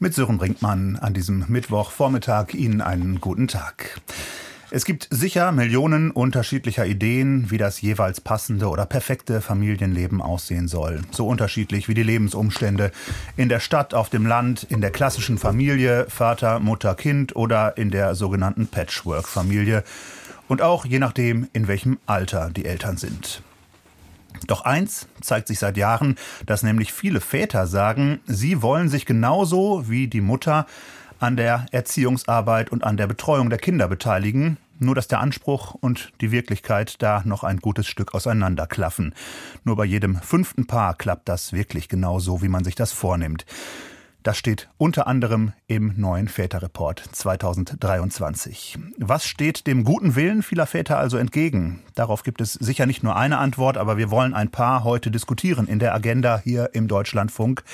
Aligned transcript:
Mit 0.00 0.14
Sören 0.14 0.38
Brinkmann 0.38 0.94
an 0.94 1.12
diesem 1.12 1.46
Mittwochvormittag 1.48 2.54
Ihnen 2.54 2.80
einen 2.80 3.20
guten 3.20 3.48
Tag. 3.48 4.00
Es 4.70 4.84
gibt 4.84 5.08
sicher 5.10 5.50
Millionen 5.50 6.12
unterschiedlicher 6.12 6.86
Ideen, 6.86 7.50
wie 7.50 7.58
das 7.58 7.80
jeweils 7.80 8.20
passende 8.20 8.68
oder 8.68 8.86
perfekte 8.86 9.40
Familienleben 9.40 10.22
aussehen 10.22 10.68
soll. 10.68 11.00
So 11.10 11.26
unterschiedlich 11.26 11.88
wie 11.88 11.94
die 11.94 12.04
Lebensumstände 12.04 12.92
in 13.36 13.48
der 13.48 13.58
Stadt, 13.58 13.92
auf 13.92 14.08
dem 14.08 14.24
Land, 14.24 14.62
in 14.62 14.80
der 14.80 14.92
klassischen 14.92 15.36
Familie, 15.36 16.06
Vater, 16.08 16.60
Mutter, 16.60 16.94
Kind 16.94 17.34
oder 17.34 17.76
in 17.76 17.90
der 17.90 18.14
sogenannten 18.14 18.68
Patchwork-Familie. 18.68 19.82
Und 20.46 20.62
auch 20.62 20.84
je 20.84 21.00
nachdem, 21.00 21.48
in 21.52 21.66
welchem 21.66 21.98
Alter 22.06 22.50
die 22.50 22.66
Eltern 22.66 22.98
sind. 22.98 23.42
Doch 24.46 24.62
eins 24.62 25.08
zeigt 25.20 25.48
sich 25.48 25.58
seit 25.58 25.76
Jahren, 25.76 26.16
dass 26.46 26.62
nämlich 26.62 26.92
viele 26.92 27.20
Väter 27.20 27.66
sagen, 27.66 28.20
sie 28.26 28.62
wollen 28.62 28.88
sich 28.88 29.06
genauso 29.06 29.88
wie 29.88 30.08
die 30.08 30.20
Mutter 30.20 30.66
an 31.18 31.36
der 31.36 31.66
Erziehungsarbeit 31.72 32.70
und 32.70 32.84
an 32.84 32.96
der 32.96 33.06
Betreuung 33.06 33.50
der 33.50 33.58
Kinder 33.58 33.88
beteiligen, 33.88 34.56
nur 34.78 34.94
dass 34.94 35.08
der 35.08 35.20
Anspruch 35.20 35.74
und 35.74 36.12
die 36.20 36.30
Wirklichkeit 36.30 37.02
da 37.02 37.22
noch 37.24 37.42
ein 37.42 37.58
gutes 37.58 37.86
Stück 37.86 38.14
auseinanderklaffen. 38.14 39.14
Nur 39.64 39.76
bei 39.76 39.84
jedem 39.84 40.16
fünften 40.16 40.66
Paar 40.66 40.94
klappt 40.94 41.28
das 41.28 41.52
wirklich 41.52 41.88
genau 41.88 42.20
so, 42.20 42.42
wie 42.42 42.48
man 42.48 42.64
sich 42.64 42.76
das 42.76 42.92
vornimmt. 42.92 43.44
Das 44.28 44.36
steht 44.36 44.68
unter 44.76 45.06
anderem 45.06 45.54
im 45.68 45.94
neuen 45.96 46.28
Väterreport 46.28 47.02
2023. 47.12 48.78
Was 48.98 49.24
steht 49.24 49.66
dem 49.66 49.84
guten 49.84 50.16
Willen 50.16 50.42
vieler 50.42 50.66
Väter 50.66 50.98
also 50.98 51.16
entgegen? 51.16 51.82
Darauf 51.94 52.24
gibt 52.24 52.42
es 52.42 52.52
sicher 52.52 52.84
nicht 52.84 53.02
nur 53.02 53.16
eine 53.16 53.38
Antwort, 53.38 53.78
aber 53.78 53.96
wir 53.96 54.10
wollen 54.10 54.34
ein 54.34 54.50
paar 54.50 54.84
heute 54.84 55.10
diskutieren 55.10 55.66
in 55.66 55.78
der 55.78 55.94
Agenda 55.94 56.42
hier 56.44 56.74
im 56.74 56.88
Deutschlandfunk. 56.88 57.64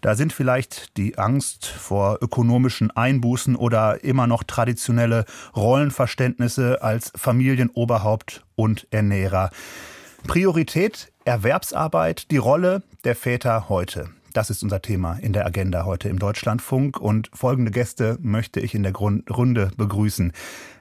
Da 0.00 0.14
sind 0.14 0.32
vielleicht 0.32 0.96
die 0.96 1.18
Angst 1.18 1.66
vor 1.66 2.16
ökonomischen 2.22 2.90
Einbußen 2.90 3.54
oder 3.54 4.02
immer 4.02 4.26
noch 4.26 4.44
traditionelle 4.44 5.26
Rollenverständnisse 5.54 6.82
als 6.82 7.12
Familienoberhaupt 7.16 8.46
und 8.54 8.86
Ernährer. 8.92 9.50
Priorität 10.26 11.12
Erwerbsarbeit, 11.26 12.30
die 12.30 12.38
Rolle 12.38 12.82
der 13.04 13.14
Väter 13.14 13.68
heute. 13.68 14.08
Das 14.32 14.48
ist 14.48 14.62
unser 14.62 14.80
Thema 14.80 15.18
in 15.20 15.32
der 15.34 15.44
Agenda 15.44 15.84
heute 15.84 16.08
im 16.08 16.18
Deutschlandfunk 16.18 16.98
und 16.98 17.28
folgende 17.34 17.70
Gäste 17.70 18.18
möchte 18.22 18.60
ich 18.60 18.74
in 18.74 18.82
der 18.82 18.94
Runde 18.94 19.70
begrüßen. 19.76 20.32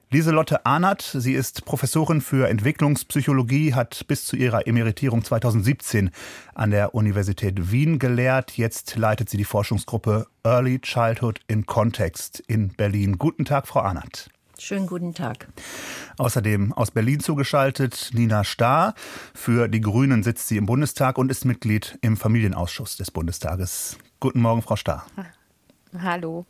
Lieselotte 0.09 0.65
Ahnert, 0.65 1.01
sie 1.01 1.33
ist 1.33 1.65
Professorin 1.65 2.21
für 2.21 2.49
Entwicklungspsychologie, 2.49 3.73
hat 3.73 4.07
bis 4.07 4.25
zu 4.25 4.35
ihrer 4.35 4.67
Emeritierung 4.67 5.23
2017 5.23 6.11
an 6.53 6.71
der 6.71 6.95
Universität 6.95 7.71
Wien 7.71 7.99
gelehrt. 7.99 8.57
Jetzt 8.57 8.95
leitet 8.97 9.29
sie 9.29 9.37
die 9.37 9.45
Forschungsgruppe 9.45 10.27
Early 10.43 10.79
Childhood 10.79 11.39
in 11.47 11.65
Context 11.65 12.41
in 12.47 12.69
Berlin. 12.69 13.17
Guten 13.17 13.45
Tag, 13.45 13.67
Frau 13.67 13.81
Ahnert. 13.81 14.29
Schönen 14.61 14.85
guten 14.85 15.15
Tag. 15.15 15.47
Außerdem 16.19 16.71
aus 16.73 16.91
Berlin 16.91 17.19
zugeschaltet 17.19 18.11
Nina 18.13 18.43
Starr. 18.43 18.93
Für 19.33 19.67
die 19.67 19.81
Grünen 19.81 20.21
sitzt 20.21 20.47
sie 20.47 20.57
im 20.57 20.67
Bundestag 20.67 21.17
und 21.17 21.31
ist 21.31 21.45
Mitglied 21.45 21.97
im 22.01 22.15
Familienausschuss 22.15 22.95
des 22.95 23.09
Bundestages. 23.09 23.97
Guten 24.19 24.39
Morgen, 24.39 24.61
Frau 24.61 24.75
Starr. 24.75 25.07
Hallo. 25.97 26.45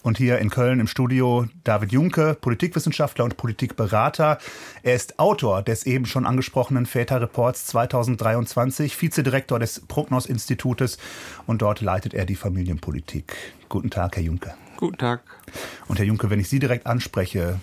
Und 0.00 0.16
hier 0.16 0.38
in 0.38 0.48
Köln 0.48 0.80
im 0.80 0.86
Studio 0.86 1.46
David 1.64 1.92
Junke, 1.92 2.34
Politikwissenschaftler 2.40 3.26
und 3.26 3.36
Politikberater. 3.36 4.38
Er 4.82 4.94
ist 4.94 5.18
Autor 5.18 5.62
des 5.62 5.84
eben 5.84 6.06
schon 6.06 6.24
angesprochenen 6.24 6.86
Väterreports 6.86 7.66
2023, 7.66 9.00
Vizedirektor 9.00 9.58
des 9.58 9.80
Prognos-Institutes 9.80 10.96
und 11.46 11.60
dort 11.60 11.82
leitet 11.82 12.14
er 12.14 12.24
die 12.24 12.36
Familienpolitik. 12.36 13.36
Guten 13.68 13.90
Tag, 13.90 14.16
Herr 14.16 14.22
Junke. 14.22 14.54
Guten 14.76 14.98
Tag. 14.98 15.22
Und 15.88 15.98
Herr 15.98 16.06
Junke, 16.06 16.30
wenn 16.30 16.40
ich 16.40 16.48
Sie 16.48 16.58
direkt 16.58 16.86
anspreche, 16.86 17.60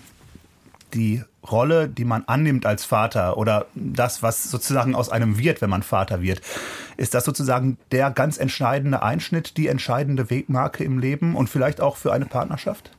die 0.94 1.22
Rolle, 1.50 1.88
die 1.88 2.04
man 2.04 2.24
annimmt 2.26 2.66
als 2.66 2.84
Vater 2.84 3.36
oder 3.36 3.66
das, 3.74 4.22
was 4.22 4.44
sozusagen 4.44 4.94
aus 4.94 5.08
einem 5.08 5.38
wird, 5.38 5.60
wenn 5.60 5.70
man 5.70 5.82
Vater 5.82 6.22
wird, 6.22 6.40
ist 6.96 7.14
das 7.14 7.24
sozusagen 7.24 7.78
der 7.90 8.10
ganz 8.10 8.38
entscheidende 8.38 9.02
Einschnitt, 9.02 9.56
die 9.56 9.68
entscheidende 9.68 10.30
Wegmarke 10.30 10.84
im 10.84 10.98
Leben 10.98 11.34
und 11.34 11.48
vielleicht 11.48 11.80
auch 11.80 11.96
für 11.96 12.12
eine 12.12 12.26
Partnerschaft? 12.26 12.90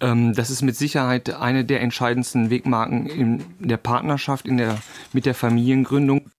Ähm, 0.00 0.34
das 0.34 0.50
ist 0.50 0.62
mit 0.62 0.76
Sicherheit 0.76 1.30
eine 1.30 1.64
der 1.64 1.80
entscheidendsten 1.80 2.50
Wegmarken 2.50 3.06
in 3.06 3.44
der 3.58 3.78
Partnerschaft, 3.78 4.46
in 4.46 4.58
der, 4.58 4.78
mit 5.12 5.26
der 5.26 5.34
Familiengründung. 5.34 6.30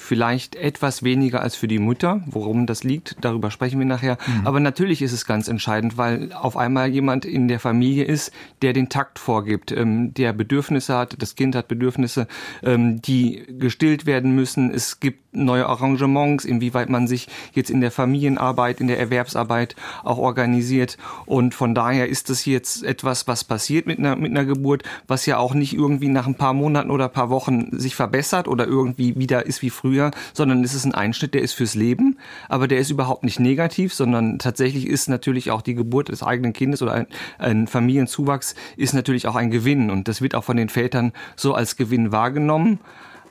Vielleicht 0.00 0.54
etwas 0.54 1.02
weniger 1.02 1.42
als 1.42 1.56
für 1.56 1.66
die 1.66 1.80
Mutter. 1.80 2.22
Worum 2.26 2.66
das 2.66 2.84
liegt, 2.84 3.16
darüber 3.20 3.50
sprechen 3.50 3.80
wir 3.80 3.86
nachher. 3.86 4.16
Mhm. 4.26 4.46
Aber 4.46 4.60
natürlich 4.60 5.02
ist 5.02 5.12
es 5.12 5.26
ganz 5.26 5.48
entscheidend, 5.48 5.98
weil 5.98 6.32
auf 6.32 6.56
einmal 6.56 6.88
jemand 6.88 7.24
in 7.24 7.48
der 7.48 7.58
Familie 7.58 8.04
ist, 8.04 8.32
der 8.62 8.72
den 8.72 8.88
Takt 8.88 9.18
vorgibt, 9.18 9.72
ähm, 9.72 10.14
der 10.14 10.32
Bedürfnisse 10.32 10.96
hat. 10.96 11.20
Das 11.20 11.34
Kind 11.34 11.56
hat 11.56 11.66
Bedürfnisse, 11.66 12.28
ähm, 12.62 13.02
die 13.02 13.44
gestillt 13.58 14.06
werden 14.06 14.34
müssen. 14.36 14.70
Es 14.70 15.00
gibt 15.00 15.28
neue 15.32 15.66
Arrangements, 15.66 16.44
inwieweit 16.44 16.88
man 16.88 17.06
sich 17.06 17.28
jetzt 17.52 17.70
in 17.70 17.80
der 17.80 17.90
Familienarbeit, 17.90 18.80
in 18.80 18.88
der 18.88 18.98
Erwerbsarbeit 18.98 19.76
auch 20.04 20.18
organisiert. 20.18 20.96
Und 21.26 21.54
von 21.54 21.74
daher 21.74 22.08
ist 22.08 22.30
das 22.30 22.44
jetzt 22.44 22.84
etwas, 22.84 23.26
was 23.26 23.44
passiert 23.44 23.86
mit 23.86 23.98
einer, 23.98 24.16
mit 24.16 24.30
einer 24.30 24.44
Geburt, 24.44 24.82
was 25.06 25.26
ja 25.26 25.38
auch 25.38 25.54
nicht 25.54 25.74
irgendwie 25.74 26.08
nach 26.08 26.26
ein 26.26 26.34
paar 26.34 26.54
Monaten 26.54 26.90
oder 26.90 27.06
ein 27.06 27.12
paar 27.12 27.30
Wochen 27.30 27.78
sich 27.78 27.94
verbessert 27.94 28.48
oder 28.48 28.66
irgendwie 28.66 29.16
wieder 29.16 29.46
ist 29.46 29.62
wie 29.62 29.70
früher, 29.70 29.87
sondern 30.32 30.64
es 30.64 30.74
ist 30.74 30.84
ein 30.84 30.94
Einschnitt, 30.94 31.34
der 31.34 31.42
ist 31.42 31.52
fürs 31.52 31.74
Leben, 31.74 32.18
aber 32.48 32.68
der 32.68 32.78
ist 32.78 32.90
überhaupt 32.90 33.24
nicht 33.24 33.40
negativ, 33.40 33.94
sondern 33.94 34.38
tatsächlich 34.38 34.86
ist 34.86 35.08
natürlich 35.08 35.50
auch 35.50 35.62
die 35.62 35.74
Geburt 35.74 36.08
des 36.08 36.22
eigenen 36.22 36.52
Kindes 36.52 36.82
oder 36.82 36.92
ein, 36.92 37.06
ein 37.38 37.66
Familienzuwachs 37.66 38.54
ist 38.76 38.94
natürlich 38.94 39.26
auch 39.26 39.36
ein 39.36 39.50
Gewinn 39.50 39.90
und 39.90 40.08
das 40.08 40.20
wird 40.20 40.34
auch 40.34 40.44
von 40.44 40.56
den 40.56 40.68
Vätern 40.68 41.12
so 41.36 41.54
als 41.54 41.76
Gewinn 41.76 42.12
wahrgenommen. 42.12 42.80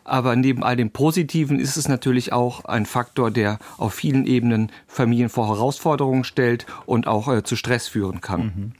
Aber 0.03 0.37
neben 0.37 0.63
all 0.63 0.77
dem 0.77 0.91
Positiven 0.91 1.59
ist 1.59 1.75
es 1.75 1.89
natürlich 1.89 2.31
auch 2.31 2.63
ein 2.63 2.85
Faktor, 2.85 3.29
der 3.29 3.59
auf 3.77 3.93
vielen 3.93 4.25
Ebenen 4.25 4.71
Familien 4.87 5.27
vor 5.27 5.49
Herausforderungen 5.49 6.23
stellt 6.23 6.65
und 6.85 7.07
auch 7.07 7.27
äh, 7.27 7.43
zu 7.43 7.57
Stress 7.57 7.89
führen 7.89 8.21
kann. 8.21 8.41
Mhm. 8.41 8.71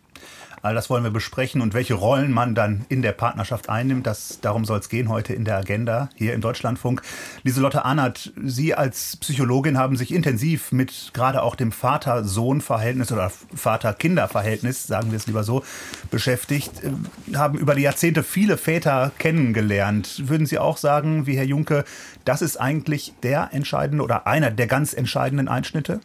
All 0.68 0.76
das 0.76 0.90
wollen 0.90 1.06
wir 1.06 1.12
besprechen 1.12 1.62
und 1.62 1.74
welche 1.74 1.94
Rollen 1.94 2.34
man 2.34 2.54
dann 2.54 2.86
in 2.90 3.02
der 3.02 3.14
Partnerschaft 3.14 3.70
einnimmt. 3.70 4.06
Das, 4.06 4.40
darum 4.42 4.66
soll 4.66 4.80
es 4.80 4.90
gehen 4.90 5.08
heute 5.08 5.32
in 5.32 5.46
der 5.46 5.56
Agenda 5.56 6.10
hier 6.16 6.34
im 6.34 6.42
Deutschlandfunk. 6.42 7.04
Lieselotte 7.44 7.86
Ahnert, 7.86 8.34
Sie 8.44 8.76
als 8.76 9.16
Psychologin 9.16 9.78
haben 9.78 9.96
sich 9.96 10.14
intensiv 10.14 10.74
mit 10.74 11.12
gerade 11.14 11.42
auch 11.42 11.56
dem 11.56 11.72
Vater-Sohn-Verhältnis 11.72 13.14
oder 13.14 13.32
Vater-Kinder-Verhältnis, 13.56 14.86
sagen 14.88 15.12
wir 15.12 15.16
es 15.16 15.26
lieber 15.26 15.46
so, 15.46 15.64
beschäftigt, 16.12 16.84
äh, 16.84 17.38
haben 17.38 17.58
über 17.58 17.74
die 17.74 17.84
Jahrzehnte 17.84 18.22
viele 18.22 18.58
Väter 18.58 19.14
kennengelernt. 19.20 20.28
Würden 20.28 20.46
Sie 20.46 20.60
auch 20.60 20.76
sagen, 20.76 21.28
wie 21.28 21.38
Herr 21.38 21.46
Junke, 21.46 21.86
das 22.26 22.42
ist 22.42 22.58
eigentlich 22.58 23.14
der 23.24 23.54
entscheidende 23.54 24.04
oder 24.04 24.28
einer 24.28 24.52
der 24.52 24.68
ganz 24.68 24.94
entscheidenden 24.94 25.48
Einschnitte? 25.48 26.02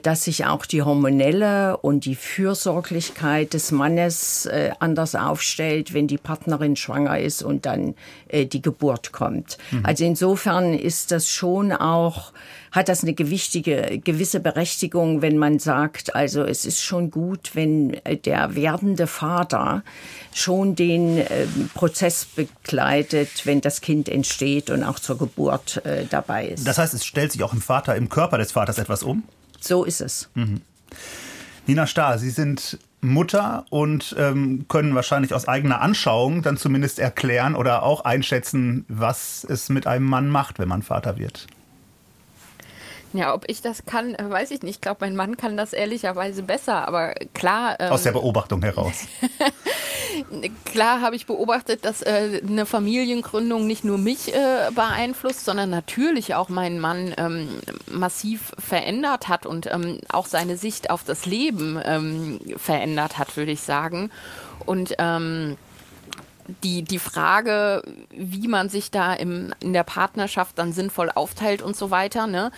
dass 0.02 0.24
sich 0.24 0.46
auch 0.46 0.66
die 0.66 0.82
hormonelle 0.82 1.78
und 1.78 2.06
die 2.06 2.16
Fürsorglichkeit 2.16 3.54
des 3.54 3.72
Mannes 3.72 4.46
äh, 4.46 4.72
anders 4.80 5.16
aufstellt, 5.16 5.94
wenn 5.94 6.08
die 6.08 6.18
Partnerin 6.18 6.76
schwanger 6.76 7.20
ist 7.20 7.44
und 7.44 7.66
dann 7.66 7.96
äh, 8.28 8.46
die 8.46 8.62
Geburt 8.62 9.12
kommt. 9.12 9.58
Mhm. 9.72 9.86
Also 9.86 10.06
insofern 10.06 10.74
ist 10.74 11.12
das 11.12 11.30
schon 11.30 11.72
auch 11.72 12.34
hat 12.74 12.90
das 12.90 13.04
eine 13.04 13.14
gewichtige, 13.14 14.02
gewisse 14.04 14.40
Berechtigung, 14.40 15.22
wenn 15.22 15.38
man 15.38 15.60
sagt, 15.60 16.16
also 16.16 16.44
es 16.44 16.66
ist 16.66 16.82
schon 16.82 17.12
gut, 17.12 17.52
wenn 17.54 17.96
der 18.26 18.56
werdende 18.56 19.06
Vater 19.06 19.84
schon 20.34 20.76
den 20.76 21.20
äh, 21.20 21.46
Prozess 21.76 22.26
begleitet, 22.26 23.46
wenn 23.46 23.62
das 23.62 23.82
Kind 23.82 24.10
entsteht 24.10 24.72
und 24.72 24.84
auch 24.84 24.98
zur 24.98 25.20
Geburt 25.20 25.86
äh, 25.86 26.06
dabei 26.10 26.48
ist. 26.48 26.68
Das 26.68 26.80
heißt, 26.80 26.96
es 26.96 27.06
stellt 27.06 27.32
sich 27.32 27.44
auch 27.44 27.54
im 27.54 27.62
Vater, 27.62 27.96
im 27.96 28.10
Körper 28.10 28.40
des 28.40 28.52
Vaters 28.52 28.80
etwas 28.80 29.04
um? 29.04 29.24
So 29.64 29.84
ist 29.84 30.02
es. 30.02 30.30
Mhm. 30.36 30.62
Nina 31.66 31.88
Starr, 31.88 32.18
Sie 32.18 32.30
sind 32.30 32.78
Mutter 33.00 33.66
und 33.70 34.16
ähm, 34.18 34.66
können 34.68 34.96
wahrscheinlich 34.96 35.34
aus 35.34 35.48
eigener 35.48 35.82
Anschauung 35.82 36.42
dann 36.42 36.58
zumindest 36.58 37.00
erklären 37.00 37.56
oder 37.56 37.84
auch 37.84 38.02
einschätzen, 38.02 38.86
was 38.88 39.46
es 39.50 39.70
mit 39.70 39.88
einem 39.88 40.06
Mann 40.06 40.30
macht, 40.30 40.60
wenn 40.60 40.68
man 40.68 40.82
Vater 40.82 41.18
wird. 41.18 41.48
Ja, 43.14 43.36
ob 43.36 43.46
ich 43.48 43.62
das 43.62 43.86
kann, 43.86 44.16
äh, 44.16 44.30
weiß 44.30 44.50
ich 44.52 44.64
nicht. 44.64 44.76
Ich 44.76 44.82
glaube, 44.82 44.98
mein 45.02 45.16
Mann 45.16 45.38
kann 45.38 45.56
das 45.56 45.72
ehrlicherweise 45.72 46.42
besser, 46.42 46.88
aber 46.88 47.14
klar. 47.34 47.80
Ähm, 47.80 47.92
Aus 47.92 48.04
der 48.04 48.12
Beobachtung 48.12 48.62
heraus. 48.64 49.06
klar 50.66 51.02
habe 51.02 51.16
ich 51.16 51.28
beobachtet, 51.28 51.86
dass 51.86 52.02
äh, 52.02 52.42
eine 52.46 52.66
Familiengründung 52.66 53.68
nicht 53.68 53.84
nur 53.84 54.00
mich 54.00 54.34
äh, 54.34 54.72
beeinflusst, 54.74 55.46
sondern 55.46 55.70
natürlich 55.70 56.34
auch 56.34 56.50
meinen 56.50 56.80
Mann 56.80 57.14
ähm, 57.18 57.50
massiv 57.92 58.52
verändert 58.58 59.28
hat 59.28 59.46
und 59.46 59.72
ähm, 59.72 60.00
auch 60.10 60.26
seine 60.26 60.58
Sicht 60.58 60.90
auf 60.90 61.04
das 61.04 61.28
Leben 61.28 61.80
ähm, 61.86 62.40
verändert 62.58 63.20
hat, 63.20 63.38
würde 63.38 63.52
ich 63.52 63.62
sagen. 63.62 64.10
Und 64.66 64.96
ähm, 64.98 65.56
die, 66.64 66.84
die 66.84 67.00
Frage, 67.00 67.84
wie 68.10 68.48
man 68.48 68.70
sich 68.70 68.92
da 68.92 69.14
im, 69.14 69.54
in 69.62 69.74
der 69.74 69.84
Partnerschaft 69.84 70.58
dann 70.58 70.74
sinnvoll 70.74 71.10
aufteilt 71.10 71.62
und 71.62 71.76
so 71.76 71.92
weiter, 71.92 72.28
ne, 72.28 72.52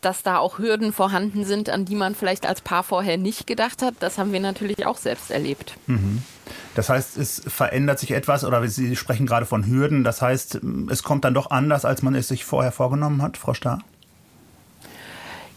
dass 0.00 0.22
da 0.22 0.38
auch 0.38 0.58
Hürden 0.58 0.92
vorhanden 0.92 1.44
sind, 1.44 1.70
an 1.70 1.84
die 1.84 1.94
man 1.94 2.14
vielleicht 2.14 2.46
als 2.46 2.60
Paar 2.60 2.82
vorher 2.82 3.16
nicht 3.16 3.46
gedacht 3.46 3.82
hat, 3.82 3.94
das 4.00 4.18
haben 4.18 4.32
wir 4.32 4.40
natürlich 4.40 4.86
auch 4.86 4.98
selbst 4.98 5.30
erlebt. 5.30 5.74
Mhm. 5.86 6.22
Das 6.74 6.88
heißt, 6.88 7.16
es 7.16 7.42
verändert 7.46 7.98
sich 7.98 8.12
etwas 8.12 8.44
oder 8.44 8.66
Sie 8.68 8.96
sprechen 8.96 9.26
gerade 9.26 9.46
von 9.46 9.66
Hürden. 9.66 10.04
Das 10.04 10.22
heißt, 10.22 10.60
es 10.90 11.02
kommt 11.02 11.24
dann 11.24 11.34
doch 11.34 11.50
anders, 11.50 11.84
als 11.84 12.02
man 12.02 12.14
es 12.14 12.28
sich 12.28 12.44
vorher 12.44 12.72
vorgenommen 12.72 13.22
hat, 13.22 13.36
Frau 13.36 13.54
Starr? 13.54 13.80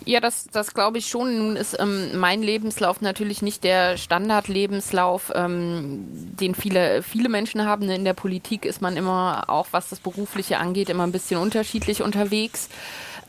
Ja, 0.03 0.19
das, 0.19 0.47
das 0.51 0.73
glaube 0.73 0.97
ich 0.97 1.07
schon. 1.07 1.37
Nun 1.37 1.55
ist 1.55 1.77
ähm, 1.79 2.17
mein 2.17 2.41
Lebenslauf 2.41 3.01
natürlich 3.01 3.43
nicht 3.43 3.63
der 3.63 3.97
Standardlebenslauf, 3.97 5.31
ähm, 5.35 6.05
den 6.09 6.55
viele, 6.55 7.03
viele 7.03 7.29
Menschen 7.29 7.65
haben. 7.65 7.87
In 7.89 8.03
der 8.03 8.13
Politik 8.13 8.65
ist 8.65 8.81
man 8.81 8.97
immer, 8.97 9.43
auch 9.47 9.67
was 9.71 9.89
das 9.89 9.99
Berufliche 9.99 10.57
angeht, 10.57 10.89
immer 10.89 11.03
ein 11.03 11.11
bisschen 11.11 11.39
unterschiedlich 11.39 12.01
unterwegs. 12.01 12.69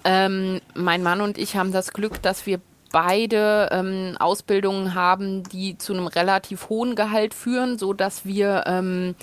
Ähm, 0.05 0.61
mein 0.75 1.03
Mann 1.03 1.21
und 1.21 1.39
ich 1.39 1.57
haben 1.57 1.73
das 1.73 1.93
Glück, 1.93 2.23
dass 2.23 2.47
wir 2.47 2.61
beide 2.93 3.69
ähm, 3.73 4.17
Ausbildungen 4.19 4.95
haben, 4.95 5.43
die 5.45 5.79
zu 5.79 5.95
einem 5.95 6.07
relativ 6.07 6.69
hohen 6.69 6.95
Gehalt 6.95 7.35
führen, 7.35 7.79
so 7.79 7.93
dass 7.93 8.25
wir 8.27 8.65
ähm, 8.67 9.15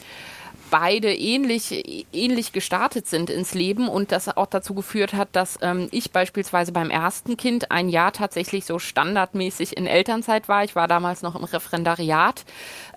beide 0.69 1.13
ähnlich, 1.13 2.05
ähnlich 2.13 2.51
gestartet 2.51 3.07
sind 3.07 3.29
ins 3.29 3.53
Leben 3.53 3.87
und 3.87 4.11
das 4.11 4.35
auch 4.35 4.45
dazu 4.45 4.73
geführt 4.73 5.13
hat, 5.13 5.29
dass 5.33 5.57
ähm, 5.61 5.87
ich 5.91 6.11
beispielsweise 6.11 6.71
beim 6.71 6.89
ersten 6.89 7.37
Kind 7.37 7.71
ein 7.71 7.89
Jahr 7.89 8.11
tatsächlich 8.11 8.65
so 8.65 8.79
standardmäßig 8.79 9.77
in 9.77 9.87
Elternzeit 9.87 10.47
war. 10.47 10.63
Ich 10.63 10.75
war 10.75 10.87
damals 10.87 11.21
noch 11.21 11.35
im 11.35 11.43
Referendariat 11.43 12.45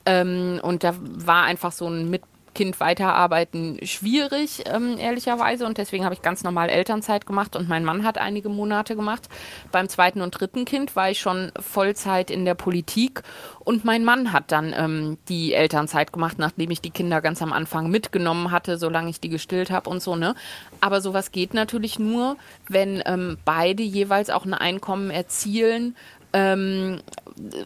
ähm, 0.06 0.60
und 0.62 0.84
da 0.84 0.94
war 0.98 1.44
einfach 1.44 1.72
so 1.72 1.86
ein 1.86 2.10
mit 2.10 2.22
Kind 2.54 2.80
weiterarbeiten 2.80 3.78
schwierig, 3.84 4.64
ähm, 4.66 4.98
ehrlicherweise. 4.98 5.66
Und 5.66 5.78
deswegen 5.78 6.04
habe 6.04 6.14
ich 6.14 6.22
ganz 6.22 6.42
normal 6.44 6.68
Elternzeit 6.68 7.26
gemacht 7.26 7.56
und 7.56 7.68
mein 7.68 7.84
Mann 7.84 8.04
hat 8.04 8.18
einige 8.18 8.48
Monate 8.48 8.96
gemacht. 8.96 9.28
Beim 9.70 9.88
zweiten 9.88 10.20
und 10.20 10.30
dritten 10.30 10.64
Kind 10.64 10.96
war 10.96 11.10
ich 11.10 11.20
schon 11.20 11.52
Vollzeit 11.58 12.30
in 12.30 12.44
der 12.44 12.54
Politik 12.54 13.22
und 13.60 13.84
mein 13.84 14.04
Mann 14.04 14.32
hat 14.32 14.52
dann 14.52 14.74
ähm, 14.76 15.18
die 15.28 15.54
Elternzeit 15.54 16.12
gemacht, 16.12 16.38
nachdem 16.38 16.70
ich 16.70 16.80
die 16.80 16.90
Kinder 16.90 17.20
ganz 17.20 17.42
am 17.42 17.52
Anfang 17.52 17.90
mitgenommen 17.90 18.50
hatte, 18.50 18.76
solange 18.76 19.10
ich 19.10 19.20
die 19.20 19.28
gestillt 19.28 19.70
habe 19.70 19.88
und 19.88 20.02
so. 20.02 20.16
Ne? 20.16 20.34
Aber 20.80 21.00
sowas 21.00 21.32
geht 21.32 21.54
natürlich 21.54 21.98
nur, 21.98 22.36
wenn 22.68 23.02
ähm, 23.06 23.38
beide 23.44 23.82
jeweils 23.82 24.30
auch 24.30 24.44
ein 24.44 24.54
Einkommen 24.54 25.10
erzielen, 25.10 25.96
ähm, 26.32 27.00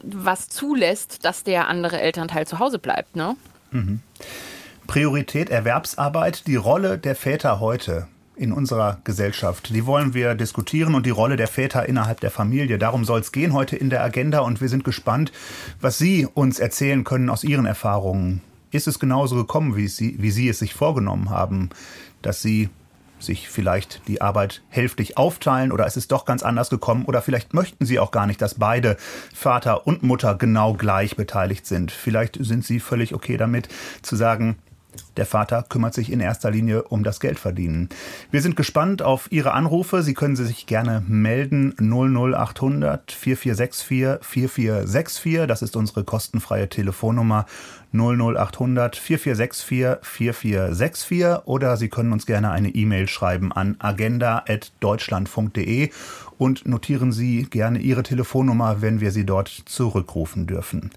was 0.03 0.49
zulässt, 0.49 1.25
dass 1.25 1.45
der 1.45 1.69
andere 1.69 2.01
Elternteil 2.01 2.47
zu 2.47 2.59
Hause 2.59 2.79
bleibt. 2.79 3.17
Ne? 3.17 3.37
Mhm. 3.71 4.01
Priorität 4.87 5.51
Erwerbsarbeit, 5.51 6.47
die 6.47 6.57
Rolle 6.57 6.99
der 6.99 7.17
Väter 7.17 7.61
heute 7.61 8.07
in 8.37 8.53
unserer 8.53 8.99
Gesellschaft. 9.05 9.71
Die 9.75 9.87
wollen 9.87 10.15
wir 10.15 10.35
diskutieren 10.35 10.95
und 10.95 11.07
die 11.07 11.11
Rolle 11.11 11.37
der 11.37 11.49
Väter 11.49 11.89
innerhalb 11.89 12.21
der 12.21 12.31
Familie. 12.31 12.79
Darum 12.79 13.05
soll 13.05 13.21
es 13.21 13.33
gehen 13.33 13.53
heute 13.53 13.77
in 13.77 13.91
der 13.91 14.03
Agenda 14.03 14.41
und 14.41 14.61
wir 14.61 14.69
sind 14.69 14.85
gespannt, 14.85 15.33
was 15.81 15.99
Sie 15.99 16.27
uns 16.27 16.59
erzählen 16.59 17.05
können 17.05 17.31
aus 17.31 17.45
Ihren 17.45 17.67
Erfahrungen. 17.67 18.43
Ist 18.71 18.87
es 18.87 18.99
genauso 18.99 19.37
gekommen, 19.37 19.77
wie 19.77 19.89
Sie, 19.89 20.17
wie 20.19 20.31
Sie 20.31 20.49
es 20.49 20.59
sich 20.59 20.75
vorgenommen 20.75 21.31
haben, 21.31 21.71
dass 22.23 22.43
Sie 22.43 22.69
sich 23.19 23.49
vielleicht 23.49 24.07
die 24.09 24.21
Arbeit 24.21 24.63
hälftig 24.69 25.17
aufteilen 25.17 25.73
oder 25.73 25.87
ist 25.87 25.97
es 25.97 26.09
doch 26.09 26.27
ganz 26.27 26.43
anders 26.43 26.69
gekommen 26.71 27.07
oder 27.07 27.23
vielleicht 27.23 27.55
möchten 27.55 27.87
Sie 27.87 27.99
auch 27.99 28.11
gar 28.11 28.27
nicht, 28.27 28.43
dass 28.43 28.57
beide 28.57 28.97
Vater 29.35 29.87
und 29.87 30.03
Mutter 30.03 30.35
genau 30.35 30.75
gleich 30.75 31.17
beteiligt 31.17 31.67
sind. 31.67 31.91
Vielleicht 31.93 32.37
sind 32.39 32.65
Sie 32.65 32.81
völlig 32.81 33.15
okay 33.15 33.37
damit 33.37 33.69
zu 34.03 34.17
sagen, 34.17 34.57
der 35.17 35.27
Vater 35.27 35.65
kümmert 35.69 35.95
sich 35.95 36.13
in 36.13 36.21
erster 36.21 36.51
Linie 36.51 36.83
um 36.85 37.05
das 37.05 37.21
Geldverdienen. 37.21 37.89
Wir 38.31 38.43
sind 38.43 38.57
gespannt 38.57 39.03
auf 39.03 39.31
Ihre 39.31 39.53
Anrufe. 39.53 40.03
Sie 40.03 40.15
können 40.15 40.37
sich 40.37 40.67
gerne 40.67 41.03
melden 41.07 41.75
00800 41.79 43.13
4464 43.13 44.27
4464. 44.27 45.47
Das 45.47 45.61
ist 45.63 45.77
unsere 45.77 46.03
kostenfreie 46.05 46.69
Telefonnummer 46.69 47.47
00800 47.93 48.97
4464 48.97 49.99
4464 50.03 51.47
oder 51.47 51.77
Sie 51.77 51.89
können 51.89 52.13
uns 52.13 52.27
gerne 52.27 52.51
eine 52.51 52.71
E-Mail 52.71 53.07
schreiben 53.09 53.53
an 53.53 53.77
agenda.deutschlandfunk.de 53.79 55.91
und 56.39 56.67
notieren 56.67 57.13
Sie 57.13 57.45
gerne 57.45 57.79
Ihre 57.79 58.03
Telefonnummer, 58.03 58.83
wenn 58.83 59.01
wir 59.01 59.13
Sie 59.13 59.25
dort 59.25 59.49
zurückrufen 59.49 60.47
dürfen 60.47 60.91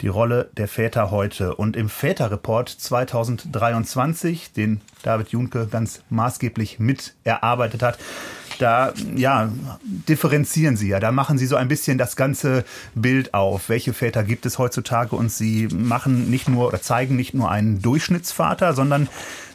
die 0.00 0.08
Rolle 0.08 0.50
der 0.56 0.68
Väter 0.68 1.10
heute. 1.10 1.54
Und 1.54 1.76
im 1.76 1.88
Väterreport 1.88 2.68
2023, 2.68 4.52
den 4.52 4.80
David 5.02 5.28
Junke 5.28 5.66
ganz 5.66 6.02
maßgeblich 6.10 6.78
mit 6.78 7.14
erarbeitet 7.24 7.82
hat, 7.82 7.98
da 8.58 8.92
ja, 9.16 9.50
differenzieren 9.82 10.76
Sie 10.76 10.88
ja, 10.88 11.00
da 11.00 11.10
machen 11.10 11.38
Sie 11.38 11.46
so 11.46 11.56
ein 11.56 11.68
bisschen 11.68 11.98
das 11.98 12.14
ganze 12.14 12.64
Bild 12.94 13.34
auf. 13.34 13.68
Welche 13.68 13.92
Väter 13.92 14.22
gibt 14.22 14.46
es 14.46 14.58
heutzutage? 14.58 15.16
Und 15.16 15.32
Sie 15.32 15.68
machen 15.68 16.30
nicht 16.30 16.48
nur 16.48 16.68
oder 16.68 16.80
zeigen 16.80 17.16
nicht 17.16 17.34
nur 17.34 17.50
einen 17.50 17.82
Durchschnittsvater, 17.82 18.72
sondern 18.74 19.08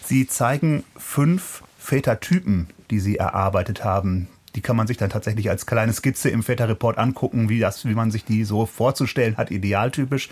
Sie 0.03 0.27
zeigen 0.27 0.83
fünf 0.97 1.63
Vätertypen, 1.77 2.68
die 2.91 3.00
Sie 3.00 3.18
erarbeitet 3.18 3.83
haben 3.83 4.27
die 4.56 4.62
kann 4.62 4.75
man 4.75 4.88
sich 4.88 4.98
dann 4.98 5.10
tatsächlich 5.10 5.50
als 5.50 5.66
kleine 5.66 5.94
Skizze 5.94 6.30
im 6.30 6.44
Väterreport 6.44 6.98
angucken, 6.98 7.50
wie, 7.50 7.60
das, 7.60 7.86
wie 7.86 7.94
man 7.94 8.12
sich 8.12 8.25
die 8.25 8.44
so 8.44 8.66
vorzustellen 8.66 9.38
hat, 9.38 9.51
idealtypisch. 9.51 10.30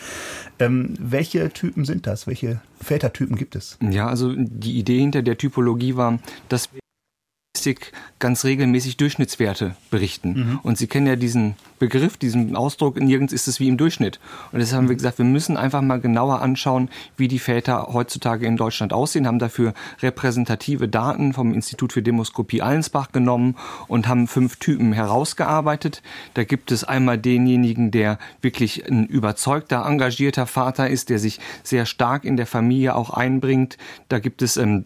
Ähm, 0.59 0.93
welche 0.99 1.49
Typen 1.49 1.85
sind 1.85 2.07
das? 2.07 2.27
Welche 2.27 2.61
Vätertypen 2.81 3.35
gibt 3.35 3.55
es? 3.55 3.77
Ja, 3.81 4.07
also 4.07 4.33
die 4.35 4.77
Idee 4.77 4.99
hinter 4.99 5.21
der 5.21 5.37
Typologie 5.37 5.95
war, 5.95 6.19
dass 6.49 6.73
wir 6.73 6.79
Statistik 7.57 7.91
ganz 8.19 8.45
regelmäßig 8.45 8.97
Durchschnittswerte 8.97 9.75
berichten. 9.91 10.33
Mhm. 10.33 10.59
Und 10.63 10.77
Sie 10.77 10.87
kennen 10.87 11.07
ja 11.07 11.15
diesen 11.15 11.55
Begriff, 11.79 12.17
diesen 12.17 12.55
Ausdruck, 12.55 12.99
nirgends 12.99 13.33
ist 13.33 13.47
es 13.47 13.59
wie 13.59 13.67
im 13.67 13.77
Durchschnitt. 13.77 14.19
Und 14.51 14.59
deshalb 14.59 14.81
haben 14.81 14.89
wir 14.89 14.95
gesagt, 14.95 15.19
wir 15.19 15.25
müssen 15.25 15.57
einfach 15.57 15.81
mal 15.81 15.99
genauer 15.99 16.41
anschauen, 16.41 16.89
wie 17.15 17.27
die 17.27 17.37
Väter 17.37 17.89
heutzutage 17.93 18.47
in 18.47 18.57
Deutschland 18.57 18.93
aussehen, 18.93 19.27
haben 19.27 19.37
dafür 19.37 19.73
repräsentative 20.01 20.87
Daten 20.87 21.33
vom 21.33 21.53
Institut 21.53 21.93
für 21.93 22.01
Demoskopie 22.01 22.61
Allensbach 22.61 23.11
genommen 23.11 23.55
und 23.87 24.07
haben 24.07 24.27
fünf 24.27 24.57
Typen 24.57 24.93
herausgearbeitet. 24.93 26.01
Da 26.33 26.43
gibt 26.43 26.71
es 26.71 26.83
einmal 26.83 27.19
denjenigen, 27.19 27.91
der 27.91 28.17
wirklich 28.41 28.89
ein 28.89 29.05
überzeugter, 29.05 29.85
engagierter 29.85 30.47
Vater 30.47 30.89
ist, 30.89 31.09
der 31.09 31.19
sich 31.19 31.39
sehr 31.63 31.85
stark 31.85 32.23
in 32.23 32.37
der 32.37 32.47
Familie 32.47 32.95
auch 32.95 33.11
einbringt. 33.11 33.77
Da 34.09 34.17
gibt 34.17 34.41
es 34.41 34.57
ähm, 34.57 34.85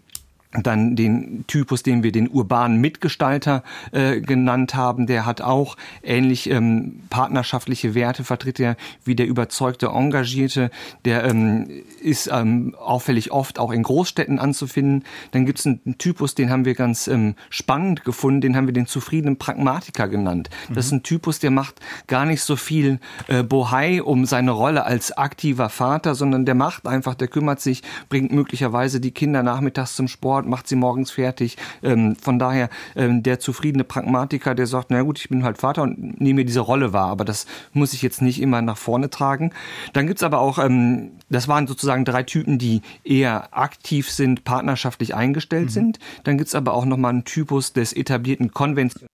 dann 0.52 0.96
den 0.96 1.46
Typus, 1.48 1.84
den 1.84 2.04
wir 2.04 2.12
den 2.12 2.30
urbanen 2.30 2.82
Mitgestalter 2.82 3.64
äh, 3.92 4.20
genannt 4.20 4.76
haben, 4.76 5.08
der 5.08 5.26
hat 5.26 5.42
auch 5.42 5.78
ähnlich 6.04 6.50
ähm, 6.50 7.02
partnerschaftliche 7.10 7.96
Werte, 7.96 8.24
vertritt 8.24 8.60
er 8.60 8.76
wie 9.06 9.16
der 9.16 9.28
überzeugte 9.28 9.88
Engagierte, 9.88 10.70
der 11.06 11.24
ähm, 11.24 11.68
ist 12.02 12.30
ähm, 12.32 12.76
auffällig 12.78 13.32
oft 13.32 13.60
auch 13.60 13.72
in 13.72 13.84
Großstädten 13.84 14.40
anzufinden. 14.40 15.04
Dann 15.32 15.46
gibt 15.46 15.60
es 15.60 15.66
einen 15.66 15.98
Typus, 15.98 16.36
den 16.36 16.50
haben 16.50 16.66
wir 16.66 16.76
ganz 16.76 17.08
ähm, 17.08 17.36
spannend 17.50 18.04
gefunden, 18.04 18.42
den 18.42 18.56
haben 18.56 18.68
wir 18.68 18.74
den 18.74 18.88
zufriedenen 18.88 19.38
Pragmatiker 19.38 20.08
genannt. 20.08 20.50
Mhm. 20.70 20.74
Das 20.74 20.86
ist 20.88 20.92
ein 20.92 21.04
Typus, 21.04 21.40
der 21.40 21.52
macht 21.52 21.76
gar 22.08 22.26
nicht 22.26 22.42
so 22.42 22.56
viel 22.56 23.00
äh, 23.28 23.44
Bohai 23.44 24.04
um 24.04 24.26
seine 24.26 24.52
Rolle 24.52 24.86
als 24.86 25.12
aktiver 25.12 25.70
Vater, 25.70 26.16
sondern 26.16 26.46
der 26.46 26.56
macht 26.56 26.88
einfach, 26.88 27.16
der 27.16 27.28
kümmert 27.28 27.62
sich, 27.62 27.84
bringt 28.10 28.32
möglicherweise 28.32 29.00
die 29.00 29.12
Kinder 29.12 29.44
nachmittags 29.44 29.96
zum 29.96 30.08
Sport, 30.08 30.41
Sport, 30.42 30.48
macht 30.48 30.68
sie 30.68 30.76
morgens 30.76 31.12
fertig. 31.12 31.58
Ähm, 31.84 32.16
von 32.16 32.40
daher 32.40 32.70
ähm, 32.96 33.24
der 33.24 33.40
zufriedene 33.40 33.84
Pragmatiker, 33.84 34.56
der 34.56 34.68
sagt, 34.68 34.90
na 34.90 35.02
gut, 35.02 35.20
ich 35.20 35.30
bin 35.30 35.44
halt 35.44 35.58
Vater 35.58 35.84
und 35.84 36.20
nehme 36.20 36.42
mir 36.42 36.46
diese 36.46 36.60
Rolle 36.60 36.94
wahr, 36.94 37.10
aber 37.10 37.26
das 37.26 37.46
muss 37.74 37.94
ich 37.94 38.02
jetzt 38.02 38.22
nicht 38.22 38.42
immer 38.42 38.62
nach 38.62 38.78
vorne 38.78 39.10
tragen. 39.10 39.52
Dann 39.94 40.08
gibt's 40.08 40.24
aber 40.24 40.40
auch, 40.40 40.58
ähm, 40.58 41.12
das 41.30 41.48
waren 41.48 41.68
sozusagen 41.68 42.06
drei 42.06 42.24
Typen, 42.24 42.58
die 42.58 42.82
eher 43.04 43.56
aktiv 43.58 44.10
sind, 44.10 44.44
partnerschaftlich 44.44 45.16
eingestellt 45.16 45.66
mhm. 45.66 45.70
sind. 45.70 46.00
Dann 46.24 46.38
gibt's 46.38 46.56
aber 46.56 46.74
auch 46.74 46.86
nochmal 46.86 47.12
einen 47.12 47.26
Typus 47.26 47.74
des 47.74 47.94
etablierten 47.94 48.52
Konventions. 48.52 49.08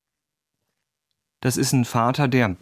Das 1.41 1.57
ist 1.57 1.72
ein 1.72 1.86
Vater, 1.86 2.27
der 2.27 2.55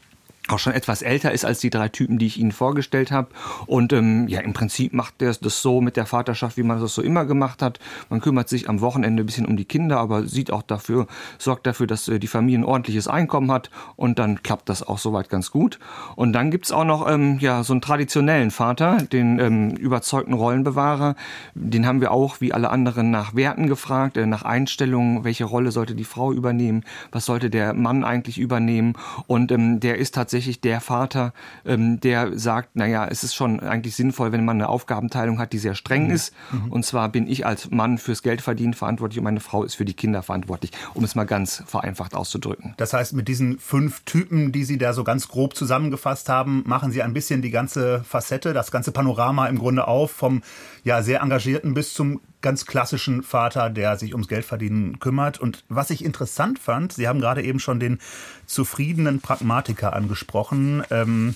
auch 0.50 0.60
schon 0.60 0.74
etwas 0.74 1.02
älter 1.02 1.32
ist 1.32 1.44
als 1.44 1.60
die 1.60 1.70
drei 1.70 1.90
Typen, 1.90 2.20
die 2.20 2.28
ich 2.28 2.40
Ihnen 2.40 2.52
vorgestellt 2.52 3.12
habe. 3.12 3.30
Und 3.66 3.94
ähm, 3.94 4.28
ja, 4.28 4.42
im 4.42 4.54
Prinzip 4.54 4.94
macht 4.94 5.22
er 5.22 5.34
das 5.34 5.62
so 5.62 5.82
mit 5.82 5.98
der 5.98 6.06
Vaterschaft, 6.06 6.58
wie 6.58 6.64
man 6.64 6.80
das 6.80 6.94
so 6.94 7.02
immer 7.02 7.26
gemacht 7.26 7.62
hat. 7.62 7.80
Man 8.10 8.22
kümmert 8.22 8.48
sich 8.48 8.70
am 8.70 8.82
Wochenende 8.82 9.24
ein 9.24 9.26
bisschen 9.26 9.46
um 9.46 9.58
die 9.58 9.66
Kinder, 9.66 10.00
aber 10.00 10.24
sieht 10.28 10.52
auch 10.52 10.62
dafür, 10.62 11.08
sorgt 11.40 11.66
dafür, 11.66 11.88
dass 11.88 12.08
äh, 12.08 12.20
die 12.20 12.28
Familie 12.28 12.60
ein 12.60 12.64
ordentliches 12.64 13.08
Einkommen 13.08 13.52
hat. 13.52 13.72
Und 13.96 14.20
dann 14.20 14.44
klappt 14.44 14.70
das 14.70 14.84
auch 14.84 15.00
soweit 15.00 15.30
ganz 15.30 15.50
gut. 15.50 15.80
Und 16.16 16.34
dann 16.34 16.52
gibt's 16.52 16.72
auch 16.72 16.86
noch 16.86 17.10
ähm, 17.10 17.40
ja, 17.40 17.64
so 17.64 17.74
einen 17.74 17.82
traditionellen 17.82 18.52
Vater, 18.52 18.98
den 18.98 19.40
ähm, 19.40 19.72
überzeugten 19.72 20.34
Rollenbewahrer. 20.34 21.16
Den 21.56 21.88
haben 21.88 22.02
wir 22.02 22.12
auch, 22.12 22.40
wie 22.40 22.54
alle 22.54 22.70
anderen, 22.70 23.10
nach 23.10 23.36
Werten 23.36 23.68
gefragt, 23.68 24.16
äh, 24.18 24.28
nach 24.28 24.44
Einstellungen. 24.44 25.24
Welche 25.24 25.46
Rolle 25.46 25.72
sollte 25.72 25.96
die 25.96 26.04
Frau 26.04 26.32
übernehmen? 26.32 26.84
Was 27.12 27.26
sollte 27.26 27.50
der 27.50 27.74
Mann 27.74 28.04
eigentlich 28.04 28.38
übernehmen? 28.38 28.94
Und 29.26 29.52
ähm, 29.52 29.80
der 29.80 29.98
ist 29.98 30.14
tatsächlich 30.14 30.35
tatsächlich 30.36 30.60
der 30.60 30.82
Vater, 30.82 31.34
ähm, 31.66 32.02
der 32.02 32.38
sagt, 32.38 32.76
naja, 32.76 33.08
es 33.10 33.24
ist 33.24 33.36
schon 33.36 33.62
eigentlich 33.62 33.96
sinnvoll, 33.96 34.34
wenn 34.34 34.44
man 34.44 34.58
eine 34.58 34.68
Aufgabenteilung 34.68 35.40
hat, 35.40 35.54
die 35.54 35.60
sehr 35.60 35.76
streng 35.76 36.08
mhm. 36.08 36.12
ist. 36.12 36.34
Mhm. 36.52 36.74
Und 36.74 36.86
zwar 36.86 37.08
bin 37.08 37.26
ich 37.26 37.46
als 37.46 37.72
Mann 37.72 37.98
fürs 37.98 38.22
Geldverdienen 38.22 38.74
verantwortlich 38.74 39.20
und 39.20 39.24
meine 39.24 39.40
Frau 39.40 39.64
ist 39.64 39.76
für 39.76 39.86
die 39.86 39.94
Kinder 39.94 40.24
verantwortlich, 40.24 40.72
um 40.94 41.06
es 41.06 41.16
mal 41.16 41.24
ganz 41.24 41.64
vereinfacht 41.66 42.16
auszudrücken. 42.16 42.74
Das 42.76 42.92
heißt, 42.92 43.14
mit 43.14 43.30
diesen 43.30 43.60
fünf 43.60 44.02
Typen, 44.04 44.52
die 44.52 44.66
Sie 44.66 44.78
da 44.78 44.92
so 44.92 45.06
ganz 45.06 45.30
grob 45.30 45.56
zusammengefasst 45.56 46.28
haben, 46.28 46.64
machen 46.66 46.92
Sie 46.92 47.02
ein 47.02 47.14
bisschen 47.14 47.42
die 47.42 47.52
ganze 47.52 48.04
Facette, 48.04 48.52
das 48.52 48.72
ganze 48.72 48.92
Panorama 48.92 49.48
im 49.48 49.58
Grunde 49.58 49.88
auf, 49.88 50.12
vom 50.12 50.42
ja 50.84 51.02
sehr 51.02 51.22
engagierten 51.22 51.74
bis 51.74 51.94
zum 51.94 52.20
ganz 52.46 52.68
klassischen 52.68 53.24
Vater, 53.24 53.72
der 53.72 53.98
sich 53.98 54.14
ums 54.14 54.28
Geldverdienen 54.28 55.00
kümmert. 55.00 55.40
Und 55.40 55.64
was 55.68 55.90
ich 55.90 56.06
interessant 56.06 56.60
fand, 56.60 56.94
Sie 56.94 57.08
haben 57.08 57.20
gerade 57.20 57.42
eben 57.42 57.60
schon 57.60 57.80
den 57.80 57.98
zufriedenen 58.46 59.20
Pragmatiker 59.20 59.94
angesprochen. 59.94 60.84
Ähm, 60.92 61.34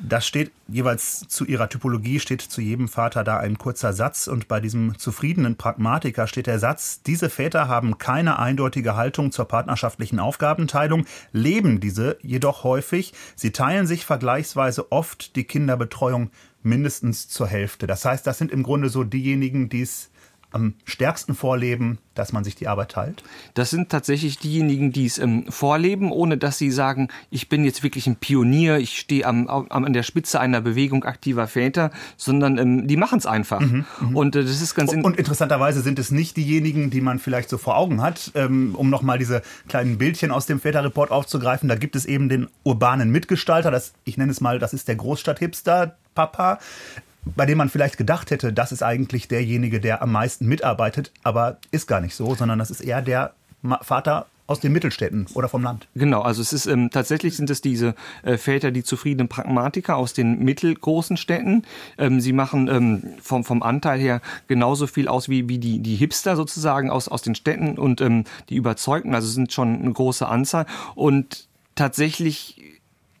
das 0.00 0.24
steht 0.24 0.52
jeweils 0.68 1.26
zu 1.28 1.44
ihrer 1.44 1.68
Typologie, 1.68 2.20
steht 2.20 2.40
zu 2.40 2.60
jedem 2.60 2.86
Vater 2.88 3.24
da 3.24 3.38
ein 3.38 3.58
kurzer 3.58 3.92
Satz. 3.92 4.28
Und 4.28 4.46
bei 4.46 4.60
diesem 4.60 4.96
zufriedenen 4.96 5.56
Pragmatiker 5.56 6.28
steht 6.28 6.46
der 6.46 6.60
Satz, 6.60 7.02
diese 7.02 7.28
Väter 7.28 7.66
haben 7.66 7.98
keine 7.98 8.38
eindeutige 8.38 8.94
Haltung 8.94 9.32
zur 9.32 9.46
partnerschaftlichen 9.46 10.20
Aufgabenteilung, 10.20 11.04
leben 11.32 11.80
diese 11.80 12.16
jedoch 12.22 12.62
häufig. 12.62 13.12
Sie 13.34 13.50
teilen 13.50 13.88
sich 13.88 14.06
vergleichsweise 14.06 14.92
oft 14.92 15.34
die 15.34 15.44
Kinderbetreuung 15.44 16.30
mindestens 16.62 17.28
zur 17.28 17.48
Hälfte. 17.48 17.88
Das 17.88 18.04
heißt, 18.04 18.24
das 18.24 18.38
sind 18.38 18.52
im 18.52 18.62
Grunde 18.62 18.88
so 18.88 19.02
diejenigen, 19.02 19.68
die 19.68 19.82
es 19.82 20.11
am 20.52 20.74
stärksten 20.84 21.34
vorleben, 21.34 21.98
dass 22.14 22.32
man 22.32 22.44
sich 22.44 22.54
die 22.54 22.68
Arbeit 22.68 22.92
teilt? 22.92 23.22
Das 23.54 23.70
sind 23.70 23.88
tatsächlich 23.88 24.38
diejenigen, 24.38 24.92
die 24.92 25.06
es 25.06 25.18
ähm, 25.18 25.46
vorleben, 25.48 26.12
ohne 26.12 26.36
dass 26.36 26.58
sie 26.58 26.70
sagen, 26.70 27.08
ich 27.30 27.48
bin 27.48 27.64
jetzt 27.64 27.82
wirklich 27.82 28.06
ein 28.06 28.16
Pionier, 28.16 28.78
ich 28.78 28.98
stehe 28.98 29.26
am, 29.26 29.48
am, 29.48 29.66
an 29.70 29.92
der 29.92 30.02
Spitze 30.02 30.40
einer 30.40 30.60
Bewegung 30.60 31.04
aktiver 31.04 31.46
Väter, 31.46 31.90
sondern 32.16 32.58
ähm, 32.58 32.86
die 32.86 32.96
machen 32.96 33.18
es 33.18 33.26
einfach. 33.26 33.60
Mhm, 33.60 33.84
mhm, 34.00 34.16
und 34.16 34.36
äh, 34.36 34.42
das 34.42 34.60
ist 34.60 34.74
ganz 34.74 34.92
in 34.92 35.02
und 35.02 35.16
interessanterweise 35.16 35.80
sind 35.80 35.98
es 35.98 36.10
nicht 36.10 36.36
diejenigen, 36.36 36.90
die 36.90 37.00
man 37.00 37.18
vielleicht 37.18 37.48
so 37.48 37.58
vor 37.58 37.76
Augen 37.76 38.02
hat, 38.02 38.32
ähm, 38.34 38.74
um 38.74 38.90
nochmal 38.90 39.18
diese 39.18 39.42
kleinen 39.68 39.98
Bildchen 39.98 40.30
aus 40.30 40.46
dem 40.46 40.60
Väterreport 40.60 41.10
aufzugreifen. 41.10 41.68
Da 41.68 41.76
gibt 41.76 41.96
es 41.96 42.04
eben 42.04 42.28
den 42.28 42.48
urbanen 42.62 43.10
Mitgestalter, 43.10 43.70
das, 43.70 43.92
ich 44.04 44.16
nenne 44.16 44.32
es 44.32 44.40
mal, 44.40 44.58
das 44.58 44.72
ist 44.72 44.88
der 44.88 44.96
Großstadthipster. 44.96 45.96
Papa, 46.14 46.58
bei 47.24 47.46
dem 47.46 47.58
man 47.58 47.68
vielleicht 47.68 47.98
gedacht 47.98 48.30
hätte, 48.30 48.52
das 48.52 48.72
ist 48.72 48.82
eigentlich 48.82 49.28
derjenige, 49.28 49.80
der 49.80 50.02
am 50.02 50.12
meisten 50.12 50.46
mitarbeitet, 50.46 51.12
aber 51.22 51.58
ist 51.70 51.86
gar 51.86 52.00
nicht 52.00 52.14
so, 52.14 52.34
sondern 52.34 52.58
das 52.58 52.70
ist 52.70 52.80
eher 52.80 53.02
der 53.02 53.34
Vater 53.82 54.26
aus 54.48 54.60
den 54.60 54.72
Mittelstädten 54.72 55.26
oder 55.34 55.48
vom 55.48 55.62
Land. 55.62 55.86
Genau, 55.94 56.20
also 56.20 56.42
es 56.42 56.52
ist 56.52 56.66
ähm, 56.66 56.90
tatsächlich 56.90 57.36
sind 57.36 57.48
es 57.48 57.60
diese 57.60 57.94
äh, 58.22 58.36
Väter, 58.36 58.70
die 58.70 58.82
zufriedenen 58.82 59.28
Pragmatiker 59.28 59.96
aus 59.96 60.12
den 60.12 60.40
mittelgroßen 60.40 61.16
Städten. 61.16 61.62
Ähm, 61.96 62.20
sie 62.20 62.32
machen 62.32 62.68
ähm, 62.68 63.02
vom, 63.22 63.44
vom 63.44 63.62
Anteil 63.62 64.00
her 64.00 64.20
genauso 64.48 64.86
viel 64.86 65.08
aus 65.08 65.28
wie, 65.28 65.48
wie 65.48 65.58
die, 65.58 65.78
die 65.78 65.96
Hipster 65.96 66.36
sozusagen 66.36 66.90
aus, 66.90 67.08
aus 67.08 67.22
den 67.22 67.34
Städten 67.34 67.78
und 67.78 68.00
ähm, 68.00 68.24
die 68.48 68.56
Überzeugten, 68.56 69.14
also 69.14 69.28
sind 69.28 69.52
schon 69.52 69.80
eine 69.80 69.92
große 69.92 70.26
Anzahl. 70.26 70.66
Und 70.96 71.48
tatsächlich 71.74 72.60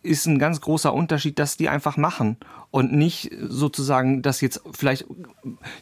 ist 0.02 0.26
ein 0.26 0.40
ganz 0.40 0.60
großer 0.60 0.92
Unterschied, 0.92 1.38
dass 1.38 1.56
die 1.56 1.68
einfach 1.68 1.96
machen 1.96 2.36
und 2.72 2.92
nicht 2.92 3.30
sozusagen 3.40 4.22
das 4.22 4.40
jetzt 4.40 4.62
vielleicht 4.72 5.04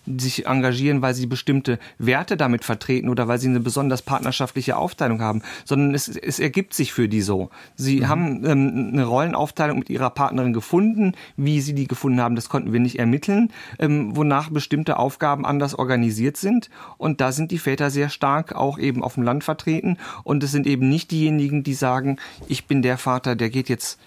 sich 0.06 0.46
engagieren, 0.46 1.00
weil 1.00 1.14
sie 1.14 1.26
bestimmte 1.26 1.78
Werte 1.98 2.36
damit 2.36 2.64
vertreten 2.64 3.08
oder 3.08 3.28
weil 3.28 3.38
sie 3.38 3.48
eine 3.48 3.60
besonders 3.60 4.02
partnerschaftliche 4.02 4.76
Aufteilung 4.76 5.22
haben, 5.22 5.42
sondern 5.64 5.94
es, 5.94 6.08
es 6.08 6.40
ergibt 6.40 6.74
sich 6.74 6.92
für 6.92 7.08
die 7.08 7.22
so. 7.22 7.48
Sie 7.76 8.00
mhm. 8.00 8.08
haben 8.08 8.44
ähm, 8.44 8.90
eine 8.92 9.04
Rollenaufteilung 9.04 9.78
mit 9.78 9.88
ihrer 9.88 10.10
Partnerin 10.10 10.52
gefunden. 10.52 11.14
Wie 11.36 11.60
sie 11.60 11.74
die 11.74 11.86
gefunden 11.86 12.20
haben, 12.20 12.34
das 12.34 12.48
konnten 12.48 12.72
wir 12.72 12.80
nicht 12.80 12.98
ermitteln, 12.98 13.52
ähm, 13.78 14.16
wonach 14.16 14.50
bestimmte 14.50 14.98
Aufgaben 14.98 15.46
anders 15.46 15.76
organisiert 15.76 16.36
sind. 16.36 16.70
Und 16.98 17.20
da 17.20 17.30
sind 17.30 17.52
die 17.52 17.58
Väter 17.58 17.90
sehr 17.90 18.08
stark 18.08 18.52
auch 18.52 18.78
eben 18.78 19.04
auf 19.04 19.14
dem 19.14 19.22
Land 19.22 19.44
vertreten. 19.44 19.96
Und 20.24 20.42
es 20.42 20.50
sind 20.50 20.66
eben 20.66 20.88
nicht 20.88 21.12
diejenigen, 21.12 21.62
die 21.62 21.74
sagen, 21.74 22.18
ich 22.48 22.66
bin 22.66 22.82
der 22.82 22.98
Vater, 22.98 23.36
der 23.36 23.48
geht 23.48 23.68
jetzt 23.68 24.00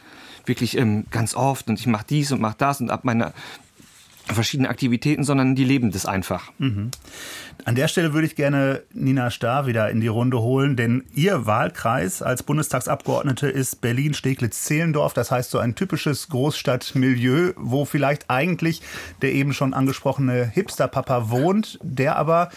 wirklich 0.46 0.78
ähm, 0.78 1.06
ganz 1.12 1.36
oft 1.36 1.70
und 1.70 1.80
ich 1.80 1.88
mache 1.88 2.06
dies 2.10 2.32
und 2.32 2.42
mache 2.42 2.56
das 2.58 2.82
und 2.82 2.90
ab 2.90 3.04
meiner 3.04 3.34
verschiedene 4.26 4.70
Aktivitäten, 4.70 5.24
sondern 5.24 5.56
die 5.56 5.66
leben 5.66 5.92
das 5.92 6.06
einfach. 6.06 6.52
Mhm. 6.58 6.92
An 7.66 7.76
der 7.76 7.88
Stelle 7.88 8.14
würde 8.14 8.26
ich 8.26 8.36
gerne 8.36 8.84
Nina 8.94 9.30
Starr 9.30 9.68
wieder 9.68 9.90
in 9.90 10.00
die 10.00 10.08
Runde 10.08 10.40
holen, 10.40 10.76
denn 10.76 11.04
Ihr 11.14 11.46
Wahlkreis 11.46 12.22
als 12.22 12.44
Bundestagsabgeordnete 12.44 13.50
ist 13.50 13.82
Berlin-Steglitz-Zehlendorf. 13.82 15.14
Das 15.14 15.30
heißt 15.32 15.52
so 15.52 15.60
ein 15.60 15.76
typisches 15.76 16.30
Großstadtmilieu, 16.30 17.54
wo 17.58 17.86
vielleicht 17.86 18.30
eigentlich 18.30 18.82
der 19.22 19.34
eben 19.34 19.54
schon 19.54 19.74
angesprochene 19.74 20.46
Hipster-Papa 20.46 21.30
wohnt, 21.30 21.80
der 21.82 22.16
aber 22.16 22.50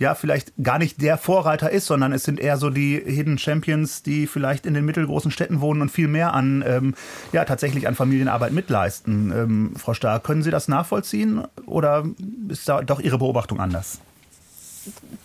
ja 0.00 0.14
vielleicht 0.14 0.52
gar 0.60 0.78
nicht 0.78 1.00
der 1.02 1.18
Vorreiter 1.18 1.70
ist, 1.70 1.86
sondern 1.86 2.12
es 2.12 2.24
sind 2.24 2.40
eher 2.40 2.56
so 2.56 2.70
die 2.70 3.00
Hidden 3.04 3.38
Champions, 3.38 4.02
die 4.02 4.26
vielleicht 4.26 4.64
in 4.66 4.74
den 4.74 4.84
mittelgroßen 4.84 5.30
Städten 5.30 5.60
wohnen 5.60 5.82
und 5.82 5.90
viel 5.90 6.08
mehr 6.08 6.32
an 6.32 6.64
ähm, 6.66 6.94
ja 7.32 7.44
tatsächlich 7.44 7.86
an 7.86 7.94
Familienarbeit 7.94 8.52
mitleisten. 8.52 9.30
Ähm, 9.30 9.74
Frau 9.76 9.92
Starr, 9.94 10.18
können 10.20 10.42
Sie 10.42 10.50
das 10.50 10.68
nachvollziehen 10.68 11.44
oder 11.66 12.04
ist 12.48 12.68
da 12.68 12.82
doch 12.82 12.98
Ihre 12.98 13.18
Beobachtung 13.18 13.60
anders? 13.60 14.00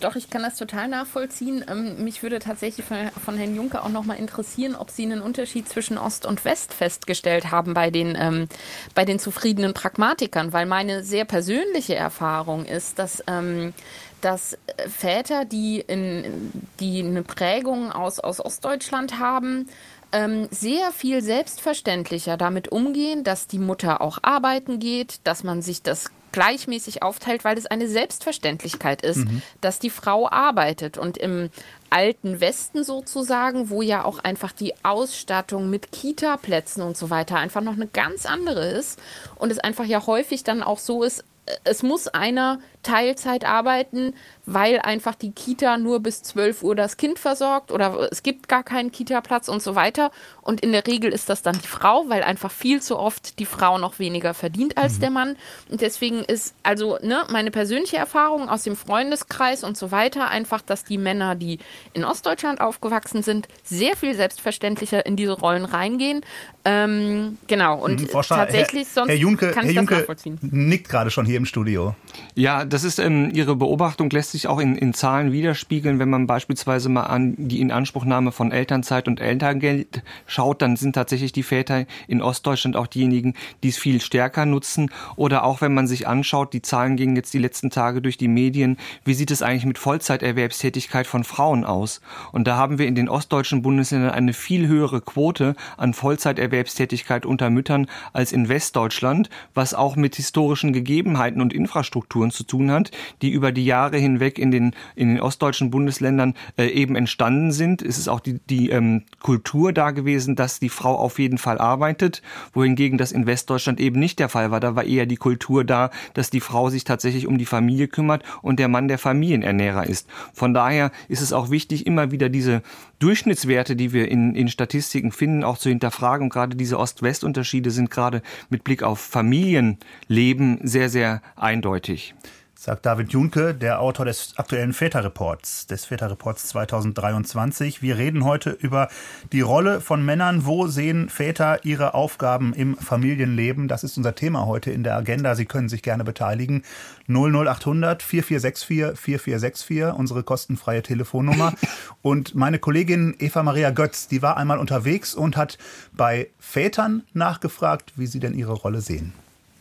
Doch, 0.00 0.16
ich 0.16 0.28
kann 0.28 0.42
das 0.42 0.56
total 0.56 0.88
nachvollziehen. 0.88 1.64
Ähm, 1.68 2.04
mich 2.04 2.22
würde 2.22 2.38
tatsächlich 2.38 2.84
von, 2.84 3.38
Herrn 3.38 3.56
Juncker 3.56 3.84
auch 3.84 3.88
noch 3.88 4.04
mal 4.04 4.14
interessieren, 4.14 4.76
ob 4.76 4.90
Sie 4.90 5.04
einen 5.04 5.22
Unterschied 5.22 5.66
zwischen 5.68 5.96
Ost 5.96 6.26
und 6.26 6.44
West 6.44 6.74
festgestellt 6.74 7.50
haben 7.50 7.72
bei 7.72 7.90
den, 7.90 8.16
ähm, 8.18 8.48
bei 8.94 9.06
den 9.06 9.18
zufriedenen 9.18 9.72
Pragmatikern, 9.72 10.52
weil 10.52 10.66
meine 10.66 11.02
sehr 11.02 11.24
persönliche 11.24 11.94
Erfahrung 11.94 12.66
ist, 12.66 12.98
dass 12.98 13.24
ähm, 13.26 13.72
dass 14.20 14.54
äh, 14.54 14.88
Väter, 14.88 15.44
die, 15.44 15.80
in, 15.80 16.52
die 16.80 17.00
eine 17.00 17.22
Prägung 17.22 17.92
aus, 17.92 18.20
aus 18.20 18.44
Ostdeutschland 18.44 19.18
haben, 19.18 19.68
ähm, 20.12 20.48
sehr 20.50 20.92
viel 20.92 21.22
selbstverständlicher 21.22 22.36
damit 22.36 22.68
umgehen, 22.68 23.24
dass 23.24 23.48
die 23.48 23.58
Mutter 23.58 24.00
auch 24.00 24.18
arbeiten 24.22 24.78
geht, 24.78 25.20
dass 25.24 25.44
man 25.44 25.62
sich 25.62 25.82
das 25.82 26.10
gleichmäßig 26.32 27.02
aufteilt, 27.02 27.44
weil 27.44 27.56
es 27.56 27.64
eine 27.64 27.88
Selbstverständlichkeit 27.88 29.00
ist, 29.00 29.24
mhm. 29.24 29.40
dass 29.62 29.78
die 29.78 29.88
Frau 29.88 30.28
arbeitet. 30.30 30.98
Und 30.98 31.16
im 31.16 31.48
alten 31.88 32.40
Westen 32.40 32.84
sozusagen, 32.84 33.70
wo 33.70 33.80
ja 33.80 34.04
auch 34.04 34.18
einfach 34.18 34.52
die 34.52 34.74
Ausstattung 34.82 35.70
mit 35.70 35.92
Kita-Plätzen 35.92 36.82
und 36.82 36.96
so 36.96 37.08
weiter 37.08 37.36
einfach 37.36 37.62
noch 37.62 37.72
eine 37.72 37.86
ganz 37.86 38.26
andere 38.26 38.66
ist 38.68 39.00
und 39.36 39.50
es 39.50 39.58
einfach 39.58 39.86
ja 39.86 40.06
häufig 40.06 40.44
dann 40.44 40.62
auch 40.62 40.78
so 40.78 41.02
ist, 41.02 41.24
es 41.64 41.82
muss 41.82 42.08
einer 42.08 42.58
Teilzeit 42.86 43.44
arbeiten, 43.44 44.14
weil 44.46 44.80
einfach 44.80 45.14
die 45.14 45.30
Kita 45.30 45.78
nur 45.78 46.00
bis 46.00 46.22
12 46.22 46.62
Uhr 46.62 46.74
das 46.74 46.96
Kind 46.96 47.18
versorgt 47.18 47.70
oder 47.70 48.10
es 48.10 48.22
gibt 48.22 48.48
gar 48.48 48.62
keinen 48.62 48.90
Kita-Platz 48.90 49.48
und 49.48 49.62
so 49.62 49.76
weiter. 49.76 50.10
Und 50.42 50.60
in 50.60 50.72
der 50.72 50.86
Regel 50.86 51.12
ist 51.12 51.28
das 51.28 51.42
dann 51.42 51.58
die 51.60 51.68
Frau, 51.68 52.08
weil 52.08 52.22
einfach 52.22 52.50
viel 52.50 52.82
zu 52.82 52.98
oft 52.98 53.38
die 53.38 53.46
Frau 53.46 53.78
noch 53.78 53.98
weniger 54.00 54.34
verdient 54.34 54.76
als 54.76 54.96
mhm. 54.96 55.00
der 55.00 55.10
Mann. 55.10 55.36
Und 55.70 55.80
deswegen 55.80 56.24
ist 56.24 56.54
also 56.62 56.98
ne, 57.02 57.24
meine 57.30 57.50
persönliche 57.50 57.96
Erfahrung 57.96 58.48
aus 58.48 58.64
dem 58.64 58.76
Freundeskreis 58.76 59.64
und 59.64 59.76
so 59.76 59.90
weiter 59.90 60.28
einfach, 60.28 60.62
dass 60.62 60.84
die 60.84 60.98
Männer, 60.98 61.34
die 61.36 61.58
in 61.92 62.04
Ostdeutschland 62.04 62.60
aufgewachsen 62.60 63.22
sind, 63.22 63.48
sehr 63.62 63.96
viel 63.96 64.14
selbstverständlicher 64.14 65.06
in 65.06 65.16
diese 65.16 65.32
Rollen 65.32 65.64
reingehen. 65.64 66.22
Ähm, 66.64 67.38
genau, 67.46 67.78
und 67.78 68.00
mhm, 68.00 68.08
tatsächlich 68.08 68.86
Herr, 68.88 68.94
sonst 68.94 69.08
Herr 69.08 69.16
Junke, 69.16 69.50
kann 69.52 69.64
ich 69.64 69.74
Herr 69.74 69.82
Junke 69.82 69.94
das 69.94 70.00
nachvollziehen. 70.00 70.38
nickt 70.42 70.88
gerade 70.88 71.10
schon 71.10 71.26
hier 71.26 71.36
hier 71.36 71.40
im 71.40 71.46
Studio. 71.46 71.94
Ja, 72.34 72.64
das 72.64 72.75
ist 72.82 72.98
ähm, 72.98 73.30
Ihre 73.32 73.54
Beobachtung 73.54 74.10
lässt 74.10 74.32
sich 74.32 74.48
auch 74.48 74.58
in, 74.58 74.76
in 74.76 74.92
Zahlen 74.92 75.30
widerspiegeln. 75.30 75.98
Wenn 75.98 76.10
man 76.10 76.26
beispielsweise 76.26 76.88
mal 76.88 77.04
an 77.04 77.34
die 77.38 77.60
Inanspruchnahme 77.60 78.32
von 78.32 78.50
Elternzeit 78.50 79.06
und 79.06 79.20
Elterngeld 79.20 80.02
schaut, 80.26 80.62
dann 80.62 80.76
sind 80.76 80.94
tatsächlich 80.94 81.30
die 81.32 81.44
Väter 81.44 81.86
in 82.08 82.22
Ostdeutschland 82.22 82.76
auch 82.76 82.88
diejenigen, 82.88 83.34
die 83.62 83.68
es 83.68 83.78
viel 83.78 84.00
stärker 84.00 84.46
nutzen. 84.46 84.90
Oder 85.14 85.44
auch 85.44 85.60
wenn 85.60 85.74
man 85.74 85.86
sich 85.86 86.08
anschaut, 86.08 86.52
die 86.52 86.62
Zahlen 86.62 86.96
gingen 86.96 87.14
jetzt 87.14 87.32
die 87.34 87.38
letzten 87.38 87.70
Tage 87.70 88.02
durch 88.02 88.16
die 88.18 88.28
Medien, 88.28 88.78
wie 89.04 89.14
sieht 89.14 89.30
es 89.30 89.42
eigentlich 89.42 89.66
mit 89.66 89.78
Vollzeiterwerbstätigkeit 89.78 91.06
von 91.06 91.22
Frauen 91.22 91.64
aus? 91.64 92.00
Und 92.32 92.48
da 92.48 92.56
haben 92.56 92.78
wir 92.78 92.88
in 92.88 92.96
den 92.96 93.08
ostdeutschen 93.08 93.62
Bundesländern 93.62 94.10
eine 94.10 94.32
viel 94.32 94.66
höhere 94.66 95.00
Quote 95.00 95.54
an 95.76 95.94
Vollzeiterwerbstätigkeit 95.94 97.26
unter 97.26 97.50
Müttern 97.50 97.86
als 98.12 98.32
in 98.32 98.48
Westdeutschland, 98.48 99.30
was 99.54 99.72
auch 99.72 99.94
mit 99.94 100.16
historischen 100.16 100.72
Gegebenheiten 100.72 101.40
und 101.40 101.52
Infrastrukturen 101.52 102.30
zu 102.30 102.42
tun 102.42 102.55
hat, 102.70 102.90
die 103.22 103.30
über 103.30 103.52
die 103.52 103.64
Jahre 103.64 103.98
hinweg 103.98 104.38
in 104.38 104.50
den, 104.50 104.74
in 104.94 105.08
den 105.08 105.20
ostdeutschen 105.20 105.70
Bundesländern 105.70 106.34
äh, 106.56 106.66
eben 106.66 106.96
entstanden 106.96 107.52
sind. 107.52 107.82
Es 107.82 107.98
ist 107.98 108.08
auch 108.08 108.20
die, 108.20 108.40
die 108.48 108.70
ähm, 108.70 109.02
Kultur 109.20 109.72
da 109.72 109.90
gewesen, 109.90 110.36
dass 110.36 110.60
die 110.60 110.68
Frau 110.68 110.94
auf 110.96 111.18
jeden 111.18 111.38
Fall 111.38 111.58
arbeitet, 111.58 112.22
wohingegen 112.52 112.98
das 112.98 113.12
in 113.12 113.26
Westdeutschland 113.26 113.80
eben 113.80 113.98
nicht 114.00 114.18
der 114.18 114.28
Fall 114.28 114.50
war. 114.50 114.60
Da 114.60 114.76
war 114.76 114.84
eher 114.84 115.06
die 115.06 115.16
Kultur 115.16 115.64
da, 115.64 115.90
dass 116.14 116.30
die 116.30 116.40
Frau 116.40 116.70
sich 116.70 116.84
tatsächlich 116.84 117.26
um 117.26 117.38
die 117.38 117.46
Familie 117.46 117.88
kümmert 117.88 118.22
und 118.42 118.58
der 118.58 118.68
Mann 118.68 118.88
der 118.88 118.98
Familienernährer 118.98 119.86
ist. 119.86 120.08
Von 120.32 120.54
daher 120.54 120.90
ist 121.08 121.20
es 121.20 121.32
auch 121.32 121.50
wichtig, 121.50 121.86
immer 121.86 122.10
wieder 122.10 122.28
diese 122.28 122.62
Durchschnittswerte, 122.98 123.76
die 123.76 123.92
wir 123.92 124.10
in, 124.10 124.34
in 124.34 124.48
Statistiken 124.48 125.12
finden, 125.12 125.44
auch 125.44 125.58
zu 125.58 125.68
hinterfragen. 125.68 126.26
Und 126.26 126.32
gerade 126.32 126.56
diese 126.56 126.78
Ost-West-Unterschiede 126.78 127.70
sind 127.70 127.90
gerade 127.90 128.22
mit 128.48 128.64
Blick 128.64 128.82
auf 128.82 129.00
Familienleben 129.00 130.60
sehr, 130.62 130.88
sehr 130.88 131.22
eindeutig 131.36 132.14
sagt 132.58 132.86
David 132.86 133.12
Junke, 133.12 133.54
der 133.54 133.80
Autor 133.80 134.06
des 134.06 134.32
aktuellen 134.36 134.72
Väterreports, 134.72 135.66
des 135.66 135.84
Väterreports 135.84 136.48
2023. 136.48 137.82
Wir 137.82 137.98
reden 137.98 138.24
heute 138.24 138.50
über 138.50 138.88
die 139.32 139.42
Rolle 139.42 139.80
von 139.80 140.04
Männern. 140.04 140.46
Wo 140.46 140.66
sehen 140.66 141.10
Väter 141.10 141.64
ihre 141.64 141.94
Aufgaben 141.94 142.54
im 142.54 142.76
Familienleben? 142.76 143.68
Das 143.68 143.84
ist 143.84 143.98
unser 143.98 144.14
Thema 144.14 144.46
heute 144.46 144.70
in 144.70 144.82
der 144.82 144.96
Agenda. 144.96 145.34
Sie 145.34 145.44
können 145.44 145.68
sich 145.68 145.82
gerne 145.82 146.02
beteiligen. 146.02 146.62
00800 147.08 148.02
4464 148.02 148.98
4464, 148.98 149.98
unsere 149.98 150.22
kostenfreie 150.22 150.82
Telefonnummer. 150.82 151.52
Und 152.02 152.34
meine 152.34 152.58
Kollegin 152.58 153.14
Eva 153.18 153.42
Maria 153.42 153.70
Götz, 153.70 154.08
die 154.08 154.22
war 154.22 154.38
einmal 154.38 154.58
unterwegs 154.58 155.14
und 155.14 155.36
hat 155.36 155.58
bei 155.92 156.28
Vätern 156.38 157.02
nachgefragt, 157.12 157.92
wie 157.96 158.06
sie 158.06 158.20
denn 158.20 158.34
ihre 158.34 158.54
Rolle 158.54 158.80
sehen 158.80 159.12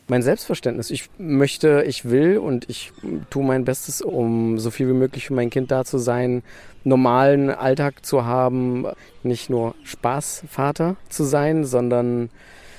mein 0.08 0.22
Selbstverständnis. 0.22 0.92
Ich 0.92 1.10
möchte, 1.18 1.84
ich 1.88 2.06
will 2.06 2.38
und 2.38 2.70
ich 2.70 2.92
tue 3.30 3.44
mein 3.44 3.66
Bestes, 3.66 4.02
um 4.02 4.60
so 4.60 4.70
viel 4.72 4.88
wie 4.88 4.94
möglich 4.94 5.28
für 5.28 5.34
mein 5.34 5.50
Kind 5.50 5.72
da 5.72 5.84
zu 5.84 5.98
sein, 5.98 6.44
normalen 6.84 7.50
Alltag 7.50 8.06
zu 8.06 8.26
haben, 8.26 8.86
nicht 9.24 9.50
nur 9.50 9.74
Spaßvater 9.84 10.96
zu 11.10 11.24
sein, 11.24 11.66
sondern 11.66 12.30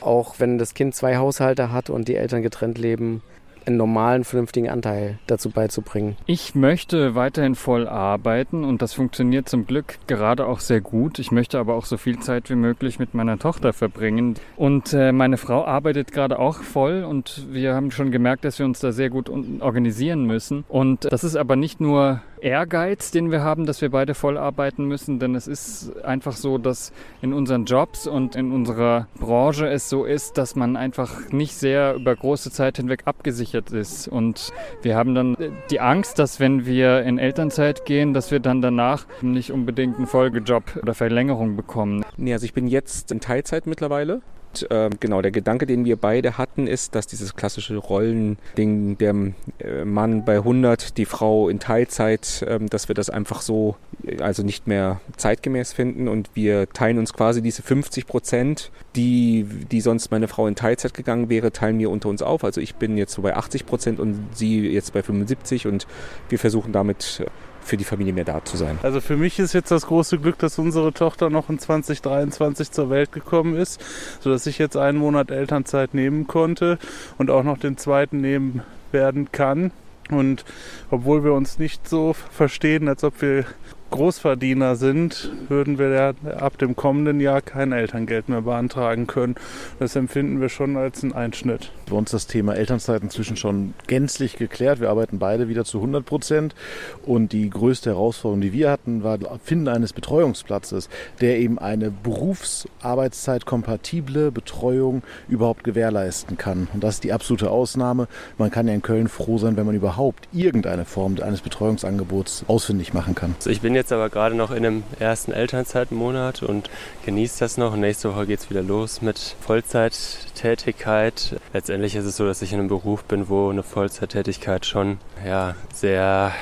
auch 0.01 0.37
wenn 0.39 0.59
das 0.59 0.75
Kind 0.75 0.95
zwei 0.95 1.17
Haushalte 1.17 1.73
hat 1.73 1.91
und 1.91 2.07
die 2.07 2.15
Eltern 2.15 2.43
getrennt 2.43 2.79
leben, 2.79 3.23
einen 3.67 3.77
normalen, 3.77 4.25
vernünftigen 4.25 4.69
Anteil 4.69 5.19
dazu 5.27 5.51
beizubringen. 5.51 6.17
Ich 6.27 6.55
möchte 6.55 7.15
weiterhin 7.15 7.55
voll 7.55 7.89
arbeiten 7.89 8.65
und 8.65 8.83
das 8.83 8.93
funktioniert 8.95 9.49
zum 9.49 9.67
Glück 9.67 9.99
gerade 10.07 10.47
auch 10.47 10.61
sehr 10.61 10.81
gut. 10.81 11.19
Ich 11.19 11.31
möchte 11.31 11.59
aber 11.59 11.75
auch 11.75 11.85
so 11.85 11.97
viel 11.97 12.19
Zeit 12.19 12.51
wie 12.51 12.55
möglich 12.55 12.99
mit 12.99 13.15
meiner 13.15 13.39
Tochter 13.39 13.73
verbringen. 13.73 14.35
Und 14.57 14.93
äh, 14.93 15.13
meine 15.13 15.37
Frau 15.37 15.65
arbeitet 15.65 16.13
gerade 16.13 16.39
auch 16.39 16.63
voll 16.63 17.05
und 17.05 17.47
wir 17.51 17.75
haben 17.75 17.91
schon 17.91 18.11
gemerkt, 18.11 18.45
dass 18.45 18.59
wir 18.59 18.67
uns 18.67 18.81
da 18.81 18.93
sehr 18.93 19.11
gut 19.11 19.31
organisieren 19.61 20.25
müssen. 20.25 20.65
Und 20.69 21.11
das 21.11 21.25
ist 21.25 21.37
aber 21.37 21.57
nicht 21.57 21.81
nur 21.81 22.23
Ehrgeiz, 22.41 23.11
den 23.11 23.31
wir 23.31 23.43
haben, 23.43 23.67
dass 23.67 23.81
wir 23.81 23.91
beide 23.91 24.15
voll 24.15 24.39
arbeiten 24.39 24.85
müssen, 24.85 25.19
denn 25.19 25.35
es 25.35 25.47
ist 25.47 26.05
einfach 26.05 26.37
so, 26.37 26.59
dass 26.59 26.93
in 27.23 27.33
unseren 27.33 27.65
Jobs 27.65 28.07
und 28.07 28.37
in 28.37 28.53
unserer 28.53 29.09
Branche 29.19 29.69
es 29.69 29.89
so 29.89 30.05
ist, 30.05 30.39
dass 30.39 30.57
man 30.57 30.77
einfach 30.77 31.31
nicht 31.31 31.55
sehr 31.55 31.95
über 31.95 32.15
große 32.15 32.51
Zeit 32.51 32.77
hinweg 32.77 33.03
abgesichert 33.05 33.71
ist. 33.73 34.09
Und 34.09 34.53
wir 34.83 34.97
haben 34.97 35.15
dann 35.15 35.37
die 35.71 35.81
Angst, 35.81 36.19
dass 36.19 36.41
wenn 36.41 36.67
wir 36.67 37.03
in 37.03 37.19
Elternzeit 37.19 37.85
gehen, 37.85 38.15
dass 38.15 38.31
wir 38.31 38.41
dann 38.41 38.63
danach 38.63 39.07
nicht 39.23 39.53
unbedingt 39.53 39.97
einen 39.97 40.07
Folgejob 40.07 40.79
oder 40.83 40.95
Verlängerung 40.95 41.57
bekommen. 41.57 42.05
Nee, 42.17 42.33
also 42.33 42.45
ich 42.45 42.55
bin 42.55 42.67
jetzt 42.67 43.13
in 43.13 43.21
Teilzeit 43.21 43.67
mittlerweile 43.67 44.23
äh, 44.71 44.91
genau, 45.01 45.23
der 45.23 45.31
Gedanke, 45.31 45.67
den 45.67 45.85
wir 45.85 45.97
beide 45.97 46.39
hatten, 46.39 46.67
ist, 46.67 46.95
dass 46.95 47.07
dieses 47.07 47.35
klassische 47.37 47.77
Rollending, 47.77 48.99
der 48.99 49.15
äh, 49.59 49.85
Mann 49.85 50.25
bei 50.25 50.37
100, 50.37 50.97
die 50.97 51.05
Frau 51.05 51.49
in 51.49 51.59
Teilzeit, 51.59 52.43
äh, 52.43 52.59
dass 52.61 52.89
wir 52.89 52.95
das 52.95 53.11
einfach 53.11 53.43
so, 53.43 53.77
also 54.21 54.43
nicht 54.43 54.67
mehr 54.67 55.01
zeitgemäß 55.17 55.73
finden 55.73 56.09
und 56.09 56.31
wir 56.35 56.69
teilen 56.71 56.99
uns 56.99 57.13
quasi 57.13 57.43
diese 57.43 57.63
50 57.63 58.07
Prozent, 58.07 58.71
die, 58.95 59.47
die 59.71 59.81
sonst 59.81 60.11
meine 60.11 60.29
Frau 60.29 60.47
in 60.47 60.55
Teilzeit 60.55 60.95
gegangen 60.95 61.29
wäre, 61.29 61.53
teilen 61.53 61.79
wir 61.79 61.91
unter 61.91 62.09
uns 62.09 62.23
auf. 62.23 62.45
Also 62.45 62.61
ich 62.61 62.77
bin 62.77 62.97
jetzt 62.97 63.13
so 63.13 63.23
bei 63.23 63.37
80 63.37 63.67
Prozent 63.67 64.01
und 64.01 64.29
sie 64.33 64.67
jetzt 64.69 64.93
bei 64.93 65.03
75 65.03 65.67
und 65.67 65.87
wir 66.29 66.39
versuchen 66.39 66.73
damit 66.73 67.23
äh, 67.25 67.31
für 67.67 67.77
die 67.77 67.85
Familie 67.85 68.13
mehr 68.13 68.25
da 68.25 68.45
zu 68.45 68.57
sein. 68.57 68.79
Also 68.83 69.01
für 69.01 69.17
mich 69.17 69.39
ist 69.39 69.53
jetzt 69.53 69.71
das 69.71 69.87
große 69.87 70.19
Glück, 70.19 70.39
dass 70.39 70.59
unsere 70.59 70.93
Tochter 70.93 71.31
noch 71.31 71.51
in 71.51 71.59
2023 71.59 72.71
zur 72.71 72.91
Welt 72.91 73.13
gekommen 73.13 73.57
ist, 73.57 73.83
sodass 74.21 74.47
ich 74.47 74.59
jetzt 74.59 74.77
einen 74.77 74.99
Monat 74.99 75.31
Elternzeit 75.31 75.93
nehmen 75.93 76.27
konnte 76.27 76.79
und 77.19 77.31
auch 77.31 77.43
noch 77.43 77.59
den 77.59 77.77
zweiten 77.77 78.21
nehmen 78.21 78.63
werden 78.93 79.33
kann. 79.33 79.73
Und 80.11 80.45
obwohl 80.91 81.25
wir 81.25 81.33
uns 81.33 81.59
nicht 81.59 81.89
so 81.89 82.13
verstehen, 82.13 82.89
als 82.89 83.03
ob 83.03 83.21
wir 83.21 83.45
Großverdiener 83.91 84.77
sind, 84.77 85.33
würden 85.49 85.79
wir 85.79 85.89
ja 85.91 86.13
ab 86.37 86.59
dem 86.59 86.77
kommenden 86.77 87.21
Jahr 87.21 87.41
kein 87.41 87.73
Elterngeld 87.73 88.29
mehr 88.29 88.43
beantragen 88.43 89.07
können. 89.07 89.37
Das 89.79 89.95
empfinden 89.95 90.41
wir 90.41 90.49
schon 90.49 90.77
als 90.77 91.05
einen 91.05 91.13
Einschnitt. 91.13 91.71
Bei 91.89 91.95
uns 91.97 92.11
das 92.11 92.27
Thema 92.27 92.57
Elternzeit 92.57 93.01
inzwischen 93.03 93.37
schon 93.37 93.75
gänzlich 93.87 94.35
geklärt. 94.37 94.81
Wir 94.81 94.91
arbeiten 94.91 95.21
beide 95.21 95.47
wieder 95.49 95.65
zu 95.65 95.79
100 95.79 96.05
Prozent. 96.05 96.57
Und 97.05 97.33
die 97.33 97.49
größte 97.49 97.91
Herausforderung, 97.91 98.41
die 98.41 98.53
wir 98.53 98.69
hatten, 98.71 99.05
war 99.05 99.19
das 99.19 99.29
Finden 99.45 99.69
eines 99.69 99.93
Betreuungsplatzes, 99.93 100.89
der 101.21 101.39
eben 101.39 101.61
eine 101.61 101.93
berufsarbeitszeit-kompatible 101.93 104.33
Betreuung 104.33 105.05
überhaupt 105.29 105.63
gewährleisten 105.63 106.37
kann. 106.37 106.67
Und 106.75 106.83
das 106.83 106.97
ist 106.97 107.05
die 107.05 107.13
absolute 107.13 107.51
Ausnahme. 107.51 108.09
Man 108.37 108.51
kann 108.51 108.67
ja 108.67 108.75
in 108.75 108.83
Köln 108.83 109.07
froh 109.07 109.39
sein, 109.39 109.57
wenn 109.57 109.67
man 109.67 109.77
überhaupt 109.77 110.27
irgendeine 110.33 110.85
Form 110.85 111.15
eines 111.23 111.41
Betreuungsangebots 111.41 112.47
ausfindig 112.49 112.93
machen 112.93 113.15
kann. 113.15 113.37
Ich 113.47 113.61
bin 113.61 113.76
jetzt 113.77 113.93
aber 113.93 114.11
gerade 114.11 114.35
noch 114.35 114.51
in 114.51 114.63
dem 114.63 114.83
ersten 114.99 115.33
Elternzeitmonat 115.33 116.43
und 116.43 116.71
genieße 117.05 117.39
das 117.41 117.57
noch. 117.57 117.77
nächste 117.77 118.13
Woche 118.13 118.27
geht 118.27 118.41
es 118.41 118.51
wieder 118.51 118.63
los 118.63 119.03
mit 119.03 119.37
Vollzeittätigkeit. 119.41 121.37
Letztendlich 121.53 121.95
ist 121.95 122.05
es 122.05 122.17
so, 122.17 122.27
dass 122.27 122.43
ich 122.43 122.53
in 122.53 122.59
einem 122.59 122.69
Beruf 122.69 123.05
bin, 123.05 123.29
wo 123.29 123.51
eine 123.51 123.63
Vollzeittätigkeit 123.63 124.67
schon 124.67 124.99
ja, 125.25 125.55
sehr 125.73 126.33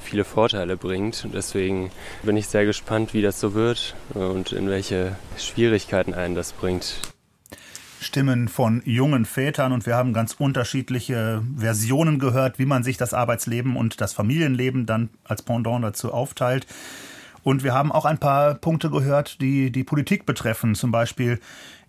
viele 0.00 0.24
Vorteile 0.24 0.76
bringt. 0.76 1.24
Und 1.24 1.34
deswegen 1.34 1.90
bin 2.22 2.36
ich 2.36 2.48
sehr 2.48 2.64
gespannt, 2.64 3.14
wie 3.14 3.22
das 3.22 3.40
so 3.40 3.54
wird 3.54 3.94
und 4.14 4.52
in 4.52 4.68
welche 4.68 5.16
Schwierigkeiten 5.38 6.14
einen 6.14 6.34
das 6.34 6.52
bringt. 6.52 6.96
Stimmen 8.00 8.48
von 8.48 8.80
jungen 8.86 9.26
Vätern 9.26 9.72
und 9.72 9.84
wir 9.84 9.94
haben 9.94 10.14
ganz 10.14 10.34
unterschiedliche 10.38 11.42
Versionen 11.54 12.18
gehört, 12.18 12.58
wie 12.58 12.64
man 12.64 12.82
sich 12.82 12.96
das 12.96 13.12
Arbeitsleben 13.12 13.76
und 13.76 14.00
das 14.00 14.14
Familienleben 14.14 14.86
dann 14.86 15.10
als 15.24 15.42
Pendant 15.42 15.84
dazu 15.84 16.12
aufteilt. 16.12 16.66
Und 17.42 17.62
wir 17.62 17.74
haben 17.74 17.92
auch 17.92 18.06
ein 18.06 18.18
paar 18.18 18.54
Punkte 18.54 18.90
gehört, 18.90 19.40
die 19.40 19.70
die 19.70 19.84
Politik 19.84 20.26
betreffen, 20.26 20.74
zum 20.74 20.90
Beispiel 20.90 21.40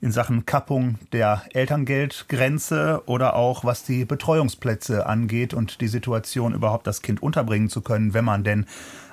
in 0.01 0.11
Sachen 0.11 0.45
Kappung 0.45 0.95
der 1.13 1.43
Elterngeldgrenze 1.53 3.03
oder 3.05 3.35
auch 3.35 3.63
was 3.63 3.83
die 3.83 4.03
Betreuungsplätze 4.03 5.05
angeht 5.05 5.53
und 5.53 5.79
die 5.79 5.87
Situation 5.87 6.53
überhaupt 6.53 6.87
das 6.87 7.01
Kind 7.01 7.21
unterbringen 7.23 7.69
zu 7.69 7.81
können, 7.81 8.13
wenn 8.13 8.25
man 8.25 8.43
denn 8.43 8.65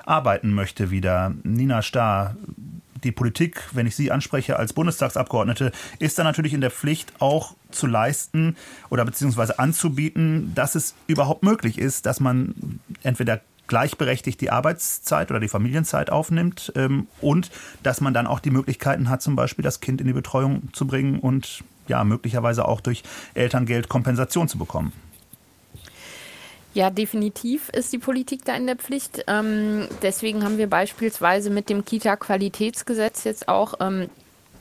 arbeiten 0.05 0.51
möchte 0.53 0.91
wieder. 0.91 1.33
Nina 1.43 1.81
Starr, 1.81 2.35
die 3.03 3.11
Politik, 3.11 3.61
wenn 3.71 3.87
ich 3.87 3.95
Sie 3.95 4.11
anspreche 4.11 4.57
als 4.57 4.73
Bundestagsabgeordnete, 4.73 5.71
ist 5.99 6.17
dann 6.17 6.25
natürlich 6.25 6.53
in 6.53 6.61
der 6.61 6.71
Pflicht 6.71 7.13
auch 7.19 7.55
zu 7.71 7.87
leisten 7.87 8.55
oder 8.89 9.05
beziehungsweise 9.05 9.59
anzubieten, 9.59 10.53
dass 10.55 10.75
es 10.75 10.95
überhaupt 11.07 11.43
möglich 11.43 11.77
ist, 11.77 12.05
dass 12.05 12.19
man 12.19 12.79
entweder 13.03 13.41
gleichberechtigt 13.67 14.41
die 14.41 14.51
Arbeitszeit 14.51 15.29
oder 15.29 15.39
die 15.39 15.47
Familienzeit 15.47 16.09
aufnimmt 16.09 16.73
ähm, 16.75 17.07
und 17.21 17.51
dass 17.83 18.01
man 18.01 18.13
dann 18.13 18.27
auch 18.27 18.39
die 18.39 18.49
Möglichkeiten 18.49 19.09
hat, 19.09 19.21
zum 19.21 19.35
Beispiel 19.35 19.63
das 19.63 19.79
Kind 19.79 20.01
in 20.01 20.07
die 20.07 20.13
Betreuung 20.13 20.73
zu 20.73 20.87
bringen 20.87 21.19
und 21.19 21.63
ja, 21.87 22.03
möglicherweise 22.03 22.67
auch 22.67 22.81
durch 22.81 23.03
Elterngeld 23.35 23.87
Kompensation 23.87 24.47
zu 24.47 24.57
bekommen. 24.57 24.91
Ja, 26.73 26.91
definitiv 26.91 27.69
ist 27.69 27.91
die 27.93 27.97
Politik 27.97 28.45
da 28.45 28.55
in 28.55 28.67
der 28.67 28.75
Pflicht. 28.75 29.23
Ähm, 29.27 29.87
deswegen 30.03 30.43
haben 30.43 30.59
wir 30.59 30.69
beispielsweise 30.69 31.49
mit 31.49 31.69
dem 31.69 31.83
Kita-Qualitätsgesetz 31.83 33.23
jetzt 33.23 33.47
auch 33.47 33.73
ähm, 33.79 34.09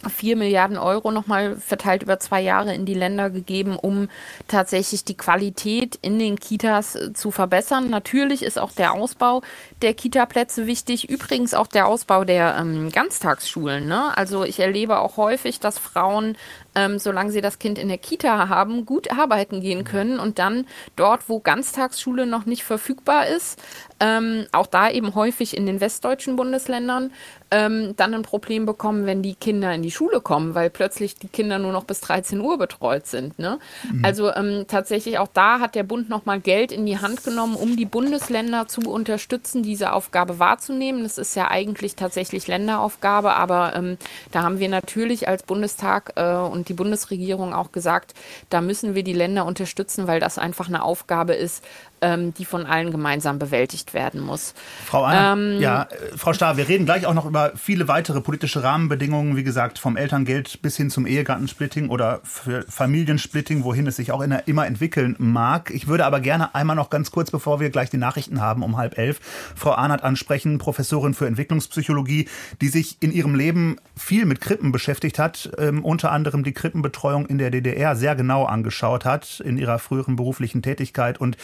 4 0.09 0.37
Milliarden 0.37 0.79
Euro 0.79 1.11
nochmal 1.11 1.57
verteilt 1.57 2.03
über 2.03 2.19
zwei 2.19 2.41
Jahre 2.41 2.75
in 2.75 2.87
die 2.87 2.95
Länder 2.95 3.31
gegeben, 3.31 3.77
um 3.77 4.09
tatsächlich 4.47 5.05
die 5.05 5.17
Qualität 5.17 5.99
in 6.03 6.19
den 6.19 6.39
Kitas 6.39 6.95
äh, 6.95 7.13
zu 7.13 7.31
verbessern. 7.31 7.91
Natürlich 7.91 8.43
ist 8.43 8.59
auch 8.59 8.73
der 8.73 8.93
Ausbau 8.93 9.43
der 9.83 9.95
Kitaplätze 9.95 10.67
wichtig, 10.67 11.11
übrigens 11.11 11.55
auch 11.55 11.67
der 11.67 11.87
Ausbau 11.87 12.25
der 12.25 12.57
ähm, 12.59 12.91
Ganztagsschulen. 12.91 13.87
Ne? 13.87 14.17
Also 14.17 14.45
ich 14.45 14.61
erlebe 14.61 14.99
auch 14.99 15.17
häufig, 15.17 15.61
dass 15.61 15.79
Frauen 15.79 16.37
ähm, 16.75 16.99
solange 16.99 17.33
sie 17.33 17.41
das 17.41 17.59
Kind 17.59 17.79
in 17.79 17.89
der 17.89 17.99
Kita 17.99 18.49
haben, 18.49 18.87
gut 18.87 19.11
arbeiten 19.11 19.61
gehen 19.61 19.85
können 19.85 20.19
und 20.19 20.39
dann 20.39 20.67
dort, 20.97 21.29
wo 21.29 21.41
Ganztagsschule 21.41 22.27
noch 22.27 22.47
nicht 22.47 22.65
verfügbar 22.65 23.27
ist, 23.27 23.61
ähm, 24.01 24.47
auch 24.53 24.67
da 24.67 24.91
eben 24.91 25.15
häufig 25.15 25.57
in 25.57 25.67
den 25.67 25.81
westdeutschen 25.81 26.37
Bundesländern, 26.37 27.11
ähm, 27.51 27.95
dann 27.97 28.15
ein 28.15 28.23
Problem 28.23 28.67
bekommen, 28.67 29.07
wenn 29.07 29.23
die 29.23 29.35
Kinder 29.35 29.75
in 29.75 29.83
die 29.83 29.91
Schule 29.91 30.21
kommen, 30.21 30.55
weil 30.55 30.71
plötzlich 30.71 31.17
die 31.17 31.29
Kinder 31.29 31.59
nur 31.59 31.73
noch 31.73 31.85
bis 31.85 32.01
13 32.01 32.41
Uhr 32.41 32.59
betreut 32.59 33.07
sind. 33.07 33.39
Ne? 33.39 33.59
Mhm. 33.91 34.05
Also 34.05 34.33
ähm, 34.35 34.67
tatsächlich 34.69 35.19
auch 35.19 35.29
da 35.33 35.61
hat 35.61 35.75
der 35.75 35.83
Bund 35.83 36.09
nochmal 36.09 36.41
Geld 36.41 36.73
in 36.73 36.85
die 36.85 36.99
Hand 36.99 37.25
genommen, 37.25 37.57
um 37.57 37.77
die 37.77 37.87
Bundesländer 37.87 38.69
zu 38.69 38.83
unterstützen, 38.83 39.63
diese 39.63 39.93
Aufgabe 39.93 40.39
wahrzunehmen. 40.39 41.03
Das 41.03 41.17
ist 41.17 41.35
ja 41.35 41.51
eigentlich 41.51 41.97
tatsächlich 41.97 42.47
Länderaufgabe, 42.47 43.35
aber 43.35 43.75
ähm, 43.75 43.97
da 44.31 44.43
haben 44.43 44.59
wir 44.59 44.69
natürlich 44.69 45.27
als 45.27 45.43
Bundestag 45.43 46.13
äh, 46.17 46.35
und 46.35 46.58
die 46.65 46.75
Bundesregierung 46.75 47.53
auch 47.53 47.73
gesagt, 47.73 48.15
da 48.51 48.61
müssen 48.61 48.95
wir 48.95 49.03
die 49.03 49.13
Länder 49.13 49.45
unterstützen, 49.45 50.07
weil 50.07 50.21
das 50.21 50.39
einfach 50.39 50.69
eine 50.69 50.83
Aufgabe 50.83 51.35
ist, 51.35 51.65
ähm, 52.01 52.35
die 52.35 52.45
von 52.45 52.67
allen 52.67 52.91
gemeinsam 52.91 53.39
bewältigt 53.39 53.95
werden 53.95 54.21
muss. 54.21 54.55
Frau 54.85 55.05
Anna, 55.05 55.33
ähm, 55.33 55.61
ja, 55.61 55.83
äh, 55.83 56.17
Frau 56.17 56.33
Starr, 56.33 56.57
wir 56.57 56.69
reden 56.69 56.85
gleich 56.85 57.07
auch 57.07 57.15
noch 57.15 57.27
über 57.27 57.53
viele 57.57 57.89
weitere 57.89 58.21
politische 58.21 58.63
Rahmenbedingungen, 58.63 59.37
wie 59.37 59.45
gesagt, 59.45 59.79
vom 59.79 59.97
Elterngeld 59.97 60.63
bis 60.63 60.77
hin 60.77 60.91
zum 60.91 61.07
Ehegattensplitting 61.07 61.89
oder 61.89 62.21
Familiensplitting, 62.23 63.65
wohin 63.65 63.87
es 63.87 63.97
sich 63.97 64.13
auch 64.13 64.21
immer 64.21 64.67
entwickeln 64.67 65.17
mag. 65.19 65.71
Ich 65.71 65.89
würde 65.89 66.05
aber 66.07 66.21
gerne 66.21 66.55
einmal 66.55 66.77
noch 66.77 66.91
ganz 66.91 67.11
kurz, 67.11 67.31
bevor 67.31 67.61
wir 67.61 67.71
gleich 67.71 67.91
die 67.91 67.97
Nachrichten 67.97 68.41
haben 68.41 68.63
um 68.63 68.77
halb 68.77 68.99
elf, 68.99 69.21
Frau 69.55 69.73
Arnert 69.73 70.03
ansprechen, 70.03 70.59
Professorin 70.59 71.15
für 71.15 71.27
Entwicklungspsychologie, 71.27 72.29
die 72.61 72.69
sich 72.69 72.97
in 73.01 73.13
ihrem 73.13 73.35
Leben 73.35 73.77
viel 73.97 74.25
mit 74.25 74.41
Krippen 74.41 74.73
beschäftigt 74.73 75.19
hat, 75.19 75.51
ähm, 75.59 75.85
unter 75.85 76.13
anderem 76.13 76.45
die 76.45 76.53
Krippenbetreuung 76.53 77.27
in 77.27 77.39
der 77.39 77.51
DDR 77.51 77.97
sehr 77.97 78.15
genau 78.15 78.45
angeschaut 78.45 79.05
hat 79.05 79.41
in 79.41 79.59
ihrer 79.59 79.79
früheren 79.79 80.17
beruflichen 80.17 80.63
Tätigkeit 80.63 81.21
und 81.21 81.37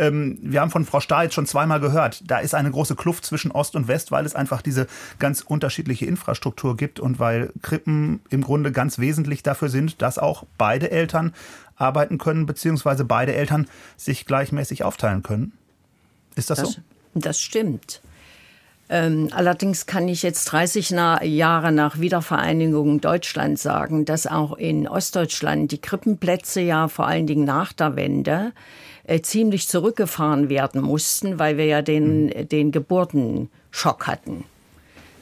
ähm, 0.00 0.38
wir 0.40 0.62
haben 0.62 0.70
von 0.70 0.86
Frau 0.86 1.00
Stahl 1.00 1.24
jetzt 1.24 1.34
schon 1.34 1.46
zweimal 1.46 1.78
gehört, 1.78 2.22
da 2.26 2.38
ist 2.38 2.54
eine 2.54 2.70
große 2.70 2.96
Kluft 2.96 3.26
zwischen 3.26 3.50
Ost 3.50 3.76
und 3.76 3.86
West, 3.86 4.10
weil 4.10 4.24
es 4.24 4.34
einfach 4.34 4.62
diese 4.62 4.86
ganz 5.18 5.42
unterschiedliche 5.42 6.06
Infrastruktur 6.06 6.76
gibt 6.76 7.00
und 7.00 7.18
weil 7.18 7.52
Krippen 7.60 8.20
im 8.30 8.42
Grunde 8.42 8.72
ganz 8.72 8.98
wesentlich 8.98 9.42
dafür 9.42 9.68
sind, 9.68 10.00
dass 10.00 10.18
auch 10.18 10.44
beide 10.56 10.90
Eltern 10.90 11.34
arbeiten 11.76 12.16
können, 12.16 12.46
beziehungsweise 12.46 13.04
beide 13.04 13.34
Eltern 13.34 13.68
sich 13.96 14.24
gleichmäßig 14.24 14.84
aufteilen 14.84 15.22
können. 15.22 15.52
Ist 16.34 16.48
das, 16.48 16.60
das 16.60 16.72
so? 16.72 16.80
Das 17.14 17.38
stimmt. 17.38 18.00
Ähm, 18.88 19.28
allerdings 19.32 19.86
kann 19.86 20.08
ich 20.08 20.22
jetzt 20.22 20.46
30 20.46 20.90
na 20.92 21.22
Jahre 21.22 21.72
nach 21.72 22.00
Wiedervereinigung 22.00 23.00
Deutschlands 23.00 23.62
sagen, 23.62 24.04
dass 24.04 24.26
auch 24.26 24.56
in 24.56 24.88
Ostdeutschland 24.88 25.70
die 25.70 25.80
Krippenplätze 25.80 26.60
ja 26.60 26.88
vor 26.88 27.06
allen 27.06 27.26
Dingen 27.26 27.44
nach 27.44 27.72
der 27.72 27.94
Wende 27.96 28.52
äh, 29.04 29.20
ziemlich 29.20 29.68
zurückgefahren 29.68 30.48
werden 30.48 30.80
mussten, 30.80 31.38
weil 31.38 31.56
wir 31.56 31.66
ja 31.66 31.82
den, 31.82 32.26
mhm. 32.26 32.48
den 32.48 32.72
Geburtenschock 32.72 34.06
hatten. 34.06 34.44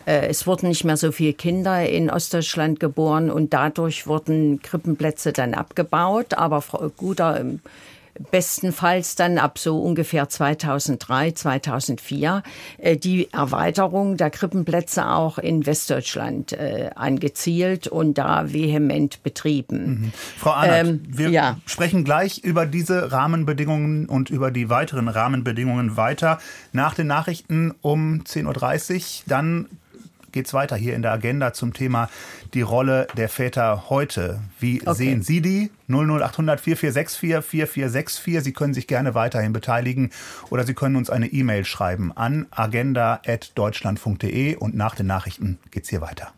Äh, 0.06 0.28
es 0.28 0.46
wurden 0.46 0.68
nicht 0.68 0.84
mehr 0.84 0.96
so 0.96 1.12
viele 1.12 1.34
Kinder 1.34 1.86
in 1.86 2.10
Ostdeutschland 2.10 2.80
geboren 2.80 3.30
und 3.30 3.52
dadurch 3.52 4.06
wurden 4.06 4.62
Krippenplätze 4.62 5.32
dann 5.32 5.54
abgebaut. 5.54 6.34
Aber 6.34 6.64
guter 6.96 7.44
bestenfalls 8.30 9.14
dann 9.14 9.38
ab 9.38 9.58
so 9.58 9.80
ungefähr 9.80 10.28
2003, 10.28 11.32
2004 11.32 12.42
äh, 12.78 12.96
die 12.96 13.32
Erweiterung 13.32 14.16
der 14.16 14.30
Krippenplätze 14.30 15.08
auch 15.08 15.38
in 15.38 15.66
Westdeutschland 15.66 16.52
äh, 16.52 16.90
angezielt 16.94 17.86
und 17.88 18.18
da 18.18 18.52
vehement 18.52 19.22
betrieben. 19.22 19.86
Mhm. 19.88 20.12
Frau 20.38 20.50
Arndt, 20.50 20.72
ähm, 20.72 21.02
wir 21.08 21.30
ja. 21.30 21.58
sprechen 21.66 22.04
gleich 22.04 22.38
über 22.38 22.66
diese 22.66 23.12
Rahmenbedingungen 23.12 24.06
und 24.06 24.30
über 24.30 24.50
die 24.50 24.68
weiteren 24.70 25.08
Rahmenbedingungen 25.08 25.96
weiter 25.96 26.38
nach 26.72 26.94
den 26.94 27.06
Nachrichten 27.06 27.74
um 27.80 28.22
10.30 28.24 28.94
Uhr. 28.94 29.22
Dann 29.26 29.66
geht 30.32 30.46
es 30.46 30.54
weiter 30.54 30.76
hier 30.76 30.94
in 30.94 31.02
der 31.02 31.12
Agenda 31.12 31.52
zum 31.52 31.72
Thema 31.72 32.08
die 32.54 32.62
Rolle 32.62 33.06
der 33.16 33.28
Väter 33.28 33.90
heute. 33.90 34.40
Wie 34.58 34.80
okay. 34.82 34.94
sehen 34.94 35.22
Sie 35.22 35.40
die? 35.40 35.70
00800 35.88 36.60
4464 36.60 37.18
4464. 37.18 38.44
Sie 38.44 38.52
können 38.52 38.74
sich 38.74 38.86
gerne 38.86 39.14
weiterhin 39.14 39.52
beteiligen 39.52 40.10
oder 40.50 40.64
Sie 40.64 40.74
können 40.74 40.96
uns 40.96 41.10
eine 41.10 41.26
E-Mail 41.26 41.64
schreiben 41.64 42.16
an 42.16 42.46
agenda.deutschland.de 42.50 44.56
und 44.56 44.74
nach 44.74 44.94
den 44.94 45.06
Nachrichten 45.06 45.58
geht 45.70 45.84
es 45.84 45.90
hier 45.90 46.00
weiter. 46.00 46.32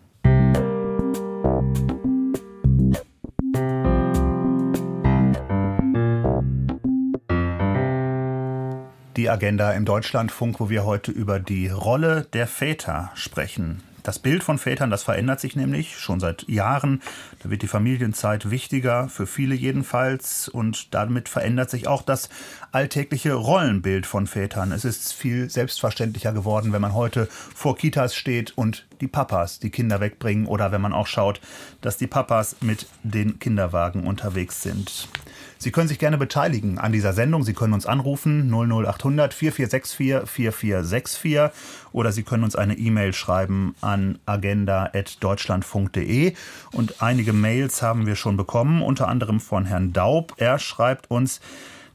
Die 9.16 9.28
Agenda 9.28 9.72
im 9.72 9.84
Deutschlandfunk, 9.84 10.60
wo 10.60 10.70
wir 10.70 10.84
heute 10.84 11.10
über 11.10 11.40
die 11.40 11.68
Rolle 11.68 12.26
der 12.32 12.46
Väter 12.46 13.10
sprechen. 13.14 13.82
Das 14.02 14.18
Bild 14.18 14.42
von 14.42 14.58
Vätern, 14.58 14.90
das 14.90 15.02
verändert 15.02 15.40
sich 15.40 15.56
nämlich 15.56 15.98
schon 15.98 16.20
seit 16.20 16.48
Jahren. 16.48 17.02
Da 17.42 17.50
wird 17.50 17.62
die 17.62 17.68
Familienzeit 17.68 18.50
wichtiger, 18.50 19.08
für 19.08 19.26
viele 19.26 19.54
jedenfalls. 19.54 20.48
Und 20.48 20.94
damit 20.94 21.28
verändert 21.28 21.70
sich 21.70 21.86
auch 21.86 22.02
das 22.02 22.30
alltägliche 22.72 23.34
Rollenbild 23.34 24.06
von 24.06 24.26
Vätern. 24.26 24.72
Es 24.72 24.84
ist 24.84 25.12
viel 25.12 25.50
selbstverständlicher 25.50 26.32
geworden, 26.32 26.72
wenn 26.72 26.80
man 26.80 26.94
heute 26.94 27.28
vor 27.54 27.76
Kitas 27.76 28.14
steht 28.14 28.56
und 28.56 28.86
die 29.00 29.08
Papas 29.08 29.58
die 29.58 29.70
Kinder 29.70 30.00
wegbringen 30.00 30.46
oder 30.46 30.72
wenn 30.72 30.80
man 30.80 30.92
auch 30.92 31.06
schaut, 31.06 31.40
dass 31.80 31.98
die 31.98 32.06
Papas 32.06 32.56
mit 32.60 32.86
den 33.02 33.38
Kinderwagen 33.38 34.06
unterwegs 34.06 34.62
sind. 34.62 35.08
Sie 35.62 35.72
können 35.72 35.88
sich 35.88 35.98
gerne 35.98 36.16
beteiligen 36.16 36.78
an 36.78 36.90
dieser 36.90 37.12
Sendung. 37.12 37.44
Sie 37.44 37.52
können 37.52 37.74
uns 37.74 37.84
anrufen 37.84 38.50
00800 38.50 39.34
4464 39.34 40.26
4464 40.26 41.50
oder 41.92 42.12
Sie 42.12 42.22
können 42.22 42.44
uns 42.44 42.56
eine 42.56 42.78
E-Mail 42.78 43.12
schreiben 43.12 43.74
an 43.82 44.18
agenda.deutschlandfunk.de. 44.24 46.32
Und 46.72 47.02
einige 47.02 47.34
Mails 47.34 47.82
haben 47.82 48.06
wir 48.06 48.16
schon 48.16 48.38
bekommen, 48.38 48.80
unter 48.80 49.08
anderem 49.08 49.38
von 49.38 49.66
Herrn 49.66 49.92
Daub. 49.92 50.32
Er 50.38 50.58
schreibt 50.58 51.10
uns, 51.10 51.42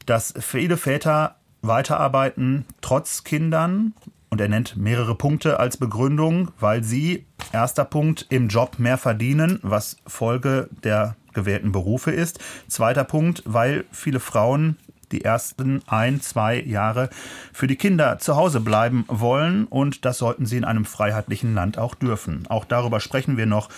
dass 0.06 0.32
viele 0.38 0.76
Väter 0.76 1.34
weiterarbeiten 1.60 2.66
trotz 2.82 3.24
Kindern. 3.24 3.94
Und 4.28 4.40
er 4.40 4.48
nennt 4.48 4.76
mehrere 4.76 5.16
Punkte 5.16 5.58
als 5.58 5.76
Begründung, 5.76 6.52
weil 6.60 6.84
sie, 6.84 7.26
erster 7.52 7.84
Punkt, 7.84 8.26
im 8.28 8.46
Job 8.46 8.78
mehr 8.78 8.98
verdienen, 8.98 9.58
was 9.62 9.96
Folge 10.06 10.68
der 10.84 11.16
gewählten 11.36 11.70
Berufe 11.70 12.10
ist. 12.10 12.40
Zweiter 12.66 13.04
Punkt, 13.04 13.42
weil 13.44 13.84
viele 13.92 14.18
Frauen 14.18 14.76
die 15.12 15.24
ersten 15.24 15.82
ein, 15.86 16.20
zwei 16.20 16.60
Jahre 16.60 17.10
für 17.52 17.66
die 17.66 17.76
Kinder 17.76 18.18
zu 18.18 18.36
Hause 18.36 18.60
bleiben 18.60 19.04
wollen 19.06 19.66
und 19.66 20.04
das 20.04 20.18
sollten 20.18 20.46
sie 20.46 20.56
in 20.56 20.64
einem 20.64 20.84
freiheitlichen 20.84 21.54
Land 21.54 21.78
auch 21.78 21.94
dürfen. 21.94 22.46
Auch 22.48 22.64
darüber 22.64 23.00
sprechen 23.00 23.36
wir 23.36 23.46
noch, 23.46 23.68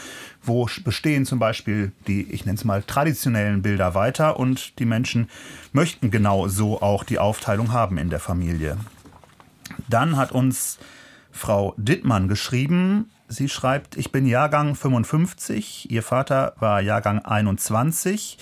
wo 0.43 0.67
bestehen 0.85 1.27
zum 1.27 1.39
Beispiel 1.39 1.93
die, 2.07 2.23
ich 2.33 2.47
nenne 2.47 2.57
es 2.57 2.65
mal, 2.65 2.83
traditionellen 2.83 3.63
Bilder 3.63 3.95
weiter 3.95 4.39
und 4.39 4.79
die 4.79 4.87
Menschen 4.87 5.29
möchten 5.73 6.11
genau 6.11 6.49
so 6.49 6.81
auch 6.81 7.05
die 7.05 7.19
Aufteilung 7.19 7.73
haben 7.73 7.99
in 7.99 8.11
der 8.11 8.21
Familie. 8.21 8.79
Dann 9.89 10.17
hat 10.17 10.33
uns 10.33 10.79
Frau 11.31 11.75
Dittmann 11.77 12.29
geschrieben, 12.29 13.11
Sie 13.31 13.51
schreibt, 13.51 13.99
ich 13.99 14.11
bin 14.11 14.25
Jahrgang 14.25 14.75
55, 14.75 15.91
Ihr 15.91 16.03
Vater 16.03 16.55
war 16.61 16.81
Jahrgang 16.81 17.19
21. 17.19 18.39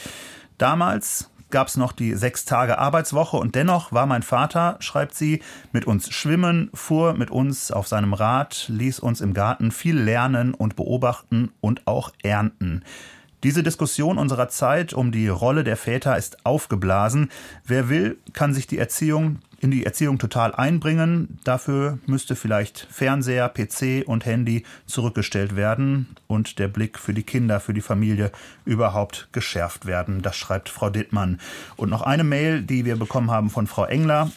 Damals 0.59 1.29
gab 1.51 1.67
es 1.67 1.77
noch 1.77 1.91
die 1.91 2.15
sechs 2.15 2.45
Tage 2.45 2.79
Arbeitswoche 2.79 3.37
und 3.37 3.57
dennoch 3.57 3.91
war 3.91 4.07
mein 4.07 4.23
Vater, 4.23 4.77
schreibt 4.79 5.17
sie, 5.17 5.43
mit 5.73 5.87
uns 5.87 6.11
schwimmen, 6.15 6.71
fuhr 6.73 7.15
mit 7.15 7.33
uns 7.33 7.73
auf 7.73 7.89
seinem 7.89 8.15
Rad, 8.15 8.67
ließ 8.69 9.01
uns 9.01 9.21
im 9.21 9.35
Garten 9.35 9.73
viel 9.73 9.99
lernen 9.99 10.55
und 10.55 10.77
beobachten 10.77 11.51
und 11.61 11.89
auch 11.89 12.13
ernten. 12.23 12.85
Diese 13.43 13.65
Diskussion 13.65 14.19
unserer 14.19 14.49
Zeit 14.49 14.95
um 14.95 15.11
die 15.11 15.27
Rolle 15.27 15.65
der 15.65 15.77
Väter 15.77 16.17
ist 16.17 16.47
aufgeblasen. 16.47 17.31
Wer 17.65 17.89
will, 17.89 18.19
kann 18.35 18.55
sich 18.55 18.69
die 18.69 18.79
Erziehung 18.79 19.41
in 19.67 19.73
die 19.73 19.85
Erziehung 19.85 20.19
total 20.19 20.55
einbringen. 20.55 21.41
Dafür 21.43 21.99
müsste 22.07 22.37
vielleicht 22.37 22.87
Fernseher, 22.89 23.49
PC 23.49 24.07
und 24.07 24.25
Handy 24.25 24.63
zurückgestellt 24.87 25.57
werden 25.57 26.07
und 26.29 26.61
der 26.61 26.69
Blick 26.69 27.01
für 27.01 27.13
die 27.13 27.25
Kinder, 27.25 27.59
für 27.59 27.75
die 27.75 27.81
Familie 27.81 28.31
überhaupt 28.65 29.29
geschärft 29.33 29.85
werden. 29.85 30.23
Das 30.23 30.37
schreibt 30.37 30.69
Frau 30.69 30.89
Dittmann. 30.89 31.41
Und 31.75 31.91
noch 31.91 32.03
eine 32.03 32.23
Mail, 32.23 32.63
die 32.63 32.85
wir 32.85 32.95
bekommen 32.95 33.33
haben 33.33 33.51
von 33.51 33.67
Frau 33.67 33.85
Engler. 33.87 34.31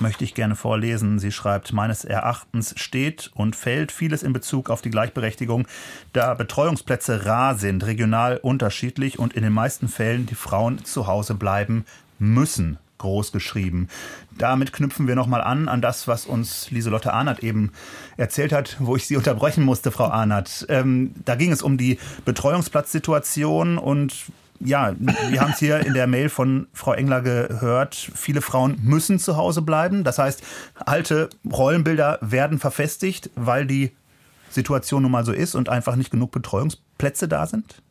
möchte 0.00 0.24
ich 0.24 0.32
gerne 0.32 0.56
vorlesen. 0.56 1.18
Sie 1.18 1.32
schreibt, 1.32 1.74
meines 1.74 2.06
Erachtens 2.06 2.72
steht 2.78 3.30
und 3.34 3.54
fällt 3.54 3.92
vieles 3.92 4.22
in 4.22 4.32
Bezug 4.32 4.70
auf 4.70 4.80
die 4.80 4.90
Gleichberechtigung, 4.90 5.68
da 6.14 6.32
Betreuungsplätze 6.32 7.26
rar 7.26 7.56
sind, 7.56 7.84
regional 7.84 8.38
unterschiedlich 8.38 9.18
und 9.18 9.34
in 9.34 9.42
den 9.42 9.52
meisten 9.52 9.88
Fällen 9.88 10.24
die 10.24 10.34
Frauen 10.34 10.86
zu 10.86 11.06
Hause 11.06 11.34
bleiben 11.34 11.84
müssen 12.18 12.78
groß 12.98 13.32
geschrieben. 13.32 13.88
Damit 14.36 14.72
knüpfen 14.72 15.08
wir 15.08 15.14
nochmal 15.14 15.40
an 15.40 15.68
an 15.68 15.80
das, 15.80 16.08
was 16.08 16.26
uns 16.26 16.70
Lieselotte 16.70 17.12
Arnert 17.12 17.40
eben 17.40 17.72
erzählt 18.16 18.52
hat, 18.52 18.76
wo 18.78 18.96
ich 18.96 19.06
Sie 19.06 19.16
unterbrechen 19.16 19.64
musste, 19.64 19.90
Frau 19.90 20.08
Arnert. 20.08 20.66
Ähm, 20.68 21.14
da 21.24 21.34
ging 21.34 21.52
es 21.52 21.62
um 21.62 21.78
die 21.78 21.98
Betreuungsplatzsituation 22.24 23.78
und 23.78 24.14
ja, 24.60 24.94
wir 24.98 25.40
haben 25.40 25.52
es 25.52 25.58
hier 25.58 25.86
in 25.86 25.94
der 25.94 26.08
Mail 26.08 26.28
von 26.28 26.66
Frau 26.72 26.92
Engler 26.92 27.20
gehört, 27.20 27.94
viele 27.94 28.40
Frauen 28.40 28.78
müssen 28.82 29.20
zu 29.20 29.36
Hause 29.36 29.62
bleiben. 29.62 30.02
Das 30.02 30.18
heißt, 30.18 30.42
alte 30.84 31.28
Rollenbilder 31.50 32.18
werden 32.20 32.58
verfestigt, 32.58 33.30
weil 33.36 33.66
die 33.66 33.92
Situation 34.50 35.02
nun 35.02 35.12
mal 35.12 35.24
so 35.24 35.32
ist 35.32 35.54
und 35.54 35.68
einfach 35.68 35.96
nicht 35.96 36.10
genug 36.10 36.32
Betreuungsplätze 36.32 37.28
da 37.28 37.46
sind? 37.46 37.82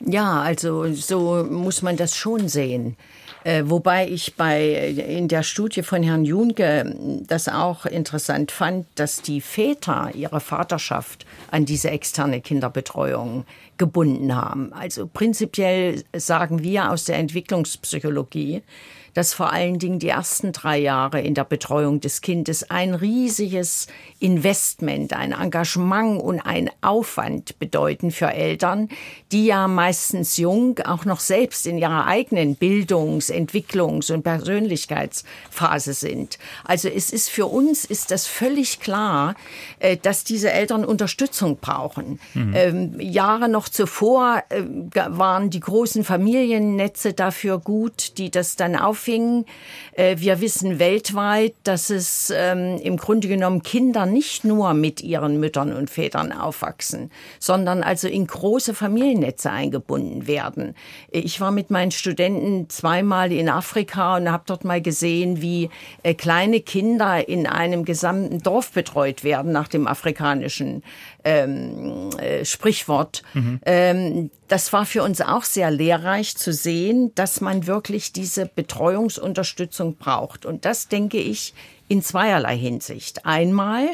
Ja, 0.00 0.42
also 0.42 0.92
so 0.92 1.44
muss 1.44 1.82
man 1.82 1.96
das 1.96 2.16
schon 2.16 2.48
sehen. 2.48 2.96
Äh, 3.44 3.64
wobei 3.66 4.08
ich 4.08 4.34
bei 4.34 4.88
in 4.88 5.28
der 5.28 5.42
Studie 5.42 5.82
von 5.82 6.02
Herrn 6.02 6.24
Junke 6.24 6.94
das 7.26 7.48
auch 7.48 7.86
interessant 7.86 8.50
fand, 8.50 8.86
dass 8.96 9.22
die 9.22 9.40
Väter 9.40 10.10
ihre 10.14 10.40
Vaterschaft 10.40 11.24
an 11.50 11.64
diese 11.64 11.90
externe 11.90 12.40
Kinderbetreuung 12.40 13.44
gebunden 13.78 14.34
haben. 14.34 14.72
Also 14.72 15.06
prinzipiell 15.06 16.02
sagen 16.16 16.62
wir 16.62 16.90
aus 16.90 17.04
der 17.04 17.16
Entwicklungspsychologie, 17.16 18.62
dass 19.18 19.34
vor 19.34 19.52
allen 19.52 19.80
Dingen 19.80 19.98
die 19.98 20.10
ersten 20.10 20.52
drei 20.52 20.78
Jahre 20.78 21.20
in 21.20 21.34
der 21.34 21.42
Betreuung 21.42 21.98
des 21.98 22.20
Kindes 22.20 22.70
ein 22.70 22.94
riesiges 22.94 23.88
Investment, 24.20 25.12
ein 25.12 25.32
Engagement 25.32 26.22
und 26.22 26.38
ein 26.38 26.70
Aufwand 26.82 27.58
bedeuten 27.58 28.12
für 28.12 28.32
Eltern, 28.32 28.88
die 29.32 29.46
ja 29.46 29.66
meistens 29.66 30.36
jung 30.36 30.78
auch 30.84 31.04
noch 31.04 31.18
selbst 31.18 31.66
in 31.66 31.78
ihrer 31.78 32.06
eigenen 32.06 32.54
Bildungs-, 32.54 33.32
Entwicklungs- 33.32 34.12
und 34.12 34.22
Persönlichkeitsphase 34.22 35.94
sind. 35.94 36.38
Also 36.62 36.88
es 36.88 37.10
ist 37.10 37.28
für 37.28 37.46
uns 37.46 37.84
ist 37.84 38.12
das 38.12 38.28
völlig 38.28 38.78
klar, 38.78 39.34
äh, 39.80 39.96
dass 39.96 40.22
diese 40.22 40.52
Eltern 40.52 40.84
Unterstützung 40.84 41.58
brauchen. 41.60 42.20
Mhm. 42.34 42.52
Ähm, 42.54 43.00
Jahre 43.00 43.48
noch 43.48 43.68
zuvor 43.68 44.44
äh, 44.50 44.62
waren 45.08 45.50
die 45.50 45.58
großen 45.58 46.04
Familiennetze 46.04 47.14
dafür 47.14 47.58
gut, 47.58 48.16
die 48.18 48.30
das 48.30 48.54
dann 48.54 48.76
auf 48.76 49.07
auffingen. 49.08 49.44
Äh, 49.92 50.16
wir 50.18 50.40
wissen 50.40 50.78
weltweit, 50.78 51.54
dass 51.64 51.90
es 51.90 52.32
ähm, 52.34 52.78
im 52.82 52.96
Grunde 52.96 53.28
genommen 53.28 53.62
Kinder 53.62 54.06
nicht 54.06 54.44
nur 54.44 54.74
mit 54.74 55.02
ihren 55.02 55.40
Müttern 55.40 55.72
und 55.72 55.90
Vätern 55.90 56.32
aufwachsen, 56.32 57.10
sondern 57.38 57.82
also 57.82 58.08
in 58.08 58.26
große 58.26 58.74
Familiennetze 58.74 59.50
eingebunden 59.50 60.26
werden. 60.26 60.74
Ich 61.10 61.40
war 61.40 61.50
mit 61.50 61.70
meinen 61.70 61.90
Studenten 61.90 62.68
zweimal 62.68 63.32
in 63.32 63.48
Afrika 63.48 64.16
und 64.16 64.30
habe 64.30 64.44
dort 64.46 64.64
mal 64.64 64.82
gesehen, 64.82 65.40
wie 65.40 65.70
äh, 66.02 66.14
kleine 66.14 66.60
Kinder 66.60 67.28
in 67.28 67.46
einem 67.46 67.84
gesamten 67.84 68.42
Dorf 68.42 68.72
betreut 68.72 69.24
werden 69.24 69.52
nach 69.52 69.68
dem 69.68 69.86
afrikanischen 69.86 70.82
ähm, 71.28 72.08
äh, 72.18 72.44
Sprichwort. 72.46 73.22
Mhm. 73.34 73.60
Ähm, 73.66 74.30
das 74.48 74.72
war 74.72 74.86
für 74.86 75.02
uns 75.02 75.20
auch 75.20 75.44
sehr 75.44 75.70
lehrreich 75.70 76.36
zu 76.36 76.54
sehen, 76.54 77.12
dass 77.14 77.42
man 77.42 77.66
wirklich 77.66 78.12
diese 78.14 78.46
Betreuungsunterstützung 78.46 79.96
braucht. 79.96 80.46
Und 80.46 80.64
das 80.64 80.88
denke 80.88 81.18
ich 81.18 81.52
in 81.86 82.02
zweierlei 82.02 82.56
Hinsicht. 82.56 83.26
Einmal, 83.26 83.88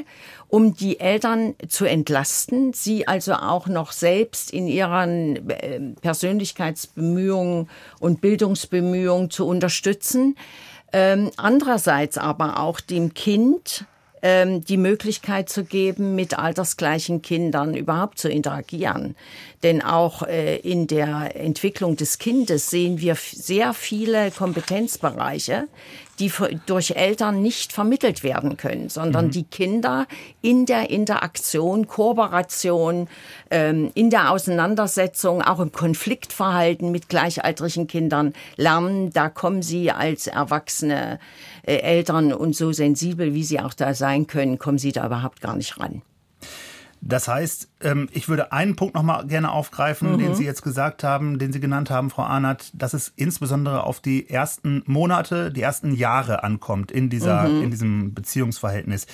um 0.48 0.74
die 0.76 1.00
Eltern 1.00 1.54
zu 1.68 1.86
entlasten, 1.86 2.72
sie 2.72 3.08
also 3.08 3.34
auch 3.34 3.66
noch 3.66 3.90
selbst 3.90 4.52
in 4.52 4.68
ihren 4.68 5.50
äh, 5.50 5.80
Persönlichkeitsbemühungen 6.00 7.68
und 7.98 8.20
Bildungsbemühungen 8.20 9.30
zu 9.30 9.46
unterstützen. 9.46 10.36
Ähm, 10.92 11.32
andererseits 11.36 12.16
aber 12.16 12.60
auch 12.60 12.78
dem 12.78 13.14
Kind 13.14 13.86
ähm, 14.24 14.64
die 14.64 14.78
Möglichkeit 14.78 15.50
zu 15.50 15.64
geben, 15.64 16.14
mit 16.14 16.38
altersgleichen 16.38 17.20
Kindern 17.20 17.74
überhaupt 17.74 18.18
zu 18.18 18.30
interagieren. 18.30 19.16
Denn 19.62 19.82
auch 19.82 20.22
äh, 20.22 20.56
in 20.56 20.86
der 20.86 21.36
Entwicklung 21.36 21.96
des 21.96 22.18
Kindes 22.18 22.70
sehen 22.70 23.00
wir 23.02 23.16
sehr 23.16 23.74
viele 23.74 24.30
Kompetenzbereiche, 24.30 25.68
die 26.18 26.32
durch 26.66 26.92
Eltern 26.92 27.42
nicht 27.42 27.72
vermittelt 27.72 28.22
werden 28.22 28.56
können, 28.56 28.88
sondern 28.88 29.26
mhm. 29.26 29.30
die 29.30 29.44
Kinder 29.44 30.06
in 30.42 30.66
der 30.66 30.90
Interaktion, 30.90 31.86
Kooperation, 31.86 33.08
ähm, 33.50 33.90
in 33.94 34.10
der 34.10 34.30
Auseinandersetzung, 34.30 35.42
auch 35.42 35.60
im 35.60 35.72
Konfliktverhalten 35.72 36.90
mit 36.90 37.08
gleichaltrigen 37.08 37.86
Kindern 37.86 38.32
lernen. 38.56 39.10
Da 39.12 39.28
kommen 39.28 39.62
sie 39.62 39.90
als 39.90 40.26
erwachsene 40.26 41.18
äh, 41.66 41.76
Eltern 41.76 42.32
und 42.32 42.54
so 42.54 42.72
sensibel, 42.72 43.34
wie 43.34 43.44
sie 43.44 43.60
auch 43.60 43.74
da 43.74 43.94
sein 43.94 44.26
können, 44.26 44.58
kommen 44.58 44.78
sie 44.78 44.92
da 44.92 45.06
überhaupt 45.06 45.40
gar 45.40 45.56
nicht 45.56 45.78
ran. 45.78 46.02
Das 47.06 47.28
heißt, 47.28 47.68
ähm, 47.82 48.08
ich 48.12 48.28
würde 48.30 48.52
einen 48.52 48.76
Punkt 48.76 48.94
noch 48.94 49.02
mal 49.02 49.26
gerne 49.26 49.52
aufgreifen, 49.52 50.12
mhm. 50.12 50.18
den 50.18 50.34
Sie 50.34 50.44
jetzt 50.44 50.62
gesagt 50.62 51.04
haben, 51.04 51.38
den 51.38 51.52
Sie 51.52 51.60
genannt 51.60 51.90
haben, 51.90 52.08
Frau 52.08 52.22
Arnert, 52.22 52.70
dass 52.72 52.94
es 52.94 53.12
insbesondere 53.16 53.84
auf 53.84 54.00
die 54.00 54.30
ersten 54.30 54.82
Monate, 54.86 55.52
die 55.52 55.60
ersten 55.60 55.94
Jahre 55.94 56.42
ankommt 56.42 56.90
in 56.90 57.10
dieser, 57.10 57.48
mhm. 57.48 57.64
in 57.64 57.70
diesem 57.70 58.14
Beziehungsverhältnis. 58.14 59.06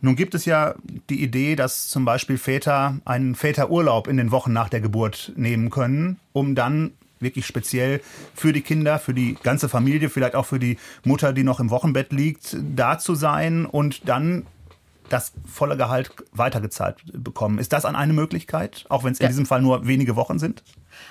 Nun 0.00 0.16
gibt 0.16 0.34
es 0.34 0.46
ja 0.46 0.74
die 1.10 1.22
Idee, 1.22 1.56
dass 1.56 1.88
zum 1.88 2.06
Beispiel 2.06 2.38
Väter 2.38 2.96
einen 3.04 3.34
Väterurlaub 3.34 4.08
in 4.08 4.16
den 4.16 4.30
Wochen 4.30 4.52
nach 4.52 4.70
der 4.70 4.80
Geburt 4.80 5.32
nehmen 5.36 5.68
können, 5.68 6.18
um 6.32 6.54
dann 6.54 6.92
wirklich 7.20 7.46
speziell 7.46 8.00
für 8.34 8.52
die 8.52 8.60
Kinder, 8.62 8.98
für 8.98 9.14
die 9.14 9.36
ganze 9.42 9.68
Familie, 9.68 10.08
vielleicht 10.08 10.34
auch 10.34 10.46
für 10.46 10.58
die 10.58 10.78
Mutter, 11.04 11.32
die 11.32 11.44
noch 11.44 11.60
im 11.60 11.70
Wochenbett 11.70 12.12
liegt, 12.12 12.56
da 12.74 12.98
zu 12.98 13.14
sein 13.14 13.66
und 13.66 14.08
dann 14.08 14.44
das 15.08 15.32
volle 15.46 15.76
Gehalt 15.76 16.10
weitergezahlt 16.32 16.96
bekommen. 17.12 17.58
Ist 17.58 17.72
das 17.72 17.84
an 17.84 17.96
eine 17.96 18.12
Möglichkeit, 18.12 18.84
auch 18.88 19.04
wenn 19.04 19.12
es 19.12 19.20
in 19.20 19.24
ja. 19.24 19.28
diesem 19.28 19.46
Fall 19.46 19.62
nur 19.62 19.86
wenige 19.86 20.16
Wochen 20.16 20.38
sind? 20.38 20.62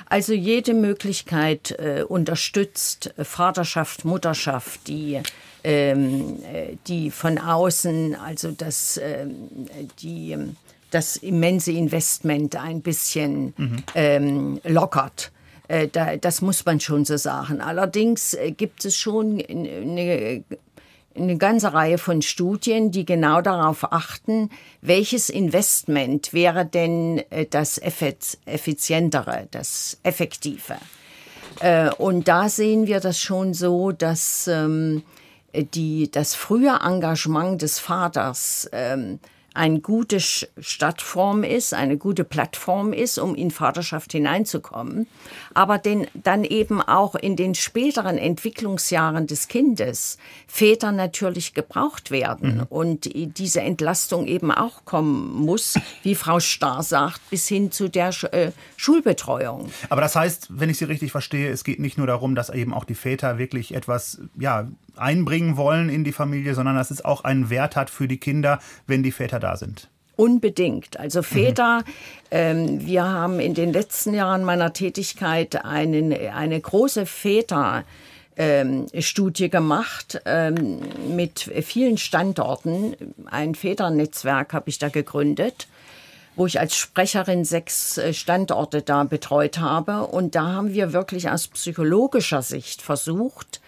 Also 0.08 0.34
jede 0.34 0.74
Möglichkeit 0.74 1.72
äh, 1.80 2.04
unterstützt 2.04 3.14
Vaterschaft, 3.18 4.04
Mutterschaft, 4.06 4.88
die 4.88 5.22
ähm, 5.66 6.44
äh, 6.44 6.76
die 6.88 7.10
von 7.10 7.40
außen, 7.40 8.16
also 8.16 8.52
das, 8.52 9.00
ähm, 9.04 9.68
die, 10.00 10.38
das 10.92 11.18
immense 11.18 11.72
Investment 11.72 12.56
ein 12.56 12.82
bisschen 12.82 13.54
mhm. 13.58 13.84
ähm, 13.96 14.62
lockert. 14.64 15.32
Äh, 15.68 15.88
das 16.20 16.42
muss 16.42 16.64
man 16.66 16.80
schon 16.80 17.04
so 17.04 17.18
sagen. 17.18 17.62
Allerdings 17.62 18.36
äh, 18.36 18.52
gibt 18.52 18.86
es 18.86 18.96
schon 18.96 19.42
eine 19.44 20.44
eine 21.16 21.38
ganze 21.38 21.74
Reihe 21.74 21.98
von 21.98 22.22
Studien, 22.22 22.92
die 22.92 23.06
genau 23.06 23.42
darauf 23.42 23.92
achten, 23.92 24.50
welches 24.82 25.30
Investment 25.30 26.34
wäre 26.34 26.66
denn 26.66 27.24
äh, 27.30 27.46
das 27.46 27.78
effizientere, 27.78 29.48
das 29.52 29.98
effektive. 30.04 30.76
Äh, 31.60 31.90
und 31.92 32.28
da 32.28 32.50
sehen 32.50 32.88
wir 32.88 33.00
das 33.00 33.20
schon 33.20 33.54
so, 33.54 33.92
dass 33.92 34.48
ähm, 34.48 35.04
die, 35.54 36.12
das 36.12 36.36
frühe 36.36 36.80
Engagement 36.84 37.62
des 37.62 37.80
Vaters 37.80 38.70
ähm, 38.74 39.20
eine 39.56 39.80
gute 39.80 40.20
Stadtform 40.20 41.44
ist, 41.44 41.74
eine 41.74 41.98
gute 41.98 42.24
Plattform 42.24 42.94
ist, 42.94 43.18
um 43.18 43.36
in 43.36 43.52
Vaterschaft 43.52 44.12
hineinzukommen, 44.12 45.08
aber 45.54 45.78
den, 45.78 46.08
dann 46.14 46.44
eben 46.44 46.82
auch 46.82 47.16
in 47.16 47.36
den 47.36 47.56
späteren 47.56 48.18
Entwicklungsjahren 48.18 49.28
des 49.28 49.48
Kindes 49.48 50.18
Väter 50.48 50.92
natürlich 50.92 51.54
gebraucht 51.54 52.12
werden 52.12 52.58
mhm. 52.58 52.64
und 52.70 53.10
diese 53.38 53.62
Entlastung 53.62 54.28
eben 54.28 54.52
auch 54.52 54.86
kommen 54.86 55.34
muss, 55.34 55.76
wie 56.04 56.16
Frau 56.16 56.40
Starr 56.40 56.84
sagt, 56.84 57.22
bis 57.30 57.48
hin 57.48 57.72
zu 57.72 57.90
der 57.90 58.10
äh, 58.32 58.52
Schulbetreuung. 58.78 59.70
Aber 59.90 60.02
das 60.02 60.16
heißt, 60.16 60.48
wenn 60.50 60.70
ich 60.70 60.78
Sie 60.78 60.86
richtig 60.86 61.12
verstehe, 61.12 61.50
es 61.50 61.64
geht 61.64 61.80
nicht 61.80 61.98
nur 61.98 62.08
darum, 62.08 62.36
dass 62.36 62.50
eben 62.50 62.74
auch 62.74 62.84
die 62.84 62.96
Väter 62.96 63.38
wirklich 63.38 63.74
etwas, 63.74 64.20
ja, 64.38 64.68
einbringen 64.98 65.58
wollen 65.58 65.90
in 65.90 66.04
die 66.04 66.12
Familie, 66.12 66.56
sondern 66.56 66.76
dass 66.76 66.92
es 66.92 67.04
auch 67.04 67.24
einen 67.24 67.50
Wert 67.50 67.76
hat 67.76 67.90
für 67.90 68.08
die 68.08 68.18
Kinder, 68.18 68.60
wenn 68.88 69.04
die 69.04 69.12
Väter 69.12 69.40
da 69.46 69.56
sind. 69.58 69.88
Unbedingt. 70.16 70.98
Also 71.00 71.22
Väter, 71.22 71.80
mhm. 71.80 71.84
ähm, 72.32 72.86
wir 72.86 73.04
haben 73.04 73.40
in 73.40 73.54
den 73.54 73.74
letzten 73.74 74.14
Jahren 74.14 74.44
meiner 74.44 74.74
Tätigkeit 74.74 75.64
einen, 75.66 76.14
eine 76.14 76.60
große 76.60 77.06
Väter. 77.06 77.84
Ähm, 78.38 78.88
Studie 79.00 79.50
gemacht 79.50 80.22
ähm, 80.26 80.82
mit 81.16 81.50
vielen 81.64 81.98
Standorten. 81.98 82.94
Ein 83.28 83.56
Väternetzwerk 83.56 84.52
habe 84.52 84.70
ich 84.70 84.78
da 84.78 84.90
gegründet, 84.90 85.70
wo 86.36 86.46
ich 86.46 86.60
als 86.60 86.76
Sprecherin 86.76 87.46
sechs 87.46 87.98
äh, 87.98 88.14
Standorte 88.14 88.82
da 88.82 89.06
betreut 89.06 89.60
habe. 89.60 90.08
Und 90.08 90.36
da 90.36 90.52
haben 90.52 90.74
wir 90.74 90.92
wirklich 90.92 91.30
aus 91.30 91.48
psychologischer 91.48 92.42
Sicht 92.42 92.82
versucht, 92.82 93.62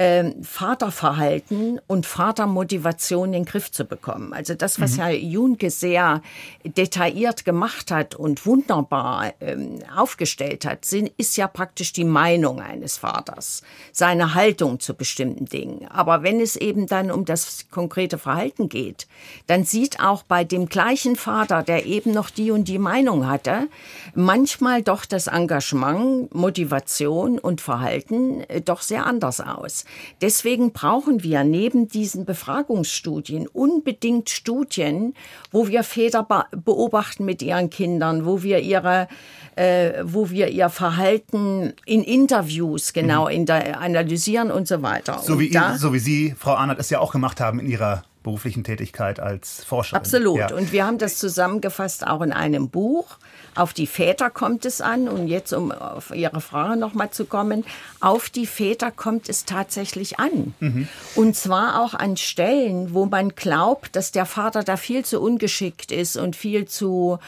äh, 0.00 0.32
Vaterverhalten 0.40 1.78
und 1.86 2.06
Vatermotivation 2.06 3.26
in 3.26 3.32
den 3.32 3.44
Griff 3.44 3.70
zu 3.70 3.84
bekommen. 3.84 4.32
Also 4.32 4.54
das, 4.54 4.80
was 4.80 4.96
mhm. 4.96 5.02
Herr 5.02 5.14
Junke 5.14 5.68
sehr 5.68 6.22
detailliert 6.64 7.44
gemacht 7.44 7.90
hat 7.90 8.14
und 8.14 8.46
wunderbar 8.46 9.34
ähm, 9.40 9.80
aufgestellt 9.94 10.64
hat, 10.64 10.86
sind, 10.86 11.12
ist 11.18 11.36
ja 11.36 11.46
praktisch 11.46 11.92
die 11.92 12.04
Meinung 12.04 12.62
eines 12.62 12.96
Vaters, 12.96 13.62
seine 13.92 14.32
Haltung 14.32 14.80
zu 14.80 14.94
bestimmten 14.94 15.44
Dingen. 15.44 15.86
Aber 15.88 16.22
wenn 16.22 16.40
es 16.40 16.56
eben 16.56 16.86
dann 16.86 17.10
um 17.10 17.26
das 17.26 17.66
konkrete 17.70 18.16
Verhalten 18.16 18.70
geht, 18.70 19.06
dann 19.48 19.64
sieht 19.64 20.00
auch 20.00 20.22
bei 20.22 20.44
dem 20.44 20.66
gleichen 20.70 21.14
Vater, 21.14 21.62
der 21.62 21.84
eben 21.84 22.12
noch 22.12 22.30
die 22.30 22.50
und 22.52 22.68
die 22.68 22.78
Meinung 22.78 23.28
hatte, 23.28 23.68
manchmal 24.14 24.82
doch 24.82 25.04
das 25.04 25.26
Engagement, 25.26 26.34
Motivation 26.34 27.38
und 27.38 27.60
Verhalten 27.60 28.40
äh, 28.48 28.62
doch 28.62 28.80
sehr 28.80 29.04
anders 29.04 29.40
aus. 29.42 29.84
Deswegen 30.20 30.72
brauchen 30.72 31.22
wir 31.22 31.44
neben 31.44 31.88
diesen 31.88 32.24
Befragungsstudien 32.24 33.46
unbedingt 33.46 34.30
Studien, 34.30 35.14
wo 35.50 35.68
wir 35.68 35.82
Väter 35.82 36.26
beobachten 36.52 37.24
mit 37.24 37.42
ihren 37.42 37.70
Kindern, 37.70 38.24
wo 38.24 38.42
wir 38.42 38.60
ihre 38.60 39.08
äh, 39.56 40.02
wo 40.04 40.30
wir 40.30 40.48
ihr 40.48 40.68
Verhalten 40.68 41.74
in 41.84 42.02
Interviews 42.02 42.92
genau 42.92 43.24
mhm. 43.24 43.30
in 43.30 43.46
der, 43.46 43.80
analysieren 43.80 44.50
und 44.50 44.66
so 44.66 44.82
weiter. 44.82 45.18
So 45.22 45.38
wie, 45.38 45.50
da, 45.50 45.76
so 45.76 45.92
wie 45.92 45.98
Sie, 45.98 46.34
Frau 46.38 46.54
Arnert, 46.54 46.78
es 46.78 46.90
ja 46.90 46.98
auch 47.00 47.12
gemacht 47.12 47.40
haben 47.40 47.60
in 47.60 47.66
Ihrer 47.66 48.04
beruflichen 48.22 48.64
Tätigkeit 48.64 49.20
als 49.20 49.64
Forscherin. 49.64 49.98
Absolut. 49.98 50.38
Ja. 50.38 50.54
Und 50.54 50.72
wir 50.72 50.86
haben 50.86 50.98
das 50.98 51.16
zusammengefasst 51.16 52.06
auch 52.06 52.20
in 52.20 52.32
einem 52.32 52.68
Buch. 52.68 53.16
Auf 53.54 53.72
die 53.72 53.86
Väter 53.86 54.30
kommt 54.30 54.64
es 54.64 54.80
an. 54.80 55.08
Und 55.08 55.28
jetzt, 55.28 55.52
um 55.52 55.72
auf 55.72 56.14
Ihre 56.14 56.40
Frage 56.40 56.78
nochmal 56.78 57.10
zu 57.10 57.24
kommen, 57.24 57.64
auf 58.00 58.30
die 58.30 58.46
Väter 58.46 58.90
kommt 58.90 59.28
es 59.28 59.44
tatsächlich 59.44 60.18
an. 60.18 60.54
Mhm. 60.60 60.88
Und 61.14 61.36
zwar 61.36 61.82
auch 61.82 61.94
an 61.94 62.16
Stellen, 62.16 62.94
wo 62.94 63.06
man 63.06 63.30
glaubt, 63.30 63.96
dass 63.96 64.12
der 64.12 64.26
Vater 64.26 64.62
da 64.62 64.76
viel 64.76 65.04
zu 65.04 65.20
ungeschickt 65.20 65.90
ist 65.90 66.16
und 66.16 66.36
viel 66.36 66.66
zu 66.66 67.18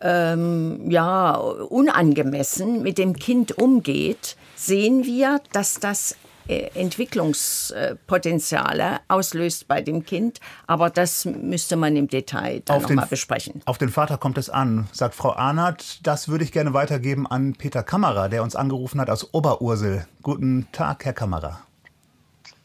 ähm, 0.00 0.90
ja, 0.90 1.34
unangemessen 1.34 2.82
mit 2.82 2.98
dem 2.98 3.16
Kind 3.16 3.58
umgeht, 3.58 4.36
sehen 4.54 5.04
wir, 5.04 5.40
dass 5.52 5.80
das 5.80 6.16
Entwicklungspotenziale 6.48 9.00
auslöst 9.08 9.68
bei 9.68 9.82
dem 9.82 10.04
Kind. 10.04 10.40
Aber 10.66 10.90
das 10.90 11.24
müsste 11.24 11.76
man 11.76 11.94
im 11.96 12.08
Detail 12.08 12.62
dann 12.64 12.82
nochmal 12.82 13.06
besprechen. 13.06 13.62
Auf 13.66 13.78
den 13.78 13.90
Vater 13.90 14.18
kommt 14.18 14.38
es 14.38 14.50
an, 14.50 14.88
sagt 14.92 15.14
Frau 15.14 15.34
Arnert. 15.34 16.04
Das 16.06 16.28
würde 16.28 16.44
ich 16.44 16.52
gerne 16.52 16.74
weitergeben 16.74 17.26
an 17.26 17.54
Peter 17.54 17.82
Kammerer, 17.82 18.28
der 18.28 18.42
uns 18.42 18.56
angerufen 18.56 19.00
hat 19.00 19.10
aus 19.10 19.32
Oberursel. 19.32 20.06
Guten 20.22 20.68
Tag, 20.72 21.04
Herr 21.04 21.12
Kammerer. 21.12 21.60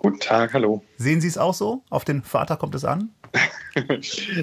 Guten 0.05 0.19
Tag, 0.19 0.53
hallo. 0.53 0.83
Sehen 0.97 1.21
Sie 1.21 1.29
es 1.29 1.37
auch 1.37 1.53
so? 1.53 1.81
Auf 1.89 2.03
den 2.03 2.23
Vater 2.23 2.57
kommt 2.57 2.75
es 2.75 2.83
an? 2.85 3.09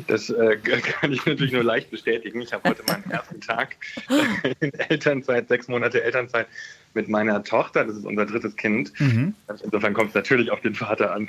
Das 0.09 0.29
äh, 0.29 0.57
kann 0.83 1.13
ich 1.13 1.25
natürlich 1.25 1.53
nur 1.53 1.63
leicht 1.63 1.89
bestätigen. 1.93 2.41
Ich 2.41 2.53
habe 2.53 2.69
heute 2.69 2.83
meinen 2.89 3.09
ersten 3.09 3.41
Tag 3.41 3.77
in 4.61 4.75
Elternzeit, 4.75 5.47
sechs 5.47 5.69
Monate 5.69 6.03
Elternzeit 6.03 6.49
mit 6.95 7.09
meiner 7.09 7.45
Tochter. 7.45 7.85
Das 7.85 7.95
ist 7.95 8.05
unser 8.05 8.27
drittes 8.27 8.57
Kind. 8.57 8.93
Mhm. 8.99 9.37
Insofern 9.63 9.95
kommt 9.95 10.09
es 10.09 10.15
natürlich 10.17 10.51
auf 10.51 10.61
den 10.63 10.75
Vater 10.75 11.15
an. 11.15 11.29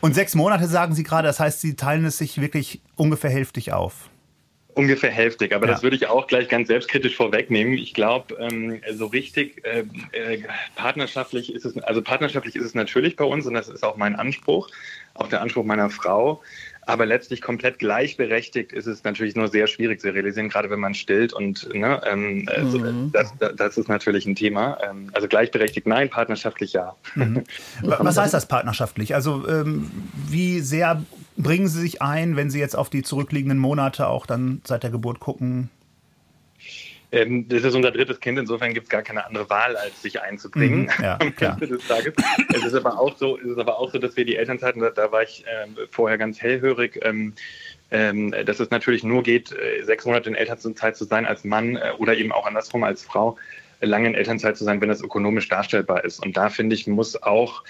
Und 0.00 0.16
sechs 0.16 0.34
Monate 0.34 0.66
sagen 0.66 0.96
Sie 0.96 1.04
gerade, 1.04 1.28
das 1.28 1.38
heißt, 1.38 1.60
Sie 1.60 1.76
teilen 1.76 2.04
es 2.04 2.18
sich 2.18 2.40
wirklich 2.40 2.80
ungefähr 2.96 3.30
hälftig 3.30 3.72
auf. 3.72 4.10
Ungefähr 4.74 5.10
hälftig, 5.10 5.54
aber 5.54 5.66
ja. 5.66 5.72
das 5.72 5.82
würde 5.82 5.94
ich 5.94 6.08
auch 6.08 6.26
gleich 6.26 6.48
ganz 6.48 6.66
selbstkritisch 6.66 7.16
vorwegnehmen. 7.16 7.74
Ich 7.74 7.94
glaube, 7.94 8.34
ähm, 8.40 8.80
so 8.92 9.06
richtig 9.06 9.64
äh, 9.64 9.84
äh, 10.12 10.42
partnerschaftlich 10.74 11.54
ist 11.54 11.64
es, 11.64 11.78
also 11.78 12.02
partnerschaftlich 12.02 12.56
ist 12.56 12.64
es 12.64 12.74
natürlich 12.74 13.14
bei 13.14 13.24
uns 13.24 13.46
und 13.46 13.54
das 13.54 13.68
ist 13.68 13.84
auch 13.84 13.96
mein 13.96 14.16
Anspruch, 14.16 14.68
auch 15.14 15.28
der 15.28 15.42
Anspruch 15.42 15.64
meiner 15.64 15.90
Frau. 15.90 16.42
Aber 16.86 17.06
letztlich 17.06 17.40
komplett 17.40 17.78
gleichberechtigt 17.78 18.72
ist 18.72 18.86
es 18.86 19.04
natürlich 19.04 19.36
nur 19.36 19.48
sehr 19.48 19.66
schwierig 19.66 20.00
zu 20.00 20.12
realisieren, 20.12 20.48
gerade 20.48 20.70
wenn 20.70 20.80
man 20.80 20.94
stillt. 20.94 21.32
Und 21.32 21.68
ne, 21.74 22.00
ähm, 22.06 22.48
also 22.54 22.78
mhm. 22.78 23.12
das, 23.12 23.32
das, 23.56 23.78
ist 23.78 23.88
natürlich 23.88 24.26
ein 24.26 24.34
Thema. 24.34 24.78
Ähm, 24.82 25.10
also 25.12 25.28
gleichberechtigt 25.28 25.86
nein, 25.86 26.10
partnerschaftlich 26.10 26.72
ja. 26.72 26.94
Mhm. 27.14 27.44
Was 27.82 28.16
heißt 28.16 28.34
das 28.34 28.46
partnerschaftlich? 28.46 29.14
Also 29.14 29.46
ähm, 29.48 29.90
wie 30.28 30.60
sehr 30.60 31.02
bringen 31.36 31.68
Sie 31.68 31.80
sich 31.80 32.02
ein, 32.02 32.36
wenn 32.36 32.50
Sie 32.50 32.60
jetzt 32.60 32.76
auf 32.76 32.90
die 32.90 33.02
zurückliegenden 33.02 33.58
Monate 33.58 34.08
auch 34.08 34.26
dann 34.26 34.60
seit 34.64 34.82
der 34.82 34.90
Geburt 34.90 35.20
gucken? 35.20 35.70
Ähm, 37.14 37.48
das 37.48 37.62
ist 37.62 37.74
unser 37.74 37.92
drittes 37.92 38.18
Kind, 38.18 38.38
insofern 38.40 38.74
gibt 38.74 38.86
es 38.86 38.90
gar 38.90 39.02
keine 39.02 39.24
andere 39.24 39.48
Wahl, 39.48 39.76
als 39.76 40.02
sich 40.02 40.20
einzubringen 40.20 40.90
mhm, 40.98 41.04
ja, 41.04 41.14
am 41.20 41.32
Ende 41.38 41.68
des 41.68 41.86
Tages. 41.86 42.12
Es 42.52 42.64
ist 42.64 42.74
aber 42.74 42.98
auch 42.98 43.16
so, 43.16 43.38
es 43.38 43.44
ist 43.44 43.58
aber 43.58 43.78
auch 43.78 43.92
so, 43.92 43.98
dass 43.98 44.16
wir 44.16 44.24
die 44.24 44.34
Elternzeiten, 44.36 44.82
da, 44.82 44.90
da 44.90 45.12
war 45.12 45.22
ich 45.22 45.44
äh, 45.46 45.86
vorher 45.90 46.18
ganz 46.18 46.42
hellhörig, 46.42 46.98
ähm, 47.02 47.34
ähm, 47.92 48.34
dass 48.44 48.58
es 48.58 48.70
natürlich 48.70 49.04
nur 49.04 49.22
geht, 49.22 49.52
äh, 49.52 49.84
sechs 49.84 50.04
Monate 50.04 50.28
in 50.28 50.34
Elternzeit 50.34 50.96
zu 50.96 51.04
sein 51.04 51.24
als 51.24 51.44
Mann 51.44 51.76
äh, 51.76 51.92
oder 51.98 52.16
eben 52.16 52.32
auch 52.32 52.46
andersrum 52.46 52.82
als 52.82 53.04
Frau, 53.04 53.38
äh, 53.78 53.86
lange 53.86 54.08
in 54.08 54.14
Elternzeit 54.16 54.56
zu 54.56 54.64
sein, 54.64 54.80
wenn 54.80 54.88
das 54.88 55.00
ökonomisch 55.00 55.48
darstellbar 55.48 56.04
ist. 56.04 56.18
Und 56.20 56.36
da 56.36 56.48
finde 56.48 56.74
ich, 56.74 56.88
muss 56.88 57.22
auch 57.22 57.62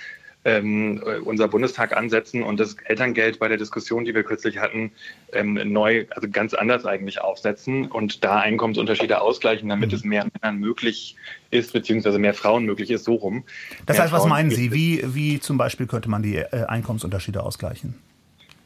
ähm, 0.44 1.02
unser 1.24 1.48
Bundestag 1.48 1.96
ansetzen 1.96 2.42
und 2.42 2.60
das 2.60 2.76
Elterngeld 2.84 3.38
bei 3.38 3.48
der 3.48 3.56
Diskussion, 3.56 4.04
die 4.04 4.14
wir 4.14 4.22
kürzlich 4.22 4.58
hatten, 4.58 4.92
ähm, 5.32 5.54
neu, 5.72 6.06
also 6.10 6.28
ganz 6.30 6.54
anders 6.54 6.84
eigentlich 6.84 7.20
aufsetzen 7.20 7.86
und 7.86 8.24
da 8.24 8.40
Einkommensunterschiede 8.40 9.20
ausgleichen, 9.20 9.68
damit 9.68 9.90
mhm. 9.90 9.96
es 9.96 10.04
mehr 10.04 10.26
Männern 10.32 10.58
möglich 10.58 11.16
ist, 11.50 11.72
beziehungsweise 11.72 12.18
mehr 12.18 12.34
Frauen 12.34 12.64
möglich 12.64 12.90
ist, 12.90 13.04
so 13.04 13.14
rum. 13.14 13.44
Das 13.86 13.98
heißt, 13.98 14.12
was 14.12 14.26
meinen 14.26 14.50
Sie? 14.50 14.72
Wie, 14.72 15.02
wie 15.06 15.40
zum 15.40 15.56
Beispiel 15.56 15.86
könnte 15.86 16.10
man 16.10 16.22
die 16.22 16.36
äh, 16.36 16.64
Einkommensunterschiede 16.66 17.42
ausgleichen? 17.42 17.94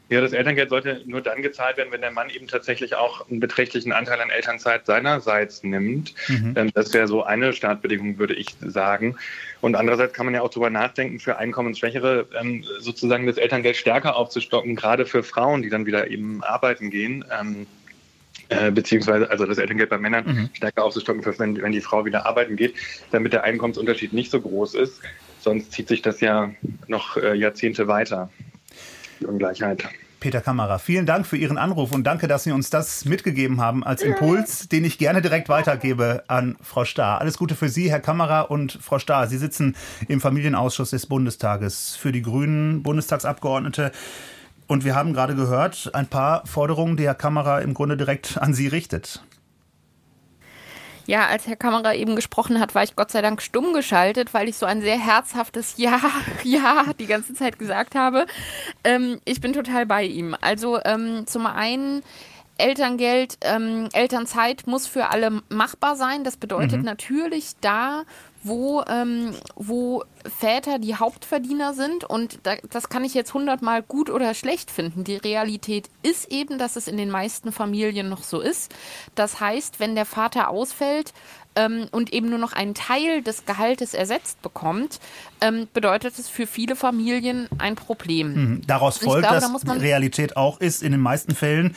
Ja, 0.09 0.21
das 0.21 0.33
Elterngeld 0.33 0.69
sollte 0.69 1.01
nur 1.05 1.21
dann 1.21 1.43
gezahlt 1.43 1.77
werden, 1.77 1.91
wenn 1.91 2.01
der 2.01 2.09
Mann 2.09 2.31
eben 2.31 2.47
tatsächlich 2.47 2.95
auch 2.95 3.29
einen 3.29 3.39
beträchtlichen 3.39 3.91
Anteil 3.91 4.19
an 4.19 4.31
Elternzeit 4.31 4.87
seinerseits 4.87 5.63
nimmt. 5.63 6.15
Mhm. 6.27 6.71
Das 6.73 6.93
wäre 6.93 7.07
so 7.07 7.23
eine 7.23 7.53
Startbedingung, 7.53 8.17
würde 8.17 8.33
ich 8.33 8.55
sagen. 8.59 9.17
Und 9.61 9.75
andererseits 9.75 10.13
kann 10.13 10.25
man 10.25 10.33
ja 10.33 10.41
auch 10.41 10.49
darüber 10.49 10.71
nachdenken, 10.71 11.19
für 11.19 11.37
Einkommensschwächere 11.37 12.25
ähm, 12.39 12.65
sozusagen 12.79 13.27
das 13.27 13.37
Elterngeld 13.37 13.77
stärker 13.77 14.15
aufzustocken, 14.15 14.75
gerade 14.75 15.05
für 15.05 15.21
Frauen, 15.21 15.61
die 15.61 15.69
dann 15.69 15.85
wieder 15.85 16.09
eben 16.09 16.43
arbeiten 16.43 16.89
gehen. 16.89 17.23
Ähm, 17.39 17.67
äh, 18.47 18.71
beziehungsweise 18.71 19.29
also 19.29 19.45
das 19.45 19.59
Elterngeld 19.59 19.91
bei 19.91 19.99
Männern 19.99 20.25
mhm. 20.25 20.49
stärker 20.53 20.83
aufzustocken, 20.83 21.23
wenn, 21.37 21.61
wenn 21.61 21.71
die 21.71 21.81
Frau 21.81 22.03
wieder 22.03 22.25
arbeiten 22.25 22.55
geht, 22.55 22.73
damit 23.11 23.33
der 23.33 23.43
Einkommensunterschied 23.43 24.11
nicht 24.11 24.31
so 24.31 24.41
groß 24.41 24.73
ist. 24.73 25.01
Sonst 25.39 25.71
zieht 25.71 25.87
sich 25.87 26.01
das 26.01 26.19
ja 26.19 26.51
noch 26.87 27.15
äh, 27.15 27.35
Jahrzehnte 27.35 27.87
weiter 27.87 28.31
die 29.19 29.25
Ungleichheit. 29.25 29.83
Peter 30.19 30.41
Kammerer, 30.41 30.79
vielen 30.79 31.05
Dank 31.05 31.25
für 31.25 31.37
Ihren 31.37 31.57
Anruf 31.57 31.93
und 31.93 32.03
danke, 32.03 32.27
dass 32.27 32.43
Sie 32.43 32.51
uns 32.51 32.69
das 32.69 33.05
mitgegeben 33.05 33.61
haben 33.61 33.85
als 33.85 34.01
Impuls, 34.01 34.67
den 34.67 34.83
ich 34.83 34.97
gerne 34.97 35.21
direkt 35.21 35.47
weitergebe 35.47 36.23
an 36.27 36.57
Frau 36.61 36.83
Starr. 36.83 37.21
Alles 37.21 37.37
Gute 37.37 37.55
für 37.55 37.69
Sie, 37.69 37.89
Herr 37.89 38.01
Kammerer 38.01 38.51
und 38.51 38.79
Frau 38.81 38.99
Starr. 38.99 39.27
Sie 39.27 39.37
sitzen 39.37 39.77
im 40.09 40.19
Familienausschuss 40.19 40.89
des 40.89 41.05
Bundestages 41.05 41.95
für 41.95 42.11
die 42.11 42.21
Grünen, 42.21 42.83
Bundestagsabgeordnete. 42.83 43.93
Und 44.67 44.83
wir 44.83 44.93
haben 44.93 45.13
gerade 45.13 45.35
gehört, 45.35 45.89
ein 45.93 46.07
paar 46.07 46.45
Forderungen, 46.45 46.97
die 46.97 47.05
Herr 47.05 47.15
Kammerer 47.15 47.61
im 47.61 47.73
Grunde 47.73 47.95
direkt 47.95 48.37
an 48.37 48.53
Sie 48.53 48.67
richtet. 48.67 49.23
Ja, 51.09 51.25
als 51.25 51.47
Herr 51.47 51.55
Kammerer 51.55 51.95
eben 51.95 52.15
gesprochen 52.15 52.59
hat, 52.59 52.75
war 52.75 52.83
ich 52.83 52.95
Gott 52.95 53.09
sei 53.09 53.23
Dank 53.23 53.41
stumm 53.41 53.73
geschaltet, 53.73 54.31
weil 54.35 54.47
ich 54.47 54.57
so 54.57 54.67
ein 54.67 54.81
sehr 54.81 54.99
herzhaftes 54.99 55.73
Ja, 55.77 55.99
Ja 56.43 56.85
die 56.99 57.07
ganze 57.07 57.33
Zeit 57.33 57.57
gesagt 57.57 57.95
habe. 57.95 58.27
Ähm, 58.83 59.19
ich 59.25 59.41
bin 59.41 59.53
total 59.53 59.87
bei 59.87 60.03
ihm. 60.03 60.35
Also 60.39 60.79
ähm, 60.85 61.25
zum 61.25 61.47
einen 61.47 62.03
Elterngeld, 62.59 63.39
ähm, 63.41 63.89
Elternzeit 63.93 64.67
muss 64.67 64.85
für 64.85 65.09
alle 65.09 65.41
machbar 65.49 65.95
sein. 65.95 66.23
Das 66.23 66.37
bedeutet 66.37 66.77
mhm. 66.77 66.85
natürlich 66.85 67.53
da, 67.59 68.03
wo, 68.43 68.83
ähm, 68.87 69.33
wo 69.55 70.03
Väter 70.39 70.79
die 70.79 70.95
Hauptverdiener 70.95 71.73
sind. 71.73 72.03
Und 72.03 72.39
da, 72.43 72.55
das 72.69 72.89
kann 72.89 73.03
ich 73.03 73.13
jetzt 73.13 73.33
hundertmal 73.33 73.81
gut 73.81 74.09
oder 74.09 74.33
schlecht 74.33 74.71
finden. 74.71 75.03
Die 75.03 75.17
Realität 75.17 75.89
ist 76.03 76.31
eben, 76.31 76.57
dass 76.57 76.75
es 76.75 76.87
in 76.87 76.97
den 76.97 77.09
meisten 77.09 77.51
Familien 77.51 78.09
noch 78.09 78.23
so 78.23 78.39
ist. 78.39 78.73
Das 79.15 79.39
heißt, 79.39 79.79
wenn 79.79 79.95
der 79.95 80.05
Vater 80.05 80.49
ausfällt, 80.49 81.13
ähm, 81.55 81.87
und 81.91 82.13
eben 82.13 82.29
nur 82.29 82.39
noch 82.39 82.53
einen 82.53 82.73
Teil 82.73 83.21
des 83.21 83.45
Gehaltes 83.45 83.93
ersetzt 83.93 84.41
bekommt, 84.41 84.99
ähm, 85.41 85.67
bedeutet 85.73 86.17
es 86.17 86.29
für 86.29 86.47
viele 86.47 86.75
Familien 86.75 87.47
ein 87.57 87.75
Problem. 87.75 88.33
Mhm. 88.33 88.61
Daraus 88.67 88.99
folgt, 88.99 89.27
glaube, 89.27 89.41
dass 89.41 89.61
da 89.63 89.73
Realität 89.73 90.37
auch 90.37 90.59
ist, 90.59 90.83
in 90.83 90.91
den 90.91 91.01
meisten 91.01 91.35
Fällen, 91.35 91.75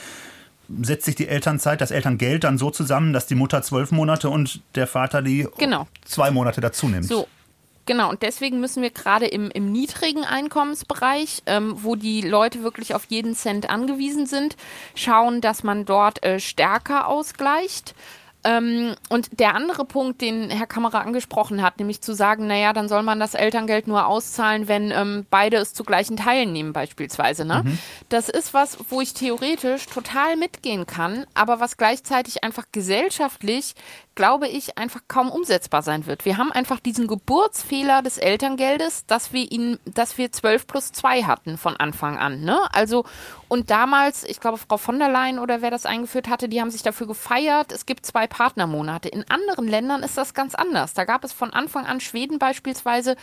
setzt 0.83 1.05
sich 1.05 1.14
die 1.14 1.29
Elternzeit, 1.29 1.81
das 1.81 1.90
Elterngeld 1.90 2.44
dann 2.44 2.59
so 2.59 2.70
zusammen, 2.70 3.12
dass 3.12 3.27
die 3.27 3.35
Mutter 3.35 3.62
zwölf 3.62 3.90
Monate 3.90 4.31
und 4.31 4.61
der 4.75 4.87
Vater 4.87 5.22
die 5.22 5.48
genau. 5.59 5.87
zwei 6.05 6.31
Monate 6.31 6.61
dazu 6.61 6.88
nimmt. 6.88 7.05
So. 7.05 7.29
Genau, 7.85 8.11
und 8.11 8.22
deswegen 8.22 8.61
müssen 8.61 8.81
wir 8.81 8.90
gerade 8.90 9.27
im, 9.27 9.51
im 9.51 9.72
niedrigen 9.72 10.25
Einkommensbereich, 10.25 11.42
ähm, 11.46 11.75
wo 11.83 11.96
die 11.96 12.20
Leute 12.20 12.62
wirklich 12.62 12.94
auf 12.94 13.07
jeden 13.09 13.35
Cent 13.35 13.68
angewiesen 13.68 14.27
sind, 14.27 14.57
schauen, 14.94 15.40
dass 15.40 15.64
man 15.64 15.85
dort 15.85 16.22
äh, 16.22 16.38
stärker 16.38 17.09
ausgleicht. 17.09 17.96
Ähm, 18.44 18.94
und 19.09 19.38
der 19.38 19.55
andere 19.55 19.85
Punkt, 19.85 20.20
den 20.20 20.50
Herr 20.50 20.66
Kammerer 20.66 21.00
angesprochen 21.00 21.62
hat, 21.62 21.78
nämlich 21.78 22.00
zu 22.00 22.12
sagen, 22.12 22.46
naja, 22.46 22.72
dann 22.72 22.88
soll 22.88 23.02
man 23.02 23.20
das 23.20 23.35
Elterngeld 23.35 23.87
nur 23.87 24.07
auszahlen, 24.07 24.68
wenn 24.68 24.90
ähm, 24.90 25.26
beide 25.31 25.59
es 25.59 25.74
zu 25.74 25.85
gleichen 25.85 26.16
Teilen 26.16 26.52
nehmen, 26.52 26.72
beispielsweise. 26.72 27.44
Ne? 27.44 27.62
Mhm. 27.64 27.78
Das 28.09 28.28
ist 28.28 28.52
was, 28.52 28.78
wo 28.90 29.00
ich 29.00 29.14
theoretisch 29.14 29.87
total 29.87 30.37
mitgehen 30.37 30.87
kann, 30.87 31.24
aber 31.35 31.61
was 31.61 31.76
gleichzeitig 31.76 32.42
einfach 32.42 32.66
gesellschaftlich 32.72 33.74
glaube 34.14 34.49
ich, 34.49 34.76
einfach 34.78 35.01
kaum 35.09 35.30
umsetzbar 35.30 35.82
sein 35.82 36.07
wird. 36.07 36.24
Wir 36.24 36.36
haben 36.36 36.53
einfach 36.53 36.80
diesen 36.80 37.07
Geburtsfehler 37.07 38.03
des 38.03 38.18
Elterngeldes, 38.18 39.07
dass 39.07 39.32
wir 39.32 39.51
ihn, 39.51 39.78
dass 39.84 40.18
wir 40.18 40.30
12 40.30 40.66
plus 40.66 40.93
2 40.93 41.24
hatten 41.24 41.57
von 41.57 41.76
Anfang 41.76 42.18
an. 42.18 42.43
Ne? 42.43 42.59
Also, 42.72 43.05
und 43.49 43.70
damals, 43.70 44.24
ich 44.24 44.41
glaube, 44.41 44.59
Frau 44.59 44.76
von 44.76 44.99
der 44.99 45.09
Leyen 45.09 45.39
oder 45.39 45.62
wer 45.62 45.70
das 45.70 45.86
eingeführt 45.86 46.28
hatte, 46.28 46.49
die 46.49 46.61
haben 46.61 46.70
sich 46.70 46.82
dafür 46.82 47.07
gefeiert, 47.07 47.72
es 47.72 47.86
gibt 47.86 48.05
zwei 48.05 48.26
Partnermonate. 48.26 49.09
In 49.09 49.24
anderen 49.30 49.66
Ländern 49.66 50.03
ist 50.03 50.18
das 50.18 50.34
ganz 50.34 50.55
anders. 50.55 50.95
Da 50.95 51.05
gab 51.05 51.24
es 51.24 51.32
von 51.32 51.53
Anfang 51.53 51.86
an 51.86 52.01
Schweden 52.01 52.39
beispielsweise, 52.39 53.16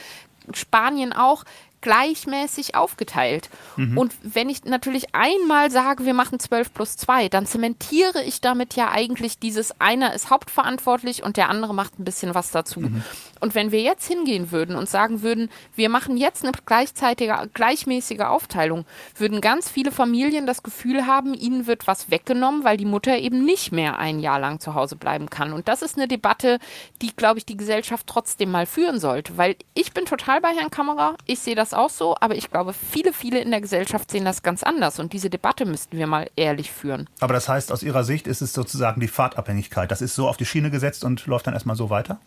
Spanien 0.54 1.14
auch, 1.14 1.44
gleichmäßig 1.82 2.76
aufgeteilt. 2.76 3.50
Mhm. 3.76 3.98
Und 3.98 4.14
wenn 4.22 4.50
ich 4.50 4.64
natürlich 4.66 5.16
einmal 5.16 5.72
sage, 5.72 6.06
wir 6.06 6.14
machen 6.14 6.40
12 6.40 6.74
plus 6.74 6.98
2, 6.98 7.30
dann 7.30 7.46
zementiere 7.46 8.24
ich 8.24 8.42
damit 8.42 8.76
ja 8.76 8.92
eigentlich 8.92 9.40
dieses, 9.40 9.80
einer 9.80 10.14
ist 10.14 10.30
hauptverantwortlich 10.30 11.24
und 11.24 11.38
der 11.38 11.50
andere 11.50 11.74
macht 11.74 12.00
ein 12.00 12.06
bisschen 12.06 12.36
was 12.36 12.52
dazu. 12.52 12.82
Mhm. 12.82 13.04
Und 13.40 13.56
wenn 13.56 13.72
wir 13.72 13.82
jetzt 13.82 14.08
hingehen 14.08 14.52
würden 14.52 14.76
und 14.76 14.90
sagen 14.90 15.22
würden, 15.22 15.50
wir 15.76 15.90
machen 15.90 16.18
jetzt 16.18 16.44
eine 16.44 16.52
gleichzeitige, 16.66 17.50
gleichmäßige 17.54 18.22
Aufteilung, 18.22 18.86
würden 19.16 19.42
ganz 19.42 19.70
viele 19.70 19.92
Familien 19.92 20.46
das 20.46 20.64
Gefühl 20.64 21.08
haben, 21.08 21.34
ihnen 21.34 21.68
wird 21.68 21.88
was 21.88 22.12
weggenommen, 22.12 22.64
weil 22.64 22.78
die 22.78 22.86
Mutter 22.86 23.18
eben 23.18 23.46
nicht 23.46 23.72
mehr 23.72 23.98
ein 23.98 24.20
Jahr 24.20 24.40
lang 24.40 24.60
zu 24.60 24.76
Hause 24.76 24.96
bleiben 24.96 25.30
kann. 25.30 25.54
Und 25.54 25.68
das 25.68 25.82
ist 25.82 25.98
eine 25.98 26.08
Debatte, 26.08 26.60
die, 27.02 27.16
glaube 27.16 27.40
ich, 27.40 27.46
die 27.46 27.58
Gesellschaft 27.58 28.08
trotzdem 28.08 28.52
mal 28.52 28.66
führen 28.66 29.00
sollte. 29.00 29.38
Weil 29.38 29.56
ich 29.74 29.94
bin 29.94 30.06
total 30.06 30.42
bei 30.42 30.50
Herrn 30.50 30.72
Kammerer, 30.72 31.16
ich 31.26 31.40
sehe 31.40 31.56
das 31.56 31.69
auch 31.74 31.90
so, 31.90 32.16
aber 32.20 32.36
ich 32.36 32.50
glaube, 32.50 32.74
viele, 32.74 33.14
viele 33.14 33.40
in 33.40 33.52
der 33.52 33.62
Gesellschaft 33.62 34.12
sehen 34.12 34.26
das 34.26 34.44
ganz 34.44 34.64
anders. 34.64 35.00
Und 35.00 35.14
diese 35.14 35.30
Debatte 35.30 35.66
müssten 35.66 35.98
wir 35.98 36.08
mal 36.08 36.30
ehrlich 36.36 36.72
führen. 36.72 37.10
Aber 37.20 37.34
das 37.34 37.50
heißt, 37.50 37.72
aus 37.72 37.84
Ihrer 37.84 38.04
Sicht 38.04 38.28
ist 38.28 38.42
es 38.42 38.54
sozusagen 38.54 39.02
die 39.02 39.08
Fahrtabhängigkeit. 39.08 39.92
Das 39.92 40.02
ist 40.02 40.16
so 40.16 40.28
auf 40.28 40.38
die 40.38 40.46
Schiene 40.46 40.72
gesetzt 40.72 41.04
und 41.04 41.26
läuft 41.26 41.48
dann 41.48 41.54
erstmal 41.54 41.76
so 41.76 41.90
weiter? 41.90 42.20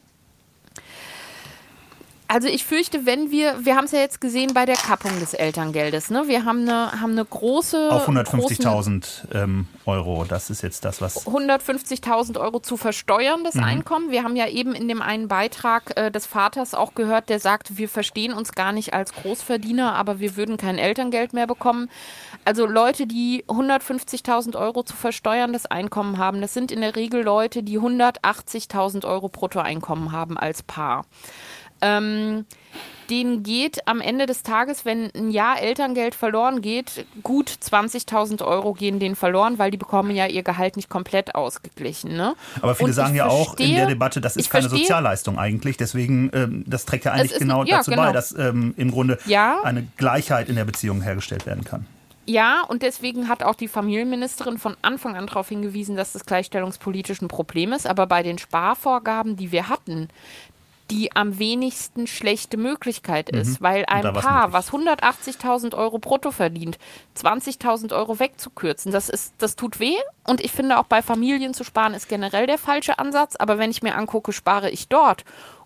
Also 2.33 2.49
ich 2.49 2.64
fürchte, 2.64 3.05
wenn 3.05 3.30
wir, 3.30 3.62
wir 3.62 3.76
haben 3.76 3.85
es 3.85 3.93
ja 3.93 3.99
jetzt 3.99 4.18
gesehen 4.18 4.55
bei 4.55 4.64
der 4.64 4.76
Kappung 4.76 5.11
des 5.20 5.35
Elterngeldes, 5.35 6.09
ne? 6.09 6.28
Wir 6.28 6.47
haben 6.47 6.62
eine, 6.62 6.99
haben 6.99 7.12
eine 7.12 7.26
große... 7.26 7.91
Auf 7.91 8.09
150.000 8.09 9.35
ähm, 9.35 9.66
Euro, 9.85 10.24
das 10.26 10.49
ist 10.49 10.62
jetzt 10.62 10.87
das, 10.87 11.03
was... 11.03 11.26
150.000 11.26 12.41
Euro 12.41 12.61
zu 12.61 12.78
versteuern, 12.78 13.45
das 13.45 13.57
mhm. 13.57 13.64
Einkommen. 13.64 14.11
Wir 14.11 14.22
haben 14.22 14.35
ja 14.35 14.49
eben 14.49 14.74
in 14.74 14.89
dem 14.89 15.03
einen 15.03 15.28
Beitrag 15.28 15.95
äh, 15.99 16.11
des 16.11 16.24
Vaters 16.24 16.72
auch 16.72 16.95
gehört, 16.95 17.28
der 17.28 17.39
sagt, 17.39 17.76
wir 17.76 17.91
verstehen 17.91 18.33
uns 18.33 18.53
gar 18.53 18.72
nicht 18.72 18.95
als 18.95 19.12
Großverdiener, 19.12 19.95
aber 19.95 20.18
wir 20.18 20.35
würden 20.35 20.57
kein 20.57 20.78
Elterngeld 20.78 21.35
mehr 21.35 21.47
bekommen. 21.47 21.91
Also 22.47 22.64
Leute, 22.64 23.07
die 23.07 23.45
150.000 23.47 24.59
Euro 24.59 24.85
zu 24.85 24.97
versteuern, 24.97 25.53
das 25.53 25.66
Einkommen 25.66 26.16
haben, 26.16 26.41
das 26.41 26.55
sind 26.55 26.72
in 26.72 26.80
der 26.80 26.97
Regel 26.97 27.22
Leute, 27.22 27.62
die 27.62 27.78
180.000 27.78 29.07
Euro 29.07 29.28
Bruttoeinkommen 29.28 30.12
haben 30.12 30.39
als 30.39 30.62
Paar. 30.62 31.05
Ähm, 31.83 32.47
denen 33.11 33.43
geht 33.43 33.87
am 33.87 34.01
Ende 34.01 34.26
des 34.26 34.43
Tages, 34.43 34.85
wenn 34.85 35.11
ein 35.14 35.30
Jahr 35.30 35.61
Elterngeld 35.61 36.14
verloren 36.14 36.62
geht, 36.62 37.05
gut 37.22 37.51
20.000 37.51 38.43
Euro 38.43 38.72
gehen 38.72 38.99
denen 39.01 39.16
verloren, 39.16 39.59
weil 39.59 39.70
die 39.70 39.76
bekommen 39.76 40.16
ja 40.16 40.26
ihr 40.26 40.43
Gehalt 40.43 40.76
nicht 40.76 40.89
komplett 40.89 41.35
ausgeglichen. 41.35 42.16
Ne? 42.16 42.35
Aber 42.62 42.74
viele 42.74 42.93
sagen 42.93 43.14
ja 43.14 43.26
auch 43.26 43.59
in 43.59 43.74
der 43.74 43.87
Debatte, 43.87 44.20
das 44.20 44.37
ist 44.37 44.49
keine 44.49 44.62
verstehe, 44.68 44.87
Sozialleistung 44.87 45.39
eigentlich. 45.39 45.76
Deswegen, 45.76 46.30
ähm, 46.33 46.64
das 46.66 46.87
trägt 46.87 47.05
ja 47.05 47.12
eigentlich 47.12 47.39
genau 47.39 47.64
ja, 47.64 47.78
dazu 47.78 47.91
genau. 47.91 48.05
bei, 48.05 48.12
dass 48.12 48.33
ähm, 48.33 48.72
im 48.78 48.91
Grunde 48.91 49.18
ja. 49.26 49.61
eine 49.62 49.87
Gleichheit 49.97 50.49
in 50.49 50.57
der 50.57 50.64
Beziehung 50.64 51.03
hergestellt 51.03 51.45
werden 51.45 51.64
kann. 51.64 51.87
Ja, 52.24 52.62
und 52.62 52.83
deswegen 52.83 53.28
hat 53.28 53.43
auch 53.43 53.57
die 53.57 53.66
Familienministerin 53.66 54.57
von 54.57 54.76
Anfang 54.80 55.16
an 55.16 55.26
darauf 55.26 55.49
hingewiesen, 55.49 55.97
dass 55.97 56.12
das 56.12 56.24
gleichstellungspolitisch 56.24 57.20
ein 57.20 57.26
Problem 57.26 57.72
ist. 57.72 57.87
Aber 57.87 58.07
bei 58.07 58.22
den 58.22 58.39
Sparvorgaben, 58.39 59.37
die 59.37 59.51
wir 59.51 59.68
hatten, 59.68 60.09
die 60.93 61.11
am 61.16 61.38
wenigsten 61.38 62.07
schlechte 62.07 62.59
Möglichkeit 62.59 63.32
mhm. 63.32 63.38
ist, 63.38 63.61
mhm. 63.61 63.64
weil 63.64 63.84
ein 63.86 64.12
Paar, 64.12 64.53
was 64.53 64.72
180.000 64.72 65.74
Euro 65.74 65.99
brutto 65.99 66.30
verdient, 66.30 66.78
20.000 67.16 67.97
Euro 67.97 68.18
wegzukürzen, 68.18 68.93
das, 68.93 69.09
ist, 69.09 69.32
das 69.38 69.57
tut 69.57 69.80
weh. 69.80 69.97
Und 70.24 70.43
ich 70.43 70.53
finde 70.53 70.78
auch 70.78 70.84
bei 70.84 71.01
Familien 71.01 71.55
zu 71.55 71.64
sparen 71.64 71.95
ist 71.95 72.11
generell 72.11 72.47
der 72.47 72.59
falsche 72.59 72.99
Ansatz. 72.99 73.36
Aber 73.36 73.59
wenn 73.59 73.70
ich 73.70 73.82
mir 73.82 73.97
angucke, 73.97 74.34
spare 74.34 74.68
ich 74.68 74.88
dort 74.88 75.24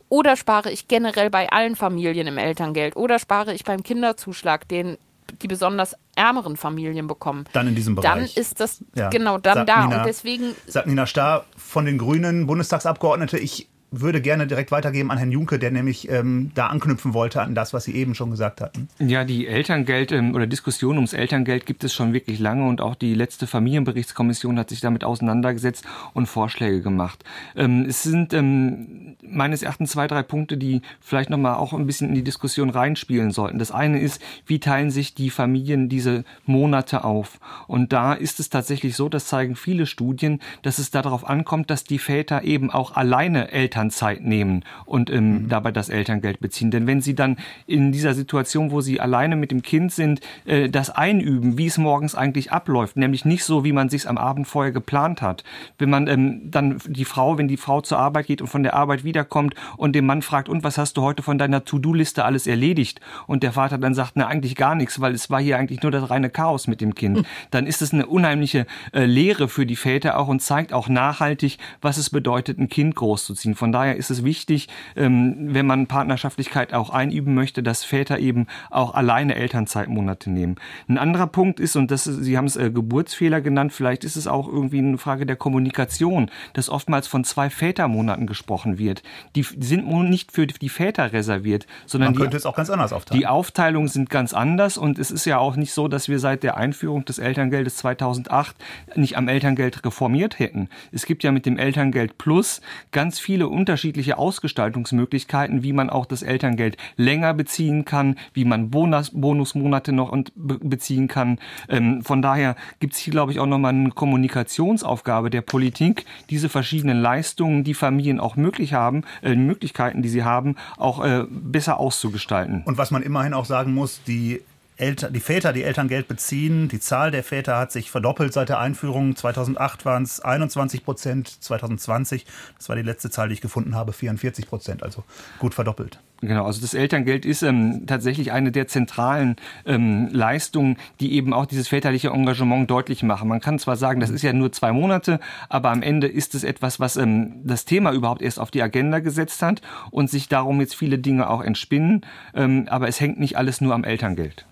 oder 0.08 0.36
spare 0.36 0.70
ich 0.70 0.86
generell 0.86 1.28
bei 1.28 1.50
allen 1.50 1.74
Familien 1.74 2.28
im 2.28 2.38
Elterngeld 2.38 2.94
oder 2.94 3.18
spare 3.18 3.52
ich 3.52 3.64
beim 3.64 3.82
Kinderzuschlag, 3.82 4.68
den 4.68 4.96
die 5.42 5.48
besonders 5.48 5.96
ärmeren 6.14 6.56
Familien 6.56 7.08
bekommen. 7.08 7.46
Dann 7.52 7.66
in 7.66 7.74
diesem 7.74 7.96
Bereich. 7.96 8.12
Dann 8.12 8.42
ist 8.42 8.60
das, 8.60 8.84
ja. 8.94 9.08
genau, 9.08 9.38
dann 9.38 9.66
da. 9.66 9.86
Nina, 9.86 9.98
und 9.98 10.06
deswegen. 10.06 10.54
Sagt 10.68 10.86
Nina 10.86 11.04
Starr 11.04 11.44
von 11.56 11.84
den 11.84 11.98
Grünen, 11.98 12.46
Bundestagsabgeordnete, 12.46 13.36
ich 13.36 13.68
würde 14.00 14.20
gerne 14.20 14.46
direkt 14.46 14.70
weitergeben 14.70 15.10
an 15.10 15.18
Herrn 15.18 15.30
Junke, 15.30 15.58
der 15.58 15.70
nämlich 15.70 16.08
ähm, 16.10 16.50
da 16.54 16.68
anknüpfen 16.68 17.14
wollte 17.14 17.42
an 17.42 17.54
das, 17.54 17.72
was 17.72 17.84
Sie 17.84 17.94
eben 17.94 18.14
schon 18.14 18.30
gesagt 18.30 18.60
hatten. 18.60 18.88
Ja, 18.98 19.24
die 19.24 19.46
Elterngeld 19.46 20.12
ähm, 20.12 20.34
oder 20.34 20.46
Diskussion 20.46 20.96
ums 20.96 21.12
Elterngeld 21.12 21.66
gibt 21.66 21.84
es 21.84 21.94
schon 21.94 22.12
wirklich 22.12 22.38
lange 22.38 22.66
und 22.66 22.80
auch 22.80 22.94
die 22.94 23.14
letzte 23.14 23.46
Familienberichtskommission 23.46 24.58
hat 24.58 24.70
sich 24.70 24.80
damit 24.80 25.04
auseinandergesetzt 25.04 25.84
und 26.14 26.26
Vorschläge 26.26 26.80
gemacht. 26.80 27.24
Ähm, 27.54 27.86
es 27.88 28.02
sind 28.02 28.32
ähm, 28.32 29.16
meines 29.22 29.62
Erachtens 29.62 29.92
zwei, 29.92 30.06
drei 30.06 30.22
Punkte, 30.22 30.56
die 30.56 30.82
vielleicht 31.00 31.30
nochmal 31.30 31.54
auch 31.54 31.72
ein 31.72 31.86
bisschen 31.86 32.08
in 32.08 32.14
die 32.14 32.24
Diskussion 32.24 32.70
reinspielen 32.70 33.30
sollten. 33.30 33.58
Das 33.58 33.70
eine 33.70 34.00
ist, 34.00 34.20
wie 34.46 34.60
teilen 34.60 34.90
sich 34.90 35.14
die 35.14 35.30
Familien 35.30 35.88
diese 35.88 36.24
Monate 36.44 37.04
auf? 37.04 37.38
Und 37.66 37.92
da 37.92 38.12
ist 38.12 38.40
es 38.40 38.50
tatsächlich 38.50 38.96
so, 38.96 39.08
das 39.08 39.26
zeigen 39.26 39.56
viele 39.56 39.86
Studien, 39.86 40.40
dass 40.62 40.78
es 40.78 40.90
darauf 40.90 41.26
ankommt, 41.26 41.70
dass 41.70 41.84
die 41.84 41.98
Väter 41.98 42.44
eben 42.44 42.70
auch 42.70 42.96
alleine 42.96 43.50
Eltern 43.52 43.85
Elternzeit 43.86 44.22
nehmen 44.22 44.64
und 44.84 45.10
ähm, 45.10 45.44
mhm. 45.44 45.48
dabei 45.48 45.72
das 45.72 45.88
Elterngeld 45.88 46.40
beziehen. 46.40 46.70
Denn 46.70 46.86
wenn 46.86 47.00
sie 47.00 47.14
dann 47.14 47.36
in 47.66 47.92
dieser 47.92 48.14
Situation, 48.14 48.70
wo 48.70 48.80
sie 48.80 49.00
alleine 49.00 49.36
mit 49.36 49.50
dem 49.50 49.62
Kind 49.62 49.92
sind, 49.92 50.20
äh, 50.44 50.68
das 50.68 50.90
einüben, 50.90 51.58
wie 51.58 51.66
es 51.66 51.78
morgens 51.78 52.14
eigentlich 52.14 52.52
abläuft, 52.52 52.96
nämlich 52.96 53.24
nicht 53.24 53.44
so, 53.44 53.64
wie 53.64 53.72
man 53.72 53.88
sich 53.88 54.08
am 54.08 54.18
Abend 54.18 54.46
vorher 54.46 54.72
geplant 54.72 55.22
hat. 55.22 55.44
Wenn 55.78 55.90
man 55.90 56.08
ähm, 56.08 56.50
dann 56.50 56.78
die 56.86 57.04
Frau, 57.04 57.38
wenn 57.38 57.48
die 57.48 57.56
Frau 57.56 57.80
zur 57.80 57.98
Arbeit 57.98 58.26
geht 58.26 58.40
und 58.40 58.48
von 58.48 58.62
der 58.62 58.74
Arbeit 58.74 59.04
wiederkommt 59.04 59.54
und 59.76 59.94
den 59.94 60.06
Mann 60.06 60.22
fragt, 60.22 60.48
und 60.48 60.64
was 60.64 60.78
hast 60.78 60.96
du 60.96 61.02
heute 61.02 61.22
von 61.22 61.38
deiner 61.38 61.64
To-Do-Liste 61.64 62.24
alles 62.24 62.46
erledigt? 62.46 63.00
Und 63.26 63.42
der 63.42 63.52
Vater 63.52 63.78
dann 63.78 63.94
sagt, 63.94 64.12
na 64.14 64.26
eigentlich 64.26 64.56
gar 64.56 64.74
nichts, 64.74 65.00
weil 65.00 65.14
es 65.14 65.30
war 65.30 65.40
hier 65.40 65.58
eigentlich 65.58 65.82
nur 65.82 65.92
das 65.92 66.10
reine 66.10 66.30
Chaos 66.30 66.66
mit 66.66 66.80
dem 66.80 66.94
Kind. 66.94 67.18
Mhm. 67.18 67.24
Dann 67.50 67.66
ist 67.66 67.82
es 67.82 67.92
eine 67.92 68.06
unheimliche 68.06 68.66
äh, 68.92 69.04
Lehre 69.04 69.48
für 69.48 69.66
die 69.66 69.76
Väter 69.76 70.18
auch 70.18 70.28
und 70.28 70.42
zeigt 70.42 70.72
auch 70.72 70.88
nachhaltig, 70.88 71.58
was 71.80 71.98
es 71.98 72.10
bedeutet, 72.10 72.58
ein 72.58 72.68
Kind 72.68 72.96
großzuziehen. 72.96 73.54
Von 73.54 73.65
daher 73.72 73.96
ist 73.96 74.10
es 74.10 74.24
wichtig, 74.24 74.68
ähm, 74.96 75.54
wenn 75.54 75.66
man 75.66 75.86
Partnerschaftlichkeit 75.86 76.72
auch 76.72 76.90
einüben 76.90 77.34
möchte, 77.34 77.62
dass 77.62 77.84
Väter 77.84 78.18
eben 78.18 78.46
auch 78.70 78.94
alleine 78.94 79.34
Elternzeitmonate 79.34 80.30
nehmen. 80.30 80.56
Ein 80.88 80.98
anderer 80.98 81.26
Punkt 81.26 81.60
ist, 81.60 81.76
und 81.76 81.90
das 81.90 82.04
Sie 82.04 82.36
haben 82.36 82.46
es 82.46 82.56
äh, 82.56 82.70
Geburtsfehler 82.70 83.40
genannt, 83.40 83.72
vielleicht 83.72 84.04
ist 84.04 84.16
es 84.16 84.26
auch 84.26 84.48
irgendwie 84.48 84.78
eine 84.78 84.98
Frage 84.98 85.26
der 85.26 85.36
Kommunikation, 85.36 86.30
dass 86.52 86.68
oftmals 86.68 87.06
von 87.06 87.24
zwei 87.24 87.50
Vätermonaten 87.50 88.26
gesprochen 88.26 88.78
wird. 88.78 89.02
Die 89.34 89.42
sind 89.42 89.86
nicht 89.86 90.32
für 90.32 90.46
die 90.46 90.68
Väter 90.68 91.12
reserviert, 91.12 91.66
sondern 91.86 92.12
man 92.12 92.16
könnte 92.16 92.30
die, 92.30 92.36
es 92.36 92.46
auch 92.46 92.56
ganz 92.56 92.70
anders 92.70 92.92
aufteilen. 92.92 93.20
Die 93.20 93.26
Aufteilungen 93.26 93.88
sind 93.88 94.10
ganz 94.10 94.32
anders 94.34 94.78
und 94.78 94.98
es 94.98 95.10
ist 95.10 95.24
ja 95.24 95.38
auch 95.38 95.56
nicht 95.56 95.72
so, 95.72 95.88
dass 95.88 96.08
wir 96.08 96.18
seit 96.18 96.42
der 96.42 96.56
Einführung 96.56 97.04
des 97.04 97.18
Elterngeldes 97.18 97.76
2008 97.76 98.56
nicht 98.94 99.16
am 99.16 99.28
Elterngeld 99.28 99.84
reformiert 99.84 100.38
hätten. 100.38 100.68
Es 100.92 101.06
gibt 101.06 101.22
ja 101.24 101.32
mit 101.32 101.46
dem 101.46 101.58
Elterngeld 101.58 102.18
Plus 102.18 102.60
ganz 102.92 103.18
viele 103.18 103.48
unterschiedliche 103.56 104.18
Ausgestaltungsmöglichkeiten, 104.18 105.62
wie 105.62 105.72
man 105.72 105.90
auch 105.90 106.06
das 106.06 106.22
Elterngeld 106.22 106.76
länger 106.96 107.34
beziehen 107.34 107.84
kann, 107.84 108.16
wie 108.34 108.44
man 108.44 108.70
Bonus, 108.70 109.10
Bonusmonate 109.10 109.92
noch 109.92 110.16
beziehen 110.34 111.08
kann. 111.08 111.38
Ähm, 111.68 112.02
von 112.02 112.22
daher 112.22 112.54
gibt 112.80 112.92
es 112.92 112.98
hier, 112.98 113.12
glaube 113.12 113.32
ich, 113.32 113.40
auch 113.40 113.46
nochmal 113.46 113.72
eine 113.72 113.90
Kommunikationsaufgabe 113.90 115.30
der 115.30 115.40
Politik, 115.40 116.04
diese 116.30 116.48
verschiedenen 116.48 117.00
Leistungen, 117.00 117.64
die 117.64 117.74
Familien 117.74 118.20
auch 118.20 118.36
möglich 118.36 118.74
haben, 118.74 119.02
äh, 119.22 119.34
Möglichkeiten, 119.34 120.02
die 120.02 120.08
sie 120.08 120.22
haben, 120.22 120.56
auch 120.76 121.02
äh, 121.02 121.24
besser 121.30 121.80
auszugestalten. 121.80 122.62
Und 122.66 122.78
was 122.78 122.90
man 122.90 123.02
immerhin 123.02 123.34
auch 123.34 123.46
sagen 123.46 123.72
muss, 123.72 124.02
die 124.06 124.42
Eltern, 124.76 125.12
die 125.12 125.20
Väter, 125.20 125.52
die 125.52 125.62
Elterngeld 125.62 126.06
beziehen. 126.06 126.68
Die 126.68 126.80
Zahl 126.80 127.10
der 127.10 127.24
Väter 127.24 127.56
hat 127.56 127.72
sich 127.72 127.90
verdoppelt 127.90 128.32
seit 128.32 128.48
der 128.48 128.58
Einführung. 128.58 129.16
2008 129.16 129.84
waren 129.84 130.02
es 130.02 130.20
21 130.20 130.84
Prozent, 130.84 131.28
2020, 131.42 132.26
das 132.58 132.68
war 132.68 132.76
die 132.76 132.82
letzte 132.82 133.10
Zahl, 133.10 133.28
die 133.28 133.34
ich 133.34 133.40
gefunden 133.40 133.74
habe, 133.74 133.92
44 133.92 134.46
Prozent, 134.46 134.82
also 134.82 135.04
gut 135.38 135.54
verdoppelt. 135.54 136.00
Genau, 136.22 136.46
also 136.46 136.62
das 136.62 136.72
Elterngeld 136.72 137.26
ist 137.26 137.42
ähm, 137.42 137.84
tatsächlich 137.86 138.32
eine 138.32 138.50
der 138.50 138.68
zentralen 138.68 139.36
ähm, 139.66 140.08
Leistungen, 140.12 140.78
die 140.98 141.12
eben 141.12 141.34
auch 141.34 141.44
dieses 141.44 141.68
väterliche 141.68 142.08
Engagement 142.08 142.70
deutlich 142.70 143.02
machen. 143.02 143.28
Man 143.28 143.40
kann 143.40 143.58
zwar 143.58 143.76
sagen, 143.76 144.00
das 144.00 144.08
ist 144.08 144.22
ja 144.22 144.32
nur 144.32 144.50
zwei 144.50 144.72
Monate, 144.72 145.20
aber 145.50 145.70
am 145.70 145.82
Ende 145.82 146.06
ist 146.06 146.34
es 146.34 146.42
etwas, 146.42 146.80
was 146.80 146.96
ähm, 146.96 147.34
das 147.44 147.66
Thema 147.66 147.92
überhaupt 147.92 148.22
erst 148.22 148.40
auf 148.40 148.50
die 148.50 148.62
Agenda 148.62 149.00
gesetzt 149.00 149.42
hat 149.42 149.60
und 149.90 150.08
sich 150.08 150.28
darum 150.28 150.60
jetzt 150.60 150.74
viele 150.74 150.98
Dinge 150.98 151.28
auch 151.28 151.42
entspinnen. 151.42 152.06
Ähm, 152.34 152.66
aber 152.70 152.88
es 152.88 152.98
hängt 152.98 153.20
nicht 153.20 153.36
alles 153.36 153.60
nur 153.60 153.74
am 153.74 153.84
Elterngeld. 153.84 154.46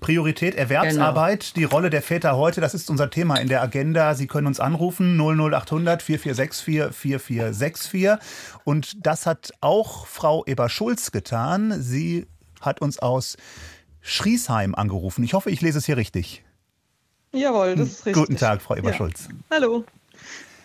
Priorität 0.00 0.56
Erwerbsarbeit, 0.56 1.52
genau. 1.54 1.54
die 1.54 1.64
Rolle 1.64 1.90
der 1.90 2.02
Väter 2.02 2.36
heute, 2.36 2.60
das 2.60 2.74
ist 2.74 2.90
unser 2.90 3.08
Thema 3.10 3.36
in 3.36 3.48
der 3.48 3.62
Agenda. 3.62 4.14
Sie 4.14 4.26
können 4.26 4.48
uns 4.48 4.58
anrufen 4.58 5.16
00800 5.16 6.02
4464 6.02 6.96
4464 6.96 8.18
und 8.64 9.06
das 9.06 9.26
hat 9.26 9.52
auch 9.60 10.06
Frau 10.06 10.44
Eber-Schulz 10.82 11.12
getan. 11.12 11.80
Sie 11.80 12.26
hat 12.60 12.80
uns 12.80 12.98
aus 12.98 13.36
Schriesheim 14.00 14.74
angerufen. 14.74 15.22
Ich 15.22 15.32
hoffe, 15.32 15.50
ich 15.50 15.60
lese 15.60 15.78
es 15.78 15.86
hier 15.86 15.96
richtig. 15.96 16.42
Jawohl, 17.32 17.76
das 17.76 17.88
ist 17.88 18.06
richtig. 18.06 18.14
Guten 18.14 18.36
Tag, 18.36 18.60
Frau 18.60 18.74
Eber-Schulz. 18.74 19.28
Ja. 19.28 19.34
Hallo. 19.52 19.84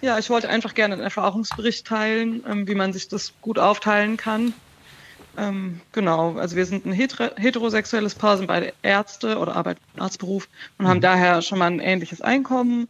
Ja, 0.02 0.18
ich 0.18 0.30
wollte 0.32 0.50
einfach 0.50 0.74
gerne 0.74 0.96
einen 0.96 1.04
Erfahrungsbericht 1.04 1.86
teilen, 1.86 2.44
ähm, 2.48 2.68
wie 2.68 2.74
man 2.74 2.94
sich 2.94 3.08
das 3.10 3.34
gut 3.42 3.60
aufteilen 3.60 4.18
kann. 4.18 4.54
Ähm, 5.38 5.82
genau, 5.92 6.36
also 6.38 6.56
wir 6.56 6.66
sind 6.66 6.88
ein 6.88 6.94
heterosexuelles 6.94 8.16
Paar, 8.16 8.38
sind 8.38 8.48
beide 8.48 8.74
Ärzte 8.82 9.38
oder 9.38 9.56
arbeiten 9.56 9.82
im 9.96 10.02
Arztberuf 10.02 10.50
und 10.80 10.86
mhm. 10.86 10.90
haben 10.90 11.02
daher 11.02 11.44
schon 11.44 11.60
mal 11.60 11.68
ein 11.68 11.80
ähnliches 11.80 12.22
Einkommen. 12.22 12.88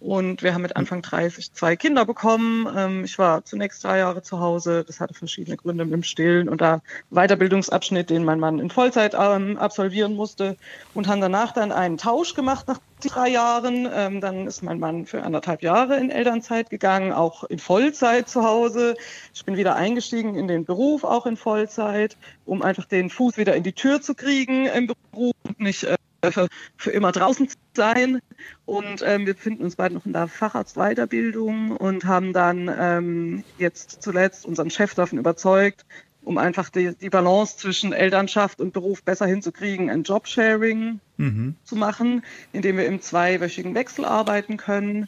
Und 0.00 0.44
wir 0.44 0.54
haben 0.54 0.62
mit 0.62 0.76
Anfang 0.76 1.02
30 1.02 1.52
zwei 1.52 1.74
Kinder 1.74 2.04
bekommen. 2.04 2.68
Ähm, 2.76 3.04
ich 3.04 3.18
war 3.18 3.44
zunächst 3.44 3.82
drei 3.82 3.98
Jahre 3.98 4.22
zu 4.22 4.38
Hause. 4.38 4.84
Das 4.86 5.00
hatte 5.00 5.14
verschiedene 5.14 5.56
Gründe 5.56 5.84
mit 5.84 5.92
dem 5.92 6.02
Stillen 6.04 6.48
und 6.48 6.60
da 6.60 6.82
Weiterbildungsabschnitt, 7.10 8.08
den 8.08 8.24
mein 8.24 8.38
Mann 8.38 8.60
in 8.60 8.70
Vollzeit 8.70 9.14
ähm, 9.18 9.58
absolvieren 9.58 10.14
musste. 10.14 10.56
Und 10.94 11.08
haben 11.08 11.20
danach 11.20 11.52
dann 11.52 11.72
einen 11.72 11.98
Tausch 11.98 12.34
gemacht 12.34 12.68
nach 12.68 12.78
drei 13.00 13.28
Jahren. 13.28 13.88
Ähm, 13.92 14.20
dann 14.20 14.46
ist 14.46 14.62
mein 14.62 14.78
Mann 14.78 15.04
für 15.04 15.24
anderthalb 15.24 15.62
Jahre 15.62 15.96
in 15.98 16.10
Elternzeit 16.10 16.70
gegangen, 16.70 17.12
auch 17.12 17.42
in 17.44 17.58
Vollzeit 17.58 18.28
zu 18.28 18.44
Hause. 18.44 18.94
Ich 19.34 19.44
bin 19.44 19.56
wieder 19.56 19.74
eingestiegen 19.74 20.36
in 20.36 20.46
den 20.46 20.64
Beruf, 20.64 21.02
auch 21.02 21.26
in 21.26 21.36
Vollzeit, 21.36 22.16
um 22.46 22.62
einfach 22.62 22.84
den 22.84 23.10
Fuß 23.10 23.36
wieder 23.36 23.56
in 23.56 23.64
die 23.64 23.72
Tür 23.72 24.00
zu 24.00 24.14
kriegen 24.14 24.66
im 24.66 24.86
Beruf 25.12 25.34
und 25.44 25.58
nicht 25.58 25.82
äh, 25.84 25.96
für, 26.24 26.48
für, 26.76 26.90
immer 26.92 27.12
draußen 27.12 27.48
zu 27.48 27.56
sein. 27.74 28.20
Und 28.64 29.02
ähm, 29.04 29.26
wir 29.26 29.34
befinden 29.34 29.64
uns 29.64 29.76
beide 29.76 29.94
noch 29.94 30.06
in 30.06 30.12
der 30.12 30.28
Facharztweiterbildung 30.28 31.72
und 31.72 32.04
haben 32.04 32.32
dann 32.32 32.70
ähm, 32.78 33.44
jetzt 33.58 34.02
zuletzt 34.02 34.46
unseren 34.46 34.70
Chef 34.70 34.94
davon 34.94 35.18
überzeugt, 35.18 35.84
um 36.22 36.38
einfach 36.38 36.68
die, 36.68 36.94
die 36.94 37.10
Balance 37.10 37.56
zwischen 37.56 37.92
Elternschaft 37.92 38.60
und 38.60 38.72
Beruf 38.72 39.02
besser 39.02 39.26
hinzukriegen, 39.26 39.90
ein 39.90 40.02
Jobsharing 40.02 41.00
mhm. 41.16 41.56
zu 41.64 41.76
machen, 41.76 42.22
indem 42.52 42.76
wir 42.76 42.86
im 42.86 43.00
zweiwöchigen 43.00 43.74
Wechsel 43.74 44.04
arbeiten 44.04 44.56
können. 44.56 45.06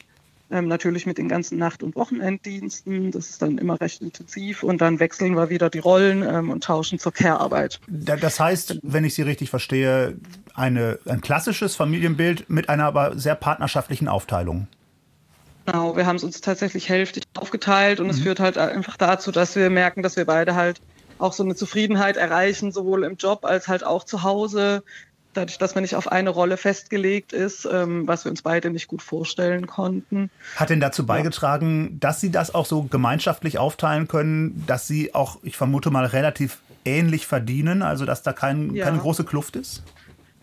Ähm, 0.53 0.67
natürlich 0.67 1.07
mit 1.07 1.17
den 1.17 1.29
ganzen 1.29 1.59
Nacht- 1.59 1.85
und 1.85 1.95
Wochenenddiensten. 1.95 3.13
Das 3.13 3.31
ist 3.31 3.41
dann 3.41 3.59
immer 3.59 3.81
recht 3.81 4.03
intensiv. 4.03 4.65
Und 4.65 4.81
dann 4.81 4.99
wechseln 4.99 5.37
wir 5.37 5.49
wieder 5.49 5.71
die 5.71 5.79
Rollen 5.79 6.23
ähm, 6.23 6.51
und 6.51 6.65
tauschen 6.65 6.99
zur 6.99 7.13
Care-Arbeit. 7.13 7.81
Das 7.87 8.41
heißt, 8.41 8.81
wenn 8.83 9.05
ich 9.05 9.15
Sie 9.15 9.23
richtig 9.23 9.51
verstehe, 9.51 10.17
eine, 10.55 10.99
ein 11.07 11.21
klassisches 11.21 11.77
Familienbild 11.77 12.51
mit 12.51 12.69
einer 12.69 12.85
aber 12.85 13.17
sehr 13.17 13.37
partnerschaftlichen 13.37 14.09
Aufteilung. 14.09 14.67
Genau, 15.67 15.97
wir 15.97 16.07
haben 16.07 16.17
es 16.17 16.25
uns 16.25 16.41
tatsächlich 16.41 16.89
hälftig 16.89 17.25
aufgeteilt 17.39 18.01
und 18.01 18.07
mhm. 18.07 18.11
es 18.13 18.21
führt 18.21 18.41
halt 18.41 18.59
einfach 18.59 18.97
dazu, 18.97 19.31
dass 19.31 19.55
wir 19.55 19.71
merken, 19.71 20.03
dass 20.03 20.17
wir 20.17 20.25
beide 20.25 20.57
halt 20.57 20.81
auch 21.19 21.33
so 21.33 21.45
eine 21.45 21.55
Zufriedenheit 21.55 22.17
erreichen, 22.17 22.73
sowohl 22.73 23.05
im 23.05 23.17
Job 23.17 23.45
als 23.45 23.69
halt 23.69 23.85
auch 23.85 24.05
zu 24.05 24.23
Hause 24.23 24.83
dadurch, 25.35 25.59
dass 25.59 25.75
man 25.75 25.83
nicht 25.83 25.95
auf 25.95 26.11
eine 26.11 26.31
Rolle 26.31 26.57
festgelegt 26.57 27.33
ist, 27.33 27.69
ähm, 27.71 28.07
was 28.07 28.25
wir 28.25 28.31
uns 28.31 28.43
beide 28.43 28.71
nicht 28.71 28.89
gut 28.89 29.03
vorstellen 29.03 29.67
konnten. 29.67 30.31
Hat 30.57 30.71
denn 30.71 30.81
dazu 30.81 31.07
beigetragen, 31.07 31.85
ja. 31.85 31.97
dass 32.01 32.21
Sie 32.21 32.31
das 32.31 32.55
auch 32.55 32.67
so 32.67 32.83
gemeinschaftlich 32.85 33.59
aufteilen 33.59 34.09
können, 34.09 34.65
dass 34.67 34.87
Sie 34.87 35.15
auch, 35.15 35.39
ich 35.43 35.57
vermute 35.57 35.91
mal, 35.91 36.07
relativ 36.07 36.59
ähnlich 36.85 37.27
verdienen, 37.27 37.83
also 37.83 38.05
dass 38.05 38.23
da 38.23 38.33
kein, 38.33 38.75
ja. 38.75 38.87
keine 38.87 38.99
große 38.99 39.25
Kluft 39.25 39.57
ist? 39.57 39.83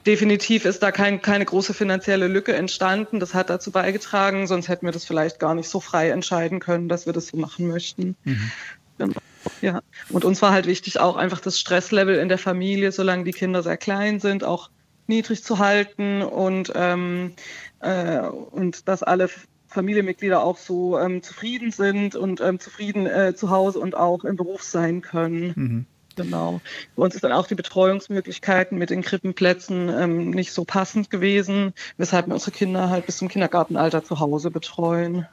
Definitiv 0.06 0.64
ist 0.64 0.82
da 0.84 0.92
kein, 0.92 1.22
keine 1.22 1.44
große 1.44 1.74
finanzielle 1.74 2.28
Lücke 2.28 2.56
entstanden. 2.56 3.20
Das 3.20 3.34
hat 3.34 3.50
dazu 3.50 3.72
beigetragen, 3.72 4.48
sonst 4.48 4.70
hätten 4.70 4.86
wir 4.86 4.94
das 4.94 5.04
vielleicht 5.04 5.38
gar 5.38 5.54
nicht 5.54 5.68
so 5.68 5.82
frei 5.82 6.12
entscheiden 6.12 6.62
können, 6.62 6.88
dass 6.88 7.06
wir 7.06 7.14
das 7.14 7.28
so 7.28 7.38
machen 7.38 7.68
möchten. 7.68 8.16
Mhm. 8.24 8.52
Genau. 8.98 9.20
Ja, 9.62 9.82
und 10.10 10.26
uns 10.26 10.42
war 10.42 10.52
halt 10.52 10.66
wichtig 10.66 11.00
auch 11.00 11.16
einfach 11.16 11.40
das 11.40 11.60
Stresslevel 11.60 12.16
in 12.16 12.30
der 12.30 12.38
Familie, 12.38 12.92
solange 12.92 13.24
die 13.24 13.32
Kinder 13.32 13.64
sehr 13.64 13.78
klein 13.78 14.20
sind, 14.20 14.44
auch 14.44 14.70
niedrig 15.08 15.44
zu 15.44 15.60
halten 15.60 16.22
und, 16.22 16.72
ähm, 16.76 17.34
äh, 17.80 18.20
und 18.20 18.88
dass 18.88 19.04
alle 19.04 19.30
Familienmitglieder 19.68 20.42
auch 20.44 20.58
so 20.58 20.98
ähm, 20.98 21.22
zufrieden 21.22 21.72
sind 21.72 22.16
und 22.16 22.42
ähm, 22.42 22.60
zufrieden 22.60 23.06
äh, 23.06 23.36
zu 23.36 23.50
Hause 23.50 23.80
und 23.80 23.96
auch 23.96 24.24
im 24.24 24.36
Beruf 24.36 24.64
sein 24.64 25.02
können. 25.02 25.54
Mhm. 25.56 25.86
Genau. 26.16 26.62
Bei 26.96 27.04
uns 27.04 27.14
ist 27.14 27.24
dann 27.24 27.32
auch 27.32 27.46
die 27.46 27.56
Betreuungsmöglichkeiten 27.56 28.78
mit 28.78 28.90
den 28.90 29.04
Krippenplätzen 29.04 29.90
ähm, 29.90 30.32
nicht 30.32 30.52
so 30.52 30.66
passend 30.66 31.12
gewesen, 31.12 31.74
weshalb 31.98 32.26
wir 32.26 32.34
unsere 32.34 32.52
Kinder 32.52 32.90
halt 32.90 33.06
bis 33.06 33.18
zum 33.18 33.28
Kindergartenalter 33.28 34.04
zu 34.04 34.20
Hause 34.20 34.50
betreuen. 34.50 35.28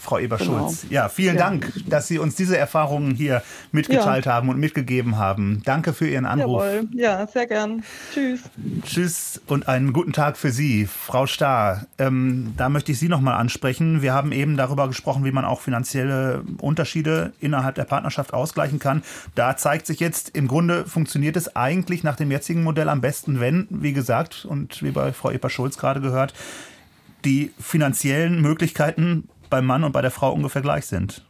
Frau 0.00 0.18
Eberschulz. 0.18 0.82
Genau. 0.82 0.92
Ja, 0.92 1.08
vielen 1.08 1.36
ja. 1.36 1.42
Dank, 1.42 1.72
dass 1.86 2.08
Sie 2.08 2.18
uns 2.18 2.34
diese 2.34 2.56
Erfahrungen 2.56 3.14
hier 3.14 3.42
mitgeteilt 3.70 4.26
ja. 4.26 4.32
haben 4.32 4.48
und 4.48 4.58
mitgegeben 4.58 5.18
haben. 5.18 5.62
Danke 5.64 5.92
für 5.92 6.08
Ihren 6.08 6.26
Anruf. 6.26 6.62
Jawohl. 6.62 6.88
Ja, 6.92 7.26
sehr 7.26 7.46
gern. 7.46 7.84
Tschüss. 8.12 8.40
Tschüss 8.82 9.40
und 9.46 9.68
einen 9.68 9.92
guten 9.92 10.12
Tag 10.12 10.36
für 10.36 10.50
Sie, 10.50 10.86
Frau 10.86 11.26
Starr. 11.26 11.86
Ähm, 11.98 12.54
da 12.56 12.68
möchte 12.68 12.92
ich 12.92 12.98
Sie 12.98 13.08
noch 13.08 13.20
mal 13.20 13.36
ansprechen. 13.36 14.00
Wir 14.02 14.14
haben 14.14 14.32
eben 14.32 14.56
darüber 14.56 14.88
gesprochen, 14.88 15.24
wie 15.24 15.32
man 15.32 15.44
auch 15.44 15.60
finanzielle 15.60 16.42
Unterschiede 16.60 17.32
innerhalb 17.40 17.74
der 17.74 17.84
Partnerschaft 17.84 18.32
ausgleichen 18.32 18.78
kann. 18.78 19.02
Da 19.34 19.56
zeigt 19.56 19.86
sich 19.86 20.00
jetzt, 20.00 20.30
im 20.30 20.48
Grunde 20.48 20.86
funktioniert 20.86 21.36
es 21.36 21.54
eigentlich 21.54 22.02
nach 22.02 22.16
dem 22.16 22.30
jetzigen 22.30 22.62
Modell 22.62 22.88
am 22.88 23.00
besten, 23.00 23.40
wenn, 23.40 23.66
wie 23.70 23.92
gesagt, 23.92 24.46
und 24.46 24.82
wie 24.82 24.90
bei 24.90 25.12
Frau 25.12 25.30
Eberschulz 25.30 25.76
gerade 25.76 26.00
gehört, 26.00 26.32
die 27.24 27.52
finanziellen 27.60 28.40
Möglichkeiten 28.40 29.28
beim 29.50 29.66
Mann 29.66 29.84
und 29.84 29.92
bei 29.92 30.02
der 30.02 30.10
Frau 30.10 30.32
ungefähr 30.32 30.62
gleich 30.62 30.86
sind. 30.86 31.22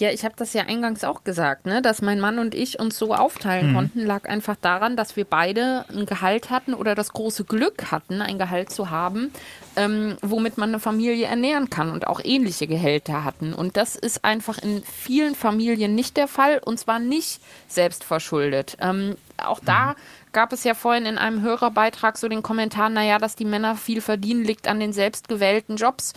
Ja, 0.00 0.08
ich 0.10 0.24
habe 0.24 0.34
das 0.34 0.54
ja 0.54 0.62
eingangs 0.62 1.04
auch 1.04 1.24
gesagt, 1.24 1.66
ne? 1.66 1.82
dass 1.82 2.00
mein 2.00 2.20
Mann 2.20 2.38
und 2.38 2.54
ich 2.54 2.80
uns 2.80 2.98
so 2.98 3.14
aufteilen 3.14 3.70
mhm. 3.70 3.74
konnten, 3.74 4.06
lag 4.06 4.26
einfach 4.26 4.56
daran, 4.58 4.96
dass 4.96 5.14
wir 5.14 5.26
beide 5.26 5.84
ein 5.90 6.06
Gehalt 6.06 6.48
hatten 6.48 6.72
oder 6.72 6.94
das 6.94 7.12
große 7.12 7.44
Glück 7.44 7.90
hatten, 7.90 8.22
ein 8.22 8.38
Gehalt 8.38 8.70
zu 8.70 8.88
haben, 8.88 9.30
ähm, 9.76 10.16
womit 10.22 10.56
man 10.56 10.70
eine 10.70 10.78
Familie 10.78 11.26
ernähren 11.26 11.68
kann 11.68 11.90
und 11.90 12.06
auch 12.06 12.22
ähnliche 12.24 12.66
Gehälter 12.66 13.24
hatten. 13.24 13.52
Und 13.52 13.76
das 13.76 13.94
ist 13.94 14.24
einfach 14.24 14.56
in 14.56 14.82
vielen 14.82 15.34
Familien 15.34 15.94
nicht 15.94 16.16
der 16.16 16.28
Fall 16.28 16.62
und 16.64 16.80
zwar 16.80 16.98
nicht 16.98 17.42
selbstverschuldet. 17.68 18.78
Ähm, 18.80 19.16
auch 19.36 19.60
da 19.60 19.90
mhm. 19.90 19.94
Gab 20.32 20.52
es 20.52 20.64
ja 20.64 20.74
vorhin 20.74 21.06
in 21.06 21.18
einem 21.18 21.42
Hörerbeitrag 21.42 22.18
so 22.18 22.28
den 22.28 22.42
Kommentar, 22.42 22.88
naja, 22.88 23.18
dass 23.18 23.36
die 23.36 23.44
Männer 23.44 23.76
viel 23.76 24.00
verdienen, 24.00 24.44
liegt 24.44 24.68
an 24.68 24.80
den 24.80 24.92
selbstgewählten 24.92 25.76
Jobs. 25.76 26.12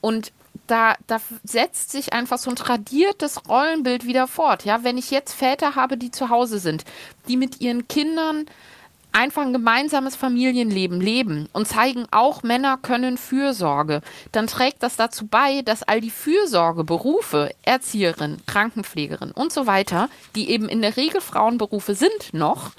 Und 0.00 0.32
da, 0.66 0.94
da 1.06 1.20
setzt 1.44 1.90
sich 1.90 2.12
einfach 2.12 2.38
so 2.38 2.50
ein 2.50 2.56
tradiertes 2.56 3.48
Rollenbild 3.48 4.06
wieder 4.06 4.26
fort. 4.26 4.64
Ja, 4.64 4.84
wenn 4.84 4.98
ich 4.98 5.10
jetzt 5.10 5.32
Väter 5.32 5.74
habe, 5.74 5.96
die 5.96 6.10
zu 6.10 6.30
Hause 6.30 6.58
sind, 6.58 6.84
die 7.28 7.36
mit 7.36 7.60
ihren 7.60 7.88
Kindern 7.88 8.46
einfach 9.16 9.42
ein 9.42 9.54
gemeinsames 9.54 10.14
Familienleben 10.14 11.00
leben 11.00 11.48
und 11.54 11.66
zeigen 11.66 12.06
auch, 12.10 12.42
Männer 12.42 12.76
können 12.76 13.16
Fürsorge, 13.16 14.02
dann 14.30 14.46
trägt 14.46 14.82
das 14.82 14.96
dazu 14.96 15.26
bei, 15.26 15.62
dass 15.62 15.82
all 15.82 16.02
die 16.02 16.10
Fürsorgeberufe, 16.10 17.50
Erzieherin, 17.62 18.36
Krankenpflegerin 18.46 19.30
und 19.30 19.52
so 19.52 19.66
weiter, 19.66 20.10
die 20.34 20.50
eben 20.50 20.68
in 20.68 20.82
der 20.82 20.98
Regel 20.98 21.22
Frauenberufe 21.22 21.94
sind 21.94 22.34
noch, 22.34 22.72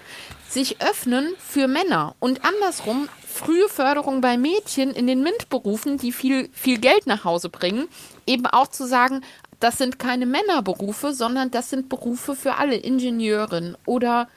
sich 0.47 0.79
öffnen 0.79 1.33
für 1.39 1.67
Männer. 1.67 2.15
Und 2.19 2.45
andersrum 2.45 3.09
frühe 3.25 3.67
Förderung 3.67 4.21
bei 4.21 4.38
Mädchen 4.38 4.91
in 4.91 5.07
den 5.07 5.23
MINT-Berufen, 5.23 5.97
die 5.97 6.11
viel, 6.11 6.49
viel 6.53 6.77
Geld 6.77 7.07
nach 7.07 7.23
Hause 7.23 7.49
bringen, 7.49 7.88
eben 8.27 8.45
auch 8.45 8.67
zu 8.67 8.85
sagen, 8.85 9.21
das 9.59 9.79
sind 9.79 9.97
keine 9.97 10.27
Männerberufe, 10.27 11.13
sondern 11.13 11.49
das 11.49 11.71
sind 11.71 11.89
Berufe 11.89 12.35
für 12.35 12.55
alle 12.55 12.75
Ingenieurin 12.75 13.75
oder 13.85 14.27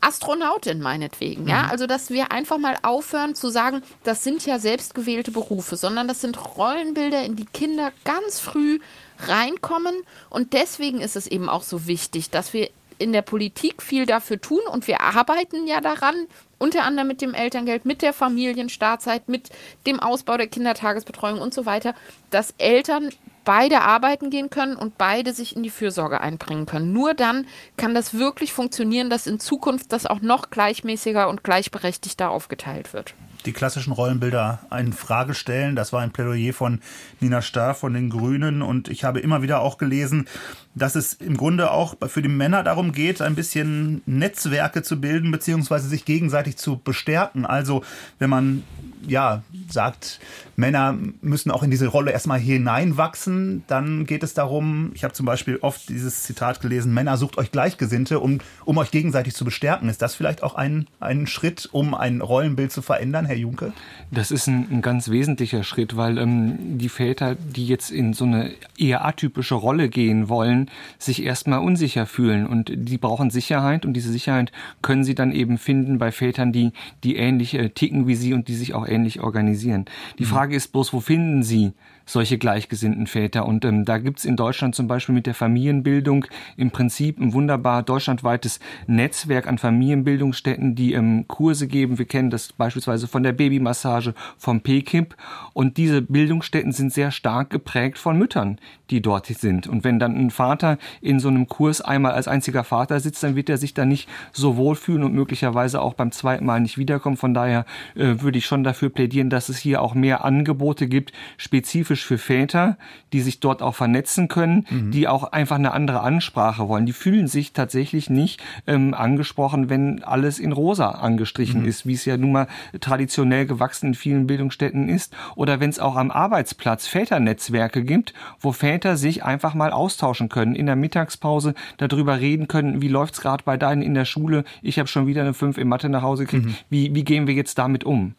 Astronautin 0.00 0.80
meinetwegen, 0.80 1.42
mhm. 1.42 1.48
ja, 1.48 1.68
also 1.70 1.86
dass 1.86 2.10
wir 2.10 2.30
einfach 2.32 2.58
mal 2.58 2.76
aufhören 2.82 3.34
zu 3.34 3.48
sagen, 3.50 3.82
das 4.04 4.24
sind 4.24 4.46
ja 4.46 4.58
selbstgewählte 4.58 5.30
Berufe, 5.30 5.76
sondern 5.76 6.08
das 6.08 6.20
sind 6.20 6.56
Rollenbilder, 6.56 7.24
in 7.24 7.36
die 7.36 7.46
Kinder 7.46 7.92
ganz 8.04 8.40
früh 8.40 8.78
reinkommen. 9.26 9.94
Und 10.30 10.52
deswegen 10.52 11.00
ist 11.00 11.16
es 11.16 11.26
eben 11.26 11.48
auch 11.48 11.62
so 11.62 11.86
wichtig, 11.86 12.30
dass 12.30 12.52
wir 12.52 12.70
in 12.98 13.12
der 13.12 13.22
Politik 13.22 13.82
viel 13.82 14.06
dafür 14.06 14.40
tun. 14.40 14.60
Und 14.70 14.86
wir 14.86 15.00
arbeiten 15.00 15.66
ja 15.66 15.80
daran, 15.80 16.14
unter 16.58 16.84
anderem 16.84 17.08
mit 17.08 17.20
dem 17.20 17.34
Elterngeld, 17.34 17.84
mit 17.84 18.02
der 18.02 18.12
Familienstartzeit, 18.12 19.28
mit 19.28 19.50
dem 19.86 20.00
Ausbau 20.00 20.36
der 20.36 20.48
Kindertagesbetreuung 20.48 21.40
und 21.40 21.54
so 21.54 21.66
weiter, 21.66 21.94
dass 22.30 22.54
Eltern 22.58 23.10
beide 23.48 23.80
arbeiten 23.80 24.28
gehen 24.28 24.50
können 24.50 24.76
und 24.76 24.98
beide 24.98 25.32
sich 25.32 25.56
in 25.56 25.62
die 25.62 25.70
Fürsorge 25.70 26.20
einbringen 26.20 26.66
können. 26.66 26.92
Nur 26.92 27.14
dann 27.14 27.46
kann 27.78 27.94
das 27.94 28.12
wirklich 28.12 28.52
funktionieren, 28.52 29.08
dass 29.08 29.26
in 29.26 29.40
Zukunft 29.40 29.90
das 29.94 30.04
auch 30.04 30.20
noch 30.20 30.50
gleichmäßiger 30.50 31.30
und 31.30 31.44
gleichberechtigter 31.44 32.28
aufgeteilt 32.28 32.92
wird 32.92 33.14
die 33.46 33.52
klassischen 33.52 33.92
Rollenbilder 33.92 34.60
in 34.78 34.92
Frage 34.92 35.34
stellen. 35.34 35.76
Das 35.76 35.92
war 35.92 36.00
ein 36.00 36.10
Plädoyer 36.10 36.52
von 36.52 36.80
Nina 37.20 37.42
Starr 37.42 37.74
von 37.74 37.94
den 37.94 38.10
Grünen 38.10 38.62
und 38.62 38.88
ich 38.88 39.04
habe 39.04 39.20
immer 39.20 39.42
wieder 39.42 39.60
auch 39.60 39.78
gelesen, 39.78 40.26
dass 40.74 40.94
es 40.94 41.14
im 41.14 41.36
Grunde 41.36 41.70
auch 41.70 41.96
für 42.06 42.22
die 42.22 42.28
Männer 42.28 42.62
darum 42.62 42.92
geht, 42.92 43.20
ein 43.20 43.34
bisschen 43.34 44.02
Netzwerke 44.06 44.82
zu 44.82 45.00
bilden 45.00 45.30
beziehungsweise 45.30 45.88
sich 45.88 46.04
gegenseitig 46.04 46.56
zu 46.56 46.78
bestärken. 46.78 47.46
Also 47.46 47.82
wenn 48.18 48.30
man 48.30 48.62
ja 49.06 49.42
sagt, 49.68 50.20
Männer 50.56 50.96
müssen 51.20 51.50
auch 51.50 51.62
in 51.62 51.70
diese 51.70 51.86
Rolle 51.86 52.10
erstmal 52.10 52.40
hineinwachsen, 52.40 53.64
dann 53.66 54.06
geht 54.06 54.22
es 54.22 54.34
darum, 54.34 54.90
ich 54.94 55.04
habe 55.04 55.14
zum 55.14 55.26
Beispiel 55.26 55.58
oft 55.60 55.88
dieses 55.88 56.22
Zitat 56.22 56.60
gelesen, 56.60 56.92
Männer 56.92 57.16
sucht 57.16 57.38
euch 57.38 57.52
Gleichgesinnte, 57.52 58.20
um, 58.20 58.40
um 58.64 58.78
euch 58.78 58.90
gegenseitig 58.90 59.34
zu 59.34 59.44
bestärken. 59.44 59.88
Ist 59.88 60.02
das 60.02 60.14
vielleicht 60.14 60.42
auch 60.42 60.54
ein, 60.54 60.88
ein 61.00 61.26
Schritt, 61.26 61.68
um 61.70 61.94
ein 61.94 62.20
Rollenbild 62.20 62.72
zu 62.72 62.82
verändern, 62.82 63.24
Herr 63.28 63.36
Junke? 63.36 63.72
Das 64.10 64.30
ist 64.30 64.46
ein, 64.46 64.66
ein 64.70 64.82
ganz 64.82 65.10
wesentlicher 65.10 65.62
Schritt, 65.62 65.96
weil 65.96 66.18
ähm, 66.18 66.78
die 66.78 66.88
Väter, 66.88 67.34
die 67.34 67.66
jetzt 67.66 67.90
in 67.90 68.14
so 68.14 68.24
eine 68.24 68.52
eher 68.76 69.04
atypische 69.04 69.54
Rolle 69.54 69.88
gehen 69.88 70.28
wollen, 70.28 70.70
sich 70.98 71.22
erstmal 71.22 71.60
unsicher 71.60 72.06
fühlen 72.06 72.46
und 72.46 72.72
die 72.74 72.98
brauchen 72.98 73.30
Sicherheit 73.30 73.84
und 73.84 73.92
diese 73.92 74.10
Sicherheit 74.10 74.50
können 74.82 75.04
sie 75.04 75.14
dann 75.14 75.32
eben 75.32 75.58
finden 75.58 75.98
bei 75.98 76.10
Vätern, 76.10 76.52
die, 76.52 76.72
die 77.04 77.16
ähnlich 77.16 77.54
äh, 77.54 77.68
ticken 77.68 78.06
wie 78.06 78.14
sie 78.14 78.32
und 78.32 78.48
die 78.48 78.54
sich 78.54 78.74
auch 78.74 78.88
ähnlich 78.88 79.20
organisieren. 79.20 79.84
Die 80.18 80.24
mhm. 80.24 80.28
Frage 80.28 80.56
ist 80.56 80.72
bloß, 80.72 80.92
wo 80.92 81.00
finden 81.00 81.42
sie 81.42 81.72
solche 82.08 82.38
gleichgesinnten 82.38 83.06
Väter. 83.06 83.46
Und 83.46 83.64
ähm, 83.64 83.84
da 83.84 83.98
gibt's 83.98 84.24
in 84.24 84.36
Deutschland 84.36 84.74
zum 84.74 84.88
Beispiel 84.88 85.14
mit 85.14 85.26
der 85.26 85.34
Familienbildung 85.34 86.24
im 86.56 86.70
Prinzip 86.70 87.20
ein 87.20 87.32
wunderbar 87.32 87.82
deutschlandweites 87.82 88.60
Netzwerk 88.86 89.46
an 89.46 89.58
Familienbildungsstätten, 89.58 90.74
die 90.74 90.94
ähm, 90.94 91.26
Kurse 91.28 91.68
geben. 91.68 91.98
Wir 91.98 92.06
kennen 92.06 92.30
das 92.30 92.52
beispielsweise 92.52 93.06
von 93.06 93.22
der 93.22 93.32
Babymassage, 93.32 94.14
vom 94.38 94.62
PKIP. 94.62 95.14
Und 95.52 95.76
diese 95.76 96.02
Bildungsstätten 96.02 96.72
sind 96.72 96.92
sehr 96.92 97.10
stark 97.10 97.50
geprägt 97.50 97.98
von 97.98 98.18
Müttern, 98.18 98.58
die 98.90 99.02
dort 99.02 99.26
sind. 99.26 99.66
Und 99.66 99.84
wenn 99.84 99.98
dann 99.98 100.16
ein 100.16 100.30
Vater 100.30 100.78
in 101.02 101.20
so 101.20 101.28
einem 101.28 101.48
Kurs 101.48 101.82
einmal 101.82 102.12
als 102.12 102.28
einziger 102.28 102.64
Vater 102.64 102.98
sitzt, 103.00 103.22
dann 103.22 103.36
wird 103.36 103.50
er 103.50 103.58
sich 103.58 103.74
da 103.74 103.84
nicht 103.84 104.08
so 104.32 104.56
wohlfühlen 104.56 105.02
und 105.02 105.12
möglicherweise 105.12 105.82
auch 105.82 105.92
beim 105.92 106.12
zweiten 106.12 106.46
Mal 106.46 106.60
nicht 106.60 106.78
wiederkommen. 106.78 107.18
Von 107.18 107.34
daher 107.34 107.66
äh, 107.94 108.20
würde 108.20 108.38
ich 108.38 108.46
schon 108.46 108.64
dafür 108.64 108.88
plädieren, 108.88 109.28
dass 109.28 109.50
es 109.50 109.58
hier 109.58 109.82
auch 109.82 109.94
mehr 109.94 110.24
Angebote 110.24 110.88
gibt, 110.88 111.12
spezifisch 111.36 111.97
für 112.02 112.18
Väter, 112.18 112.78
die 113.12 113.20
sich 113.20 113.40
dort 113.40 113.62
auch 113.62 113.74
vernetzen 113.74 114.28
können, 114.28 114.66
mhm. 114.70 114.90
die 114.90 115.08
auch 115.08 115.24
einfach 115.32 115.56
eine 115.56 115.72
andere 115.72 116.00
Ansprache 116.00 116.68
wollen. 116.68 116.86
Die 116.86 116.92
fühlen 116.92 117.28
sich 117.28 117.52
tatsächlich 117.52 118.10
nicht 118.10 118.40
ähm, 118.66 118.94
angesprochen, 118.94 119.68
wenn 119.70 120.02
alles 120.02 120.38
in 120.38 120.52
rosa 120.52 120.90
angestrichen 120.90 121.62
mhm. 121.62 121.68
ist, 121.68 121.86
wie 121.86 121.94
es 121.94 122.04
ja 122.04 122.16
nun 122.16 122.32
mal 122.32 122.48
traditionell 122.80 123.46
gewachsen 123.46 123.88
in 123.88 123.94
vielen 123.94 124.26
Bildungsstätten 124.26 124.88
ist. 124.88 125.14
Oder 125.34 125.60
wenn 125.60 125.70
es 125.70 125.78
auch 125.78 125.96
am 125.96 126.10
Arbeitsplatz 126.10 126.86
Väternetzwerke 126.86 127.84
gibt, 127.84 128.14
wo 128.40 128.52
Väter 128.52 128.68
Väter 128.68 128.96
sich 128.96 129.24
einfach 129.24 129.54
mal 129.54 129.72
austauschen 129.72 130.28
können, 130.28 130.54
in 130.54 130.66
der 130.66 130.76
Mittagspause 130.76 131.54
darüber 131.78 132.20
reden 132.20 132.48
können, 132.48 132.80
wie 132.80 132.88
läuft's 132.88 133.20
gerade 133.20 133.42
bei 133.44 133.56
deinen 133.56 133.82
in 133.82 133.94
der 133.94 134.04
Schule, 134.04 134.44
ich 134.62 134.78
habe 134.78 134.88
schon 134.88 135.06
wieder 135.06 135.22
eine 135.22 135.34
5 135.34 135.58
in 135.58 135.68
Mathe 135.68 135.88
nach 135.88 136.02
Hause 136.02 136.24
gekriegt, 136.24 136.46
mhm. 136.46 136.54
wie, 136.70 136.94
wie 136.94 137.02
gehen 137.02 137.26
wir 137.26 137.34
jetzt 137.34 137.58
damit 137.58 137.84
um? 137.84 138.14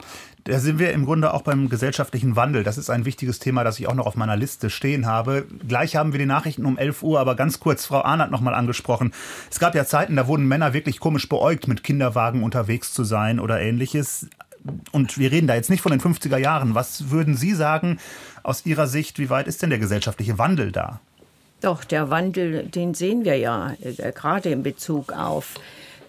Da 0.49 0.57
sind 0.57 0.79
wir 0.79 0.93
im 0.93 1.05
Grunde 1.05 1.31
auch 1.35 1.43
beim 1.43 1.69
gesellschaftlichen 1.69 2.35
Wandel. 2.35 2.63
Das 2.63 2.79
ist 2.79 2.89
ein 2.89 3.05
wichtiges 3.05 3.37
Thema, 3.37 3.63
das 3.63 3.79
ich 3.79 3.87
auch 3.87 3.93
noch 3.93 4.07
auf 4.07 4.15
meiner 4.15 4.35
Liste 4.35 4.71
stehen 4.71 5.05
habe. 5.05 5.45
Gleich 5.67 5.95
haben 5.95 6.11
wir 6.11 6.17
die 6.17 6.25
Nachrichten 6.25 6.65
um 6.65 6.75
11 6.75 7.03
Uhr, 7.03 7.19
aber 7.19 7.35
ganz 7.35 7.59
kurz, 7.59 7.85
Frau 7.85 8.01
Ahn 8.01 8.19
hat 8.19 8.31
noch 8.31 8.41
mal 8.41 8.55
angesprochen. 8.55 9.13
Es 9.51 9.59
gab 9.59 9.75
ja 9.75 9.85
Zeiten, 9.85 10.15
da 10.15 10.25
wurden 10.25 10.47
Männer 10.47 10.73
wirklich 10.73 10.99
komisch 10.99 11.29
beäugt, 11.29 11.67
mit 11.67 11.83
Kinderwagen 11.83 12.41
unterwegs 12.41 12.93
zu 12.93 13.03
sein 13.03 13.39
oder 13.39 13.61
ähnliches. 13.61 14.27
Und 14.91 15.19
wir 15.19 15.31
reden 15.31 15.45
da 15.45 15.53
jetzt 15.53 15.69
nicht 15.69 15.81
von 15.81 15.91
den 15.91 16.01
50er 16.01 16.37
Jahren. 16.37 16.73
Was 16.73 17.11
würden 17.11 17.35
Sie 17.35 17.53
sagen, 17.53 17.99
aus 18.41 18.65
Ihrer 18.65 18.87
Sicht, 18.87 19.19
wie 19.19 19.29
weit 19.29 19.47
ist 19.47 19.61
denn 19.61 19.69
der 19.69 19.77
gesellschaftliche 19.77 20.39
Wandel 20.39 20.71
da? 20.71 20.99
Doch, 21.61 21.83
der 21.83 22.09
Wandel, 22.09 22.63
den 22.63 22.95
sehen 22.95 23.23
wir 23.23 23.37
ja 23.37 23.75
äh, 23.83 24.11
gerade 24.13 24.49
in 24.49 24.63
Bezug 24.63 25.13
auf 25.13 25.53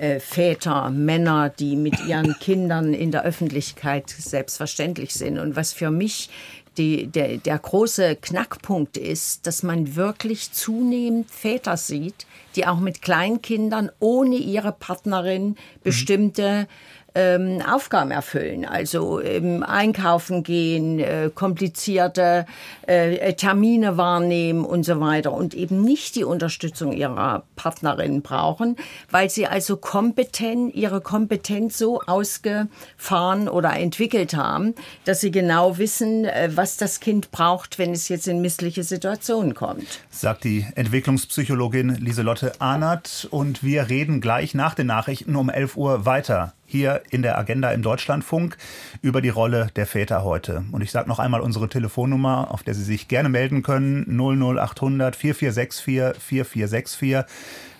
äh, 0.00 0.18
Väter, 0.18 0.90
Männer, 0.90 1.50
die 1.50 1.76
mit 1.76 2.06
ihren 2.06 2.38
Kindern 2.40 2.94
in 2.94 3.10
der 3.10 3.24
Öffentlichkeit 3.24 4.08
selbstverständlich 4.08 5.12
sind. 5.14 5.38
Und 5.38 5.56
was 5.56 5.72
für 5.72 5.90
mich 5.90 6.30
die, 6.78 7.08
der, 7.08 7.36
der 7.36 7.58
große 7.58 8.16
Knackpunkt 8.16 8.96
ist, 8.96 9.46
dass 9.46 9.62
man 9.62 9.96
wirklich 9.96 10.52
zunehmend 10.52 11.30
Väter 11.30 11.76
sieht, 11.76 12.26
die 12.56 12.66
auch 12.66 12.80
mit 12.80 13.02
Kleinkindern 13.02 13.90
ohne 13.98 14.36
ihre 14.36 14.72
Partnerin 14.72 15.48
mhm. 15.48 16.66
Ähm, 17.14 17.62
Aufgaben 17.68 18.10
erfüllen. 18.10 18.64
Also 18.64 19.20
ähm, 19.20 19.62
einkaufen 19.62 20.42
gehen, 20.42 20.98
äh, 20.98 21.30
komplizierte 21.34 22.46
äh, 22.86 23.32
Termine 23.34 23.96
wahrnehmen 23.96 24.64
und 24.64 24.84
so 24.84 25.00
weiter 25.00 25.32
und 25.32 25.54
eben 25.54 25.82
nicht 25.82 26.16
die 26.16 26.24
Unterstützung 26.24 26.92
ihrer 26.92 27.44
Partnerin 27.56 28.22
brauchen, 28.22 28.76
weil 29.10 29.30
sie 29.30 29.46
also 29.46 29.76
kompetent, 29.76 30.74
ihre 30.74 31.00
Kompetenz 31.00 31.78
so 31.78 32.00
ausgefahren 32.02 33.48
oder 33.48 33.76
entwickelt 33.76 34.34
haben, 34.34 34.74
dass 35.04 35.20
sie 35.20 35.30
genau 35.30 35.78
wissen, 35.78 36.24
äh, 36.24 36.50
was 36.54 36.76
das 36.76 37.00
Kind 37.00 37.30
braucht, 37.30 37.78
wenn 37.78 37.92
es 37.92 38.08
jetzt 38.08 38.28
in 38.28 38.40
missliche 38.40 38.84
Situationen 38.84 39.54
kommt. 39.54 40.00
Sagt 40.10 40.44
die 40.44 40.66
Entwicklungspsychologin 40.74 41.96
Lieselotte 41.96 42.60
Ahnert 42.60 43.28
und 43.30 43.62
wir 43.62 43.88
reden 43.88 44.20
gleich 44.20 44.54
nach 44.54 44.74
den 44.74 44.86
Nachrichten 44.86 45.36
um 45.36 45.50
11 45.50 45.76
Uhr 45.76 46.06
weiter 46.06 46.54
hier 46.70 47.02
in 47.10 47.22
der 47.22 47.38
Agenda 47.38 47.70
im 47.72 47.82
Deutschlandfunk 47.82 48.56
über 49.02 49.20
die 49.20 49.28
Rolle 49.28 49.68
der 49.76 49.84
Väter 49.86 50.24
heute. 50.24 50.64
Und 50.72 50.80
ich 50.82 50.90
sage 50.90 51.08
noch 51.08 51.18
einmal 51.18 51.40
unsere 51.40 51.68
Telefonnummer, 51.68 52.50
auf 52.50 52.62
der 52.62 52.74
Sie 52.74 52.84
sich 52.84 53.08
gerne 53.08 53.28
melden 53.28 53.62
können, 53.62 54.18
00800 54.18 55.14
4464 55.16 56.22
4464, 56.22 57.24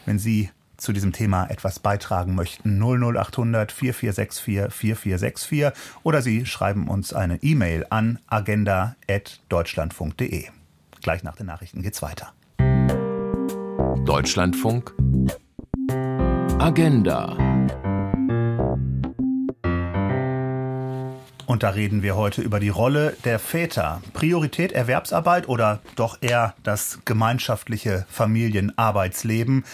wenn 0.07 0.19
Sie 0.19 0.51
zu 0.77 0.93
diesem 0.93 1.13
Thema 1.13 1.47
etwas 1.47 1.79
beitragen 1.79 2.35
möchten, 2.35 2.81
00800 2.81 3.71
4464 3.71 4.75
4464 4.75 5.71
oder 6.03 6.21
Sie 6.23 6.47
schreiben 6.47 6.89
uns 6.89 7.13
eine 7.13 7.41
E-Mail 7.43 7.87
an 7.91 8.19
agenda.deutschlandfunk.de. 8.27 10.47
Gleich 11.03 11.23
nach 11.23 11.37
den 11.37 11.47
Nachrichten 11.47 11.83
geht's 11.83 12.03
weiter. 12.03 12.33
Deutschlandfunk 14.05 14.93
Agenda 16.59 17.50
Und 21.51 21.65
da 21.65 21.71
reden 21.71 22.05
wir 22.05 22.15
heute 22.15 22.43
über 22.43 22.61
die 22.61 22.69
Rolle 22.69 23.17
der 23.25 23.41
Väter. 23.41 24.01
Priorität 24.13 24.71
Erwerbsarbeit 24.71 25.49
oder 25.49 25.81
doch 25.97 26.19
eher 26.21 26.55
das 26.63 27.01
gemeinschaftliche 27.05 28.07
Familienarbeitsleben? 28.09 29.65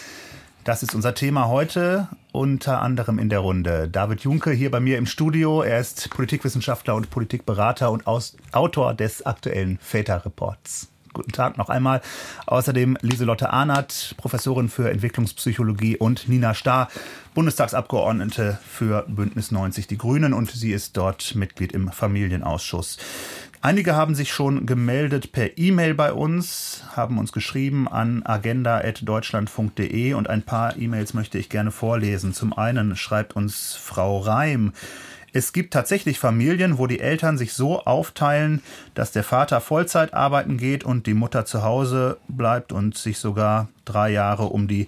Das 0.63 0.81
ist 0.81 0.95
unser 0.95 1.13
Thema 1.13 1.49
heute, 1.49 2.07
unter 2.31 2.81
anderem 2.81 3.19
in 3.19 3.29
der 3.29 3.41
Runde. 3.41 3.87
David 3.89 4.21
Junke 4.21 4.53
hier 4.53 4.71
bei 4.71 4.79
mir 4.79 4.97
im 4.97 5.05
Studio. 5.05 5.61
Er 5.61 5.79
ist 5.79 6.09
Politikwissenschaftler 6.09 6.95
und 6.95 7.11
Politikberater 7.11 7.91
und 7.91 8.07
Autor 8.07 8.95
des 8.95 9.23
aktuellen 9.23 9.77
Väterreports. 9.79 10.87
Guten 11.17 11.31
Tag 11.31 11.57
noch 11.57 11.69
einmal. 11.69 12.01
Außerdem 12.45 12.95
Lieselotte 13.01 13.49
Ahnert, 13.49 14.13
Professorin 14.17 14.69
für 14.69 14.91
Entwicklungspsychologie 14.91 15.97
und 15.97 16.29
Nina 16.29 16.53
Starr, 16.53 16.89
Bundestagsabgeordnete 17.33 18.59
für 18.63 19.03
Bündnis 19.07 19.49
90 19.49 19.87
Die 19.87 19.97
Grünen 19.97 20.31
und 20.31 20.51
sie 20.51 20.73
ist 20.73 20.95
dort 20.95 21.33
Mitglied 21.33 21.71
im 21.71 21.91
Familienausschuss. 21.91 22.99
Einige 23.61 23.95
haben 23.95 24.13
sich 24.13 24.31
schon 24.31 24.67
gemeldet 24.67 25.31
per 25.31 25.57
E-Mail 25.57 25.95
bei 25.95 26.13
uns, 26.13 26.83
haben 26.95 27.17
uns 27.17 27.31
geschrieben 27.31 27.87
an 27.87 28.21
agenda.deutschlandfunk.de 28.23 30.13
und 30.13 30.29
ein 30.29 30.43
paar 30.43 30.77
E-Mails 30.77 31.15
möchte 31.15 31.39
ich 31.39 31.49
gerne 31.49 31.71
vorlesen. 31.71 32.33
Zum 32.33 32.53
einen 32.53 32.95
schreibt 32.95 33.35
uns 33.35 33.73
Frau 33.73 34.19
Reim, 34.19 34.73
es 35.33 35.53
gibt 35.53 35.73
tatsächlich 35.73 36.19
Familien, 36.19 36.77
wo 36.77 36.87
die 36.87 36.99
Eltern 36.99 37.37
sich 37.37 37.53
so 37.53 37.83
aufteilen, 37.83 38.61
dass 38.93 39.11
der 39.11 39.23
Vater 39.23 39.61
Vollzeit 39.61 40.13
arbeiten 40.13 40.57
geht 40.57 40.83
und 40.83 41.05
die 41.05 41.13
Mutter 41.13 41.45
zu 41.45 41.63
Hause 41.63 42.17
bleibt 42.27 42.71
und 42.71 42.97
sich 42.97 43.19
sogar 43.19 43.67
drei 43.85 44.09
Jahre 44.09 44.45
um 44.45 44.67
die 44.67 44.87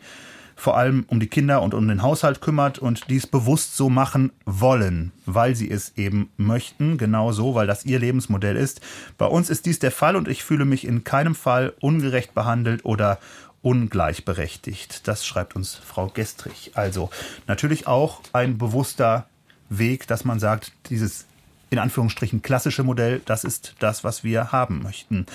vor 0.60 0.78
allem 0.78 1.06
um 1.08 1.22
die 1.22 1.28
Kinder 1.28 1.62
und 1.62 1.74
um 1.74 1.88
den 1.88 2.02
Haushalt 2.02 2.42
kümmert 2.42 2.80
und 2.80 3.10
dies 3.10 3.26
bewusst 3.26 3.78
so 3.78 3.90
machen 3.90 4.32
wollen, 4.46 5.14
weil 5.26 5.56
sie 5.56 5.72
es 5.72 5.94
eben 5.96 6.30
möchten, 6.36 6.98
genau 6.98 7.32
so, 7.32 7.56
weil 7.56 7.66
das 7.66 7.86
ihr 7.86 7.98
Lebensmodell 7.98 8.58
ist. 8.58 8.82
Bei 9.18 9.26
uns 9.26 9.50
ist 9.50 9.66
dies 9.66 9.80
der 9.80 9.92
Fall 9.92 10.18
und 10.18 10.28
ich 10.28 10.44
fühle 10.44 10.66
mich 10.66 10.86
in 10.86 11.06
keinem 11.06 11.34
Fall 11.34 11.74
ungerecht 11.80 12.34
behandelt 12.34 12.84
oder 12.84 13.20
ungleichberechtigt. 13.62 15.08
Das 15.08 15.26
schreibt 15.26 15.56
uns 15.56 15.76
Frau 15.76 16.08
Gestrich. 16.08 16.72
Also 16.76 17.10
natürlich 17.48 17.88
auch 17.88 18.22
ein 18.34 18.58
bewusster 18.58 19.28
Weg, 19.70 20.08
dass 20.08 20.26
man 20.26 20.40
sagt, 20.40 20.72
dieses 20.90 21.26
in 21.70 21.80
Anführungsstrichen 21.80 22.42
klassische 22.42 22.84
Modell, 22.84 23.22
das 23.26 23.44
ist 23.44 23.76
das, 23.80 24.04
was 24.04 24.24
wir 24.24 24.52
haben 24.52 24.82
möchten. 24.82 25.26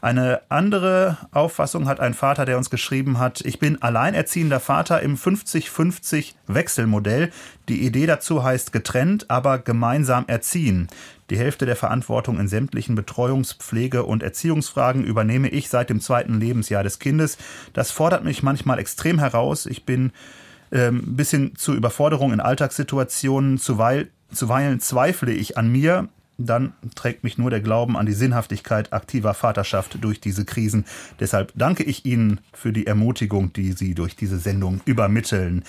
Eine 0.00 0.42
andere 0.48 1.16
Auffassung 1.32 1.86
hat 1.88 2.00
ein 2.00 2.14
Vater, 2.14 2.44
der 2.44 2.58
uns 2.58 2.70
geschrieben 2.70 3.18
hat, 3.18 3.40
ich 3.40 3.58
bin 3.58 3.80
alleinerziehender 3.82 4.60
Vater 4.60 5.00
im 5.00 5.16
50-50 5.16 6.34
Wechselmodell. 6.48 7.30
Die 7.68 7.84
Idee 7.84 8.06
dazu 8.06 8.42
heißt 8.42 8.72
getrennt, 8.72 9.30
aber 9.30 9.58
gemeinsam 9.58 10.24
erziehen. 10.26 10.88
Die 11.30 11.38
Hälfte 11.38 11.66
der 11.66 11.76
Verantwortung 11.76 12.38
in 12.38 12.46
sämtlichen 12.46 12.96
Betreuungs-, 12.96 13.56
Pflege- 13.58 14.04
und 14.04 14.22
Erziehungsfragen 14.22 15.02
übernehme 15.02 15.48
ich 15.48 15.68
seit 15.68 15.90
dem 15.90 16.00
zweiten 16.00 16.38
Lebensjahr 16.38 16.84
des 16.84 16.98
Kindes. 16.98 17.36
Das 17.72 17.90
fordert 17.90 18.22
mich 18.22 18.42
manchmal 18.42 18.78
extrem 18.78 19.18
heraus. 19.18 19.66
Ich 19.66 19.84
bin 19.84 20.12
ähm, 20.72 21.16
bis 21.16 21.30
hin 21.30 21.54
zu 21.56 21.74
Überforderung 21.74 22.32
in 22.32 22.40
Alltagssituationen. 22.40 23.58
Zuweil, 23.58 24.10
zuweilen 24.32 24.80
zweifle 24.80 25.32
ich 25.32 25.56
an 25.56 25.68
mir, 25.68 26.08
dann 26.38 26.74
trägt 26.94 27.24
mich 27.24 27.38
nur 27.38 27.50
der 27.50 27.60
Glauben 27.60 27.96
an 27.96 28.06
die 28.06 28.12
Sinnhaftigkeit 28.12 28.92
aktiver 28.92 29.34
Vaterschaft 29.34 29.98
durch 30.00 30.20
diese 30.20 30.44
Krisen. 30.44 30.84
Deshalb 31.18 31.52
danke 31.54 31.82
ich 31.82 32.04
Ihnen 32.04 32.40
für 32.52 32.72
die 32.72 32.86
Ermutigung, 32.86 33.52
die 33.52 33.72
Sie 33.72 33.94
durch 33.94 34.16
diese 34.16 34.38
Sendung 34.38 34.80
übermitteln. 34.84 35.64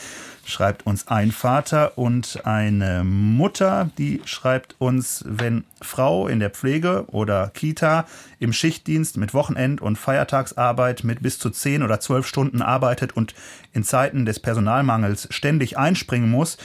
Schreibt 0.45 0.85
uns 0.85 1.07
ein 1.07 1.31
Vater 1.31 1.97
und 1.97 2.45
eine 2.45 3.03
Mutter, 3.03 3.89
die 3.97 4.21
schreibt 4.23 4.75
uns, 4.79 5.23
wenn 5.27 5.65
Frau 5.81 6.27
in 6.27 6.39
der 6.39 6.49
Pflege 6.49 7.05
oder 7.07 7.51
Kita 7.53 8.05
im 8.39 8.53
Schichtdienst 8.53 9.17
mit 9.17 9.33
Wochenend- 9.33 9.81
und 9.81 9.97
Feiertagsarbeit 9.97 11.03
mit 11.03 11.21
bis 11.21 11.37
zu 11.37 11.49
zehn 11.49 11.83
oder 11.83 11.99
zwölf 11.99 12.25
Stunden 12.25 12.61
arbeitet 12.61 13.15
und 13.15 13.35
in 13.73 13.83
Zeiten 13.83 14.25
des 14.25 14.39
Personalmangels 14.39 15.27
ständig 15.31 15.77
einspringen 15.77 16.29
muss, 16.29 16.57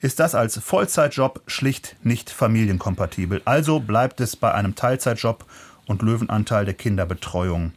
ist 0.00 0.20
das 0.20 0.34
als 0.34 0.58
Vollzeitjob 0.58 1.42
schlicht 1.46 1.96
nicht 2.02 2.30
familienkompatibel. 2.30 3.42
Also 3.44 3.80
bleibt 3.80 4.20
es 4.20 4.36
bei 4.36 4.52
einem 4.52 4.74
Teilzeitjob 4.74 5.44
und 5.86 6.02
Löwenanteil 6.02 6.64
der 6.64 6.74
Kinderbetreuung. 6.74 7.72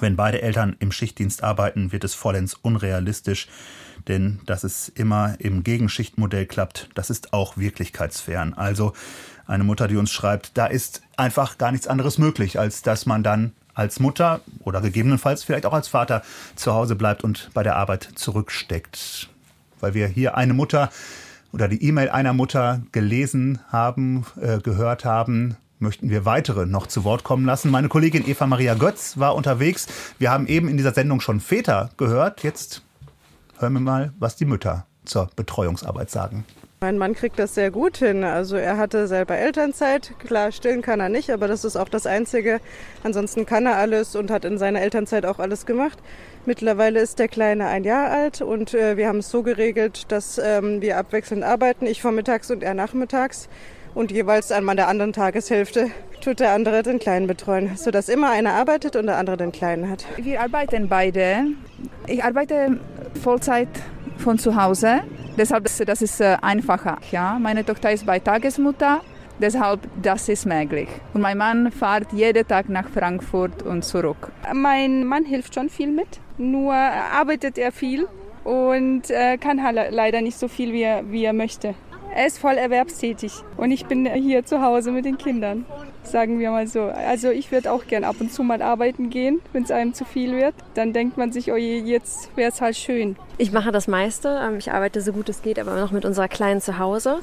Wenn 0.00 0.16
beide 0.16 0.42
Eltern 0.42 0.76
im 0.78 0.90
Schichtdienst 0.92 1.44
arbeiten, 1.44 1.92
wird 1.92 2.04
es 2.04 2.14
vollends 2.14 2.54
unrealistisch, 2.54 3.48
denn 4.08 4.40
dass 4.46 4.64
es 4.64 4.88
immer 4.88 5.36
im 5.38 5.62
Gegenschichtmodell 5.62 6.46
klappt, 6.46 6.88
das 6.94 7.10
ist 7.10 7.32
auch 7.32 7.56
wirklichkeitsfern. 7.56 8.54
Also 8.54 8.94
eine 9.46 9.64
Mutter, 9.64 9.88
die 9.88 9.96
uns 9.96 10.12
schreibt, 10.12 10.56
da 10.56 10.66
ist 10.66 11.02
einfach 11.16 11.58
gar 11.58 11.70
nichts 11.70 11.86
anderes 11.86 12.18
möglich, 12.18 12.58
als 12.58 12.82
dass 12.82 13.06
man 13.06 13.22
dann 13.22 13.52
als 13.74 14.00
Mutter 14.00 14.40
oder 14.64 14.80
gegebenenfalls 14.80 15.44
vielleicht 15.44 15.66
auch 15.66 15.74
als 15.74 15.88
Vater 15.88 16.22
zu 16.56 16.72
Hause 16.72 16.96
bleibt 16.96 17.22
und 17.22 17.50
bei 17.52 17.62
der 17.62 17.76
Arbeit 17.76 18.08
zurücksteckt. 18.14 19.28
Weil 19.80 19.94
wir 19.94 20.06
hier 20.08 20.36
eine 20.36 20.54
Mutter 20.54 20.90
oder 21.52 21.68
die 21.68 21.82
E-Mail 21.82 22.10
einer 22.10 22.32
Mutter 22.32 22.82
gelesen 22.92 23.60
haben, 23.68 24.26
äh, 24.40 24.58
gehört 24.58 25.04
haben, 25.04 25.56
möchten 25.78 26.10
wir 26.10 26.24
weitere 26.24 26.66
noch 26.66 26.86
zu 26.86 27.04
Wort 27.04 27.24
kommen 27.24 27.44
lassen. 27.44 27.70
Meine 27.70 27.88
Kollegin 27.88 28.26
Eva 28.28 28.46
Maria 28.46 28.74
Götz 28.74 29.18
war 29.18 29.34
unterwegs. 29.34 29.86
Wir 30.18 30.30
haben 30.30 30.46
eben 30.46 30.68
in 30.68 30.76
dieser 30.76 30.94
Sendung 30.94 31.20
schon 31.20 31.40
Väter 31.40 31.90
gehört. 31.96 32.42
Jetzt 32.42 32.82
hören 33.58 33.74
wir 33.74 33.80
mal, 33.80 34.12
was 34.18 34.36
die 34.36 34.44
Mütter 34.44 34.86
zur 35.04 35.30
Betreuungsarbeit 35.36 36.10
sagen. 36.10 36.44
Mein 36.80 36.98
Mann 36.98 37.14
kriegt 37.14 37.38
das 37.38 37.54
sehr 37.54 37.70
gut 37.70 37.96
hin. 37.96 38.22
Also 38.22 38.56
er 38.56 38.76
hatte 38.76 39.08
selber 39.08 39.36
Elternzeit. 39.36 40.12
Klar, 40.18 40.52
stillen 40.52 40.82
kann 40.82 41.00
er 41.00 41.08
nicht, 41.08 41.30
aber 41.30 41.48
das 41.48 41.64
ist 41.64 41.76
auch 41.76 41.88
das 41.88 42.06
Einzige. 42.06 42.60
Ansonsten 43.02 43.46
kann 43.46 43.64
er 43.64 43.76
alles 43.76 44.14
und 44.14 44.30
hat 44.30 44.44
in 44.44 44.58
seiner 44.58 44.82
Elternzeit 44.82 45.24
auch 45.24 45.38
alles 45.38 45.64
gemacht. 45.64 45.98
Mittlerweile 46.46 47.00
ist 47.00 47.18
der 47.18 47.26
Kleine 47.26 47.66
ein 47.66 47.82
Jahr 47.82 48.08
alt 48.08 48.40
und 48.40 48.72
äh, 48.72 48.96
wir 48.96 49.08
haben 49.08 49.18
es 49.18 49.30
so 49.30 49.42
geregelt, 49.42 50.12
dass 50.12 50.38
ähm, 50.38 50.80
wir 50.80 50.96
abwechselnd 50.96 51.42
arbeiten. 51.42 51.86
Ich 51.86 52.00
vormittags 52.00 52.52
und 52.52 52.62
er 52.62 52.72
nachmittags. 52.72 53.48
Und 53.96 54.12
jeweils 54.12 54.52
an 54.52 54.64
der 54.76 54.86
anderen 54.86 55.12
Tageshälfte 55.12 55.90
tut 56.20 56.38
der 56.38 56.52
andere 56.52 56.84
den 56.84 57.00
Kleinen 57.00 57.26
betreuen, 57.26 57.76
sodass 57.76 58.08
immer 58.08 58.30
einer 58.30 58.52
arbeitet 58.52 58.94
und 58.94 59.06
der 59.06 59.16
andere 59.16 59.36
den 59.36 59.50
Kleinen 59.50 59.90
hat. 59.90 60.04
Wir 60.18 60.40
arbeiten 60.40 60.88
beide. 60.88 61.46
Ich 62.06 62.22
arbeite 62.22 62.78
Vollzeit 63.20 63.68
von 64.18 64.38
zu 64.38 64.54
Hause. 64.54 65.00
Deshalb 65.36 65.64
das 65.64 66.00
ist 66.00 66.20
äh, 66.20 66.36
einfacher. 66.42 66.98
Ja, 67.10 67.38
meine 67.40 67.64
Tochter 67.64 67.90
ist 67.90 68.06
bei 68.06 68.20
Tagesmutter. 68.20 69.00
Deshalb, 69.38 69.80
das 70.00 70.28
ist 70.28 70.46
möglich. 70.46 70.88
Und 71.12 71.20
mein 71.20 71.36
Mann 71.36 71.70
fährt 71.70 72.12
jeden 72.12 72.46
Tag 72.46 72.68
nach 72.68 72.88
Frankfurt 72.88 73.62
und 73.62 73.84
zurück. 73.84 74.32
Mein 74.54 75.04
Mann 75.04 75.24
hilft 75.24 75.54
schon 75.54 75.68
viel 75.68 75.90
mit, 75.92 76.20
nur 76.38 76.72
arbeitet 76.72 77.58
er 77.58 77.70
viel 77.70 78.08
und 78.44 79.10
äh, 79.10 79.36
kann 79.36 79.62
halt 79.62 79.90
leider 79.90 80.22
nicht 80.22 80.38
so 80.38 80.48
viel, 80.48 80.72
wie 80.72 80.82
er, 80.82 81.10
wie 81.10 81.24
er 81.24 81.32
möchte. 81.32 81.74
Er 82.14 82.26
ist 82.26 82.38
voll 82.38 82.54
erwerbstätig 82.54 83.32
und 83.58 83.72
ich 83.72 83.84
bin 83.84 84.06
hier 84.06 84.46
zu 84.46 84.62
Hause 84.62 84.90
mit 84.90 85.04
den 85.04 85.18
Kindern, 85.18 85.66
sagen 86.06 86.38
wir 86.38 86.50
mal 86.50 86.66
so. 86.66 86.82
Also 86.84 87.30
ich 87.30 87.52
würde 87.52 87.72
auch 87.72 87.86
gern 87.86 88.04
ab 88.04 88.16
und 88.20 88.32
zu 88.32 88.42
mal 88.42 88.62
arbeiten 88.62 89.10
gehen, 89.10 89.40
wenn 89.52 89.62
es 89.64 89.70
einem 89.70 89.94
zu 89.94 90.04
viel 90.04 90.36
wird. 90.36 90.54
Dann 90.74 90.92
denkt 90.92 91.16
man 91.16 91.32
sich, 91.32 91.52
oh 91.52 91.56
je, 91.56 91.78
jetzt 91.78 92.36
wäre 92.36 92.50
es 92.50 92.60
halt 92.60 92.76
schön. 92.76 93.16
Ich 93.38 93.52
mache 93.52 93.72
das 93.72 93.88
meiste. 93.88 94.40
Ähm, 94.42 94.58
ich 94.58 94.72
arbeite 94.72 95.00
so 95.00 95.12
gut 95.12 95.28
es 95.28 95.42
geht, 95.42 95.58
aber 95.58 95.78
noch 95.78 95.92
mit 95.92 96.04
unserer 96.04 96.28
Kleinen 96.28 96.60
zu 96.60 96.78
Hause. 96.78 97.20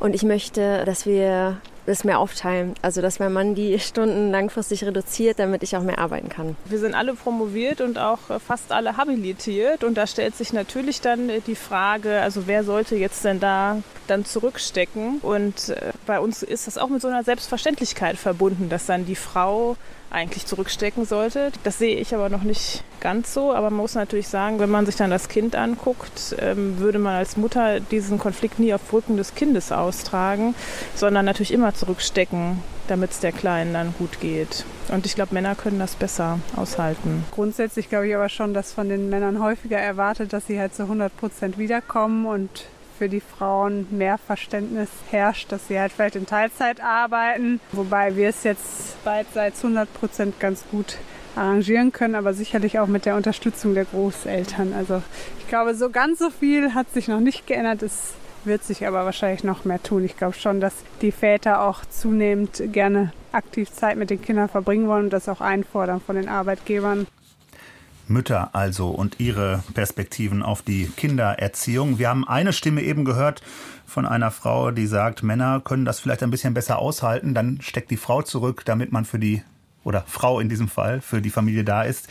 Und 0.00 0.14
ich 0.14 0.22
möchte, 0.22 0.84
dass 0.84 1.06
wir 1.06 1.58
das 1.86 2.04
mehr 2.04 2.18
aufteilen. 2.18 2.74
Also, 2.82 3.00
dass 3.00 3.18
mein 3.18 3.32
Mann 3.32 3.54
die 3.54 3.78
Stunden 3.78 4.30
langfristig 4.30 4.84
reduziert, 4.84 5.38
damit 5.38 5.62
ich 5.62 5.76
auch 5.76 5.82
mehr 5.82 5.98
arbeiten 5.98 6.28
kann. 6.28 6.56
Wir 6.66 6.78
sind 6.78 6.94
alle 6.94 7.14
promoviert 7.14 7.80
und 7.80 7.98
auch 7.98 8.18
fast 8.44 8.72
alle 8.72 8.96
habilitiert. 8.96 9.84
Und 9.84 9.94
da 9.94 10.06
stellt 10.06 10.36
sich 10.36 10.52
natürlich 10.52 11.00
dann 11.00 11.30
die 11.46 11.54
Frage, 11.54 12.20
also 12.20 12.46
wer 12.46 12.64
sollte 12.64 12.96
jetzt 12.96 13.24
denn 13.24 13.40
da 13.40 13.82
dann 14.06 14.24
zurückstecken? 14.24 15.18
Und 15.22 15.70
äh, 15.70 15.92
bei 16.06 16.20
uns 16.20 16.42
ist 16.42 16.66
das 16.66 16.78
auch 16.78 16.88
mit 16.88 17.00
so 17.00 17.08
einer 17.08 17.24
Selbstverständlichkeit 17.24 18.16
verbunden, 18.16 18.68
dass 18.68 18.86
dann 18.86 19.06
die 19.06 19.16
Frau 19.16 19.76
eigentlich 20.10 20.46
zurückstecken 20.46 21.04
sollte. 21.04 21.52
Das 21.64 21.78
sehe 21.78 21.96
ich 21.96 22.14
aber 22.14 22.28
noch 22.28 22.42
nicht 22.42 22.82
ganz 23.00 23.34
so. 23.34 23.52
Aber 23.52 23.70
man 23.70 23.80
muss 23.80 23.94
natürlich 23.94 24.28
sagen, 24.28 24.58
wenn 24.58 24.70
man 24.70 24.86
sich 24.86 24.96
dann 24.96 25.10
das 25.10 25.28
Kind 25.28 25.56
anguckt, 25.56 26.34
ähm, 26.38 26.78
würde 26.78 26.98
man 26.98 27.14
als 27.14 27.36
Mutter 27.36 27.80
diesen 27.80 28.18
Konflikt 28.18 28.58
nie 28.58 28.72
auf 28.74 28.92
Rücken 28.92 29.16
des 29.16 29.34
Kindes 29.34 29.72
austragen, 29.72 30.54
sondern 30.94 31.24
natürlich 31.24 31.52
immer 31.52 31.74
zurückstecken, 31.74 32.62
damit 32.88 33.10
es 33.10 33.20
der 33.20 33.32
Kleinen 33.32 33.74
dann 33.74 33.94
gut 33.98 34.20
geht. 34.20 34.64
Und 34.88 35.06
ich 35.06 35.14
glaube, 35.14 35.34
Männer 35.34 35.54
können 35.54 35.78
das 35.78 35.96
besser 35.96 36.38
aushalten. 36.56 37.24
Grundsätzlich 37.32 37.88
glaube 37.88 38.08
ich 38.08 38.14
aber 38.14 38.28
schon, 38.28 38.54
dass 38.54 38.72
von 38.72 38.88
den 38.88 39.10
Männern 39.10 39.40
häufiger 39.40 39.78
erwartet, 39.78 40.32
dass 40.32 40.46
sie 40.46 40.58
halt 40.58 40.74
zu 40.74 40.84
100 40.84 41.16
Prozent 41.16 41.58
wiederkommen 41.58 42.26
und 42.26 42.50
für 42.98 43.08
die 43.08 43.20
Frauen 43.20 43.86
mehr 43.90 44.18
Verständnis 44.18 44.88
herrscht, 45.10 45.52
dass 45.52 45.68
sie 45.68 45.78
halt 45.78 45.92
vielleicht 45.92 46.16
in 46.16 46.26
Teilzeit 46.26 46.80
arbeiten, 46.80 47.60
wobei 47.72 48.16
wir 48.16 48.28
es 48.28 48.44
jetzt 48.44 49.02
beidseits 49.04 49.64
100 49.64 49.92
Prozent 49.94 50.40
ganz 50.40 50.64
gut 50.70 50.98
arrangieren 51.36 51.92
können, 51.92 52.14
aber 52.14 52.34
sicherlich 52.34 52.78
auch 52.78 52.86
mit 52.86 53.04
der 53.04 53.16
Unterstützung 53.16 53.74
der 53.74 53.84
Großeltern. 53.84 54.72
Also 54.72 55.02
ich 55.38 55.48
glaube, 55.48 55.74
so 55.74 55.90
ganz 55.90 56.18
so 56.18 56.30
viel 56.30 56.74
hat 56.74 56.90
sich 56.92 57.08
noch 57.08 57.20
nicht 57.20 57.46
geändert. 57.46 57.82
Es 57.82 58.14
wird 58.44 58.64
sich 58.64 58.86
aber 58.86 59.04
wahrscheinlich 59.04 59.44
noch 59.44 59.64
mehr 59.64 59.82
tun. 59.82 60.04
Ich 60.04 60.16
glaube 60.16 60.34
schon, 60.34 60.60
dass 60.60 60.74
die 61.02 61.12
Väter 61.12 61.62
auch 61.62 61.84
zunehmend 61.84 62.62
gerne 62.72 63.12
aktiv 63.32 63.70
Zeit 63.70 63.96
mit 63.96 64.10
den 64.10 64.22
Kindern 64.22 64.48
verbringen 64.48 64.88
wollen 64.88 65.04
und 65.04 65.12
das 65.12 65.28
auch 65.28 65.40
einfordern 65.40 66.00
von 66.00 66.16
den 66.16 66.28
Arbeitgebern. 66.28 67.06
Mütter 68.08 68.54
also 68.54 68.90
und 68.90 69.20
ihre 69.20 69.62
Perspektiven 69.74 70.42
auf 70.42 70.62
die 70.62 70.86
Kindererziehung. 70.86 71.98
Wir 71.98 72.08
haben 72.08 72.26
eine 72.26 72.52
Stimme 72.52 72.82
eben 72.82 73.04
gehört 73.04 73.42
von 73.86 74.06
einer 74.06 74.30
Frau, 74.30 74.70
die 74.70 74.86
sagt, 74.86 75.22
Männer 75.22 75.60
können 75.60 75.84
das 75.84 76.00
vielleicht 76.00 76.22
ein 76.22 76.30
bisschen 76.30 76.54
besser 76.54 76.78
aushalten, 76.78 77.34
dann 77.34 77.60
steckt 77.60 77.90
die 77.90 77.96
Frau 77.96 78.22
zurück, 78.22 78.62
damit 78.64 78.92
man 78.92 79.04
für 79.04 79.18
die 79.18 79.42
oder 79.86 80.04
Frau 80.06 80.40
in 80.40 80.48
diesem 80.48 80.68
Fall 80.68 81.00
für 81.00 81.22
die 81.22 81.30
Familie 81.30 81.64
da 81.64 81.82
ist. 81.82 82.08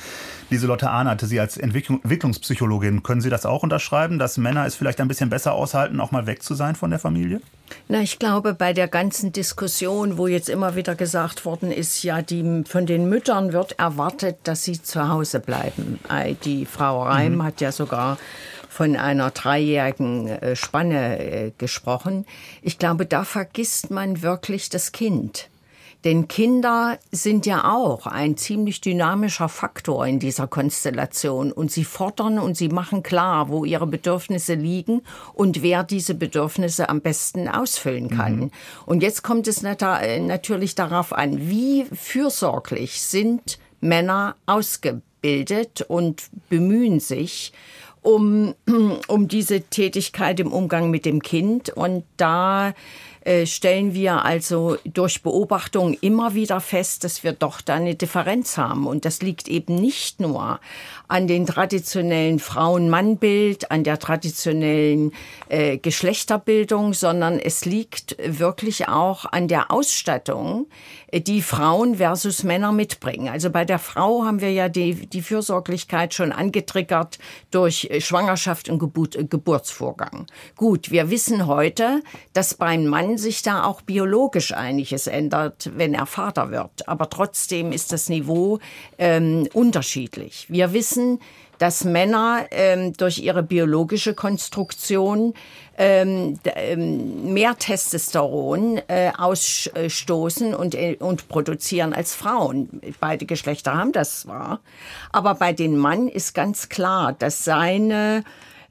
Lieselotte 0.50 0.92
hatte 0.92 1.26
Sie 1.28 1.40
als 1.40 1.58
Entwicklungspsychologin, 1.58 3.04
können 3.04 3.20
Sie 3.22 3.30
das 3.30 3.46
auch 3.46 3.64
unterschreiben, 3.64 4.18
dass 4.18 4.38
Männer 4.38 4.66
es 4.66 4.76
vielleicht 4.76 5.02
ein 5.02 5.08
bisschen 5.08 5.30
besser 5.30 5.54
aushalten, 5.54 6.00
auch 6.00 6.12
mal 6.12 6.26
weg 6.26 6.42
zu 6.42 6.56
sein 6.56 6.76
von 6.76 6.90
der 6.90 7.00
Familie? 7.00 7.42
Na, 7.88 8.00
ich 8.00 8.18
glaube, 8.18 8.54
bei 8.54 8.74
der 8.74 8.88
ganzen 8.88 9.34
Diskussion, 9.34 10.18
wo 10.18 10.28
jetzt 10.28 10.50
immer 10.50 10.76
wieder 10.76 10.96
gesagt 10.96 11.46
worden 11.46 11.72
ist, 11.72 12.04
ja, 12.04 12.22
die, 12.22 12.64
von 12.66 12.86
den 12.86 13.10
Müttern 13.10 13.54
wird 13.54 13.78
erwartet, 13.78 14.38
dass 14.44 14.64
sie 14.64 14.82
zu 14.82 15.10
Hause 15.10 15.40
bleiben. 15.40 16.00
Die 16.46 16.66
Frau 16.66 17.04
Reim 17.04 17.36
mhm. 17.36 17.44
hat 17.44 17.62
ja 17.62 17.72
sogar 17.72 18.18
von 18.70 18.96
einer 18.96 19.32
dreijährigen 19.32 20.28
äh, 20.28 20.56
Spanne 20.56 21.20
äh, 21.20 21.52
gesprochen. 21.58 22.26
Ich 22.62 22.78
glaube, 22.78 23.06
da 23.06 23.24
vergisst 23.24 23.90
man 23.90 24.22
wirklich 24.22 24.70
das 24.70 24.92
Kind. 24.92 25.50
Denn 26.06 26.28
Kinder 26.28 27.00
sind 27.12 27.48
ja 27.48 27.74
auch 27.74 28.06
ein 28.06 28.38
ziemlich 28.38 28.80
dynamischer 28.80 29.50
Faktor 29.50 30.06
in 30.06 30.20
dieser 30.20 30.46
Konstellation 30.46 31.52
und 31.52 31.72
sie 31.72 31.84
fordern 31.84 32.38
und 32.38 32.56
sie 32.56 32.70
machen 32.70 33.02
klar, 33.02 33.50
wo 33.50 33.66
ihre 33.66 33.88
Bedürfnisse 33.88 34.54
liegen 34.54 35.02
und 35.34 35.64
wer 35.64 35.84
diese 35.84 36.14
Bedürfnisse 36.14 36.90
am 36.90 37.02
besten 37.02 37.48
ausfüllen 37.48 38.12
kann. 38.12 38.36
Mhm. 38.36 38.52
Und 38.86 39.02
jetzt 39.02 39.24
kommt 39.24 39.48
es 39.48 39.64
natürlich 39.64 40.76
darauf 40.76 41.12
an, 41.12 41.50
wie 41.50 41.86
fürsorglich 41.92 43.02
sind 43.02 43.58
Männer 43.82 44.36
ausgebildet 44.46 45.82
und 45.88 46.30
bemühen 46.50 47.00
sich, 47.00 47.52
um, 48.04 48.54
um 49.08 49.28
diese 49.28 49.62
Tätigkeit 49.62 50.40
im 50.40 50.54
Umgang 50.54 50.92
mit 50.92 51.06
dem 51.06 51.24
Kind. 51.24 51.70
Und 51.70 52.04
da 52.18 52.70
äh, 52.70 52.74
stellen 53.46 53.94
wir 53.94 54.24
also 54.24 54.78
durch 54.84 55.24
Beobachtung 55.24 55.96
immer 56.02 56.36
wieder 56.36 56.62
fest, 56.62 57.04
dass 57.04 57.24
wir 57.24 57.32
doch 57.32 57.62
da 57.62 57.76
eine 57.76 57.96
Differenz 57.96 58.58
haben. 58.58 58.86
Und 58.86 59.06
das 59.06 59.22
liegt 59.22 59.48
eben 59.48 59.76
nicht 59.76 60.20
nur 60.20 60.60
an 61.08 61.28
den 61.28 61.46
traditionellen 61.46 62.40
Frauen-Mann-Bild, 62.40 63.72
an 63.72 63.84
der 63.84 64.00
traditionellen 64.00 65.12
äh, 65.50 65.78
Geschlechterbildung, 65.78 66.94
sondern 66.94 67.40
es 67.40 67.66
liegt 67.66 68.18
wirklich 68.26 68.88
auch 68.88 69.26
an 69.26 69.48
der 69.48 69.72
Ausstattung, 69.72 70.68
äh, 71.08 71.22
die 71.22 71.42
Frauen 71.42 71.96
versus 71.96 72.44
Männer 72.44 72.72
mitbringen. 72.72 73.30
Also 73.30 73.50
bei 73.50 73.66
der 73.66 73.80
Frau 73.80 74.26
haben 74.26 74.42
wir 74.42 74.52
ja 74.52 74.70
die, 74.70 75.08
die 75.08 75.22
Fürsorglichkeit 75.22 76.14
schon 76.14 76.32
angetriggert 76.32 77.20
durch 77.52 77.88
äh, 77.90 78.02
Schwangerschaft 78.02 78.70
und 78.70 78.80
Geburt, 78.80 79.16
äh, 79.16 79.26
Geburtsvorgang. 79.26 80.28
Gut, 80.56 80.92
wir 80.92 81.10
wissen 81.10 81.48
heute, 81.48 82.02
dass 82.34 82.56
beim 82.56 82.86
Mann 82.88 83.18
sich 83.18 83.42
da 83.42 83.64
auch 83.64 83.82
biologisch 83.82 84.54
einiges 84.54 85.08
ändert, 85.08 85.70
wenn 85.76 85.94
er 85.94 86.06
Vater 86.06 86.52
wird. 86.52 86.88
Aber 86.88 87.10
trotzdem 87.10 87.72
ist 87.72 87.92
das 87.92 88.10
Niveau 88.10 88.60
ähm, 88.98 89.48
unterschiedlich. 89.54 90.48
Wir 90.50 90.74
wissen, 90.74 90.95
dass 91.58 91.84
Männer 91.84 92.46
ähm, 92.52 92.94
durch 92.94 93.20
ihre 93.20 93.44
biologische 93.44 94.14
Konstruktion 94.14 95.34
ähm, 95.78 96.40
ähm, 96.44 97.34
mehr 97.34 97.58
Testosteron 97.58 98.82
äh, 98.88 99.12
ausstoßen 99.18 100.54
und, 100.54 100.76
äh, 100.76 100.98
und 101.00 101.28
produzieren 101.28 101.94
als 101.94 102.16
Frauen. 102.16 102.82
Beide 103.00 103.26
Geschlechter 103.26 103.76
haben 103.76 103.92
das 103.92 104.22
zwar, 104.22 104.62
aber 105.12 105.36
bei 105.36 105.54
den 105.54 105.78
Mann 105.78 106.08
ist 106.08 106.34
ganz 106.34 106.70
klar, 106.70 107.14
dass 107.14 107.44
seine 107.44 108.24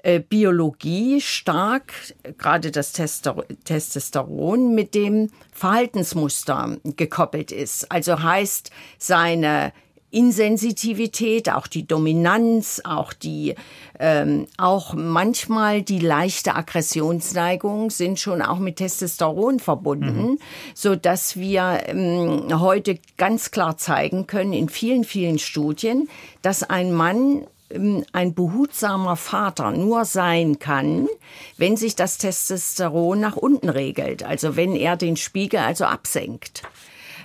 äh, 0.02 0.20
Biologie 0.20 1.20
stark, 1.20 1.92
gerade 2.36 2.70
das 2.70 2.92
Testosteron, 2.92 4.74
mit 4.74 4.94
dem 4.94 5.30
Verhaltensmuster 5.52 6.76
gekoppelt 6.84 7.50
ist. 7.52 7.90
Also 7.90 8.22
heißt, 8.22 8.70
seine 8.98 9.72
Insensitivität, 10.14 11.50
auch 11.50 11.66
die 11.66 11.86
Dominanz, 11.86 12.80
auch 12.84 13.12
die, 13.12 13.54
ähm, 13.98 14.46
auch 14.56 14.94
manchmal 14.94 15.82
die 15.82 15.98
leichte 15.98 16.54
Aggressionsneigung 16.54 17.90
sind 17.90 18.20
schon 18.20 18.40
auch 18.40 18.58
mit 18.58 18.76
Testosteron 18.76 19.60
verbunden, 19.60 20.30
mhm. 20.30 20.38
so 20.74 20.94
dass 20.94 21.36
wir 21.36 21.82
ähm, 21.86 22.60
heute 22.60 22.98
ganz 23.16 23.50
klar 23.50 23.76
zeigen 23.76 24.26
können 24.26 24.52
in 24.52 24.68
vielen, 24.68 25.04
vielen 25.04 25.38
Studien, 25.38 26.08
dass 26.42 26.62
ein 26.62 26.92
Mann 26.92 27.46
ähm, 27.70 28.04
ein 28.12 28.34
behutsamer 28.34 29.16
Vater 29.16 29.72
nur 29.72 30.04
sein 30.04 30.58
kann, 30.58 31.08
wenn 31.56 31.76
sich 31.76 31.96
das 31.96 32.18
Testosteron 32.18 33.20
nach 33.20 33.36
unten 33.36 33.68
regelt, 33.68 34.22
also 34.22 34.56
wenn 34.56 34.76
er 34.76 34.96
den 34.96 35.16
Spiegel 35.16 35.60
also 35.60 35.84
absenkt. 35.84 36.62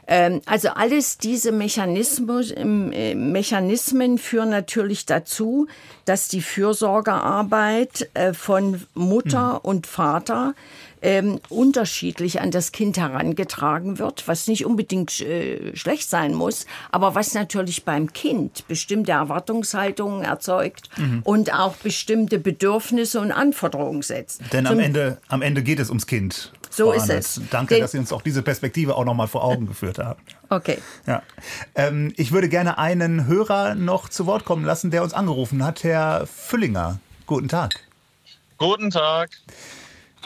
Ähm, 0.10 0.41
also 0.47 0.70
alles 0.70 1.20
diese 1.20 1.51
ähm, 1.51 2.91
äh, 2.91 3.14
Mechanismen 3.14 4.18
führen 4.18 4.49
natürlich 4.49 5.05
dazu, 5.05 5.68
dass 6.05 6.28
die 6.28 6.41
Fürsorgearbeit 6.41 8.10
äh, 8.16 8.34
von 8.34 8.82
Mutter 8.95 9.53
mhm. 9.53 9.70
und 9.70 9.88
Vater 9.88 10.55
ähm, 11.03 11.39
unterschiedlich 11.49 12.41
an 12.41 12.49
das 12.49 12.72
Kind 12.72 12.97
herangetragen 12.97 13.99
wird, 13.99 14.28
was 14.28 14.47
nicht 14.47 14.66
unbedingt 14.66 15.22
äh, 15.22 15.76
schlecht 15.76 16.10
sein 16.10 16.34
muss, 16.34 16.66
aber 16.91 17.14
was 17.14 17.36
natürlich 17.36 17.86
beim 17.86 18.12
Kind 18.12 18.68
bestimmte 18.68 19.12
Erwartungshaltungen 19.12 20.24
erzeugt 20.24 20.89
mhm. 20.97 21.22
und 21.24 21.53
auch 21.53 21.76
bestimmte 21.76 22.39
Bedürfnisse 22.39 23.22
und 23.22 23.32
Anforderungen 23.32 24.01
setzt. 24.01 24.41
Denn 24.51 24.66
am 24.66 24.80
Ende, 24.80 25.20
am 25.28 25.43
Ende 25.43 25.62
geht 25.62 25.80
es 25.80 25.89
ums 25.89 26.07
Kind. 26.07 26.51
So 26.80 26.93
ist 26.93 27.09
es. 27.09 27.41
Danke, 27.51 27.75
Den 27.75 27.82
dass 27.82 27.91
Sie 27.91 27.97
uns 27.97 28.13
auch 28.13 28.21
diese 28.21 28.41
Perspektive 28.41 28.95
auch 28.95 29.03
noch 29.03 29.13
mal 29.13 29.27
vor 29.27 29.43
Augen 29.43 29.67
geführt 29.67 29.99
haben. 29.99 30.21
Okay. 30.49 30.77
Ja. 31.05 31.21
Ähm, 31.75 32.13
ich 32.15 32.32
würde 32.32 32.47
gerne 32.47 32.77
einen 32.77 33.27
Hörer 33.27 33.75
noch 33.75 34.07
zu 34.07 34.25
Wort 34.25 34.45
kommen 34.45 34.63
lassen, 34.63 34.89
der 34.89 35.03
uns 35.03 35.13
angerufen 35.13 35.63
hat, 35.63 35.84
Herr 35.84 36.25
Füllinger. 36.25 36.99
Guten 37.25 37.49
Tag. 37.49 37.73
Guten 38.57 38.89
Tag. 38.91 39.32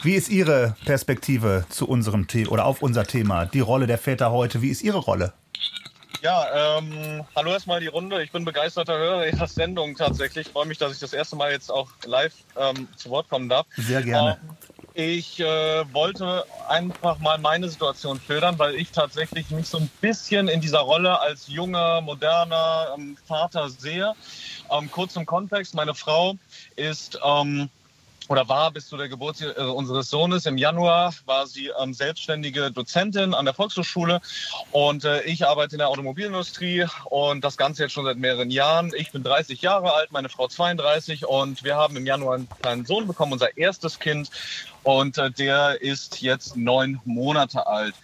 Wie 0.02 0.14
ist 0.14 0.28
Ihre 0.28 0.76
Perspektive 0.84 1.64
zu 1.70 1.88
unserem 1.88 2.28
Thema 2.28 2.52
oder 2.52 2.66
auf 2.66 2.82
unser 2.82 3.04
Thema? 3.04 3.46
Die 3.46 3.60
Rolle 3.60 3.86
der 3.86 3.98
Väter 3.98 4.30
heute. 4.30 4.62
Wie 4.62 4.68
ist 4.68 4.82
Ihre 4.82 4.98
Rolle? 4.98 5.32
Ja, 6.22 6.78
ähm, 6.78 7.24
hallo 7.36 7.50
erstmal 7.50 7.80
die 7.80 7.88
Runde. 7.88 8.22
Ich 8.22 8.32
bin 8.32 8.44
begeisterter 8.44 8.96
Hörer 8.96 9.26
Ihrer 9.26 9.46
Sendung 9.46 9.94
tatsächlich. 9.96 10.46
Ich 10.46 10.52
freue 10.52 10.66
mich, 10.66 10.78
dass 10.78 10.92
ich 10.92 10.98
das 11.00 11.12
erste 11.12 11.36
Mal 11.36 11.50
jetzt 11.50 11.70
auch 11.70 11.88
live 12.06 12.32
ähm, 12.56 12.88
zu 12.96 13.10
Wort 13.10 13.28
kommen 13.28 13.48
darf. 13.48 13.66
Sehr 13.76 14.02
gerne. 14.02 14.38
Ähm, 14.42 14.56
ich 14.94 15.40
äh, 15.40 15.92
wollte 15.92 16.44
einfach 16.68 17.18
mal 17.18 17.36
meine 17.38 17.68
Situation 17.68 18.20
schildern, 18.24 18.58
weil 18.60 18.76
ich 18.76 18.92
tatsächlich 18.92 19.50
mich 19.50 19.68
so 19.68 19.78
ein 19.78 19.90
bisschen 20.00 20.46
in 20.46 20.60
dieser 20.60 20.80
Rolle 20.80 21.20
als 21.20 21.48
junger, 21.48 22.00
moderner 22.00 22.94
ähm, 22.96 23.16
Vater 23.26 23.68
sehe. 23.68 24.14
Ähm, 24.70 24.88
kurz 24.90 25.14
zum 25.14 25.26
Kontext, 25.26 25.74
meine 25.74 25.94
Frau 25.94 26.36
ist 26.76 27.18
ähm, 27.24 27.68
oder 28.28 28.48
war 28.48 28.70
bis 28.70 28.88
zu 28.88 28.96
der 28.96 29.08
Geburt 29.08 29.40
äh, 29.40 29.60
unseres 29.60 30.10
Sohnes 30.10 30.46
im 30.46 30.56
Januar, 30.56 31.14
war 31.26 31.46
sie 31.46 31.70
ähm, 31.80 31.92
selbstständige 31.94 32.70
Dozentin 32.70 33.34
an 33.34 33.44
der 33.44 33.54
Volkshochschule 33.54 34.20
und 34.72 35.04
äh, 35.04 35.22
ich 35.22 35.46
arbeite 35.46 35.74
in 35.74 35.78
der 35.78 35.88
Automobilindustrie 35.88 36.86
und 37.06 37.44
das 37.44 37.56
Ganze 37.56 37.84
jetzt 37.84 37.92
schon 37.92 38.04
seit 38.04 38.18
mehreren 38.18 38.50
Jahren. 38.50 38.92
Ich 38.96 39.12
bin 39.12 39.22
30 39.22 39.60
Jahre 39.62 39.92
alt, 39.92 40.12
meine 40.12 40.28
Frau 40.28 40.48
32 40.48 41.26
und 41.26 41.64
wir 41.64 41.76
haben 41.76 41.96
im 41.96 42.06
Januar 42.06 42.36
einen 42.36 42.48
kleinen 42.60 42.86
Sohn 42.86 43.06
bekommen, 43.06 43.32
unser 43.32 43.56
erstes 43.56 43.98
Kind 43.98 44.30
und 44.82 45.18
äh, 45.18 45.30
der 45.30 45.80
ist 45.82 46.22
jetzt 46.22 46.56
neun 46.56 47.00
Monate 47.04 47.66
alt. 47.66 47.94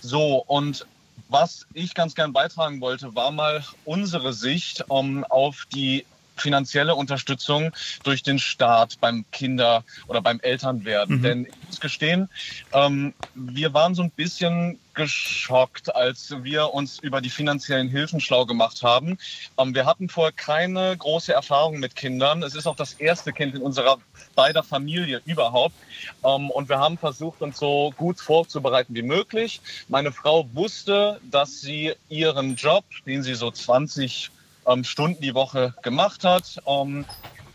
So 0.00 0.42
und 0.46 0.86
was 1.28 1.66
ich 1.74 1.94
ganz 1.94 2.14
gern 2.14 2.32
beitragen 2.32 2.80
wollte, 2.80 3.14
war 3.14 3.30
mal 3.30 3.62
unsere 3.84 4.32
Sicht 4.32 4.84
um, 4.88 5.18
ähm, 5.18 5.24
auf 5.24 5.66
die 5.72 6.06
finanzielle 6.40 6.94
Unterstützung 6.94 7.72
durch 8.02 8.22
den 8.22 8.38
Staat 8.38 9.00
beim 9.00 9.24
Kinder- 9.32 9.84
oder 10.06 10.20
beim 10.20 10.40
Elternwerden. 10.40 11.18
Mhm. 11.18 11.22
Denn 11.22 11.46
ich 11.46 11.66
muss 11.66 11.80
gestehen, 11.80 12.28
ähm, 12.72 13.14
wir 13.34 13.74
waren 13.74 13.94
so 13.94 14.02
ein 14.02 14.10
bisschen 14.10 14.78
geschockt, 14.98 15.94
als 15.94 16.34
wir 16.42 16.74
uns 16.74 16.98
über 16.98 17.20
die 17.20 17.30
finanziellen 17.30 17.88
Hilfen 17.88 18.20
schlau 18.20 18.46
gemacht 18.46 18.82
haben. 18.82 19.16
Ähm, 19.56 19.72
wir 19.74 19.86
hatten 19.86 20.08
vorher 20.08 20.32
keine 20.32 20.96
große 20.96 21.32
Erfahrung 21.32 21.78
mit 21.78 21.94
Kindern. 21.94 22.42
Es 22.42 22.56
ist 22.56 22.66
auch 22.66 22.74
das 22.74 22.94
erste 22.94 23.32
Kind 23.32 23.54
in 23.54 23.62
unserer 23.62 23.98
beider 24.34 24.64
Familie 24.64 25.22
überhaupt. 25.24 25.76
Ähm, 26.24 26.50
und 26.50 26.68
wir 26.68 26.80
haben 26.80 26.98
versucht, 26.98 27.42
uns 27.42 27.58
so 27.58 27.94
gut 27.96 28.20
vorzubereiten 28.20 28.94
wie 28.94 29.02
möglich. 29.02 29.60
Meine 29.86 30.10
Frau 30.10 30.48
wusste, 30.52 31.20
dass 31.30 31.60
sie 31.60 31.94
ihren 32.08 32.56
Job, 32.56 32.84
den 33.06 33.22
sie 33.22 33.34
so 33.34 33.52
20 33.52 34.30
ähm, 34.30 34.37
Stunden 34.84 35.20
die 35.22 35.34
Woche 35.34 35.74
gemacht 35.82 36.24
hat 36.24 36.60
ähm, 36.66 37.04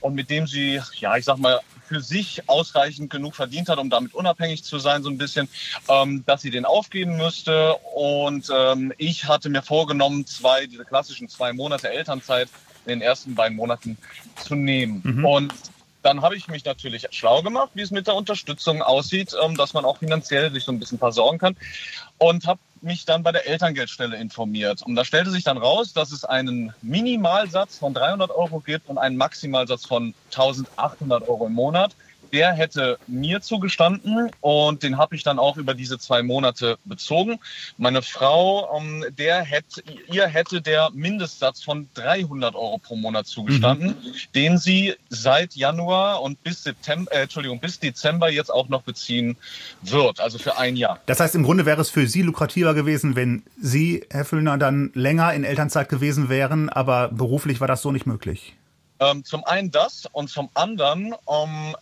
und 0.01 0.15
mit 0.15 0.29
dem 0.29 0.47
sie, 0.47 0.81
ja, 0.99 1.15
ich 1.15 1.25
sag 1.25 1.37
mal, 1.37 1.59
für 1.87 2.01
sich 2.01 2.49
ausreichend 2.49 3.09
genug 3.09 3.35
verdient 3.35 3.69
hat, 3.69 3.77
um 3.77 3.89
damit 3.89 4.13
unabhängig 4.13 4.63
zu 4.63 4.79
sein, 4.79 5.03
so 5.03 5.09
ein 5.09 5.17
bisschen, 5.17 5.47
ähm, 5.89 6.23
dass 6.25 6.41
sie 6.41 6.49
den 6.49 6.65
aufgeben 6.65 7.17
müsste. 7.17 7.75
Und 7.95 8.49
ähm, 8.53 8.93
ich 8.97 9.27
hatte 9.27 9.49
mir 9.49 9.61
vorgenommen, 9.61 10.25
zwei, 10.25 10.65
diese 10.65 10.85
klassischen 10.85 11.29
zwei 11.29 11.53
Monate 11.53 11.89
Elternzeit 11.89 12.49
in 12.85 12.89
den 12.89 13.01
ersten 13.01 13.35
beiden 13.35 13.55
Monaten 13.55 13.97
zu 14.43 14.55
nehmen. 14.55 15.01
Mhm. 15.03 15.25
Und 15.25 15.53
dann 16.03 16.21
habe 16.21 16.35
ich 16.35 16.47
mich 16.47 16.63
natürlich 16.65 17.07
schlau 17.11 17.41
gemacht, 17.41 17.71
wie 17.73 17.81
es 17.81 17.91
mit 17.91 18.07
der 18.07 18.15
Unterstützung 18.15 18.81
aussieht, 18.81 19.33
ähm, 19.43 19.55
dass 19.55 19.73
man 19.73 19.85
auch 19.85 19.97
finanziell 19.97 20.51
sich 20.51 20.63
so 20.63 20.71
ein 20.71 20.79
bisschen 20.79 20.99
versorgen 20.99 21.39
kann. 21.39 21.57
Und 22.17 22.45
habe 22.45 22.59
mich 22.81 23.05
dann 23.05 23.23
bei 23.23 23.31
der 23.31 23.47
Elterngeldstelle 23.47 24.17
informiert. 24.17 24.81
Und 24.83 24.95
da 24.95 25.05
stellte 25.05 25.31
sich 25.31 25.43
dann 25.43 25.57
raus, 25.57 25.93
dass 25.93 26.11
es 26.11 26.25
einen 26.25 26.73
Minimalsatz 26.81 27.77
von 27.77 27.93
300 27.93 28.29
Euro 28.29 28.59
gibt 28.59 28.89
und 28.89 28.97
einen 28.97 29.17
Maximalsatz 29.17 29.85
von 29.85 30.13
1800 30.31 31.27
Euro 31.27 31.47
im 31.47 31.53
Monat 31.53 31.95
der 32.33 32.53
hätte 32.53 32.97
mir 33.07 33.41
zugestanden 33.41 34.31
und 34.41 34.81
den 34.83 34.97
habe 34.97 35.15
ich 35.15 35.23
dann 35.23 35.37
auch 35.37 35.55
über 35.57 35.75
diese 35.75 35.99
zwei 35.99 36.23
Monate 36.23 36.77
bezogen. 36.83 37.39
Meine 37.77 38.01
Frau, 38.01 38.75
ähm, 38.77 39.05
der 39.17 39.43
hätte, 39.43 39.83
ihr 40.11 40.25
hätte 40.27 40.61
der 40.61 40.89
Mindestsatz 40.93 41.63
von 41.63 41.87
300 41.93 42.55
Euro 42.55 42.79
pro 42.79 42.95
Monat 42.95 43.27
zugestanden, 43.27 43.89
mhm. 43.89 44.13
den 44.33 44.57
sie 44.57 44.95
seit 45.09 45.55
Januar 45.55 46.21
und 46.23 46.43
bis 46.43 46.63
September, 46.63 47.11
äh, 47.13 47.21
Entschuldigung, 47.23 47.59
bis 47.59 47.79
Dezember 47.79 48.31
jetzt 48.31 48.51
auch 48.51 48.67
noch 48.67 48.81
beziehen 48.81 49.37
wird, 49.83 50.19
also 50.19 50.39
für 50.39 50.57
ein 50.57 50.75
Jahr. 50.75 50.99
Das 51.05 51.19
heißt, 51.19 51.35
im 51.35 51.43
Grunde 51.43 51.67
wäre 51.67 51.81
es 51.81 51.91
für 51.91 52.07
Sie 52.07 52.23
lukrativer 52.23 52.73
gewesen, 52.73 53.15
wenn 53.15 53.43
Sie, 53.61 54.03
Herr 54.09 54.25
Füllner, 54.25 54.57
dann 54.57 54.91
länger 54.95 55.33
in 55.33 55.43
Elternzeit 55.43 55.87
gewesen 55.87 56.29
wären, 56.29 56.69
aber 56.69 57.09
beruflich 57.09 57.61
war 57.61 57.67
das 57.67 57.83
so 57.83 57.91
nicht 57.91 58.07
möglich. 58.07 58.55
Ähm, 58.99 59.23
zum 59.23 59.43
einen 59.43 59.71
das 59.71 60.07
und 60.11 60.29
zum 60.29 60.49
anderen 60.53 61.13
ähm, 61.27 61.75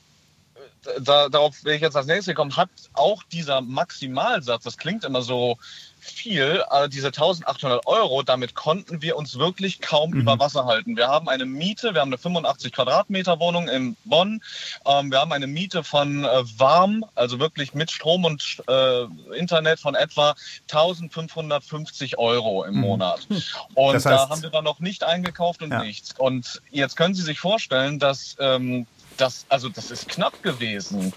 da, 1.00 1.30
darauf 1.30 1.64
will 1.64 1.76
ich 1.76 1.82
jetzt 1.82 1.96
als 1.96 2.08
nächstes 2.08 2.36
kommen, 2.36 2.56
hat 2.58 2.70
auch 2.94 3.24
dieser 3.24 3.62
Maximalsatz, 3.62 4.64
das 4.64 4.78
klingt 4.78 5.04
immer 5.04 5.22
so 5.22 5.58
viel, 6.00 6.64
äh, 6.72 6.90
diese 6.90 7.08
1800 7.08 7.86
Euro, 7.86 8.24
damit 8.24 8.56
konnten 8.56 9.04
wir 9.04 9.16
uns 9.16 9.38
wirklich 9.38 9.82
kaum 9.82 10.12
mhm. 10.12 10.22
über 10.22 10.40
Wasser 10.40 10.66
halten. 10.66 10.98
Wir 10.98 11.08
haben 11.08 11.30
eine 11.30 11.46
Miete, 11.46 11.94
wir 11.94 12.02
haben 12.02 12.10
eine 12.10 12.18
85 12.18 12.74
Quadratmeter 12.74 13.40
Wohnung 13.40 13.70
in 13.70 13.96
Bonn, 14.06 14.42
ähm, 14.86 15.12
wir 15.12 15.20
haben 15.20 15.32
eine 15.32 15.46
Miete 15.46 15.84
von 15.84 16.26
äh, 16.26 16.44
warm, 16.58 17.06
also 17.14 17.40
wirklich 17.40 17.76
mit 17.76 17.92
Strom 17.92 18.26
und 18.26 18.64
äh, 18.68 19.04
Internet 19.38 19.80
von 19.80 19.94
etwa 19.94 20.34
1550 20.72 22.18
Euro 22.18 22.64
im 22.64 22.76
mhm. 22.76 22.82
Monat. 22.82 23.28
Und 23.76 23.94
das 23.94 24.06
heißt, 24.06 24.24
da 24.24 24.30
haben 24.30 24.42
wir 24.42 24.50
dann 24.50 24.64
noch 24.64 24.80
nicht 24.80 25.04
eingekauft 25.04 25.62
und 25.62 25.72
ja. 25.72 25.84
nichts. 25.84 26.16
Und 26.18 26.62
jetzt 26.72 26.98
können 26.98 27.14
Sie 27.14 27.22
sich 27.22 27.40
vorstellen, 27.40 28.00
dass 28.00 28.36
ähm, 28.40 28.88
das, 29.22 29.46
also 29.50 29.70
das 29.70 29.92
ist 29.92 30.08
knapp 30.08 30.42
gewesen. 30.44 31.14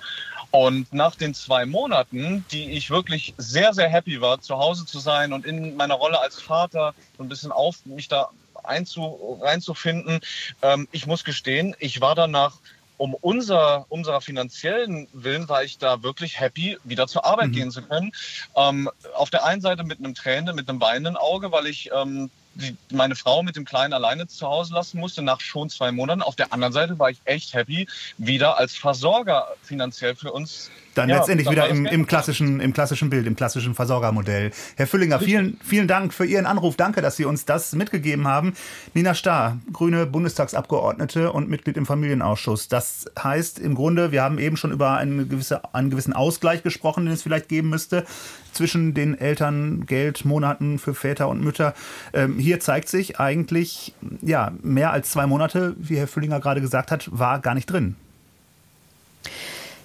Und 0.51 0.93
nach 0.93 1.17
den 1.17 1.35
zwei 1.35 1.67
Monaten, 1.67 2.45
die 2.53 2.71
ich 2.73 2.91
wirklich 2.91 3.35
sehr, 3.39 3.75
sehr 3.75 3.89
happy 3.89 4.21
war, 4.21 4.41
zu 4.41 4.57
Hause 4.57 4.87
zu 4.87 5.01
sein 5.01 5.33
und 5.33 5.47
in 5.47 5.75
meiner 5.77 5.95
Rolle 5.95 6.21
als 6.21 6.41
Vater 6.41 6.95
so 7.17 7.25
ein 7.25 7.29
bisschen 7.29 7.51
auf 7.51 7.85
mich 7.87 8.07
da 8.07 8.29
einzu, 8.63 9.39
reinzufinden, 9.43 10.21
ähm, 10.63 10.87
ich 10.93 11.07
muss 11.07 11.25
gestehen, 11.25 11.75
ich 11.81 12.01
war 12.01 12.15
danach 12.15 12.55
um 12.97 13.15
unser, 13.15 13.87
unserer 13.89 14.21
finanziellen 14.21 15.09
Willen 15.13 15.49
war 15.49 15.65
ich 15.65 15.79
da 15.79 16.05
wirklich 16.05 16.39
happy, 16.39 16.79
wieder 16.85 17.09
zur 17.09 17.25
Arbeit 17.25 17.49
mhm. 17.49 17.53
gehen 17.53 17.71
zu 17.73 17.83
können. 17.83 18.13
Ähm, 18.57 18.89
auf 19.17 19.31
der 19.31 19.45
einen 19.45 19.61
Seite 19.61 19.83
mit 19.83 19.99
einem 19.99 20.15
Tränen, 20.15 20.55
mit 20.55 20.69
einem 20.69 20.81
weinenden 20.81 21.17
Auge, 21.17 21.51
weil 21.51 21.67
ich 21.67 21.91
ähm, 21.93 22.31
die, 22.55 22.77
meine 22.93 23.17
Frau 23.17 23.43
mit 23.43 23.57
dem 23.57 23.65
Kleinen 23.65 23.93
alleine 23.93 24.27
zu 24.27 24.47
Hause 24.47 24.75
lassen 24.75 24.99
musste, 24.99 25.23
nach 25.23 25.41
schon 25.41 25.71
zwei 25.71 25.93
Monaten. 25.93 26.23
Auf 26.23 26.37
der 26.37 26.53
anderen 26.53 26.73
Seite 26.73 26.99
war 26.99 27.11
ich 27.11 27.21
echt 27.25 27.55
happy, 27.55 27.89
wieder 28.19 28.59
als 28.59 28.75
Versorger 28.75 29.49
finanziell 29.63 30.15
für 30.15 30.33
uns 30.33 30.71
dann 30.95 31.09
ja, 31.09 31.17
letztendlich 31.19 31.51
wieder 31.51 31.69
im, 31.69 31.87
im, 31.87 32.07
klassischen, 32.07 32.61
im 32.61 32.73
klassischen 32.73 33.11
Bild, 33.11 33.27
im 33.27 33.37
klassischen 33.37 33.75
Versorgermodell. 33.75 34.51
Herr 34.77 34.87
Füllinger, 34.87 35.21
vielen, 35.21 35.59
vielen 35.65 35.89
Dank 35.89 36.15
für 36.15 36.25
Ihren 36.25 36.47
Anruf. 36.47 36.77
Danke, 36.77 37.03
dass 37.03 37.17
Sie 37.17 37.25
uns 37.25 37.45
das 37.45 37.75
mitgegeben 37.75 38.27
haben. 38.27 38.55
Nina 38.95 39.15
Starr, 39.15 39.59
grüne 39.73 40.07
Bundestagsabgeordnete 40.07 41.33
und 41.33 41.49
Mitglied 41.49 41.77
im 41.77 41.87
Familienausschuss. 41.87 42.69
Das 42.69 43.07
heißt 43.23 43.59
im 43.59 43.75
Grunde, 43.75 44.13
wir 44.13 44.23
haben 44.23 44.39
eben 44.39 44.57
schon 44.57 44.73
über 44.73 44.97
eine 44.97 45.27
gewisse, 45.27 45.75
einen 45.75 45.91
gewissen 45.91 46.13
Ausgleich 46.13 46.63
gesprochen, 46.63 47.05
den 47.07 47.15
es 47.15 47.23
vielleicht 47.23 47.49
geben 47.49 47.69
müsste 47.69 48.05
zwischen 48.53 48.95
den 48.95 49.19
Elterngeldmonaten 49.19 50.79
für 50.79 50.95
Väter 50.95 51.29
und 51.29 51.43
Mütter. 51.43 51.75
Ähm, 52.13 52.39
hier 52.39 52.61
zeigt 52.61 52.89
sich 52.89 53.19
eigentlich, 53.19 53.95
ja, 54.23 54.53
mehr 54.63 54.93
als 54.93 55.11
zwei 55.11 55.27
Monate, 55.27 55.75
wie 55.77 55.97
Herr 55.97 56.09
Füllinger 56.09 56.41
gerade 56.41 56.61
gesagt 56.61 56.91
hat, 56.91 57.09
war 57.11 57.41
gar 57.41 57.55
nicht 57.55 57.67
drin. 57.67 57.97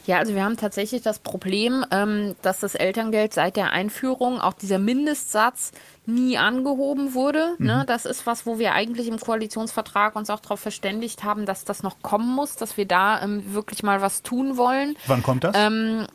Ja, 0.10 0.18
also 0.18 0.34
wir 0.34 0.44
haben 0.44 0.58
tatsächlich 0.58 1.04
das 1.04 1.20
Problem, 1.20 1.86
ähm, 1.92 2.36
dass 2.42 2.62
das 2.62 2.74
Elterngeld 2.74 3.32
seit 3.32 3.56
der 3.56 3.74
Einführung, 3.74 4.42
auch 4.42 4.54
dieser 4.54 4.80
Mindestsatz, 4.80 5.72
nie 6.08 6.36
angehoben 6.36 7.14
wurde. 7.14 7.56
Ne? 7.60 7.74
Mhm. 7.74 7.80
Ne? 7.80 7.84
Das 7.86 8.06
ist 8.06 8.26
was, 8.26 8.48
wo 8.48 8.58
wir 8.58 8.74
eigentlich 8.74 9.08
im 9.08 9.20
Koalitionsvertrag 9.20 10.16
uns 10.16 10.32
auch 10.32 10.40
darauf 10.40 10.60
verständigt 10.60 11.24
haben, 11.24 11.46
dass 11.46 11.64
das 11.64 11.84
noch 11.84 12.02
kommen 12.02 12.34
muss, 12.34 12.56
dass 12.56 12.76
wir 12.76 12.88
da 12.88 13.22
ähm, 13.22 13.54
wirklich 13.54 13.84
mal 13.84 14.02
was 14.02 14.24
tun 14.24 14.58
wollen. 14.58 14.98
Wann 15.06 15.22
kommt 15.22 15.44
das? 15.44 15.56
Ähm, 15.56 16.08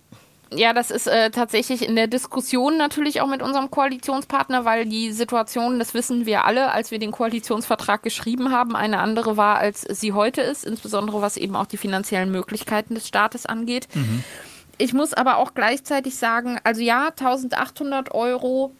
ja, 0.53 0.73
das 0.73 0.91
ist 0.91 1.07
äh, 1.07 1.31
tatsächlich 1.31 1.87
in 1.87 1.97
der 1.97 2.07
Diskussion 2.07 2.77
natürlich 2.77 3.21
auch 3.21 3.27
mit 3.27 3.43
unserem 3.43 3.71
Koalitionspartner, 3.71 4.65
weil 4.65 4.87
die 4.87 5.13
Situation, 5.13 5.79
das 5.79 5.95
wissen 5.95 6.27
wir 6.27 6.45
alle, 6.45 6.73
als 6.73 6.91
wir 6.91 6.99
den 6.99 7.13
Koalitionsvertrag 7.13 8.03
geschrieben 8.03 8.53
haben, 8.53 8.77
eine 8.77 8.99
andere 8.99 9.37
war, 9.37 9.59
als 9.59 9.83
sie 9.83 10.13
heute 10.13 10.43
ist, 10.43 10.65
insbesondere 10.65 11.23
was 11.23 11.37
eben 11.37 11.57
auch 11.57 11.67
die 11.67 11.77
finanziellen 11.77 12.31
Möglichkeiten 12.31 12.95
des 12.95 13.09
Staates 13.09 13.47
angeht. 13.47 13.89
Mhm. 13.95 14.25
Ich 14.77 14.93
muss 14.93 15.15
aber 15.15 15.37
auch 15.37 15.55
gleichzeitig 15.55 16.17
sagen, 16.17 16.59
also 16.65 16.83
ja, 16.83 17.09
1800 17.09 18.13
Euro 18.13 18.75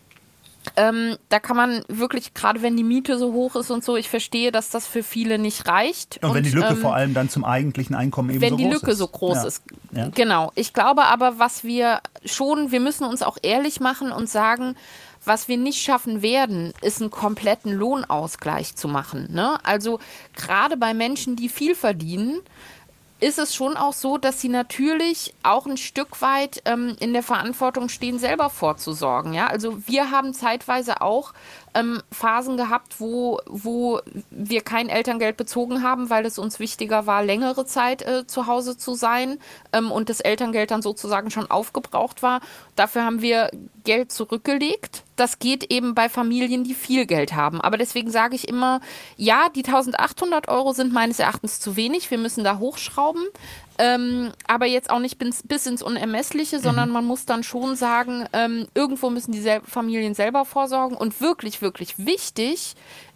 ähm, 0.77 1.17
da 1.29 1.41
kann 1.41 1.57
man 1.57 1.85
wirklich, 1.89 2.35
gerade 2.35 2.63
wenn 2.63 2.77
die 2.77 2.85
Miete 2.85 3.19
so 3.19 3.33
hoch 3.33 3.57
ist 3.57 3.71
und 3.71 3.85
so, 3.85 3.97
ich 3.97 4.09
verstehe, 4.09 4.51
dass 4.53 4.71
das 4.71 4.87
für 4.87 5.03
viele 5.03 5.39
nicht 5.39 5.69
reicht. 5.69 6.19
Und, 6.23 6.31
und 6.31 6.37
wenn 6.37 6.45
die 6.45 6.51
Lücke 6.51 6.69
ähm, 6.69 6.77
vor 6.77 6.95
allem 6.95 7.15
dann 7.15 7.29
zum 7.29 7.45
eigentlichen 7.45 7.95
Einkommen 7.95 8.31
eben 8.31 8.41
so 8.41 8.47
groß 8.47 8.53
ist. 8.53 8.59
Wenn 8.59 8.71
die 8.71 8.75
Lücke 8.75 8.95
so 8.95 9.09
groß 9.09 9.37
ja. 9.37 9.45
ist. 9.45 9.63
Ja. 9.93 10.09
Genau. 10.15 10.53
Ich 10.55 10.73
glaube 10.73 11.05
aber, 11.05 11.39
was 11.39 11.65
wir 11.65 12.01
schon, 12.25 12.71
wir 12.71 12.81
müssen 12.81 13.05
uns 13.05 13.23
auch 13.23 13.39
ehrlich 13.43 13.81
machen 13.81 14.11
und 14.11 14.29
sagen, 14.29 14.75
was 15.25 15.49
wir 15.49 15.57
nicht 15.57 15.83
schaffen 15.83 16.23
werden, 16.23 16.73
ist 16.83 17.01
einen 17.01 17.11
kompletten 17.11 17.73
Lohnausgleich 17.73 18.77
zu 18.77 18.89
machen. 18.89 19.33
Ne? 19.33 19.59
Also 19.65 19.99
gerade 20.37 20.77
bei 20.77 20.95
Menschen, 20.95 21.37
die 21.37 21.49
viel 21.49 21.75
verdienen, 21.75 22.41
ist 23.25 23.39
es 23.39 23.55
schon 23.55 23.79
auch 23.79 23.95
so, 23.95 24.19
dass 24.19 24.43
sie 24.43 24.51
natürlich 24.51 25.35
auch 25.43 25.65
ein 25.65 25.79
Stück 25.79 26.21
weit 26.21 26.61
ähm, 26.67 26.95
in 27.01 27.15
der 27.15 27.23
Verantwortung 27.23 27.89
stehen, 27.89 28.19
selber 28.19 28.51
vorzusorgen. 28.51 29.33
Ja? 29.33 29.47
Also 29.47 29.79
wir 29.87 30.11
haben 30.11 30.35
zeitweise 30.35 31.01
auch 31.01 31.33
ähm, 31.75 32.03
Phasen 32.13 32.59
gehabt, 32.59 33.01
wo, 33.01 33.41
wo 33.47 34.01
wir 34.31 34.61
kein 34.61 34.91
Elterngeld 34.91 35.39
bezogen 35.39 35.83
haben, 35.83 36.11
weil 36.11 36.27
es 36.27 36.39
uns 36.39 36.61
wichtiger 36.61 37.07
war, 37.07 37.25
längere 37.25 37.65
Zeit 37.65 38.03
äh, 38.03 38.27
zu 38.27 38.47
Hause 38.47 38.77
zu 38.77 38.95
sein 38.95 39.39
ähm, 39.73 39.91
und 39.91 40.11
das 40.11 40.21
Elterngeld 40.21 40.71
dann 40.71 40.83
sozusagen 40.83 41.31
schon 41.31 41.51
aufgebraucht 41.51 42.23
war. 42.23 42.43
Dafür 42.77 43.07
haben 43.07 43.23
wir 43.23 43.51
Geld 43.85 44.13
zurückgelegt. 44.13 45.03
Das 45.17 45.39
geht 45.39 45.73
eben 45.73 45.95
bei 45.95 46.09
Familien, 46.09 46.65
die 46.65 46.75
viel 46.75 47.07
Geld 47.07 47.35
haben. 47.35 47.61
Aber 47.61 47.79
deswegen 47.79 48.11
sage 48.11 48.35
ich 48.35 48.49
immer, 48.49 48.81
ja, 49.17 49.49
die 49.55 49.65
1800 49.65 50.49
Euro 50.49 50.73
sind 50.73 50.93
meines 50.93 51.19
Erachtens 51.19 51.61
zu 51.61 51.77
wenig. 51.77 52.11
Wir 52.11 52.19
müssen 52.19 52.45
da 52.45 52.59
hochschrauben. 52.59 53.25
Ähm, 53.77 54.33
aber 54.47 54.67
jetzt 54.67 54.91
auch 54.91 55.01
nicht 55.01 55.19
bis, 55.19 55.43
bis 55.43 55.67
ins 55.67 55.83
Unermessliche, 55.83 56.61
sondern 56.61 56.89
mhm. 56.89 56.95
man 56.95 57.05
muss 57.05 57.27
dann 57.27 57.43
schon 57.43 57.75
sagen, 57.75 58.27
ähm, 58.33 58.69
irgendwo 58.75 59.11
müssen 59.11 59.33
die 59.33 59.61
Familien 59.65 60.15
selber 60.15 60.45
vorsorgen. 60.45 60.97
Und 60.97 61.21
wirklich, 61.21 61.61
wirklich 61.61 61.99
wichtig 61.99 62.75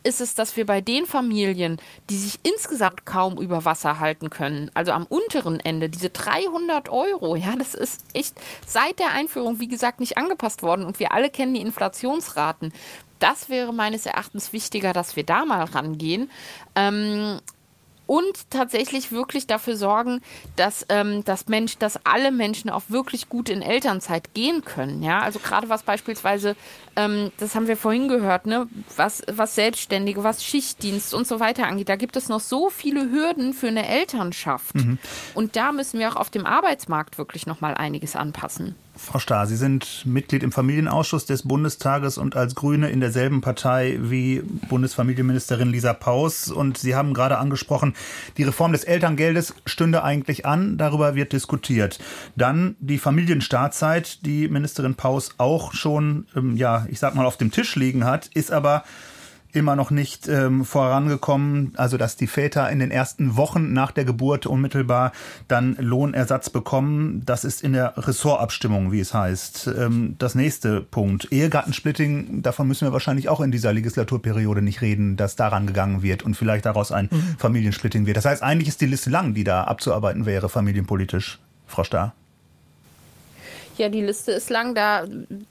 ist 0.08 0.20
es, 0.22 0.34
dass 0.34 0.56
wir 0.56 0.64
bei 0.64 0.80
den 0.80 1.04
Familien, 1.04 1.76
die 2.08 2.16
sich 2.16 2.40
insgesamt 2.42 3.04
kaum 3.04 3.38
über 3.38 3.66
Wasser 3.66 4.00
halten 4.00 4.30
können, 4.30 4.70
also 4.72 4.92
am 4.92 5.04
unteren 5.04 5.60
Ende, 5.60 5.90
diese 5.90 6.08
300 6.08 6.88
Euro, 6.88 7.36
ja, 7.36 7.54
das 7.56 7.74
ist 7.74 8.02
echt 8.14 8.34
seit 8.66 8.98
der 8.98 9.12
Einführung, 9.12 9.60
wie 9.60 9.68
gesagt, 9.68 10.00
nicht 10.00 10.16
angepasst 10.16 10.62
worden. 10.62 10.86
Und 10.86 10.98
wir 10.98 11.12
alle 11.12 11.28
kennen 11.28 11.54
die 11.54 11.60
Inflationsraten. 11.60 12.72
Das 13.18 13.50
wäre 13.50 13.74
meines 13.74 14.06
Erachtens 14.06 14.52
wichtiger, 14.52 14.92
dass 14.92 15.14
wir 15.14 15.24
da 15.24 15.44
mal 15.44 15.64
rangehen. 15.64 16.30
Ähm, 16.74 17.40
und 18.08 18.50
tatsächlich 18.50 19.12
wirklich 19.12 19.46
dafür 19.46 19.76
sorgen, 19.76 20.22
dass, 20.56 20.86
ähm, 20.88 21.24
dass, 21.24 21.46
Mensch, 21.46 21.76
dass 21.76 22.04
alle 22.06 22.32
Menschen 22.32 22.70
auch 22.70 22.84
wirklich 22.88 23.28
gut 23.28 23.50
in 23.50 23.60
Elternzeit 23.60 24.32
gehen 24.32 24.64
können. 24.64 25.02
Ja, 25.02 25.20
also 25.20 25.38
gerade 25.38 25.68
was 25.68 25.82
beispielsweise, 25.82 26.56
ähm, 26.96 27.30
das 27.36 27.54
haben 27.54 27.68
wir 27.68 27.76
vorhin 27.76 28.08
gehört, 28.08 28.46
ne, 28.46 28.66
was, 28.96 29.22
was 29.30 29.54
Selbstständige, 29.54 30.24
was 30.24 30.42
Schichtdienst 30.42 31.12
und 31.12 31.26
so 31.26 31.38
weiter 31.38 31.66
angeht, 31.66 31.90
da 31.90 31.96
gibt 31.96 32.16
es 32.16 32.30
noch 32.30 32.40
so 32.40 32.70
viele 32.70 33.10
Hürden 33.10 33.52
für 33.52 33.68
eine 33.68 33.86
Elternschaft. 33.86 34.74
Mhm. 34.74 34.98
Und 35.34 35.56
da 35.56 35.72
müssen 35.72 36.00
wir 36.00 36.10
auch 36.10 36.16
auf 36.16 36.30
dem 36.30 36.46
Arbeitsmarkt 36.46 37.18
wirklich 37.18 37.46
noch 37.46 37.60
mal 37.60 37.74
einiges 37.74 38.16
anpassen. 38.16 38.74
Frau 38.98 39.20
Stahr, 39.20 39.46
Sie 39.46 39.56
sind 39.56 40.04
Mitglied 40.04 40.42
im 40.42 40.52
Familienausschuss 40.52 41.24
des 41.24 41.44
Bundestages 41.44 42.18
und 42.18 42.36
als 42.36 42.54
Grüne 42.54 42.90
in 42.90 43.00
derselben 43.00 43.40
Partei 43.40 43.96
wie 44.00 44.42
Bundesfamilienministerin 44.68 45.70
Lisa 45.70 45.92
Paus. 45.92 46.50
Und 46.50 46.78
Sie 46.78 46.94
haben 46.94 47.14
gerade 47.14 47.38
angesprochen, 47.38 47.94
die 48.36 48.42
Reform 48.42 48.72
des 48.72 48.84
Elterngeldes 48.84 49.54
stünde 49.64 50.02
eigentlich 50.02 50.44
an. 50.44 50.76
Darüber 50.76 51.14
wird 51.14 51.32
diskutiert. 51.32 51.98
Dann 52.36 52.76
die 52.80 52.98
Familienstartzeit, 52.98 54.26
die 54.26 54.48
Ministerin 54.48 54.96
Paus 54.96 55.30
auch 55.38 55.72
schon, 55.72 56.26
ähm, 56.36 56.56
ja, 56.56 56.84
ich 56.90 56.98
sag 56.98 57.14
mal, 57.14 57.24
auf 57.24 57.36
dem 57.36 57.52
Tisch 57.52 57.76
liegen 57.76 58.04
hat, 58.04 58.26
ist 58.34 58.50
aber 58.50 58.82
immer 59.52 59.76
noch 59.76 59.90
nicht 59.90 60.28
ähm, 60.28 60.64
vorangekommen. 60.64 61.72
Also 61.76 61.96
dass 61.96 62.16
die 62.16 62.26
Väter 62.26 62.70
in 62.70 62.78
den 62.78 62.90
ersten 62.90 63.36
Wochen 63.36 63.72
nach 63.72 63.90
der 63.90 64.04
Geburt 64.04 64.46
unmittelbar 64.46 65.12
dann 65.48 65.76
Lohnersatz 65.76 66.50
bekommen. 66.50 67.22
Das 67.24 67.44
ist 67.44 67.62
in 67.62 67.72
der 67.72 67.94
Ressortabstimmung, 67.96 68.92
wie 68.92 69.00
es 69.00 69.14
heißt. 69.14 69.70
Ähm, 69.78 70.16
das 70.18 70.34
nächste 70.34 70.80
Punkt. 70.80 71.32
Ehegattensplitting, 71.32 72.42
davon 72.42 72.68
müssen 72.68 72.86
wir 72.86 72.92
wahrscheinlich 72.92 73.28
auch 73.28 73.40
in 73.40 73.50
dieser 73.50 73.72
Legislaturperiode 73.72 74.62
nicht 74.62 74.82
reden, 74.82 75.16
dass 75.16 75.36
daran 75.36 75.66
gegangen 75.66 76.02
wird 76.02 76.22
und 76.22 76.36
vielleicht 76.36 76.66
daraus 76.66 76.92
ein 76.92 77.08
mhm. 77.10 77.36
Familiensplitting 77.38 78.06
wird. 78.06 78.16
Das 78.16 78.24
heißt, 78.24 78.42
eigentlich 78.42 78.68
ist 78.68 78.80
die 78.80 78.86
Liste 78.86 79.10
lang, 79.10 79.34
die 79.34 79.44
da 79.44 79.64
abzuarbeiten 79.64 80.26
wäre, 80.26 80.48
familienpolitisch. 80.48 81.38
Frau 81.66 81.84
Starr. 81.84 82.14
Ja, 83.78 83.88
die 83.88 84.00
Liste 84.00 84.32
ist 84.32 84.50
lang. 84.50 84.74
Da, 84.74 85.06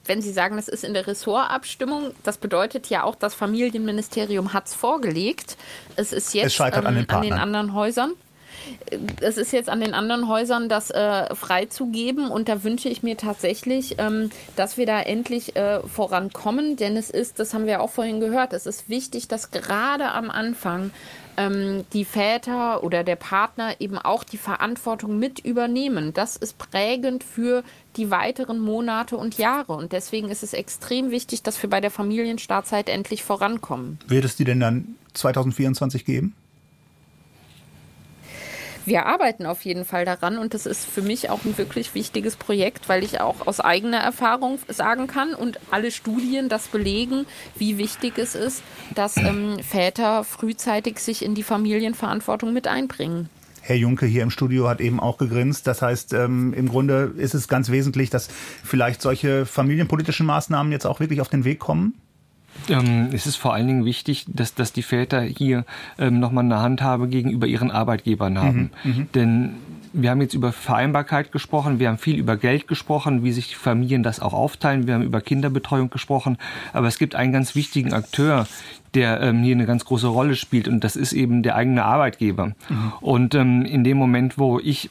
wenn 0.06 0.22
Sie 0.22 0.32
sagen, 0.32 0.58
das 0.58 0.68
ist 0.68 0.84
in 0.84 0.94
der 0.94 1.08
Ressortabstimmung, 1.08 2.12
das 2.24 2.38
bedeutet 2.38 2.88
ja 2.88 3.04
auch, 3.04 3.16
das 3.16 3.34
Familienministerium 3.34 4.54
hat 4.54 4.68
es 4.68 4.74
vorgelegt. 4.74 5.58
Es 5.96 6.12
ist 6.14 6.34
jetzt 6.34 6.60
es 6.60 6.60
ähm, 6.60 6.86
an, 6.86 6.96
den 6.96 7.10
an, 7.10 7.22
den 7.22 7.34
anderen 7.34 7.74
Häusern. 7.74 8.12
es 9.22 9.38
ist 9.38 9.54
jetzt 9.54 9.70
an 9.70 9.80
den 9.80 9.94
anderen 9.94 10.28
Häusern, 10.28 10.68
das 10.68 10.92
äh, 10.92 11.34
freizugeben. 11.36 12.30
Und 12.30 12.50
da 12.50 12.64
wünsche 12.64 12.90
ich 12.90 13.02
mir 13.02 13.16
tatsächlich, 13.16 13.96
ähm, 13.98 14.30
dass 14.56 14.78
wir 14.78 14.86
da 14.86 15.02
endlich 15.02 15.56
äh, 15.56 15.80
vorankommen. 15.82 16.76
Denn 16.76 16.98
es 16.98 17.10
ist, 17.10 17.40
das 17.40 17.54
haben 17.54 17.66
wir 17.66 17.82
auch 17.82 17.92
vorhin 17.92 18.20
gehört, 18.20 18.54
es 18.54 18.66
ist 18.66 18.90
wichtig, 18.90 19.28
dass 19.28 19.52
gerade 19.52 20.12
am 20.12 20.30
Anfang 20.30 20.92
ähm, 21.38 21.86
die 21.94 22.06
Väter 22.06 22.84
oder 22.84 23.04
der 23.04 23.16
Partner 23.16 23.80
eben 23.80 23.98
auch 23.98 24.24
die 24.24 24.38
Verantwortung 24.38 25.20
mit 25.20 25.40
übernehmen. 25.40 26.14
Das 26.14 26.36
ist 26.36 26.58
prägend 26.58 27.24
für 27.24 27.64
die 27.96 28.12
weiteren 28.12 28.60
Monate 28.60 29.18
und 29.18 29.38
Jahre. 29.38 29.74
Und 29.74 29.92
deswegen 29.92 30.30
ist 30.30 30.44
es 30.44 30.54
extrem 30.54 31.12
wichtig, 31.12 31.44
dass 31.44 31.62
wir 31.62 31.70
bei 31.70 31.80
der 31.80 31.92
Familienstartzeit 31.92 32.90
endlich 32.90 33.24
vorankommen. 33.24 34.00
Wird 34.08 34.26
es 34.26 34.36
die 34.36 34.44
denn 34.44 34.60
dann 34.60 34.96
2024 35.14 36.06
geben? 36.06 36.36
Wir 38.88 39.06
arbeiten 39.06 39.46
auf 39.46 39.64
jeden 39.64 39.84
Fall 39.84 40.06
daran 40.06 40.38
und 40.38 40.54
das 40.54 40.66
ist 40.66 40.86
für 40.86 41.02
mich 41.02 41.30
auch 41.30 41.44
ein 41.44 41.58
wirklich 41.58 41.94
wichtiges 41.94 42.38
Projekt, 42.38 42.88
weil 42.88 43.04
ich 43.04 43.20
auch 43.20 43.46
aus 43.46 43.60
eigener 43.60 43.98
Erfahrung 43.98 44.60
sagen 44.70 45.08
kann 45.08 45.34
und 45.34 45.60
alle 45.72 45.92
Studien 45.92 46.48
das 46.48 46.70
belegen, 46.70 47.26
wie 47.58 47.78
wichtig 47.78 48.18
es 48.18 48.34
ist, 48.34 48.64
dass 48.96 49.18
ähm, 49.18 49.60
Väter 49.60 50.24
frühzeitig 50.24 51.00
sich 51.00 51.24
in 51.24 51.36
die 51.36 51.44
Familienverantwortung 51.44 52.54
mit 52.54 52.68
einbringen. 52.68 53.30
Herr 53.62 53.76
Junke 53.76 54.06
hier 54.06 54.24
im 54.24 54.30
Studio 54.30 54.70
hat 54.70 54.80
eben 54.80 55.02
auch 55.02 55.18
gegrinst. 55.18 55.68
Das 55.68 55.82
heißt, 55.82 56.14
ähm, 56.14 56.54
im 56.54 56.70
Grunde 56.70 57.14
ist 57.18 57.34
es 57.34 57.50
ganz 57.50 57.70
wesentlich, 57.70 58.10
dass 58.10 58.30
vielleicht 58.64 59.02
solche 59.02 59.46
familienpolitischen 59.46 60.26
Maßnahmen 60.26 60.72
jetzt 60.72 60.86
auch 60.86 61.02
wirklich 61.02 61.20
auf 61.20 61.28
den 61.28 61.44
Weg 61.44 61.60
kommen. 61.60 61.94
Ähm, 62.70 63.10
es 63.14 63.26
ist 63.26 63.36
vor 63.36 63.54
allen 63.54 63.68
Dingen 63.68 63.86
wichtig, 63.86 64.26
dass, 64.28 64.54
dass 64.54 64.74
die 64.74 64.84
Väter 64.84 65.22
hier 65.22 65.66
ähm, 65.98 66.20
nochmal 66.20 66.44
eine 66.44 66.60
Handhabe 66.60 67.08
gegenüber 67.08 67.48
ihren 67.48 67.72
Arbeitgebern 67.72 68.38
haben. 68.40 68.72
Mhm, 68.84 68.92
mhm, 68.92 69.08
Denn 69.14 69.54
wir 69.94 70.12
haben 70.12 70.22
jetzt 70.22 70.34
über 70.34 70.52
Vereinbarkeit 70.52 71.32
gesprochen, 71.32 71.80
wir 71.80 71.90
haben 71.90 71.98
viel 71.98 72.18
über 72.18 72.38
Geld 72.38 72.68
gesprochen, 72.68 73.24
wie 73.24 73.32
sich 73.32 73.50
die 73.50 73.56
Familien 73.56 74.04
das 74.04 74.20
auch 74.20 74.34
aufteilen, 74.34 74.86
wir 74.86 74.94
haben 74.94 75.04
über 75.04 75.22
Kinderbetreuung 75.22 75.90
gesprochen, 75.90 76.38
aber 76.74 76.88
es 76.88 77.00
gibt 77.00 77.16
einen 77.16 77.32
ganz 77.32 77.56
wichtigen 77.56 77.94
Akteur, 77.94 78.48
der 78.94 79.22
ähm, 79.22 79.44
hier 79.44 79.56
eine 79.56 79.66
ganz 79.66 79.86
große 79.86 80.08
Rolle 80.08 80.36
spielt 80.36 80.68
und 80.68 80.84
das 80.84 80.96
ist 80.96 81.14
eben 81.14 81.44
der 81.44 81.56
eigene 81.56 81.84
Arbeitgeber. 81.84 82.48
Mhm. 82.48 82.94
Und 83.02 83.36
ähm, 83.36 83.66
in 83.66 83.84
dem 83.84 83.98
Moment, 83.98 84.38
wo 84.38 84.60
ich 84.60 84.90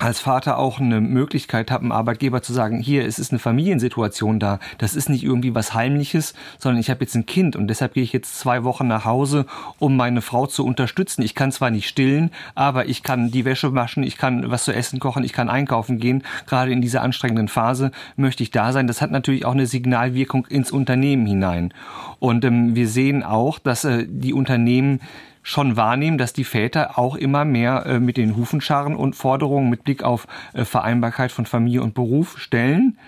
als 0.00 0.20
Vater 0.20 0.58
auch 0.58 0.78
eine 0.78 1.00
Möglichkeit 1.00 1.70
habe, 1.70 1.82
einem 1.82 1.92
Arbeitgeber 1.92 2.40
zu 2.40 2.52
sagen, 2.52 2.78
hier, 2.78 3.04
es 3.04 3.18
ist 3.18 3.32
eine 3.32 3.38
Familiensituation 3.38 4.38
da. 4.38 4.60
Das 4.78 4.94
ist 4.94 5.08
nicht 5.08 5.24
irgendwie 5.24 5.54
was 5.54 5.74
Heimliches, 5.74 6.34
sondern 6.58 6.80
ich 6.80 6.90
habe 6.90 7.00
jetzt 7.00 7.16
ein 7.16 7.26
Kind 7.26 7.56
und 7.56 7.66
deshalb 7.66 7.94
gehe 7.94 8.02
ich 8.02 8.12
jetzt 8.12 8.38
zwei 8.38 8.62
Wochen 8.64 8.86
nach 8.86 9.04
Hause, 9.04 9.46
um 9.78 9.96
meine 9.96 10.22
Frau 10.22 10.46
zu 10.46 10.64
unterstützen. 10.64 11.22
Ich 11.22 11.34
kann 11.34 11.50
zwar 11.50 11.70
nicht 11.70 11.88
stillen, 11.88 12.30
aber 12.54 12.86
ich 12.86 13.02
kann 13.02 13.30
die 13.30 13.44
Wäsche 13.44 13.74
waschen, 13.74 14.04
ich 14.04 14.16
kann 14.16 14.50
was 14.50 14.64
zu 14.64 14.72
essen 14.72 15.00
kochen, 15.00 15.24
ich 15.24 15.32
kann 15.32 15.48
einkaufen 15.48 15.98
gehen. 15.98 16.22
Gerade 16.46 16.70
in 16.70 16.80
dieser 16.80 17.02
anstrengenden 17.02 17.48
Phase 17.48 17.90
möchte 18.16 18.42
ich 18.42 18.50
da 18.50 18.72
sein. 18.72 18.86
Das 18.86 19.02
hat 19.02 19.10
natürlich 19.10 19.44
auch 19.44 19.52
eine 19.52 19.66
Signalwirkung 19.66 20.46
ins 20.46 20.70
Unternehmen 20.70 21.26
hinein. 21.26 21.74
Und 22.20 22.44
ähm, 22.44 22.76
wir 22.76 22.88
sehen 22.88 23.24
auch, 23.24 23.58
dass 23.58 23.84
äh, 23.84 24.06
die 24.08 24.32
Unternehmen 24.32 25.00
schon 25.48 25.78
wahrnehmen, 25.78 26.18
dass 26.18 26.34
die 26.34 26.44
Väter 26.44 26.98
auch 26.98 27.16
immer 27.16 27.46
mehr 27.46 27.86
äh, 27.86 28.00
mit 28.00 28.18
den 28.18 28.36
Hufen 28.36 28.60
scharren 28.60 28.94
und 28.94 29.16
Forderungen 29.16 29.70
mit 29.70 29.82
Blick 29.82 30.02
auf 30.02 30.26
äh, 30.52 30.66
Vereinbarkeit 30.66 31.32
von 31.32 31.46
Familie 31.46 31.82
und 31.82 31.94
Beruf 31.94 32.38
stellen. 32.38 32.98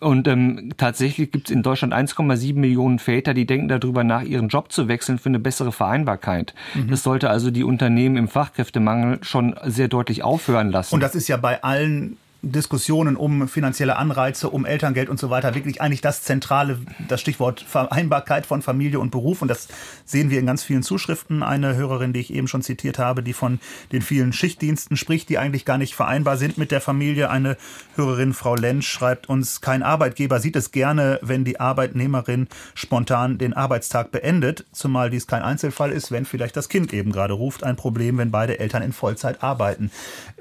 Und 0.00 0.26
ähm, 0.26 0.72
tatsächlich 0.76 1.30
gibt 1.30 1.48
es 1.48 1.54
in 1.54 1.62
Deutschland 1.62 1.94
1,7 1.94 2.54
Millionen 2.54 2.98
Väter, 2.98 3.32
die 3.32 3.46
denken 3.46 3.68
darüber 3.68 4.02
nach, 4.02 4.22
ihren 4.22 4.48
Job 4.48 4.72
zu 4.72 4.88
wechseln 4.88 5.20
für 5.20 5.28
eine 5.28 5.38
bessere 5.38 5.70
Vereinbarkeit. 5.70 6.52
Mhm. 6.74 6.88
Das 6.90 7.04
sollte 7.04 7.30
also 7.30 7.52
die 7.52 7.62
Unternehmen 7.62 8.16
im 8.16 8.26
Fachkräftemangel 8.26 9.20
schon 9.22 9.54
sehr 9.62 9.86
deutlich 9.86 10.24
aufhören 10.24 10.70
lassen. 10.70 10.96
Und 10.96 11.00
das 11.00 11.14
ist 11.14 11.28
ja 11.28 11.36
bei 11.36 11.62
allen 11.62 12.16
Diskussionen 12.52 13.16
um 13.16 13.48
finanzielle 13.48 13.96
Anreize, 13.96 14.50
um 14.50 14.64
Elterngeld 14.64 15.08
und 15.08 15.18
so 15.18 15.30
weiter 15.30 15.54
wirklich 15.54 15.80
eigentlich 15.80 16.00
das 16.00 16.22
zentrale, 16.22 16.78
das 17.08 17.20
Stichwort 17.20 17.60
Vereinbarkeit 17.60 18.46
von 18.46 18.62
Familie 18.62 19.00
und 19.00 19.10
Beruf. 19.10 19.42
Und 19.42 19.48
das 19.48 19.68
sehen 20.04 20.30
wir 20.30 20.38
in 20.38 20.46
ganz 20.46 20.62
vielen 20.62 20.82
Zuschriften. 20.82 21.42
Eine 21.42 21.76
Hörerin, 21.76 22.12
die 22.12 22.20
ich 22.20 22.32
eben 22.32 22.48
schon 22.48 22.62
zitiert 22.62 22.98
habe, 22.98 23.22
die 23.22 23.32
von 23.32 23.60
den 23.92 24.02
vielen 24.02 24.32
Schichtdiensten 24.32 24.96
spricht, 24.96 25.28
die 25.28 25.38
eigentlich 25.38 25.64
gar 25.64 25.78
nicht 25.78 25.94
vereinbar 25.94 26.36
sind 26.36 26.58
mit 26.58 26.70
der 26.70 26.80
Familie. 26.80 27.30
Eine 27.30 27.56
Hörerin, 27.96 28.34
Frau 28.34 28.54
Lensch, 28.54 28.88
schreibt 28.88 29.28
uns, 29.28 29.60
kein 29.60 29.82
Arbeitgeber 29.82 30.40
sieht 30.40 30.56
es 30.56 30.70
gerne, 30.70 31.18
wenn 31.22 31.44
die 31.44 31.60
Arbeitnehmerin 31.60 32.48
spontan 32.74 33.38
den 33.38 33.54
Arbeitstag 33.54 34.12
beendet, 34.12 34.66
zumal 34.72 35.10
dies 35.10 35.26
kein 35.26 35.42
Einzelfall 35.42 35.92
ist, 35.92 36.12
wenn 36.12 36.24
vielleicht 36.24 36.56
das 36.56 36.68
Kind 36.68 36.92
eben 36.92 37.12
gerade 37.12 37.34
ruft. 37.34 37.64
Ein 37.64 37.76
Problem, 37.76 38.18
wenn 38.18 38.30
beide 38.30 38.58
Eltern 38.58 38.82
in 38.82 38.92
Vollzeit 38.92 39.42
arbeiten. 39.42 39.90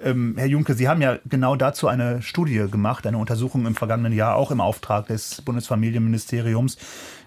Ähm, 0.03 0.35
Herr 0.37 0.47
Junke, 0.47 0.73
Sie 0.73 0.87
haben 0.87 1.01
ja 1.01 1.17
genau 1.25 1.55
dazu 1.55 1.87
eine 1.93 2.21
Studie 2.21 2.65
gemacht, 2.69 3.07
eine 3.07 3.17
Untersuchung 3.17 3.65
im 3.65 3.75
vergangenen 3.75 4.13
Jahr, 4.13 4.35
auch 4.35 4.51
im 4.51 4.59
Auftrag 4.61 5.07
des 5.07 5.41
Bundesfamilienministeriums. 5.41 6.77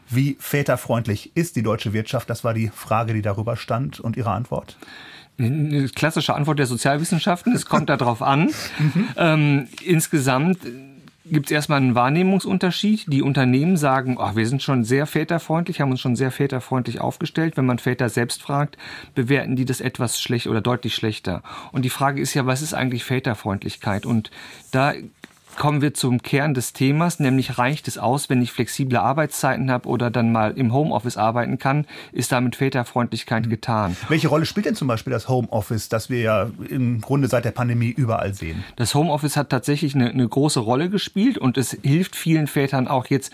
Wie 0.09 0.37
väterfreundlich 0.39 1.33
ist 1.35 1.57
die 1.57 1.63
deutsche 1.63 1.93
Wirtschaft? 1.93 2.31
Das 2.31 2.45
war 2.45 2.55
die 2.55 2.69
Frage, 2.69 3.15
die 3.15 3.23
darüber 3.23 3.57
stand. 3.57 3.99
Und 4.01 4.17
Ihre 4.17 4.31
Antwort? 4.31 4.77
Eine 5.39 5.89
klassische 5.89 6.35
Antwort 6.35 6.59
der 6.59 6.67
Sozialwissenschaften. 6.67 7.55
Es 7.55 7.67
kommt 7.67 7.89
darauf 7.89 8.23
an. 8.23 8.51
Mhm. 8.79 9.09
Ähm, 9.17 9.69
insgesamt 9.85 10.59
gibt 11.31 11.47
es 11.47 11.53
erstmal 11.53 11.79
einen 11.79 11.95
Wahrnehmungsunterschied. 11.95 13.13
Die 13.13 13.23
Unternehmen 13.23 13.77
sagen, 13.77 14.17
oh, 14.19 14.37
wir 14.37 14.47
sind 14.47 14.63
schon 14.63 14.85
sehr 14.85 15.07
väterfreundlich, 15.07 15.81
haben 15.81 15.91
uns 15.91 16.01
schon 16.01 16.17
sehr 16.17 16.31
väterfreundlich 16.31 17.01
aufgestellt. 17.01 17.57
Wenn 17.57 17.67
man 17.67 17.79
Väter 17.79 18.09
selbst 18.09 18.43
fragt, 18.43 18.77
bewerten 19.15 19.57
die 19.57 19.65
das 19.65 19.81
etwas 19.81 20.21
schlecht 20.21 20.47
oder 20.47 20.61
deutlich 20.61 20.95
schlechter. 20.95 21.43
Und 21.73 21.85
die 21.85 21.91
Frage 21.91 22.21
ist 22.21 22.35
ja, 22.35 22.47
was 22.47 22.63
ist 22.63 22.75
eigentlich 22.75 23.05
Väterfreundlichkeit? 23.05 24.07
Und 24.07 24.31
da 24.71 24.95
kommen 25.57 25.83
wir 25.83 25.95
zum 25.95 26.23
Kern 26.23 26.55
des 26.55 26.73
Themas, 26.73 27.19
nämlich 27.19 27.59
reicht 27.59 27.89
es 27.89 27.99
aus, 27.99 28.29
wenn 28.31 28.43
ich 28.43 28.53
flexible 28.53 28.99
Arbeitszeiten 28.99 29.71
habe 29.71 29.89
oder 29.89 30.11
dann 30.11 30.33
mal 30.33 30.53
im 30.53 30.73
Homeoffice 30.73 31.17
arbeiten 31.17 31.59
kann, 31.59 31.87
ist 32.13 32.33
damit 32.33 32.57
Väterfreundlichkeit 32.57 33.47
mhm. 33.47 33.51
getan. 33.51 33.97
Welche 34.09 34.29
Rolle 34.29 34.47
spielt 34.47 34.67
denn 34.67 34.75
zum 34.75 34.89
Beispiel 34.89 35.13
das 35.13 35.29
Homeoffice, 35.29 35.89
das 35.89 36.11
wir 36.11 36.21
ja 36.21 36.51
im 36.69 37.01
Grunde 37.01 37.29
seit 37.29 37.45
der 37.45 37.51
Pandemie 37.51 37.91
überall 37.91 38.35
sehen? 38.35 38.65
Das 38.77 38.95
Homeoffice 38.95 39.37
hat 39.37 39.51
tatsächlich 39.51 39.95
eine, 39.95 40.11
eine 40.11 40.29
große 40.29 40.61
Rolle 40.61 40.91
gespielt 40.91 41.39
und 41.39 41.59
es 41.59 41.77
hilft 41.83 42.17
vielen 42.17 42.47
Vätern 42.47 42.89
auch 42.89 43.07
jetzt 43.07 43.33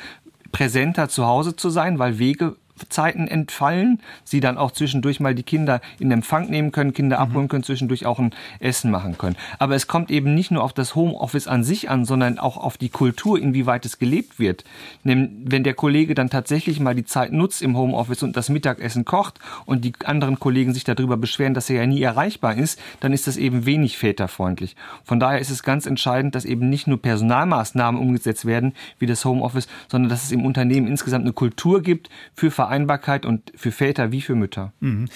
präsenter 0.53 1.09
zu 1.09 1.27
Hause 1.27 1.57
zu 1.57 1.70
sein, 1.70 1.99
weil 1.99 2.18
Wege 2.18 2.57
Zeiten 2.89 3.28
entfallen, 3.28 4.01
sie 4.24 4.41
dann 4.41 4.59
auch 4.59 4.72
zwischendurch 4.72 5.20
mal 5.20 5.35
die 5.35 5.43
Kinder 5.43 5.80
in 5.99 6.11
Empfang 6.11 6.51
nehmen 6.51 6.72
können, 6.72 6.93
Kinder 6.93 7.18
mhm. 7.18 7.22
abholen 7.22 7.49
können, 7.49 7.62
zwischendurch 7.62 8.07
auch 8.07 8.18
ein 8.18 8.35
Essen 8.59 8.91
machen 8.91 9.18
können. 9.18 9.37
Aber 9.59 9.74
es 9.74 9.87
kommt 9.87 10.11
eben 10.11 10.35
nicht 10.35 10.51
nur 10.51 10.62
auf 10.62 10.72
das 10.72 10.95
Homeoffice 10.95 11.47
an 11.47 11.64
sich 11.64 11.89
an, 11.89 12.05
sondern 12.05 12.39
auch 12.39 12.57
auf 12.57 12.76
die 12.76 12.89
Kultur, 12.89 13.39
inwieweit 13.39 13.87
es 13.87 13.99
gelebt 13.99 14.39
wird. 14.39 14.64
Wenn 15.05 15.64
der 15.64 15.74
Kollege 15.74 16.14
dann 16.14 16.30
tatsächlich 16.30 16.80
mal 16.80 16.95
die 16.95 17.05
Zeit 17.05 17.33
nutzt 17.33 17.62
im 17.62 17.76
Homeoffice 17.76 18.22
und 18.22 18.37
das 18.37 18.49
Mittagessen 18.49 19.05
kocht 19.05 19.39
und 19.66 19.85
die 19.85 19.93
anderen 20.05 20.39
Kollegen 20.39 20.74
sich 20.74 20.85
darüber 20.85 21.16
beschweren, 21.16 21.55
dass 21.55 21.70
er 21.70 21.76
ja 21.76 21.87
nie 21.87 22.03
erreichbar 22.03 22.57
ist, 22.57 22.80
dann 23.01 23.12
ist 23.12 23.26
das 23.26 23.37
eben 23.37 23.66
wenig 23.66 23.99
väterfreundlich. 23.99 24.76
Von 25.05 25.20
daher 25.20 25.39
ist 25.39 25.51
es 25.51 25.62
ganz 25.62 25.87
entscheidend, 25.87 26.35
dass 26.35 26.45
eben 26.45 26.68
nicht 26.68 26.87
nur 26.87 27.01
Personalmaßnahmen 27.01 28.01
umgesetzt 28.01 28.45
werden, 28.45 28.74
wie 28.99 29.07
das 29.07 29.24
Homeoffice, 29.24 29.68
sondern 29.89 30.09
dass 30.09 30.24
es 30.24 30.33
im 30.33 30.45
Unternehmen 30.45 30.87
insgesamt 30.87 31.24
eine 31.24 31.33
Kultur 31.33 31.83
gibt 31.83 32.11
für 32.35 32.51
Verantwortung 32.51 32.72
Vereinbarkeit 32.73 33.27
und 33.27 33.53
für 33.55 33.70
Väter 33.70 34.12
wie 34.12 34.23
für 34.23 34.35
Mütter. 34.35 34.73
Mhm. 34.81 35.09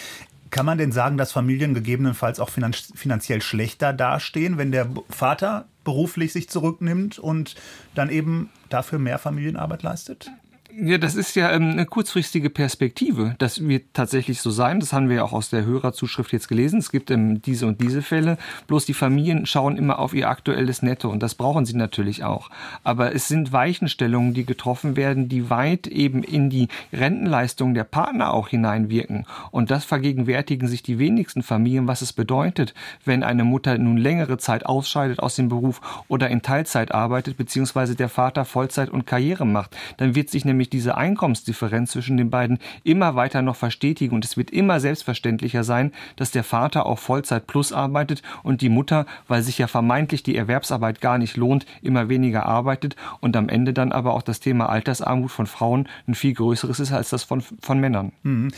Kann 0.51 0.67
man 0.67 0.77
denn 0.77 0.93
sagen, 0.93 1.17
dass 1.17 1.33
Familien 1.33 1.73
gegebenenfalls 1.73 2.39
auch 2.39 2.51
finanziell 2.51 3.41
schlechter 3.41 3.95
dastehen, 3.95 4.59
wenn 4.59 4.73
der 4.73 4.89
Vater 5.09 5.67
beruflich 5.83 6.35
sich 6.35 6.51
zurücknimmt 6.51 7.19
und 7.19 7.57
dann 7.95 8.11
eben 8.11 8.51
dafür 8.69 8.99
mehr 8.99 9.19
Familienarbeit 9.19 9.83
leistet? 9.83 10.31
Ja, 10.79 10.99
das 10.99 11.14
ist 11.14 11.35
ja 11.37 11.53
ähm, 11.53 11.70
eine 11.70 11.87
kurzfristige 11.87 12.51
Perspektive. 12.51 13.35
Das 13.39 13.66
wird 13.66 13.95
tatsächlich 13.95 14.43
so 14.43 14.51
sein. 14.51 14.79
Das 14.79 14.93
haben 14.93 15.09
wir 15.09 15.16
ja 15.16 15.22
auch 15.22 15.33
aus 15.33 15.49
der 15.49 15.64
Hörerzuschrift 15.64 16.35
jetzt 16.35 16.49
gelesen. 16.49 16.81
Es 16.81 16.91
gibt 16.91 17.11
ähm, 17.11 17.41
diese 17.41 17.66
und 17.66 17.81
diese 17.81 18.03
Fälle. 18.03 18.37
Bloß 18.66 18.85
die 18.85 18.93
Familien 18.93 19.47
schauen 19.47 19.79
immer 19.79 19.99
auf 19.99 20.12
ihr 20.12 20.29
aktuelles 20.29 20.83
Netto 20.83 21.09
und 21.09 21.22
das 21.22 21.35
brauchen 21.35 21.64
sie 21.64 21.74
natürlich 21.74 22.24
auch. 22.24 22.51
Aber 22.85 23.14
es 23.14 23.27
sind 23.27 23.55
Weichenstellungen, 23.55 24.35
die 24.35 24.45
getroffen 24.45 24.97
werden, 24.97 25.31
die 25.31 25.49
weit 25.49 25.87
eben 25.87 26.22
in 26.22 26.51
die 26.51 26.68
Rentenleistungen 26.93 27.72
der 27.72 27.85
Partner 27.85 28.35
auch 28.35 28.49
hineinwirken. 28.49 29.24
Und 29.51 29.70
das 29.70 29.87
vergegenwärtigen 29.87 30.68
sich 30.68 30.83
die 30.83 30.99
wenigsten 30.99 31.43
Familien, 31.43 31.87
was 31.87 32.03
es 32.03 32.12
bedeutet, 32.12 32.74
wenn 33.03 33.22
eine 33.22 33.45
Mutter 33.45 33.79
nun 33.79 33.97
längere 33.97 34.37
Zeit 34.37 34.66
ausscheidet 34.66 35.20
aus 35.20 35.37
dem 35.37 35.49
Beruf 35.49 35.81
oder 36.09 36.29
in 36.29 36.43
Teilzeit 36.43 36.93
arbeitet, 36.93 37.39
beziehungsweise 37.39 37.95
der 37.95 38.11
Vater 38.11 38.45
Vollzeit 38.45 38.91
und 38.91 39.07
Karriere 39.07 39.47
macht. 39.47 39.74
Dann 39.97 40.14
wird 40.14 40.29
sich 40.29 40.45
nämlich 40.45 40.66
nämlich 40.67 40.71
diese 40.71 40.97
Einkommensdifferenz 40.97 41.93
zwischen 41.93 42.17
den 42.17 42.31
beiden 42.31 42.59
immer 42.85 43.14
weiter 43.14 43.43
noch 43.43 43.57
verstetigen 43.57 44.14
und 44.14 44.25
es 44.25 44.37
wird 44.37 44.51
immer 44.51 44.81
selbstverständlicher 44.81 45.64
sein, 45.64 45.93
dass 46.17 46.31
der 46.31 46.45
Vater 46.45 46.87
auch 46.87 46.99
Vollzeit 46.99 47.47
plus 47.47 47.73
arbeitet 47.73 48.23
und 48.43 48.61
die 48.61 48.69
Mutter, 48.69 49.07
weil 49.29 49.43
sich 49.43 49.59
ja 49.59 49.67
vermeintlich 49.67 50.23
die 50.23 50.37
Erwerbsarbeit 50.37 51.01
gar 51.01 51.19
nicht 51.19 51.37
lohnt, 51.37 51.67
immer 51.83 52.09
weniger 52.09 52.47
arbeitet 52.47 52.97
und 53.21 53.37
am 53.37 53.49
Ende 53.49 53.73
dann 53.73 53.93
aber 53.93 54.14
auch 54.14 54.23
das 54.23 54.41
Thema 54.41 54.69
Altersarmut 54.69 55.31
von 55.31 55.47
Frauen 55.47 55.89
ein 56.07 56.14
viel 56.14 56.35
größeres 56.35 56.81
ist 56.81 56.93
als 56.93 57.11
das 57.11 57.23
von, 57.23 57.41
von 57.41 57.79
Männern. 57.79 58.12
Mhm. 58.23 58.51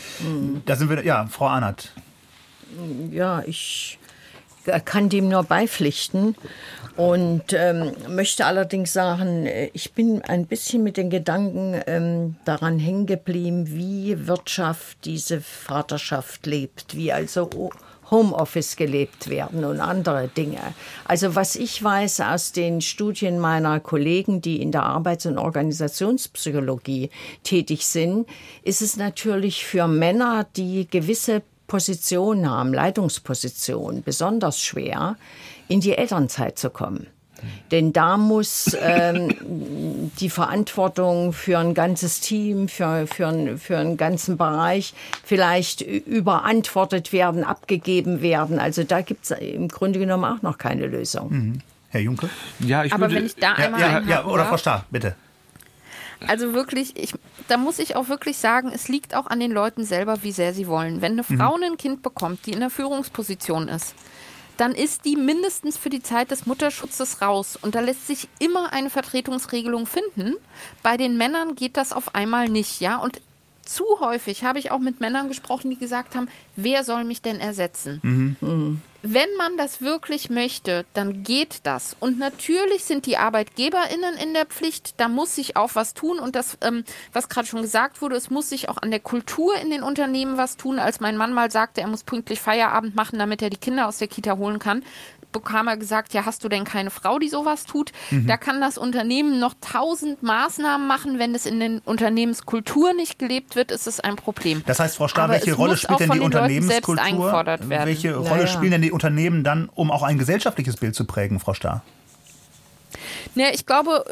Da 0.65 0.75
sind 0.75 0.89
wir, 0.89 1.03
ja, 1.05 1.27
Frau 1.27 1.47
Arnert. 1.47 1.93
Ja, 3.11 3.41
ich 3.45 3.99
kann 4.85 5.09
dem 5.09 5.29
nur 5.29 5.43
beipflichten 5.43 6.35
und 6.99 7.53
ähm, 7.53 7.93
möchte 8.09 8.45
allerdings 8.45 8.91
sagen, 8.91 9.45
äh, 9.45 9.69
ich 9.71 9.93
bin 9.93 10.21
ein 10.21 10.47
bisschen 10.47 10.83
mit 10.83 10.97
den 10.97 11.09
Gedanken 11.09 11.79
ähm, 11.87 12.35
daran 12.43 12.77
hängen 12.77 13.05
geblieben, 13.05 13.69
wie 13.69 14.27
Wirtschaft 14.27 15.05
diese 15.05 15.39
Vaterschaft 15.39 16.45
lebt, 16.45 16.97
wie 16.97 17.13
also 17.13 17.71
Homeoffice 18.11 18.75
gelebt 18.75 19.29
werden 19.29 19.63
und 19.63 19.79
andere 19.79 20.27
Dinge. 20.27 20.59
Also 21.05 21.35
was 21.35 21.55
ich 21.55 21.81
weiß 21.81 22.21
aus 22.21 22.51
den 22.51 22.81
Studien 22.81 23.39
meiner 23.39 23.79
Kollegen, 23.79 24.41
die 24.41 24.61
in 24.61 24.71
der 24.71 24.83
Arbeits- 24.83 25.25
und 25.25 25.37
Organisationspsychologie 25.37 27.11
tätig 27.43 27.85
sind, 27.85 28.27
ist 28.63 28.81
es 28.81 28.97
natürlich 28.97 29.65
für 29.65 29.87
Männer, 29.87 30.47
die 30.55 30.87
gewisse 30.89 31.43
Positionen 31.69 32.49
haben, 32.49 32.73
Leitungspositionen, 32.73 34.03
besonders 34.03 34.59
schwer, 34.59 35.15
in 35.69 35.79
die 35.79 35.93
Elternzeit 35.93 36.59
zu 36.59 36.69
kommen. 36.69 37.07
Denn 37.71 37.93
da 37.93 38.17
muss 38.17 38.75
ähm, 38.81 40.11
die 40.19 40.29
Verantwortung 40.29 41.31
für 41.31 41.57
ein 41.57 41.73
ganzes 41.73 42.19
Team, 42.19 42.67
für, 42.67 43.07
für, 43.07 43.57
für 43.57 43.77
einen 43.77 43.95
ganzen 43.95 44.35
Bereich 44.35 44.93
vielleicht 45.23 45.81
überantwortet 45.81 47.13
werden, 47.13 47.45
abgegeben 47.45 48.21
werden. 48.21 48.59
Also 48.59 48.83
da 48.83 49.01
gibt 49.01 49.23
es 49.25 49.31
im 49.31 49.69
Grunde 49.69 49.99
genommen 49.99 50.25
auch 50.25 50.41
noch 50.41 50.57
keine 50.57 50.87
Lösung. 50.87 51.31
Mhm. 51.31 51.61
Herr 51.91 52.01
Junke? 52.01 52.29
Ja, 52.59 52.83
ich 52.83 52.93
Aber 52.93 53.03
würde, 53.03 53.15
wenn 53.15 53.25
ich 53.25 53.35
da 53.35 53.53
einmal. 53.53 53.79
Ja, 53.79 53.99
ja, 54.01 54.25
oder 54.25 54.45
Frau 54.45 54.57
Starr, 54.57 54.85
bitte. 54.91 55.15
Also 56.27 56.53
wirklich, 56.53 56.97
ich, 56.97 57.13
da 57.47 57.57
muss 57.57 57.79
ich 57.79 57.95
auch 57.95 58.09
wirklich 58.09 58.37
sagen, 58.37 58.71
es 58.73 58.87
liegt 58.87 59.15
auch 59.15 59.27
an 59.27 59.39
den 59.39 59.51
Leuten 59.51 59.85
selber, 59.85 60.23
wie 60.23 60.31
sehr 60.31 60.53
sie 60.53 60.67
wollen. 60.67 61.01
Wenn 61.01 61.13
eine 61.13 61.23
Frau 61.23 61.57
mhm. 61.57 61.63
ein 61.63 61.77
Kind 61.77 62.01
bekommt, 62.01 62.45
die 62.45 62.51
in 62.51 62.59
der 62.59 62.69
Führungsposition 62.69 63.67
ist, 63.67 63.95
dann 64.57 64.73
ist 64.73 65.05
die 65.05 65.15
mindestens 65.15 65.77
für 65.77 65.89
die 65.89 66.03
Zeit 66.03 66.31
des 66.31 66.45
Mutterschutzes 66.45 67.21
raus. 67.21 67.57
Und 67.61 67.75
da 67.75 67.79
lässt 67.79 68.07
sich 68.07 68.27
immer 68.39 68.73
eine 68.73 68.89
Vertretungsregelung 68.89 69.87
finden. 69.87 70.35
Bei 70.83 70.97
den 70.97 71.17
Männern 71.17 71.55
geht 71.55 71.77
das 71.77 71.93
auf 71.93 72.13
einmal 72.13 72.49
nicht, 72.49 72.81
ja. 72.81 72.97
Und 72.97 73.21
zu 73.69 73.85
häufig 73.99 74.43
habe 74.43 74.59
ich 74.59 74.71
auch 74.71 74.79
mit 74.79 74.99
Männern 74.99 75.27
gesprochen, 75.27 75.69
die 75.69 75.77
gesagt 75.77 76.15
haben, 76.15 76.27
wer 76.55 76.83
soll 76.83 77.03
mich 77.03 77.21
denn 77.21 77.39
ersetzen? 77.39 77.99
Mhm. 78.03 78.35
Mhm. 78.41 78.81
Wenn 79.01 79.29
man 79.37 79.55
das 79.55 79.81
wirklich 79.81 80.29
möchte, 80.29 80.85
dann 80.93 81.23
geht 81.23 81.61
das. 81.63 81.95
Und 82.01 82.19
natürlich 82.19 82.83
sind 82.83 83.05
die 83.05 83.15
ArbeitgeberInnen 83.15 84.17
in 84.17 84.33
der 84.33 84.45
Pflicht, 84.45 84.99
da 84.99 85.07
muss 85.07 85.35
sich 85.35 85.55
auch 85.55 85.71
was 85.75 85.93
tun. 85.93 86.19
Und 86.19 86.35
das, 86.35 86.57
ähm, 86.61 86.83
was 87.13 87.29
gerade 87.29 87.47
schon 87.47 87.61
gesagt 87.61 88.01
wurde, 88.01 88.17
es 88.17 88.29
muss 88.29 88.49
sich 88.49 88.67
auch 88.67 88.77
an 88.77 88.91
der 88.91 88.99
Kultur 88.99 89.55
in 89.55 89.69
den 89.69 89.83
Unternehmen 89.83 90.37
was 90.37 90.57
tun. 90.57 90.79
Als 90.79 90.99
mein 90.99 91.15
Mann 91.15 91.31
mal 91.31 91.49
sagte, 91.49 91.79
er 91.79 91.87
muss 91.87 92.03
pünktlich 92.03 92.41
Feierabend 92.41 92.93
machen, 92.95 93.19
damit 93.19 93.41
er 93.41 93.49
die 93.49 93.57
Kinder 93.57 93.87
aus 93.87 93.99
der 93.99 94.09
Kita 94.09 94.35
holen 94.35 94.59
kann, 94.59 94.83
bekam 95.31 95.67
er 95.67 95.77
gesagt, 95.77 96.13
ja, 96.13 96.25
hast 96.25 96.43
du 96.43 96.49
denn 96.49 96.63
keine 96.63 96.89
Frau, 96.89 97.19
die 97.19 97.29
sowas 97.29 97.65
tut? 97.65 97.91
Mhm. 98.11 98.27
Da 98.27 98.37
kann 98.37 98.61
das 98.61 98.77
Unternehmen 98.77 99.39
noch 99.39 99.53
tausend 99.61 100.23
Maßnahmen 100.23 100.87
machen. 100.87 101.19
Wenn 101.19 101.35
es 101.35 101.45
in 101.45 101.59
den 101.59 101.79
Unternehmenskultur 101.79 102.93
nicht 102.93 103.19
gelebt 103.19 103.55
wird, 103.55 103.71
ist 103.71 103.87
es 103.87 103.99
ein 103.99 104.15
Problem. 104.15 104.63
Das 104.65 104.79
heißt, 104.79 104.97
Frau 104.97 105.07
Stahl, 105.07 105.29
welche 105.29 105.53
Rolle 105.53 105.77
spielt 105.77 105.99
denn 105.99 106.11
die 106.11 106.19
Unternehmenskultur? 106.19 107.59
Welche 107.67 108.15
Rolle 108.15 108.29
naja. 108.29 108.47
spielen 108.47 108.71
denn 108.71 108.81
die 108.81 108.91
Unternehmen 108.91 109.43
dann, 109.43 109.69
um 109.73 109.91
auch 109.91 110.03
ein 110.03 110.17
gesellschaftliches 110.17 110.77
Bild 110.77 110.95
zu 110.95 111.05
prägen, 111.05 111.39
Frau 111.39 111.53
Stahl? 111.53 111.81
Ja, 113.35 113.47
ich 113.53 113.65
glaube, 113.65 114.03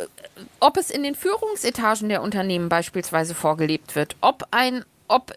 ob 0.59 0.77
es 0.77 0.89
in 0.89 1.03
den 1.03 1.15
Führungsetagen 1.15 2.09
der 2.09 2.21
Unternehmen 2.21 2.69
beispielsweise 2.69 3.33
vorgelebt 3.33 3.95
wird, 3.95 4.15
ob 4.21 4.47
ein, 4.51 4.85
ob 5.07 5.33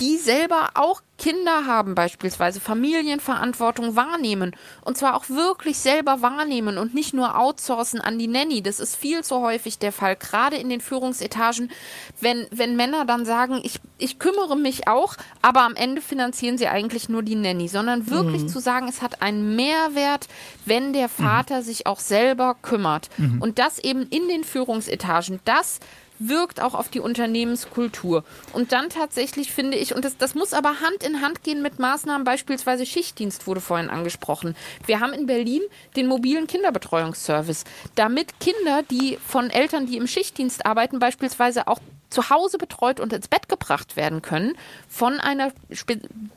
die 0.00 0.16
selber 0.16 0.70
auch 0.74 1.02
Kinder 1.18 1.66
haben, 1.66 1.96
beispielsweise 1.96 2.60
Familienverantwortung 2.60 3.96
wahrnehmen 3.96 4.54
und 4.84 4.96
zwar 4.96 5.16
auch 5.16 5.28
wirklich 5.28 5.78
selber 5.78 6.22
wahrnehmen 6.22 6.78
und 6.78 6.94
nicht 6.94 7.12
nur 7.12 7.36
outsourcen 7.36 8.00
an 8.00 8.18
die 8.18 8.28
Nanny. 8.28 8.62
Das 8.62 8.78
ist 8.78 8.94
viel 8.94 9.24
zu 9.24 9.40
häufig 9.40 9.78
der 9.78 9.90
Fall, 9.90 10.14
gerade 10.14 10.56
in 10.56 10.68
den 10.68 10.80
Führungsetagen, 10.80 11.72
wenn, 12.20 12.46
wenn 12.52 12.76
Männer 12.76 13.04
dann 13.04 13.24
sagen, 13.24 13.60
ich, 13.64 13.80
ich 13.98 14.20
kümmere 14.20 14.56
mich 14.56 14.86
auch, 14.86 15.16
aber 15.42 15.62
am 15.62 15.74
Ende 15.74 16.00
finanzieren 16.00 16.56
sie 16.56 16.68
eigentlich 16.68 17.08
nur 17.08 17.22
die 17.24 17.34
Nanny, 17.34 17.66
sondern 17.66 18.08
wirklich 18.08 18.42
mhm. 18.42 18.48
zu 18.48 18.60
sagen, 18.60 18.86
es 18.86 19.02
hat 19.02 19.20
einen 19.20 19.56
Mehrwert, 19.56 20.28
wenn 20.66 20.92
der 20.92 21.08
Vater 21.08 21.58
mhm. 21.58 21.64
sich 21.64 21.86
auch 21.88 21.98
selber 21.98 22.54
kümmert. 22.62 23.08
Mhm. 23.16 23.42
Und 23.42 23.58
das 23.58 23.80
eben 23.80 24.02
in 24.02 24.28
den 24.28 24.44
Führungsetagen, 24.44 25.40
das 25.44 25.80
wirkt 26.18 26.60
auch 26.60 26.74
auf 26.74 26.88
die 26.88 27.00
Unternehmenskultur. 27.00 28.24
Und 28.52 28.72
dann 28.72 28.90
tatsächlich 28.90 29.52
finde 29.52 29.76
ich, 29.76 29.94
und 29.94 30.04
das, 30.04 30.16
das 30.16 30.34
muss 30.34 30.52
aber 30.52 30.80
Hand 30.80 31.02
in 31.02 31.22
Hand 31.22 31.42
gehen 31.42 31.62
mit 31.62 31.78
Maßnahmen, 31.78 32.24
beispielsweise 32.24 32.86
Schichtdienst 32.86 33.46
wurde 33.46 33.60
vorhin 33.60 33.90
angesprochen. 33.90 34.56
Wir 34.86 35.00
haben 35.00 35.12
in 35.12 35.26
Berlin 35.26 35.62
den 35.96 36.06
mobilen 36.06 36.46
Kinderbetreuungsservice, 36.46 37.64
damit 37.94 38.40
Kinder, 38.40 38.82
die 38.90 39.18
von 39.24 39.50
Eltern, 39.50 39.86
die 39.86 39.96
im 39.96 40.06
Schichtdienst 40.06 40.66
arbeiten, 40.66 40.98
beispielsweise 40.98 41.68
auch 41.68 41.78
zu 42.10 42.30
Hause 42.30 42.58
betreut 42.58 43.00
und 43.00 43.12
ins 43.12 43.28
Bett 43.28 43.48
gebracht 43.48 43.96
werden 43.96 44.22
können 44.22 44.54
von 44.88 45.20
einer 45.20 45.52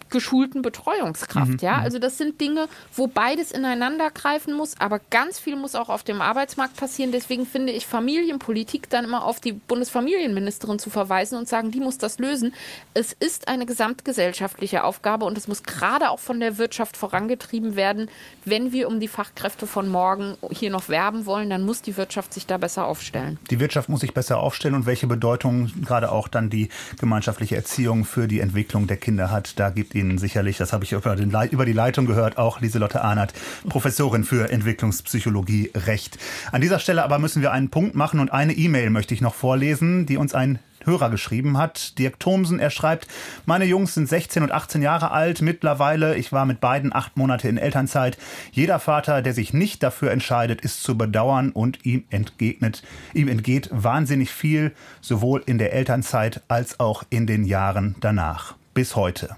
geschulten 0.09 0.61
Betreuungskraft. 0.61 1.51
Mhm. 1.51 1.57
Ja, 1.61 1.77
mhm. 1.77 1.83
also 1.83 1.99
das 1.99 2.17
sind 2.17 2.41
Dinge, 2.41 2.67
wo 2.93 3.07
beides 3.07 3.51
ineinander 3.51 4.11
greifen 4.11 4.53
muss, 4.53 4.79
aber 4.79 4.99
ganz 5.09 5.39
viel 5.39 5.55
muss 5.55 5.75
auch 5.75 5.89
auf 5.89 6.03
dem 6.03 6.21
Arbeitsmarkt 6.21 6.75
passieren. 6.75 7.11
Deswegen 7.11 7.45
finde 7.45 7.71
ich 7.71 7.87
Familienpolitik 7.87 8.89
dann 8.89 9.05
immer 9.05 9.23
auf 9.23 9.39
die 9.39 9.53
Bundesfamilienministerin 9.53 10.79
zu 10.79 10.89
verweisen 10.89 11.37
und 11.37 11.47
sagen, 11.47 11.71
die 11.71 11.79
muss 11.79 11.97
das 11.97 12.19
lösen. 12.19 12.53
Es 12.93 13.13
ist 13.13 13.47
eine 13.47 13.65
gesamtgesellschaftliche 13.65 14.83
Aufgabe 14.83 15.25
und 15.25 15.37
es 15.37 15.47
muss 15.47 15.63
gerade 15.63 16.09
auch 16.09 16.19
von 16.19 16.39
der 16.39 16.57
Wirtschaft 16.57 16.97
vorangetrieben 16.97 17.75
werden. 17.75 18.09
Wenn 18.43 18.71
wir 18.73 18.87
um 18.87 18.99
die 18.99 19.07
Fachkräfte 19.07 19.67
von 19.67 19.87
morgen 19.87 20.35
hier 20.49 20.69
noch 20.69 20.89
werben 20.89 21.25
wollen, 21.25 21.49
dann 21.49 21.63
muss 21.63 21.81
die 21.81 21.95
Wirtschaft 21.95 22.33
sich 22.33 22.45
da 22.45 22.57
besser 22.57 22.85
aufstellen. 22.85 23.39
Die 23.49 23.59
Wirtschaft 23.59 23.87
muss 23.87 24.01
sich 24.01 24.13
besser 24.13 24.39
aufstellen 24.39 24.75
und 24.75 24.85
welche 24.85 25.07
Bedeutung 25.07 25.60
gerade 25.81 26.11
auch 26.11 26.27
dann 26.27 26.49
die 26.49 26.69
gemeinschaftliche 26.99 27.55
Erziehung 27.55 28.05
für 28.05 28.27
die 28.27 28.39
Entwicklung 28.39 28.87
der 28.87 28.97
Kinder 28.97 29.31
hat. 29.31 29.59
Da 29.59 29.69
gibt 29.69 29.95
Ihnen 29.95 30.17
sicherlich, 30.17 30.57
das 30.57 30.73
habe 30.73 30.83
ich 30.83 30.91
über, 30.93 31.15
den, 31.15 31.31
über 31.51 31.65
die 31.65 31.73
Leitung 31.73 32.05
gehört, 32.05 32.37
auch 32.37 32.61
Lieselotte 32.61 33.01
Ahnert, 33.03 33.33
Professorin 33.67 34.23
für 34.23 34.49
Entwicklungspsychologie, 34.49 35.71
recht. 35.75 36.17
An 36.51 36.61
dieser 36.61 36.79
Stelle 36.79 37.03
aber 37.03 37.19
müssen 37.19 37.41
wir 37.41 37.51
einen 37.51 37.69
Punkt 37.69 37.95
machen 37.95 38.19
und 38.19 38.31
eine 38.31 38.53
E-Mail 38.53 38.89
möchte 38.89 39.13
ich 39.13 39.21
noch 39.21 39.35
vorlesen, 39.35 40.05
die 40.05 40.17
uns 40.17 40.33
ein 40.33 40.59
Hörer 40.85 41.09
geschrieben 41.09 41.57
hat. 41.57 41.97
Dirk 41.97 42.19
Thomsen, 42.19 42.59
er 42.59 42.69
schreibt, 42.69 43.07
meine 43.45 43.65
Jungs 43.65 43.93
sind 43.93 44.07
16 44.07 44.43
und 44.43 44.51
18 44.51 44.81
Jahre 44.81 45.11
alt 45.11 45.41
mittlerweile. 45.41 46.15
Ich 46.15 46.31
war 46.31 46.45
mit 46.45 46.61
beiden 46.61 46.93
acht 46.93 47.17
Monate 47.17 47.47
in 47.47 47.57
Elternzeit. 47.57 48.17
Jeder 48.51 48.79
Vater, 48.79 49.21
der 49.21 49.33
sich 49.33 49.53
nicht 49.53 49.83
dafür 49.83 50.11
entscheidet, 50.11 50.61
ist 50.61 50.83
zu 50.83 50.97
bedauern 50.97 51.51
und 51.51 51.85
ihm 51.85 52.05
entgegnet, 52.09 52.83
ihm 53.13 53.27
entgeht 53.27 53.69
wahnsinnig 53.71 54.31
viel, 54.31 54.73
sowohl 55.01 55.43
in 55.45 55.57
der 55.57 55.73
Elternzeit 55.73 56.41
als 56.47 56.79
auch 56.79 57.03
in 57.09 57.27
den 57.27 57.43
Jahren 57.43 57.95
danach. 57.99 58.55
Bis 58.73 58.95
heute. 58.95 59.35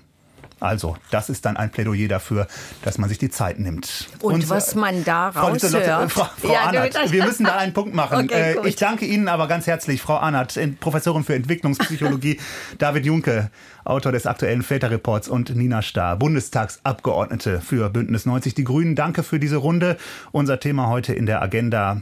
Also, 0.63 0.95
das 1.11 1.29
ist 1.29 1.45
dann 1.45 1.57
ein 1.57 1.71
Plädoyer 1.71 2.07
dafür, 2.07 2.47
dass 2.83 2.97
man 2.97 3.09
sich 3.09 3.17
die 3.17 3.29
Zeit 3.29 3.59
nimmt. 3.59 4.07
Und, 4.21 4.35
Und 4.35 4.49
was 4.49 4.75
man 4.75 5.03
da 5.03 5.27
raushört. 5.27 6.09
Frau, 6.09 6.29
Frau 6.37 6.47
ja, 6.53 6.61
Arnert, 6.67 7.11
wir 7.11 7.25
müssen 7.25 7.43
da 7.43 7.57
einen 7.57 7.73
Punkt 7.73 7.93
machen. 7.93 8.13
Okay, 8.23 8.55
äh, 8.63 8.67
ich 8.67 8.77
danke 8.77 9.05
Ihnen 9.05 9.27
aber 9.27 9.47
ganz 9.47 9.67
herzlich, 9.67 10.01
Frau 10.01 10.15
Arnert, 10.15 10.57
Professorin 10.79 11.25
für 11.25 11.35
Entwicklungspsychologie, 11.35 12.39
David 12.77 13.05
Junke, 13.05 13.49
Autor 13.83 14.13
des 14.13 14.25
aktuellen 14.27 14.61
Väterreports 14.61 15.27
und 15.27 15.53
Nina 15.55 15.81
Starr, 15.81 16.15
Bundestagsabgeordnete 16.15 17.59
für 17.59 17.89
Bündnis 17.89 18.25
90 18.25 18.53
Die 18.53 18.63
Grünen. 18.63 18.95
Danke 18.95 19.23
für 19.23 19.39
diese 19.39 19.57
Runde. 19.57 19.97
Unser 20.31 20.61
Thema 20.61 20.87
heute 20.87 21.13
in 21.13 21.25
der 21.25 21.41
Agenda 21.41 22.01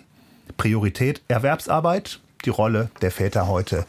Priorität 0.57 1.21
Erwerbsarbeit 1.27 2.19
die 2.41 2.49
Rolle 2.49 2.89
der 3.01 3.11
Väter 3.11 3.47
heute. 3.47 3.85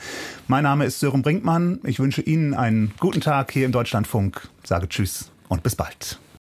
Mein 0.49 0.65
Name 0.65 0.85
ist 0.85 1.01
Sören 1.01 1.23
Brinkmann. 1.23 1.81
Ich 1.85 1.99
wünsche 1.99 2.23
Ihnen 2.23 2.55
einen 2.55 2.93
guten 3.01 3.21
Tag 3.21 3.53
hier 3.53 3.67
im 3.67 3.73
Deutschlandfunk. 3.73 4.49
Sage 4.65 4.89
Tschüss 4.89 5.31
und 5.49 5.63
bis 5.63 5.77
bald. 5.77 6.19